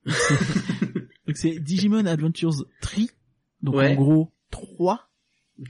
Donc 1.27 1.37
c'est 1.37 1.59
Digimon 1.59 2.05
Adventures 2.05 2.65
3. 2.81 3.05
Donc 3.61 3.75
Ouais. 3.75 3.91
en 3.91 3.95
gros 3.95 4.31
3 4.51 5.09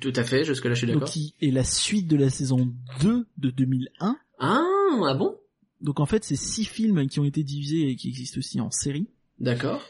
Tout 0.01 0.13
à 0.15 0.23
fait, 0.23 0.43
jusque-là, 0.43 0.73
je 0.73 0.79
suis 0.79 0.87
d'accord. 0.87 1.07
qui 1.07 1.35
est 1.41 1.51
la 1.51 1.63
suite 1.63 2.07
de 2.07 2.15
la 2.17 2.29
saison 2.29 2.73
2 3.01 3.25
de 3.37 3.49
2001. 3.51 4.17
Ah, 4.39 4.63
ah 5.05 5.13
bon? 5.13 5.37
Donc 5.81 5.99
en 5.99 6.05
fait, 6.05 6.23
c'est 6.23 6.35
six 6.35 6.65
films 6.65 7.07
qui 7.07 7.19
ont 7.19 7.23
été 7.25 7.43
divisés 7.43 7.89
et 7.89 7.95
qui 7.95 8.09
existent 8.09 8.39
aussi 8.39 8.59
en 8.59 8.71
série. 8.71 9.07
D'accord. 9.39 9.81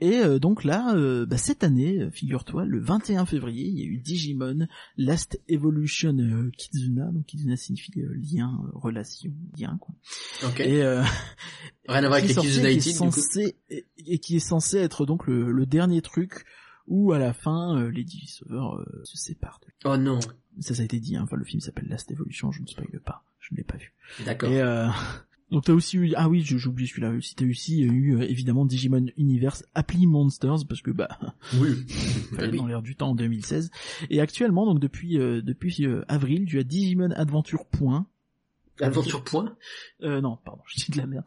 Et 0.00 0.18
euh, 0.18 0.38
donc 0.38 0.64
là, 0.64 0.94
euh, 0.96 1.24
bah, 1.24 1.38
cette 1.38 1.62
année, 1.62 2.00
euh, 2.00 2.10
figure-toi, 2.10 2.64
le 2.64 2.80
21 2.80 3.26
février, 3.26 3.66
il 3.66 3.78
y 3.78 3.82
a 3.82 3.86
eu 3.86 3.98
Digimon 3.98 4.66
Last 4.96 5.40
Evolution 5.48 6.16
euh, 6.18 6.50
Kizuna. 6.56 7.10
Donc 7.12 7.26
Kizuna 7.26 7.56
signifie 7.56 7.92
euh, 8.00 8.14
lien, 8.14 8.60
euh, 8.64 8.70
relation, 8.74 9.30
lien 9.58 9.78
quoi. 9.80 9.94
Ok. 10.44 10.60
Et 10.60 10.82
euh, 10.82 11.02
Rien 11.88 12.04
à 12.04 12.08
voir 12.08 12.18
avec 12.18 12.24
les 12.24 12.66
et 12.66 12.78
qui 12.78 12.90
est 12.90 12.92
censé 12.92 13.56
et, 13.70 13.86
et 13.98 14.18
qui 14.18 14.36
est 14.36 14.40
censé 14.40 14.78
être 14.78 15.06
donc 15.06 15.26
le, 15.26 15.52
le 15.52 15.66
dernier 15.66 16.02
truc 16.02 16.44
où 16.86 17.12
à 17.12 17.18
la 17.18 17.32
fin 17.32 17.88
les 17.90 18.04
Digisauveurs 18.04 18.76
euh, 18.76 19.00
se 19.04 19.16
séparent. 19.16 19.60
Oh 19.84 19.96
non. 19.96 20.20
Ça, 20.60 20.74
ça 20.74 20.82
a 20.82 20.84
été 20.84 21.00
dit. 21.00 21.16
Hein. 21.16 21.22
Enfin, 21.24 21.36
le 21.36 21.44
film 21.44 21.60
s'appelle 21.60 21.88
Last 21.88 22.10
Evolution. 22.10 22.52
Je 22.52 22.62
ne 22.62 22.66
spoil 22.66 23.00
pas. 23.04 23.24
Je 23.40 23.52
ne 23.52 23.58
l'ai 23.58 23.64
pas 23.64 23.76
vu. 23.76 23.92
D'accord. 24.24 24.50
Et 24.50 24.60
euh, 24.60 24.88
donc 25.50 25.64
t'as 25.64 25.72
aussi 25.72 25.96
eu 25.98 26.12
ah 26.16 26.28
oui 26.28 26.42
j'ai 26.42 26.56
oublié 26.66 26.88
celui-là 26.88 27.10
aussi 27.10 27.34
t'as 27.34 27.46
aussi 27.46 27.82
eu 27.82 28.16
euh, 28.16 28.22
évidemment 28.22 28.64
Digimon 28.64 29.06
Universe 29.16 29.64
Apply 29.74 30.06
Monsters 30.06 30.66
parce 30.68 30.80
que 30.82 30.90
bah 30.90 31.18
Oui. 31.60 31.84
fallait 32.34 32.56
dans 32.56 32.66
l'air 32.66 32.82
du 32.82 32.96
temps 32.96 33.10
en 33.10 33.14
2016 33.14 33.70
et 34.10 34.20
actuellement 34.20 34.66
donc 34.66 34.80
depuis 34.80 35.18
euh, 35.18 35.42
depuis 35.42 35.84
euh, 35.86 36.02
avril 36.08 36.46
tu 36.46 36.58
as 36.58 36.64
Digimon 36.64 37.10
Adventure 37.12 37.66
Point 37.66 38.06
Aventure 38.80 39.22
point? 39.22 39.54
euh, 40.02 40.20
non 40.20 40.36
pardon 40.44 40.62
je 40.66 40.84
dis 40.86 40.90
de 40.92 40.96
la 40.98 41.06
merde 41.06 41.24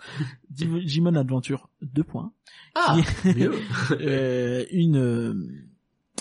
Digimon 0.50 1.16
Adventure 1.16 1.70
2 1.82 2.04
points 2.04 2.34
Ah, 2.76 2.98
mieux. 3.24 3.54
euh, 3.92 4.66
une 4.72 4.98
euh, 4.98 5.34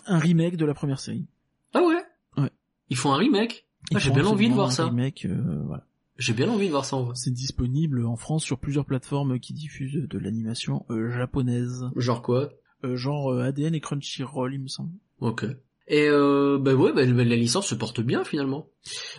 un 0.06 0.18
remake 0.18 0.56
de 0.56 0.64
la 0.64 0.74
première 0.74 1.00
série 1.00 1.26
Ah 1.74 1.80
ouais? 1.82 2.04
Ouais. 2.36 2.50
Ils 2.90 2.96
font 2.96 3.12
un 3.12 3.16
remake? 3.16 3.66
Ah, 3.94 3.98
j'ai 3.98 4.10
bien 4.12 4.26
envie 4.26 4.48
de 4.48 4.54
voir 4.54 4.68
un 4.68 4.70
ça. 4.70 4.86
remake 4.86 5.24
euh, 5.24 5.62
voilà 5.64 5.84
J'ai 6.18 6.32
bien 6.32 6.48
envie 6.48 6.66
de 6.66 6.70
voir 6.72 6.84
ça 6.84 6.96
en 6.96 7.02
vrai. 7.02 7.14
c'est 7.14 7.32
disponible 7.32 8.06
en 8.06 8.16
France 8.16 8.42
sur 8.44 8.58
plusieurs 8.58 8.84
plateformes 8.86 9.38
qui 9.38 9.52
diffusent 9.52 10.08
de 10.08 10.18
l'animation 10.18 10.86
euh, 10.90 11.10
japonaise 11.10 11.84
Genre 11.96 12.22
quoi? 12.22 12.50
Euh, 12.84 12.96
genre 12.96 13.32
euh, 13.32 13.42
ADN 13.42 13.74
et 13.74 13.80
Crunchyroll, 13.80 14.54
il 14.54 14.60
me 14.60 14.68
semble. 14.68 14.90
Ok. 15.20 15.44
Et 15.88 16.08
euh, 16.08 16.58
bah 16.60 16.74
ouais, 16.74 16.92
bah, 16.92 17.04
la 17.04 17.36
licence 17.36 17.66
se 17.68 17.74
porte 17.74 18.00
bien 18.00 18.24
finalement. 18.24 18.68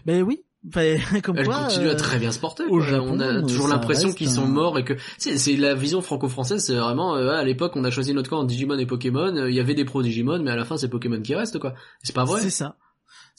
Ben 0.05 0.21
oui, 0.21 0.43
enfin, 0.67 0.97
comme 1.23 1.37
Elle 1.37 1.45
quoi. 1.45 1.63
continue 1.63 1.87
à 1.89 1.95
très 1.95 2.19
bien 2.19 2.31
se 2.31 2.39
porter. 2.39 2.63
au 2.65 2.69
quoi. 2.69 2.81
Japon, 2.81 3.11
on 3.13 3.19
a 3.19 3.41
toujours 3.41 3.67
l'impression 3.67 4.11
qu'ils 4.11 4.29
sont 4.29 4.47
morts 4.47 4.77
et 4.77 4.83
que 4.83 4.93
c'est 5.17 5.55
la 5.55 5.75
vision 5.75 6.01
franco-française. 6.01 6.63
C'est 6.65 6.75
vraiment 6.75 7.13
à 7.13 7.43
l'époque 7.43 7.73
on 7.75 7.83
a 7.83 7.91
choisi 7.91 8.13
notre 8.13 8.29
camp 8.29 8.39
en 8.39 8.43
Digimon 8.43 8.77
et 8.77 8.85
Pokémon. 8.85 9.45
Il 9.47 9.53
y 9.55 9.59
avait 9.59 9.75
des 9.75 9.85
pros 9.85 10.01
Digimon, 10.03 10.39
mais 10.43 10.51
à 10.51 10.55
la 10.55 10.65
fin 10.65 10.77
c'est 10.77 10.89
Pokémon 10.89 11.21
qui 11.21 11.35
reste 11.35 11.57
quoi. 11.59 11.73
C'est 12.03 12.15
pas 12.15 12.25
vrai 12.25 12.41
C'est 12.41 12.49
ça. 12.49 12.75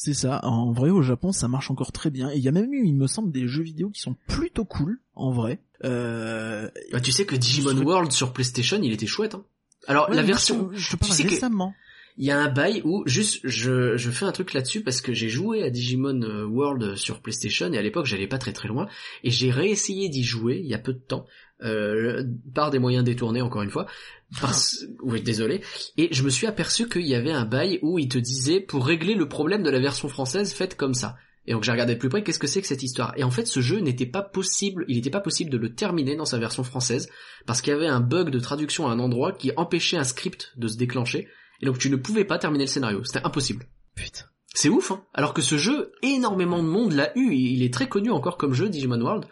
C'est 0.01 0.15
ça. 0.15 0.39
En 0.45 0.71
vrai, 0.71 0.91
au 0.91 1.03
Japon, 1.03 1.33
ça 1.33 1.49
marche 1.49 1.73
encore 1.73 1.91
très 1.91 2.09
bien. 2.11 2.31
Et 2.31 2.37
il 2.37 2.43
y 2.43 2.47
a 2.49 2.53
même 2.53 2.73
eu, 2.73 2.87
il 2.87 2.95
me 2.95 3.09
semble, 3.09 3.33
des 3.33 3.49
jeux 3.49 3.65
vidéo 3.65 3.91
qui 3.91 4.01
sont 4.01 4.15
plutôt 4.29 4.65
cool, 4.65 5.01
en 5.17 5.33
vrai. 5.33 5.59
Euh... 5.85 6.71
Bah, 6.93 7.01
tu 7.01 7.11
sais 7.11 7.27
que 7.27 7.35
Digimon 7.35 7.71
Je- 7.77 7.83
World 7.83 8.13
sur 8.13 8.33
PlayStation, 8.33 8.79
il 8.81 8.93
était 8.93 9.07
chouette. 9.09 9.35
Hein. 9.35 9.45
Alors 9.89 10.09
ouais, 10.09 10.15
la 10.15 10.23
version, 10.23 10.71
Je, 10.73 10.79
je 10.79 10.91
te 10.93 10.97
parle 10.97 11.11
tu 11.11 11.17
sais 11.17 11.25
que- 11.25 11.31
récemment. 11.31 11.75
il 12.17 12.25
y 12.27 12.31
a 12.31 12.39
un 12.39 12.49
bail 12.49 12.81
où 12.85 13.03
juste 13.07 13.41
je 13.43 13.97
je 13.97 14.11
fais 14.13 14.25
un 14.25 14.31
truc 14.33 14.53
là-dessus 14.53 14.83
parce 14.83 15.01
que 15.01 15.13
j'ai 15.13 15.29
joué 15.29 15.63
à 15.65 15.71
Digimon 15.71 16.23
euh, 16.23 16.45
World 16.47 16.95
sur 16.97 17.21
PlayStation 17.21 17.73
et 17.73 17.79
à 17.79 17.83
l'époque 17.83 18.07
j'allais 18.07 18.27
pas 18.29 18.39
très 18.39 18.53
très 18.53 18.69
loin 18.69 18.87
et 19.25 19.31
j'ai 19.31 19.51
réessayé 19.51 20.09
d'y 20.09 20.23
jouer 20.25 20.61
il 20.63 20.69
y 20.69 20.75
a 20.75 20.79
peu 20.79 20.93
de 20.93 20.99
temps 20.99 21.27
euh, 21.63 22.25
par 22.55 22.71
des 22.71 22.79
moyens 22.79 23.05
détournés 23.05 23.43
encore 23.43 23.63
une 23.63 23.71
fois 23.71 23.87
parce 24.41 24.85
oui 25.03 25.21
désolé 25.21 25.63
et 25.97 26.09
je 26.13 26.23
me 26.23 26.31
suis 26.31 26.47
aperçu 26.47 26.89
qu'il 26.89 27.07
y 27.07 27.15
avait 27.15 27.33
un 27.33 27.45
bail 27.45 27.79
où 27.83 27.99
il 27.99 28.09
te 28.09 28.19
disait 28.19 28.61
pour 28.61 28.87
régler 28.87 29.15
le 29.15 29.29
problème 29.29 29.63
de 29.63 29.71
la 29.71 29.81
version 29.81 30.09
française 30.09 30.53
faites 30.53 30.77
comme 30.77 30.95
ça 30.95 31.17
et 31.47 31.53
donc 31.53 31.65
j'ai 31.65 31.73
regardé 31.73 31.95
de 31.95 31.99
plus 31.99 32.11
près 32.11 32.23
qu'est-ce 32.23 32.39
que 32.39 32.47
c'est 32.47 32.61
que 32.61 32.67
cette 32.67 32.83
histoire? 32.83 33.13
Et 33.17 33.25
en 33.25 33.31
fait 33.31 33.47
ce 33.47 33.61
jeu 33.61 33.79
n'était 33.81 34.07
pas 34.07 34.23
possible, 34.23 34.85
il 34.87 34.97
n'était 34.97 35.11
pas 35.11 35.21
possible 35.21 35.51
de 35.51 35.57
le 35.57 35.75
terminer 35.75 36.15
dans 36.15 36.27
sa 36.27 36.39
version 36.39 36.63
française 36.63 37.09
parce 37.47 37.63
qu'il 37.63 37.73
y 37.73 37.77
avait 37.77 37.89
un 37.89 38.01
bug 38.01 38.31
de 38.31 38.39
traduction 38.39 38.87
à 38.87 38.93
un 38.93 38.99
endroit 38.99 39.33
qui 39.33 39.53
empêchait 39.57 39.97
un 39.97 40.05
script 40.05 40.53
de 40.57 40.69
se 40.69 40.77
déclencher 40.77 41.27
et 41.61 41.67
donc 41.67 41.79
tu 41.79 41.91
ne 41.91 41.97
pouvais 41.97 42.25
pas 42.25 42.39
terminer 42.39 42.65
le 42.65 42.71
scénario, 42.71 43.03
c'était 43.05 43.25
impossible. 43.25 43.67
Putain. 43.95 44.27
C'est 44.55 44.69
ouf, 44.69 44.91
hein? 44.91 45.05
Alors 45.15 45.35
que 45.35 45.43
ce 45.43 45.57
jeu, 45.57 45.93
énormément 46.03 46.63
de 46.63 46.69
monde 46.69 46.93
l'a 46.93 47.17
eu, 47.17 47.33
il 47.35 47.63
est 47.63 47.73
très 47.73 47.89
connu 47.89 48.11
encore 48.11 48.37
comme 48.37 48.55
jeu, 48.55 48.69
Digimon 48.69 49.01
World. 49.01 49.27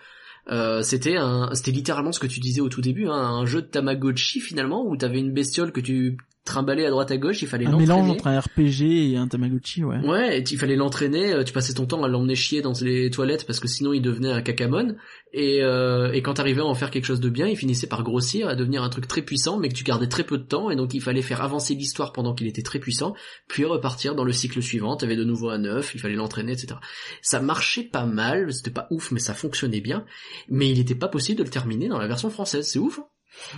Euh, 0.49 0.83
c'était 0.83 1.17
un, 1.17 1.51
c'était 1.55 1.73
littéralement 1.73 2.13
ce 2.13 2.21
que 2.21 2.27
tu 2.27 2.41
disais 2.41 2.61
au 2.61 2.69
tout 2.69 2.81
début, 2.81 3.09
hein, 3.09 3.15
un 3.15 3.47
jeu 3.47 3.63
de 3.63 3.67
Tamagotchi 3.67 4.41
finalement, 4.41 4.87
où 4.87 4.97
t'avais 4.97 5.19
une 5.19 5.33
bestiole 5.33 5.73
que 5.73 5.81
tu 5.81 6.19
trimballais 6.47 6.87
à 6.87 6.91
droite 6.91 7.11
à 7.11 7.19
gauche, 7.19 7.43
il 7.43 7.49
fallait 7.49 7.67
Un 7.67 7.73
l'entraîner. 7.73 7.93
mélange 7.93 8.11
entre 8.11 8.27
un 8.29 8.41
RPG 8.41 9.13
et 9.13 9.17
un 9.19 9.29
Tamagotchi, 9.29 9.85
ouais. 9.85 9.99
Ouais, 9.99 10.39
et 10.39 10.45
il 10.51 10.59
fallait 10.59 10.77
l'entraîner, 10.77 11.33
euh, 11.35 11.45
tu 11.45 11.53
passais 11.53 11.75
ton 11.75 11.85
temps 11.85 12.03
à 12.03 12.09
l'emmener 12.09 12.35
chier 12.35 12.63
dans 12.63 12.73
les 12.81 13.11
toilettes 13.11 13.47
parce 13.47 13.61
que 13.61 13.69
sinon 13.69 13.93
il 13.93 14.01
devenait 14.01 14.31
un 14.33 14.41
cacamon, 14.41 14.97
et, 15.35 15.63
euh, 15.63 16.13
et 16.13 16.23
quand 16.23 16.35
t'arrivais 16.35 16.63
à 16.63 16.65
en 16.65 16.75
faire 16.75 16.91
quelque 16.91 17.05
chose 17.05 17.21
de 17.21 17.29
bien, 17.29 17.47
il 17.47 17.57
finissait 17.57 17.87
par 17.89 18.03
grossir, 18.03 18.49
à 18.49 18.55
devenir 18.55 18.83
un 18.83 18.89
truc 18.89 19.07
très 19.07 19.21
puissant, 19.23 19.59
mais 19.59 19.69
que 19.69 19.75
tu 19.75 19.85
gardais 19.85 20.07
très 20.07 20.25
peu 20.25 20.39
de 20.39 20.45
temps, 20.45 20.71
et 20.71 20.77
donc 20.77 20.95
il 20.95 21.03
fallait 21.03 21.21
faire 21.23 21.43
avancer 21.43 21.75
l'histoire 21.75 22.13
pendant 22.13 22.35
qu'il 22.35 22.47
était 22.47 22.63
très 22.63 22.79
puissant, 22.79 23.15
puis 23.49 23.65
repartir 23.67 24.15
dans 24.15 24.25
le 24.25 24.33
cycle 24.33 24.63
suivant, 24.63 24.97
t'avais 24.97 25.17
de 25.17 25.25
nouveau 25.25 25.51
un 25.51 25.65
œuf, 25.65 25.95
il 25.95 26.01
fallait 26.01 26.15
l'entraîner, 26.15 26.53
etc. 26.53 26.75
Ça 27.21 27.41
marchait 27.41 27.83
pas 27.85 28.07
mal, 28.07 28.53
c'était 28.53 28.71
pas 28.71 28.87
ouf, 28.91 29.11
mais 29.11 29.21
ça 29.21 29.35
fonctionnait 29.35 29.81
bien, 29.81 30.05
mais 30.49 30.71
il 30.71 30.79
était 30.79 30.95
pas 30.95 31.09
possible 31.09 31.39
de 31.39 31.45
le 31.45 31.51
terminer 31.51 31.89
dans 31.89 31.99
la 31.99 32.07
version 32.09 32.31
française, 32.31 32.67
c'est 32.67 32.79
ouf 32.79 32.99
hein 33.01 33.07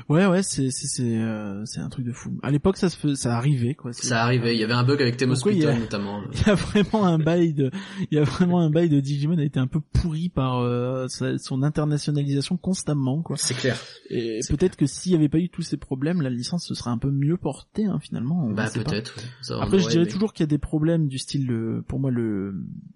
Ouais, 0.09 0.27
ouais, 0.27 0.43
c'est 0.43 0.71
c'est 0.71 0.87
c'est 0.87 1.19
euh, 1.19 1.65
c'est 1.65 1.81
un 1.81 1.89
truc 1.89 2.05
de 2.05 2.13
fou. 2.13 2.39
À 2.43 2.51
l'époque, 2.51 2.77
ça 2.77 2.89
se 2.89 3.15
ça 3.15 3.37
arrivait 3.37 3.75
quoi. 3.75 3.93
Ça 3.93 4.23
arrivait, 4.23 4.55
il 4.55 4.61
y 4.61 4.65
avait 4.65 4.75
un 4.75 4.85
bug 4.85 5.01
avec 5.01 5.17
Temos 5.17 5.37
Piton 5.43 5.79
notamment. 5.79 6.23
Il 6.33 6.47
y 6.47 6.51
a 6.51 6.55
vraiment 6.55 7.07
un 7.07 7.19
bail 7.19 7.55
de, 7.55 7.71
il 8.11 8.17
y 8.17 8.21
a 8.21 8.25
vraiment 8.25 8.61
un 8.61 8.71
bail 8.71 8.89
de 8.89 9.01
Digimon 9.01 9.39
a 9.39 9.45
été 9.45 9.59
un 9.59 9.67
peu 9.67 9.81
pourri 9.81 10.29
par 10.29 10.61
euh, 10.61 11.07
son 11.09 11.63
internationalisation 11.63 12.57
constamment 12.57 13.23
quoi. 13.23 13.37
C'est 13.37 13.55
clair. 13.55 13.79
Et 14.11 14.41
peut-être 14.49 14.77
que 14.77 14.87
s'il 14.87 15.13
y 15.13 15.15
avait 15.15 15.29
pas 15.29 15.39
eu 15.39 15.49
tous 15.49 15.63
ces 15.63 15.77
problèmes, 15.77 16.23
la 16.23 16.31
licence 16.31 16.67
se 16.67 16.75
serait 16.75 16.91
un 16.91 16.99
peu 16.99 17.11
mieux 17.11 17.37
portée 17.37 17.87
hein, 17.87 17.99
finalement. 18.01 18.45
on 18.45 18.53
Bah 18.53 18.69
peut-être. 18.73 19.17
ouais. 19.17 19.57
Après, 19.61 19.79
je 19.79 19.89
dirais 19.89 20.03
aimé. 20.03 20.11
toujours 20.11 20.33
qu'il 20.33 20.45
y 20.45 20.49
a 20.49 20.49
des 20.49 20.59
problèmes 20.59 21.09
du 21.09 21.19
style, 21.19 21.47
le, 21.47 21.83
pour 21.87 21.99
moi, 22.01 22.11
le, 22.11 22.55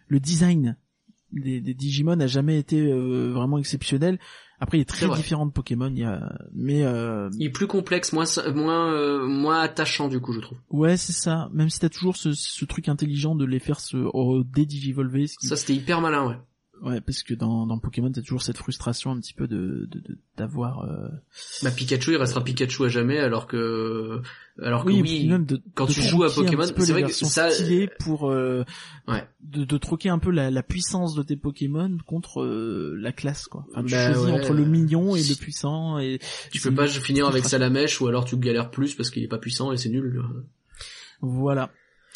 le 0.09 0.21
design 0.21 0.77
des, 1.33 1.61
des 1.61 1.75
Digimon 1.75 2.17
n'a 2.17 2.27
jamais 2.27 2.59
été 2.59 2.81
euh, 2.81 3.31
vraiment 3.33 3.59
exceptionnel. 3.59 4.19
Après, 4.63 4.79
il 4.79 4.83
est 4.83 4.85
très 4.85 5.09
différent 5.09 5.45
de 5.45 5.51
Pokémon, 5.51 5.89
il 5.89 5.99
y 5.99 6.05
a, 6.05 6.39
mais 6.55 6.85
euh, 6.85 7.29
Il 7.37 7.47
est 7.47 7.51
plus 7.51 7.67
complexe, 7.67 8.13
moins 8.13 8.27
moins 8.55 8.93
euh, 8.93 9.27
moins 9.27 9.59
attachant 9.61 10.07
du 10.07 10.21
coup, 10.21 10.33
je 10.33 10.39
trouve. 10.39 10.57
ouais, 10.71 10.97
c'est 10.97 11.13
ça. 11.13 11.51
Même 11.53 11.69
si 11.69 11.81
t'as 11.81 11.89
toujours 11.89 12.17
ce, 12.17 12.33
ce 12.33 12.65
truc 12.65 12.89
intelligent 12.89 13.35
de 13.35 13.45
les 13.45 13.59
faire 13.59 13.81
se 13.81 13.97
oh, 14.13 14.45
dédigivolver, 14.45 15.27
ce 15.27 15.35
qui, 15.37 15.49
Ça 15.49 15.57
c'était 15.57 15.75
hyper 15.75 16.01
malin, 16.01 16.29
ouais. 16.29 16.37
Ouais, 16.83 17.01
parce 17.01 17.23
que 17.23 17.35
dans, 17.35 17.67
dans 17.67 17.79
Pokémon, 17.79 18.11
t'as 18.13 18.21
toujours 18.23 18.43
cette 18.43 18.59
frustration 18.59 19.11
un 19.13 19.21
petit 19.21 19.33
peu 19.35 19.47
de 19.49 19.89
de- 19.91 20.01
de- 20.01 20.19
d'avoir. 20.37 20.85
euh... 20.85 21.09
Bah 21.63 21.71
Pikachu, 21.71 22.13
il 22.13 22.17
restera 22.17 22.43
Pikachu 22.45 22.85
à 22.85 22.89
jamais, 22.89 23.19
alors 23.19 23.47
que 23.47 24.21
alors 24.61 24.85
que 24.85 24.91
Oui, 24.91 25.27
même 25.29 25.47
de, 25.47 25.61
quand 25.75 25.87
de 25.87 25.93
tu 25.93 26.03
joues 26.03 26.25
à 26.25 26.31
Pokémon, 26.33 26.65
c'est 26.65 26.93
vrai 26.93 27.03
que 27.05 27.13
ça- 27.13 27.49
pour 28.01 28.31
euh, 28.31 28.65
Ouais. 29.09 29.25
de, 29.43 29.65
de 29.65 29.79
troquer 29.79 30.09
un 30.11 30.19
peu 30.19 30.31
la, 30.31 30.51
la 30.51 30.63
puissance 30.63 31.15
de 31.15 31.23
tes 31.23 31.37
Pokémon 31.37 31.97
contre 32.07 32.43
euh, 32.43 32.95
la 33.01 33.13
classe 33.13 33.47
quoi. 33.47 33.65
Enfin, 33.71 33.85
tu 33.85 33.93
Bah 33.93 34.13
choisis 34.13 34.27
ouais. 34.31 34.39
entre 34.41 34.53
le 34.53 34.65
mignon 34.65 35.17
et 35.17 35.23
le 35.23 35.35
puissant 35.37 35.99
et 35.99 36.19
tu 36.51 36.61
peux 36.61 36.75
pas 36.75 36.87
finir 36.87 37.27
avec. 37.27 37.45
Salamèche 37.45 38.01
ou 38.01 38.07
alors 38.09 38.25
tu 38.25 38.37
galères 38.37 38.71
plus 38.71 38.95
parce 38.95 39.11
qu'il 39.11 39.23
est 39.23 39.29
pas 39.29 39.39
puissant 39.39 39.73
et 39.73 39.77
c'est 39.77 39.89
nul. 39.89 40.23
Voilà. 41.21 41.71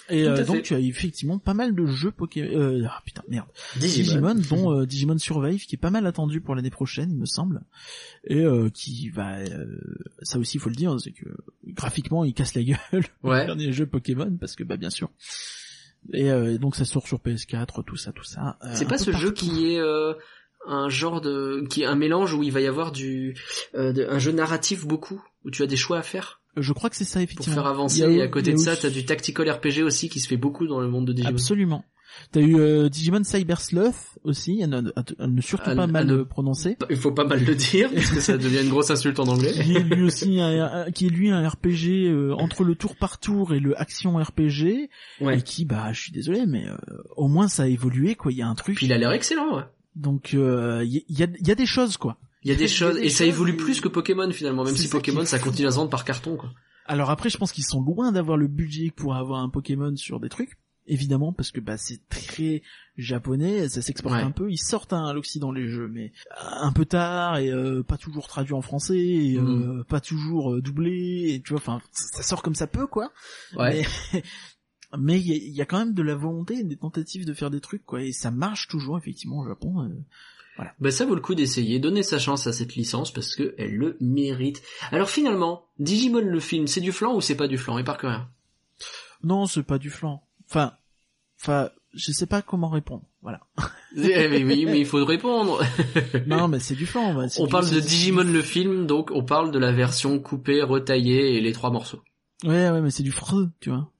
Et 0.08 0.24
euh, 0.28 0.44
donc 0.44 0.62
tu 0.62 0.74
as 0.74 0.78
effectivement 0.80 1.38
pas 1.38 1.54
mal 1.54 1.74
de 1.74 1.86
jeux 1.86 2.10
Pokémon. 2.12 2.48
Euh, 2.56 2.82
ah 2.88 3.02
putain 3.04 3.22
merde. 3.28 3.48
Digimon, 3.76 4.34
dont 4.48 4.72
euh, 4.72 4.86
Digimon 4.86 5.18
Survive 5.18 5.66
qui 5.66 5.74
est 5.74 5.78
pas 5.78 5.90
mal 5.90 6.06
attendu 6.06 6.40
pour 6.40 6.54
l'année 6.54 6.70
prochaine, 6.70 7.10
il 7.10 7.16
me 7.18 7.26
semble, 7.26 7.62
et 8.24 8.40
euh, 8.44 8.70
qui 8.70 9.08
va, 9.10 9.38
euh, 9.38 9.66
ça 10.22 10.38
aussi 10.38 10.58
il 10.58 10.60
faut 10.60 10.68
le 10.70 10.76
dire, 10.76 10.94
c'est 11.00 11.10
que 11.12 11.26
graphiquement 11.66 12.24
il 12.24 12.34
casse 12.34 12.54
la 12.54 12.62
gueule 12.62 12.76
Ouais. 13.22 13.46
dernier 13.46 13.72
jeu 13.72 13.86
Pokémon 13.86 14.36
parce 14.38 14.54
que 14.54 14.62
bah 14.64 14.76
bien 14.76 14.90
sûr. 14.90 15.10
Et, 16.12 16.30
euh, 16.30 16.54
et 16.54 16.58
donc 16.58 16.76
ça 16.76 16.84
sort 16.84 17.06
sur 17.06 17.18
PS4, 17.18 17.82
tout 17.84 17.96
ça, 17.96 18.12
tout 18.12 18.22
ça. 18.24 18.58
C'est 18.74 18.86
pas 18.86 18.98
ce 18.98 19.10
jeu 19.10 19.32
qui 19.32 19.72
est 19.72 19.80
euh, 19.80 20.14
un 20.68 20.88
genre 20.88 21.20
de 21.20 21.64
qui 21.68 21.82
est 21.82 21.86
un 21.86 21.96
mélange 21.96 22.32
où 22.32 22.44
il 22.44 22.52
va 22.52 22.60
y 22.60 22.66
avoir 22.68 22.92
du 22.92 23.36
euh, 23.74 23.92
de- 23.92 24.06
un 24.08 24.20
jeu 24.20 24.30
narratif 24.30 24.86
beaucoup 24.86 25.20
où 25.44 25.50
tu 25.50 25.62
as 25.64 25.66
des 25.66 25.76
choix 25.76 25.98
à 25.98 26.02
faire? 26.02 26.40
Je 26.56 26.72
crois 26.72 26.90
que 26.90 26.96
c'est 26.96 27.04
ça 27.04 27.14
pour 27.20 27.22
effectivement. 27.24 27.54
faire 27.56 27.66
avancer 27.66 28.02
a- 28.02 28.10
et 28.10 28.22
à 28.22 28.28
côté 28.28 28.52
de 28.52 28.56
ça 28.58 28.76
t'as 28.76 28.90
du 28.90 29.04
tactical 29.04 29.50
RPG 29.50 29.82
aussi 29.82 30.08
qui 30.08 30.20
se 30.20 30.28
fait 30.28 30.36
beaucoup 30.36 30.66
dans 30.66 30.80
le 30.80 30.88
monde 30.88 31.06
de 31.06 31.12
Digimon. 31.12 31.34
Absolument. 31.34 31.84
T'as 32.32 32.40
eu 32.40 32.56
euh, 32.58 32.88
Digimon 32.88 33.22
Cyber 33.24 33.60
Sloth 33.60 33.94
aussi, 34.24 34.62
à 34.62 34.66
ne, 34.66 34.90
à- 34.96 35.26
ne 35.26 35.40
surtout 35.42 35.68
À 35.68 35.74
pas 35.74 35.86
mal 35.86 36.06
ne- 36.06 36.22
prononcé. 36.22 36.78
Il 36.90 36.96
faut 36.96 37.12
pas 37.12 37.24
mal 37.24 37.44
le 37.44 37.54
dire 37.54 37.90
parce 37.92 38.10
que 38.10 38.20
ça 38.20 38.38
devient 38.38 38.62
une 38.62 38.70
grosse 38.70 38.90
insulte 38.90 39.18
en 39.20 39.24
anglais. 39.28 39.52
qui 39.52 39.74
est 39.76 39.80
lui 39.82 40.02
aussi 40.02 40.40
un, 40.40 40.90
qui 40.92 41.06
est 41.06 41.10
lui 41.10 41.30
un 41.30 41.46
RPG 41.46 42.06
euh, 42.08 42.32
entre 42.38 42.64
le 42.64 42.74
tour 42.74 42.96
par 42.96 43.18
tour 43.20 43.52
et 43.52 43.60
le 43.60 43.78
action 43.78 44.16
RPG 44.16 44.88
Ouais. 45.20 45.38
et 45.38 45.42
qui 45.42 45.66
bah 45.66 45.92
je 45.92 46.00
suis 46.00 46.12
désolé 46.12 46.46
mais 46.46 46.66
euh, 46.66 46.76
au 47.16 47.28
moins 47.28 47.48
ça 47.48 47.64
a 47.64 47.66
évolué 47.66 48.14
quoi 48.14 48.32
il 48.32 48.38
y 48.38 48.42
a 48.42 48.48
un 48.48 48.54
truc 48.54 48.76
Puis 48.76 48.86
il 48.86 48.92
a 48.94 48.98
l'air 48.98 49.12
excellent. 49.12 49.56
Ouais. 49.56 49.64
donc 49.94 50.32
il 50.32 50.38
y, 50.38 51.22
a 51.22 51.26
il 51.38 51.46
y 51.46 51.50
a 51.50 51.54
des 51.54 51.66
choses 51.66 51.98
quoi 51.98 52.16
Il 52.42 52.50
y 52.50 52.52
a 52.54 52.56
des 52.56 52.68
choses 52.68 52.96
et 52.98 53.08
ça 53.10 53.24
évolue 53.24 53.56
plus 53.56 53.80
que 53.80 53.88
Pokémon 53.88 54.30
finalement, 54.30 54.64
même 54.64 54.76
si 54.76 54.88
Pokémon 54.88 55.24
ça 55.24 55.38
continue 55.38 55.66
à 55.66 55.70
se 55.70 55.76
vendre 55.76 55.90
par 55.90 56.04
carton 56.04 56.36
quoi. 56.36 56.50
alors 56.86 57.10
après 57.10 57.28
je 57.30 57.38
pense 57.38 57.50
qu'ils 57.52 57.64
sont 57.64 57.80
loin 57.82 58.12
d'avoir 58.12 58.36
le 58.36 58.46
budget 58.46 58.92
pour 58.94 59.16
avoir 59.16 59.40
un 59.42 59.48
Pokémon 59.48 59.94
sur 59.96 60.20
des 60.20 60.28
trucs 60.28 60.56
évidemment 60.88 61.32
parce 61.32 61.50
que 61.50 61.58
bah 61.58 61.76
c'est 61.76 62.00
très 62.08 62.62
japonais 62.96 63.68
ça 63.68 63.82
s'exporte 63.82 64.14
Ouais. 64.14 64.22
un 64.22 64.30
peu 64.30 64.50
ils 64.52 64.58
sortent 64.58 64.92
hein, 64.92 65.04
à 65.04 65.12
l'occident 65.12 65.50
les 65.50 65.66
jeux 65.68 65.88
mais 65.88 66.12
un 66.40 66.70
peu 66.70 66.84
tard 66.84 67.38
et 67.38 67.50
euh, 67.50 67.82
pas 67.82 67.96
toujours 67.98 68.28
traduit 68.28 68.54
en 68.54 68.62
français 68.62 68.96
et 68.98 69.38
Mm. 69.40 69.78
euh, 69.80 69.84
pas 69.84 70.00
toujours 70.00 70.54
euh, 70.54 70.62
doublé 70.62 71.32
et 71.34 71.42
tu 71.42 71.54
vois 71.54 71.58
enfin 71.60 71.80
ça 71.90 72.22
sort 72.22 72.42
comme 72.42 72.54
ça 72.54 72.68
peut 72.68 72.86
quoi 72.86 73.10
Ouais. 73.56 73.82
Mais 74.12 74.22
mais 74.98 75.20
il 75.20 75.26
y, 75.26 75.32
a- 75.32 75.36
il 75.36 75.52
y 75.56 75.60
a 75.60 75.66
quand 75.66 75.78
même 75.80 75.94
de 75.94 76.02
la 76.02 76.14
volonté, 76.14 76.62
des 76.62 76.76
tentatives 76.76 77.24
de 77.26 77.34
faire 77.34 77.50
des 77.50 77.60
trucs 77.60 77.84
quoi, 77.84 78.02
et 78.02 78.12
ça 78.12 78.30
marche 78.30 78.68
toujours 78.68 78.96
effectivement 78.96 79.40
au 79.40 79.48
Japon. 79.48 79.82
euh. 79.82 79.88
Bah 80.80 80.90
ça 80.90 81.04
vaut 81.04 81.14
le 81.14 81.20
coup 81.20 81.34
d'essayer, 81.34 81.78
donner 81.78 82.02
sa 82.02 82.18
chance 82.18 82.46
à 82.46 82.52
cette 82.52 82.74
licence 82.76 83.12
parce 83.12 83.34
que 83.34 83.54
elle 83.58 83.74
le 83.76 83.96
mérite. 84.00 84.62
Alors 84.90 85.10
finalement, 85.10 85.66
Digimon 85.78 86.20
le 86.20 86.40
film, 86.40 86.66
c'est 86.66 86.80
du 86.80 86.92
flan 86.92 87.14
ou 87.14 87.20
c'est 87.20 87.34
pas 87.36 87.48
du 87.48 87.58
flan? 87.58 87.78
Et 87.78 87.84
par 87.84 87.98
que 87.98 88.06
rien. 88.06 88.28
Non, 89.22 89.46
c'est 89.46 89.62
pas 89.62 89.78
du 89.78 89.90
flan. 89.90 90.22
Enfin, 90.48 90.72
enfin, 91.40 91.70
je 91.94 92.12
sais 92.12 92.26
pas 92.26 92.42
comment 92.42 92.68
répondre. 92.68 93.02
Voilà. 93.22 93.40
Eh, 93.98 94.28
mais 94.28 94.44
oui, 94.44 94.66
mais 94.66 94.80
il 94.80 94.84
faut 94.86 95.02
répondre. 95.06 95.62
non, 96.26 96.48
mais 96.48 96.58
c'est 96.58 96.74
du 96.74 96.84
flan. 96.84 97.26
c'est 97.30 97.40
On 97.40 97.46
du- 97.46 97.50
parle 97.50 97.70
de 97.70 97.80
Digimon 97.80 98.24
le 98.24 98.42
film, 98.42 98.86
donc 98.86 99.10
on 99.10 99.22
parle 99.24 99.50
de 99.52 99.58
la 99.58 99.72
version 99.72 100.18
coupée, 100.18 100.62
retaillée 100.62 101.34
et 101.36 101.40
les 101.40 101.52
trois 101.52 101.70
morceaux. 101.70 102.02
Ouais, 102.44 102.68
ouais, 102.70 102.80
mais 102.82 102.90
c'est 102.90 103.02
du 103.02 103.12
freux, 103.12 103.48
tu 103.60 103.70
vois. 103.70 103.90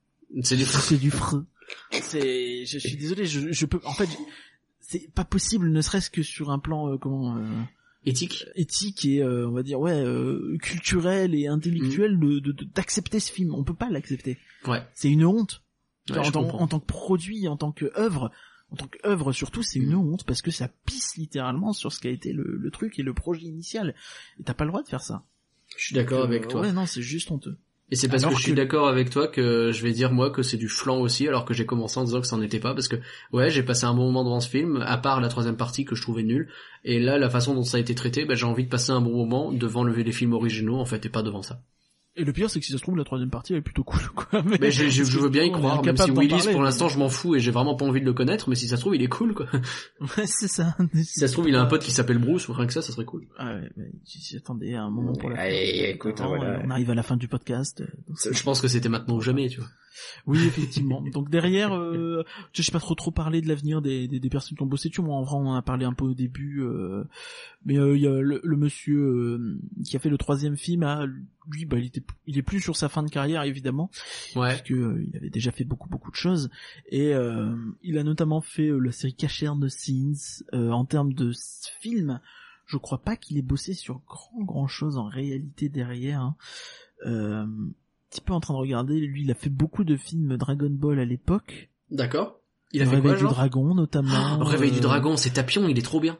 C'est 0.42 0.56
du 0.56 0.66
C'est 0.66 0.98
du 0.98 1.10
freux. 1.10 1.46
C'est, 1.92 2.66
je, 2.66 2.78
je 2.78 2.86
suis 2.88 2.96
désolé, 2.98 3.24
je, 3.24 3.50
je 3.52 3.64
peux, 3.66 3.80
en 3.84 3.94
fait, 3.94 4.04
je- 4.06 4.16
c'est 4.88 5.10
pas 5.14 5.24
possible, 5.24 5.68
ne 5.70 5.80
serait-ce 5.80 6.10
que 6.10 6.22
sur 6.22 6.50
un 6.50 6.58
plan 6.58 6.92
euh, 6.92 6.96
comment. 6.98 7.36
euh, 7.36 7.62
éthique. 8.04 8.44
éthique 8.54 9.04
et 9.04 9.22
euh, 9.22 9.48
on 9.48 9.52
va 9.52 9.62
dire 9.64 9.80
ouais 9.80 9.92
euh, 10.00 10.56
culturel 10.62 11.34
et 11.34 11.48
intellectuel 11.48 12.18
de- 12.20 12.38
de- 12.38 12.64
d'accepter 12.74 13.18
ce 13.18 13.32
film 13.32 13.52
on 13.54 13.64
peut 13.64 13.74
pas 13.74 13.90
l'accepter 13.90 14.38
Ouais. 14.66 14.82
c'est 14.94 15.10
une 15.10 15.24
honte 15.24 15.62
Ouais, 16.10 16.18
en, 16.18 16.30
tant, 16.30 16.42
comprends. 16.44 16.60
en 16.60 16.66
tant 16.68 16.78
que 16.78 16.86
produit 16.86 17.48
en 17.48 17.56
tant 17.56 17.72
que 17.72 17.90
œuvre 17.98 18.30
en 18.70 18.76
tant 18.76 18.86
qu'œuvre 18.86 19.32
surtout 19.32 19.64
c'est 19.64 19.80
une 19.80 19.96
honte 19.96 20.24
parce 20.24 20.40
que 20.40 20.52
ça 20.52 20.68
pisse 20.84 21.16
littéralement 21.16 21.72
sur 21.72 21.92
ce 21.92 21.98
qu'a 21.98 22.10
été 22.10 22.32
le, 22.32 22.44
le 22.56 22.70
truc 22.70 22.96
et 23.00 23.02
le 23.02 23.12
projet 23.12 23.42
initial 23.46 23.92
et 24.38 24.44
t'as 24.44 24.54
pas 24.54 24.64
le 24.64 24.70
droit 24.70 24.84
de 24.84 24.88
faire 24.88 25.02
ça 25.02 25.24
Je 25.76 25.86
suis 25.86 25.94
d'accord 25.96 26.20
Euh, 26.20 26.24
avec 26.26 26.46
toi. 26.46 26.60
ouais 26.60 26.70
non 26.72 26.86
c'est 26.86 27.02
juste 27.02 27.32
honteux 27.32 27.58
Et 27.90 27.94
c'est 27.96 28.08
parce 28.08 28.22
Alors 28.24 28.32
que 28.34 28.38
je 28.38 28.42
suis 28.42 28.52
que- 28.52 28.56
d'accord 28.56 28.88
avec 28.88 29.10
toi 29.10 29.28
que 29.28 29.70
je 29.72 29.82
vais 29.82 29.92
dire 29.92 30.10
moi 30.12 30.30
que 30.30 30.42
c'est 30.42 30.56
du 30.56 30.68
flan 30.68 30.98
aussi, 30.98 31.28
alors 31.28 31.44
que 31.44 31.54
j'ai 31.54 31.66
commencé 31.66 31.98
en 32.00 32.04
disant 32.04 32.20
que 32.20 32.26
ça 32.26 32.36
n'en 32.36 32.42
était 32.42 32.58
pas, 32.58 32.74
parce 32.74 32.88
que 32.88 32.96
ouais 33.32 33.48
j'ai 33.50 33.62
passé 33.62 33.84
un 33.84 33.94
bon 33.94 34.06
moment 34.06 34.24
devant 34.24 34.40
ce 34.40 34.48
film, 34.48 34.82
à 34.84 34.98
part 34.98 35.20
la 35.20 35.28
troisième 35.28 35.56
partie 35.56 35.84
que 35.84 35.94
je 35.94 36.02
trouvais 36.02 36.24
nulle, 36.24 36.48
et 36.84 36.98
là 36.98 37.16
la 37.16 37.30
façon 37.30 37.54
dont 37.54 37.62
ça 37.62 37.76
a 37.76 37.80
été 37.80 37.94
traité, 37.94 38.24
bah, 38.24 38.34
j'ai 38.34 38.44
envie 38.46 38.64
de 38.64 38.68
passer 38.68 38.90
un 38.90 39.00
bon 39.00 39.16
moment 39.16 39.52
devant 39.52 39.84
le, 39.84 39.94
les 39.94 40.12
films 40.12 40.32
originaux 40.32 40.76
en 40.78 40.84
fait 40.84 41.06
et 41.06 41.10
pas 41.10 41.22
devant 41.22 41.42
ça. 41.42 41.60
Et 42.16 42.24
le 42.24 42.32
pire 42.32 42.48
c'est 42.50 42.58
que 42.60 42.66
si 42.66 42.72
ça 42.72 42.78
se 42.78 42.82
trouve 42.82 42.96
la 42.96 43.04
troisième 43.04 43.30
partie 43.30 43.52
elle 43.52 43.58
est 43.58 43.62
plutôt 43.62 43.84
cool 43.84 44.00
quoi 44.14 44.42
mais, 44.46 44.58
Mais 44.60 44.70
je, 44.70 44.88
je, 44.88 45.04
je 45.04 45.18
veux 45.18 45.28
bien 45.28 45.44
y 45.44 45.50
croire, 45.52 45.84
même 45.84 45.96
si 45.96 46.10
Willis 46.10 46.28
parler, 46.28 46.50
pour 46.52 46.60
mais- 46.60 46.64
l'instant 46.66 46.88
je 46.88 46.98
m'en 46.98 47.08
fous 47.08 47.34
et 47.36 47.40
j'ai 47.40 47.50
vraiment 47.50 47.74
pas 47.76 47.84
envie 47.84 48.00
de 48.00 48.06
le 48.06 48.12
connaître, 48.12 48.48
mais 48.48 48.54
si 48.56 48.66
ça 48.68 48.76
se 48.76 48.80
trouve 48.80 48.96
il 48.96 49.02
est 49.02 49.08
cool 49.08 49.34
quoi. 49.34 49.46
ouais 50.00 50.26
c'est 50.26 50.48
ça 50.48 50.76
si 50.94 51.20
ça 51.20 51.28
se 51.28 51.32
trouve 51.32 51.48
il 51.48 51.54
a 51.56 51.60
un 51.62 51.66
pote 51.66 51.82
qui 51.82 51.92
s'appelle 51.92 52.18
Bruce 52.18 52.48
ou 52.48 52.52
rien 52.52 52.66
que 52.66 52.72
ça, 52.72 52.82
ça 52.82 52.92
serait 52.92 53.04
cool. 53.04 53.26
ah 53.38 53.54
ouais 53.54 53.70
mais 53.76 53.90
j'attendais 54.04 54.74
un 54.74 54.90
moment 54.90 55.12
pour 55.14 55.30
la 55.30 55.40
Allez, 55.40 55.82
fin. 55.86 55.94
écoute, 55.94 56.20
voilà. 56.20 56.62
on 56.64 56.70
arrive 56.70 56.90
à 56.90 56.94
la 56.94 57.02
fin 57.02 57.16
du 57.16 57.28
podcast 57.28 57.80
euh, 57.82 57.86
donc 58.08 58.16
Je 58.32 58.42
pense 58.42 58.60
que 58.60 58.68
c'était 58.68 58.88
maintenant 58.88 59.16
ou 59.16 59.20
jamais, 59.20 59.48
tu 59.48 59.60
vois. 59.60 59.68
Oui, 60.26 60.38
effectivement. 60.46 61.00
Donc 61.12 61.30
derrière, 61.30 61.74
euh, 61.74 62.22
je 62.52 62.60
sais 62.60 62.70
pas 62.70 62.80
trop 62.80 62.94
trop 62.94 63.10
parler 63.10 63.40
de 63.40 63.48
l'avenir 63.48 63.80
des, 63.80 64.06
des, 64.08 64.20
des 64.20 64.28
personnes 64.28 64.54
qui 64.54 64.62
ont 64.62 64.66
bossé 64.66 64.90
dessus. 64.90 65.00
Moi, 65.00 65.16
en 65.16 65.22
vrai, 65.22 65.36
on 65.36 65.46
en 65.48 65.54
a 65.54 65.62
parlé 65.62 65.86
un 65.86 65.94
peu 65.94 66.04
au 66.04 66.12
début. 66.12 66.60
euh, 66.60 67.04
mais 67.64 67.78
euh, 67.78 67.96
il 67.96 68.02
y 68.02 68.06
a 68.06 68.10
le, 68.20 68.40
le 68.44 68.56
monsieur 68.58 68.98
euh, 69.00 69.58
qui 69.86 69.96
a 69.96 69.98
fait 69.98 70.10
le 70.10 70.18
troisième 70.18 70.58
film, 70.58 70.82
ah, 70.82 71.06
lui, 71.50 71.64
bah, 71.64 71.78
il 71.78 71.86
était, 71.86 72.02
il 72.26 72.38
est 72.38 72.42
plus 72.42 72.60
sur 72.60 72.76
sa 72.76 72.88
fin 72.88 73.02
de 73.02 73.10
carrière, 73.10 73.42
évidemment, 73.42 73.90
Ouais. 74.34 74.48
parce 74.50 74.62
que 74.62 74.74
euh, 74.74 75.04
il 75.06 75.16
avait 75.16 75.30
déjà 75.30 75.50
fait 75.52 75.64
beaucoup 75.64 75.88
beaucoup 75.88 76.10
de 76.10 76.16
choses. 76.16 76.50
Et 76.88 77.14
euh, 77.14 77.54
il 77.82 77.98
a 77.98 78.02
notamment 78.04 78.40
fait 78.40 78.68
euh, 78.68 78.78
la 78.78 78.92
série 78.92 79.14
Cashier 79.14 79.50
de 79.58 79.68
Scenes. 79.68 80.16
Euh, 80.54 80.70
en 80.70 80.84
termes 80.84 81.12
de 81.12 81.32
film, 81.80 82.20
je 82.66 82.76
crois 82.76 82.98
pas 82.98 83.16
qu'il 83.16 83.38
ait 83.38 83.42
bossé 83.42 83.74
sur 83.74 84.00
grand 84.08 84.42
grand 84.44 84.66
chose 84.66 84.98
en 84.98 85.06
réalité 85.06 85.68
derrière. 85.68 86.20
hein. 86.20 86.36
Euh, 87.06 87.46
petit 88.10 88.20
peu 88.20 88.32
en 88.32 88.40
train 88.40 88.54
de 88.54 88.58
regarder, 88.58 88.98
lui, 89.00 89.22
il 89.22 89.30
a 89.30 89.34
fait 89.34 89.50
beaucoup 89.50 89.84
de 89.84 89.96
films 89.96 90.36
Dragon 90.36 90.70
Ball 90.70 90.98
à 91.00 91.04
l'époque. 91.04 91.68
D'accord. 91.90 92.40
Il 92.72 92.80
a 92.82 92.84
Le 92.84 92.90
fait 92.90 92.96
Réveil 92.96 93.10
quoi, 93.12 93.16
du 93.18 93.22
genre? 93.22 93.32
Dragon, 93.34 93.74
notamment. 93.74 94.38
Réveil 94.44 94.72
du 94.72 94.80
Dragon, 94.80 95.16
c'est 95.16 95.30
Tapion, 95.30 95.68
il 95.68 95.78
est 95.78 95.82
trop 95.82 96.00
bien. 96.00 96.18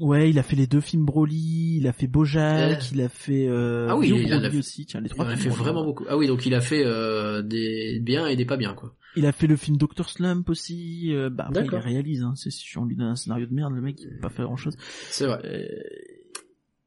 Ouais, 0.00 0.30
il 0.30 0.38
a 0.38 0.42
fait 0.42 0.56
les 0.56 0.66
deux 0.66 0.80
films 0.80 1.04
Broly, 1.04 1.76
il 1.76 1.86
a 1.86 1.92
fait 1.92 2.06
Bojack, 2.06 2.70
Ouais. 2.80 2.86
il 2.92 3.00
a 3.02 3.08
fait 3.08 3.46
euh, 3.46 3.86
Ah 3.90 3.96
oui, 3.96 4.06
Bio 4.06 4.16
il 4.16 4.32
en 4.34 4.42
a 4.42 4.50
fait- 4.50 4.56
aussi, 4.58 4.86
tiens, 4.86 5.00
les 5.00 5.06
Il 5.08 5.10
trois 5.10 5.26
en 5.26 5.28
a 5.28 5.36
fait 5.36 5.48
vraiment 5.50 5.84
beaucoup. 5.84 6.04
Ah 6.08 6.16
oui, 6.16 6.26
donc 6.26 6.46
il 6.46 6.54
a 6.54 6.60
fait 6.60 6.82
euh, 6.84 7.42
des 7.42 8.00
biens 8.00 8.26
et 8.26 8.34
des 8.34 8.46
pas 8.46 8.56
bien, 8.56 8.72
quoi. 8.74 8.96
Il 9.16 9.26
a 9.26 9.32
fait 9.32 9.46
le 9.46 9.56
film 9.56 9.76
Doctor 9.76 10.08
Slump 10.08 10.48
aussi, 10.48 11.12
euh, 11.14 11.30
bah 11.30 11.46
après 11.48 11.64
il 11.66 11.74
réalise, 11.76 12.22
hein, 12.22 12.32
c'est 12.36 12.50
si 12.50 12.78
on 12.78 12.84
lui 12.86 12.96
donne 12.96 13.08
un 13.08 13.16
scénario 13.16 13.44
de 13.46 13.52
merde, 13.52 13.74
le 13.74 13.80
mec 13.82 14.00
il 14.00 14.08
peut 14.08 14.20
pas 14.22 14.28
faire 14.30 14.44
grand 14.46 14.56
chose. 14.56 14.76
C'est 15.10 15.26
vrai. 15.26 15.40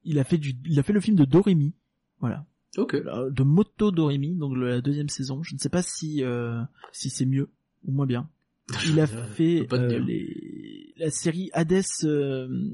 il 0.06 0.20
a 0.20 0.24
fait 0.24 0.38
du, 0.38 0.54
il 0.66 0.80
a 0.80 0.84
fait 0.84 0.94
le 0.94 1.02
film 1.02 1.16
de 1.18 1.26
Doremi, 1.26 1.74
voilà, 2.20 2.46
Ok. 2.78 2.96
Euh, 2.96 3.30
de 3.30 3.44
Moto 3.44 3.92
Doremi, 3.92 4.36
donc 4.36 4.58
la 4.58 4.82
deuxième 4.82 5.10
saison. 5.10 5.44
Je 5.44 5.54
ne 5.54 5.60
sais 5.60 5.70
pas 5.70 5.82
si 5.84 6.24
euh, 6.24 6.62
si 6.92 7.10
c'est 7.10 7.26
mieux 7.26 7.50
ou 7.86 7.92
moins 7.92 8.06
bien. 8.08 8.30
Il 8.88 9.00
a 9.02 9.08
fait 9.08 9.68
euh, 9.74 10.00
les... 10.00 10.53
la 10.98 11.10
série 11.12 11.50
Hades, 11.54 11.84
euh, 12.04 12.48
euh, 12.48 12.70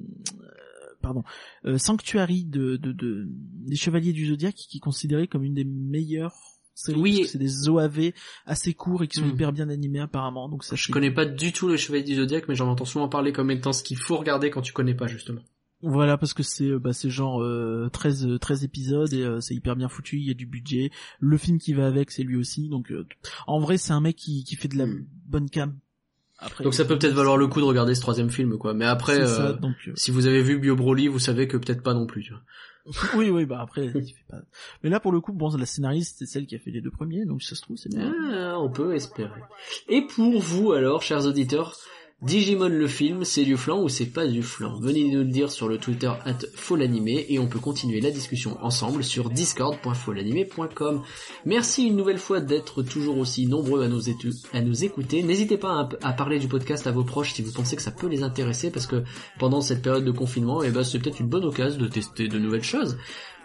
pardon, 1.01 1.23
euh, 1.65 1.77
Sanctuary 1.77 2.45
de, 2.45 2.75
de, 2.77 2.91
de 2.91 3.25
des 3.29 3.75
Chevaliers 3.75 4.13
du 4.13 4.27
Zodiaque, 4.27 4.55
qui 4.55 4.77
est 4.77 4.81
considéré 4.81 5.27
comme 5.27 5.43
une 5.43 5.53
des 5.53 5.63
meilleures 5.65 6.35
séries. 6.75 6.99
Oui. 6.99 7.11
parce 7.17 7.25
que 7.27 7.31
c'est 7.33 7.37
des 7.39 7.69
OAV 7.69 8.11
assez 8.45 8.73
courts 8.73 9.03
et 9.03 9.07
qui 9.07 9.19
sont 9.19 9.25
Mm. 9.27 9.31
hyper 9.31 9.51
bien 9.53 9.69
animés 9.69 9.99
apparemment. 9.99 10.47
Donc 10.49 10.63
ça, 10.63 10.75
Je 10.75 10.91
connais 10.91 11.11
pas 11.11 11.25
du 11.25 11.51
tout 11.51 11.67
le 11.67 11.77
Chevalier 11.77 12.03
du 12.03 12.15
Zodiaque, 12.15 12.45
mais 12.47 12.55
j'en 12.55 12.69
entends 12.69 12.85
souvent 12.85 13.09
parler 13.09 13.31
comme 13.33 13.51
étant 13.51 13.73
ce 13.73 13.83
qu'il 13.83 13.97
faut 13.97 14.17
regarder 14.17 14.49
quand 14.49 14.61
tu 14.61 14.73
connais 14.73 14.95
pas 14.95 15.07
justement. 15.07 15.41
Voilà, 15.81 16.17
parce 16.17 16.33
que 16.33 16.43
c'est 16.43 16.65
euh, 16.67 16.77
bah, 16.79 16.91
c'est 16.91 17.09
genre 17.09 17.41
euh, 17.41 17.89
13 17.93 18.25
euh, 18.27 18.37
13 18.37 18.65
épisodes 18.65 19.13
et 19.13 19.21
euh, 19.23 19.39
c'est 19.39 19.55
hyper 19.55 19.77
bien 19.77 19.87
foutu, 19.87 20.17
il 20.17 20.25
y 20.27 20.29
a 20.31 20.33
du 20.33 20.45
budget. 20.45 20.91
Le 21.21 21.37
film 21.37 21.57
qui 21.57 21.71
va 21.73 21.87
avec, 21.87 22.11
c'est 22.11 22.23
lui 22.23 22.35
aussi. 22.35 22.67
Donc 22.67 22.91
euh, 22.91 23.07
en 23.47 23.59
vrai, 23.61 23.77
c'est 23.77 23.93
un 23.93 24.01
mec 24.01 24.17
qui 24.17 24.43
qui 24.43 24.57
fait 24.57 24.67
de 24.67 24.77
la 24.77 24.87
Mm. 24.87 25.05
bonne 25.25 25.49
cam. 25.49 25.77
Après, 26.41 26.63
Donc 26.63 26.73
ça 26.73 26.85
peut 26.85 26.97
peut-être 26.97 27.13
valoir 27.13 27.37
le 27.37 27.47
coup 27.47 27.59
de 27.59 27.65
regarder 27.65 27.95
ce 27.95 28.01
troisième 28.01 28.29
film, 28.29 28.57
quoi. 28.57 28.73
Mais 28.73 28.85
après, 28.85 29.19
euh, 29.19 29.27
ça, 29.27 29.53
donc 29.53 29.75
euh, 29.87 29.91
si 29.95 30.11
vous 30.11 30.25
avez 30.25 30.41
vu 30.41 30.57
Bio 30.57 30.75
Broly, 30.75 31.07
vous 31.07 31.19
savez 31.19 31.47
que 31.47 31.57
peut-être 31.57 31.83
pas 31.83 31.93
non 31.93 32.05
plus. 32.05 32.23
Tu 32.23 32.31
vois. 32.31 32.41
oui 33.15 33.29
oui, 33.29 33.45
bah 33.45 33.59
après 33.61 33.85
il 33.85 33.91
fait 33.91 34.25
pas. 34.27 34.41
Mais 34.83 34.89
là 34.89 34.99
pour 34.99 35.11
le 35.11 35.19
coup, 35.19 35.33
bon, 35.33 35.55
la 35.55 35.65
scénariste 35.65 36.15
c'est 36.19 36.25
celle 36.25 36.47
qui 36.47 36.55
a 36.55 36.59
fait 36.59 36.71
les 36.71 36.81
deux 36.81 36.89
premiers, 36.89 37.25
donc 37.25 37.43
ça 37.43 37.55
se 37.55 37.61
trouve 37.61 37.77
c'est 37.77 37.89
bien. 37.89 38.11
Ah, 38.31 38.59
on 38.59 38.69
peut 38.69 38.95
espérer. 38.95 39.41
Et 39.89 40.07
pour 40.07 40.39
vous 40.39 40.71
alors, 40.71 41.03
chers 41.03 41.25
auditeurs, 41.25 41.75
Digimon 42.21 42.67
le 42.67 42.87
film, 42.89 43.23
c'est 43.23 43.45
du 43.45 43.55
flan 43.55 43.81
ou 43.81 43.87
c'est 43.87 44.07
pas 44.07 44.27
du 44.27 44.43
flan? 44.43 44.77
Venez 44.81 45.05
nous 45.09 45.19
le 45.19 45.29
dire 45.31 45.49
sur 45.49 45.69
le 45.69 45.77
Twitter 45.77 46.11
at 46.25 46.35
Folanimé 46.53 47.25
et 47.29 47.39
on 47.39 47.47
peut 47.47 47.59
continuer 47.59 48.01
la 48.01 48.11
discussion 48.11 48.57
ensemble 48.61 49.05
sur 49.05 49.29
discord.folanimé.com. 49.29 51.01
Merci 51.45 51.87
une 51.87 51.95
nouvelle 51.95 52.17
fois 52.17 52.41
d'être 52.41 52.83
toujours 52.83 53.17
aussi 53.19 53.47
nombreux 53.47 53.83
à 53.83 53.87
nous, 53.87 54.01
étu- 54.09 54.35
à 54.51 54.59
nous 54.59 54.83
écouter. 54.83 55.23
N'hésitez 55.23 55.57
pas 55.57 55.89
à, 56.01 56.09
à 56.09 56.11
parler 56.11 56.39
du 56.39 56.49
podcast 56.49 56.87
à 56.87 56.91
vos 56.91 57.05
proches 57.05 57.31
si 57.33 57.41
vous 57.41 57.53
pensez 57.53 57.77
que 57.77 57.81
ça 57.81 57.91
peut 57.91 58.07
les 58.07 58.21
intéresser 58.21 58.69
parce 58.69 58.85
que 58.85 59.03
pendant 59.39 59.61
cette 59.61 59.81
période 59.81 60.03
de 60.03 60.11
confinement, 60.11 60.61
eh 60.61 60.71
ben, 60.71 60.83
c'est 60.83 60.99
peut-être 60.99 61.21
une 61.21 61.29
bonne 61.29 61.45
occasion 61.45 61.79
de 61.79 61.87
tester 61.87 62.27
de 62.27 62.37
nouvelles 62.37 62.63
choses. 62.63 62.97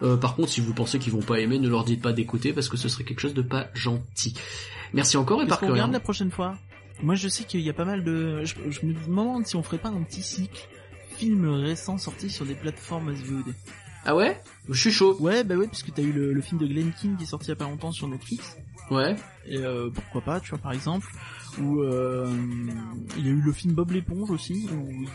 Euh, 0.02 0.16
par 0.16 0.34
contre, 0.34 0.48
si 0.48 0.60
vous 0.60 0.74
pensez 0.74 0.98
qu'ils 0.98 1.12
vont 1.12 1.22
pas 1.22 1.38
aimer, 1.38 1.60
ne 1.60 1.68
leur 1.68 1.84
dites 1.84 2.02
pas 2.02 2.12
d'écouter 2.12 2.52
parce 2.52 2.68
que 2.68 2.76
ce 2.76 2.88
serait 2.88 3.04
quelque 3.04 3.20
chose 3.20 3.34
de 3.34 3.42
pas 3.42 3.68
gentil. 3.72 4.34
Merci 4.92 5.16
encore 5.16 5.42
et 5.42 5.46
par 5.46 5.60
curieux. 5.60 5.74
regarde 5.74 5.92
la 5.92 6.00
prochaine 6.00 6.32
fois? 6.32 6.56
Moi 7.02 7.14
je 7.14 7.28
sais 7.28 7.44
qu'il 7.44 7.60
y 7.60 7.70
a 7.70 7.74
pas 7.74 7.84
mal 7.84 8.04
de. 8.04 8.44
Je, 8.44 8.54
je 8.70 8.86
me 8.86 8.94
demande 9.06 9.46
si 9.46 9.56
on 9.56 9.62
ferait 9.62 9.78
pas 9.78 9.88
un 9.90 10.02
petit 10.02 10.22
cycle 10.22 10.68
films 11.16 11.48
récents 11.48 11.98
sortis 11.98 12.30
sur 12.30 12.44
des 12.44 12.54
plateformes 12.54 13.14
SVOD. 13.14 13.54
Ah 14.04 14.14
ouais? 14.14 14.38
Je 14.68 14.78
suis 14.78 14.92
chaud. 14.92 15.16
Ouais, 15.20 15.44
bah 15.44 15.54
ouais, 15.54 15.66
puisque 15.66 15.92
t'as 15.94 16.02
eu 16.02 16.12
le, 16.12 16.32
le 16.32 16.40
film 16.42 16.60
de 16.60 16.66
Glenn 16.66 16.92
King 16.92 17.16
qui 17.16 17.22
est 17.24 17.26
sorti 17.26 17.46
il 17.46 17.48
y 17.50 17.52
a 17.52 17.56
pas 17.56 17.64
longtemps 17.64 17.92
sur 17.92 18.06
Netflix. 18.06 18.56
Ouais. 18.90 19.16
Et 19.46 19.58
euh, 19.58 19.88
pourquoi 19.88 20.20
pas, 20.20 20.40
tu 20.40 20.50
vois, 20.50 20.58
par 20.58 20.72
exemple. 20.72 21.06
Ou 21.58 21.80
euh, 21.80 22.26
il 23.16 23.24
y 23.24 23.28
a 23.28 23.32
eu 23.32 23.40
le 23.40 23.52
film 23.52 23.72
Bob 23.72 23.92
l'éponge 23.92 24.30
aussi. 24.30 24.68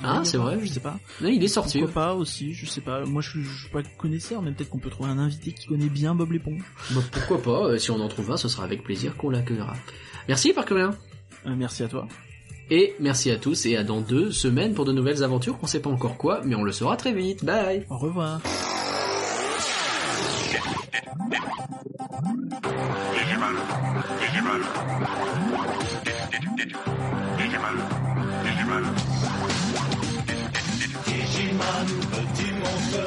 Ah, 0.04 0.22
c'est 0.24 0.38
vrai. 0.38 0.58
Je 0.60 0.66
sais 0.66 0.80
pas. 0.80 0.98
Il 1.22 1.44
est 1.44 1.48
sorti. 1.48 1.80
Pourquoi 1.80 1.94
pas 1.94 2.16
aussi, 2.16 2.54
je 2.54 2.66
sais 2.66 2.82
pas. 2.82 3.06
Moi, 3.06 3.22
je 3.22 3.30
suis, 3.30 3.44
je 3.44 3.62
suis 3.62 3.70
pas 3.70 3.84
connaisseur, 3.84 4.42
mais 4.42 4.52
peut-être 4.54 4.70
qu'on 4.70 4.80
peut 4.80 4.90
trouver 4.90 5.10
un 5.10 5.20
invité 5.20 5.52
qui 5.52 5.68
connaît 5.68 5.90
bien 5.90 6.16
Bob 6.16 6.32
l'éponge. 6.32 6.64
Bah, 6.92 7.02
pourquoi 7.12 7.42
pas 7.42 7.68
euh, 7.68 7.78
Si 7.78 7.92
on 7.92 8.00
en 8.00 8.08
trouve 8.08 8.32
un, 8.32 8.38
ce 8.38 8.48
sera 8.48 8.64
avec 8.64 8.84
plaisir 8.84 9.16
qu'on 9.18 9.30
l'accueillera. 9.30 9.76
Merci 10.28 10.54
Parcurien. 10.54 10.96
Euh, 11.46 11.54
merci 11.58 11.84
à 11.84 11.88
toi. 11.88 12.08
Et 12.72 12.96
merci 13.00 13.32
à 13.32 13.38
tous 13.38 13.66
et 13.66 13.76
à 13.78 13.84
dans 13.84 14.00
deux 14.02 14.32
semaines 14.32 14.74
pour 14.74 14.86
de 14.86 14.92
nouvelles 14.92 15.24
aventures 15.24 15.58
qu'on 15.58 15.66
sait 15.68 15.80
pas 15.82 15.90
encore 15.90 16.18
quoi, 16.18 16.42
mais 16.46 16.56
on 16.56 16.64
le 16.64 16.72
saura 16.72 16.98
très 16.98 17.14
vite. 17.14 17.44
Bye 17.44 17.86
Au 17.90 17.98
revoir. 17.98 18.42
Digimon, 23.14 23.56
Digimon. 24.20 24.62
Digimon, 27.38 27.78
Digimon. 28.44 28.86
Digimon, 31.06 31.88
petit 32.12 32.52
monstre, 32.60 33.04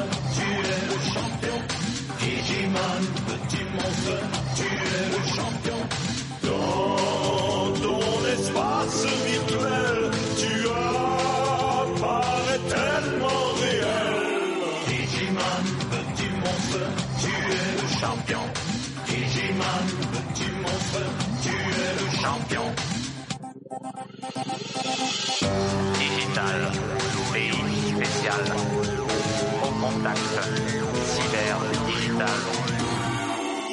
Digital, 25.99 26.71
pays 27.33 27.51
spécial, 27.91 28.45
au 29.65 29.71
contact, 29.81 30.35
cyber, 31.11 31.59
digital. 31.89 32.41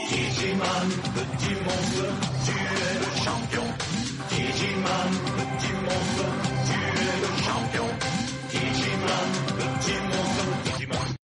Digiman, 0.09 0.89
petit 1.13 1.55
monstre, 1.63 2.05
tu 2.43 2.51
es 2.51 2.93
le 2.97 3.09
champion. 3.23 3.67
Digiman, 4.31 5.11
petit 5.37 5.75
monstre, 5.85 6.25
tu 6.65 6.77
es 6.97 7.15
le 7.21 7.29
champion. 7.43 8.08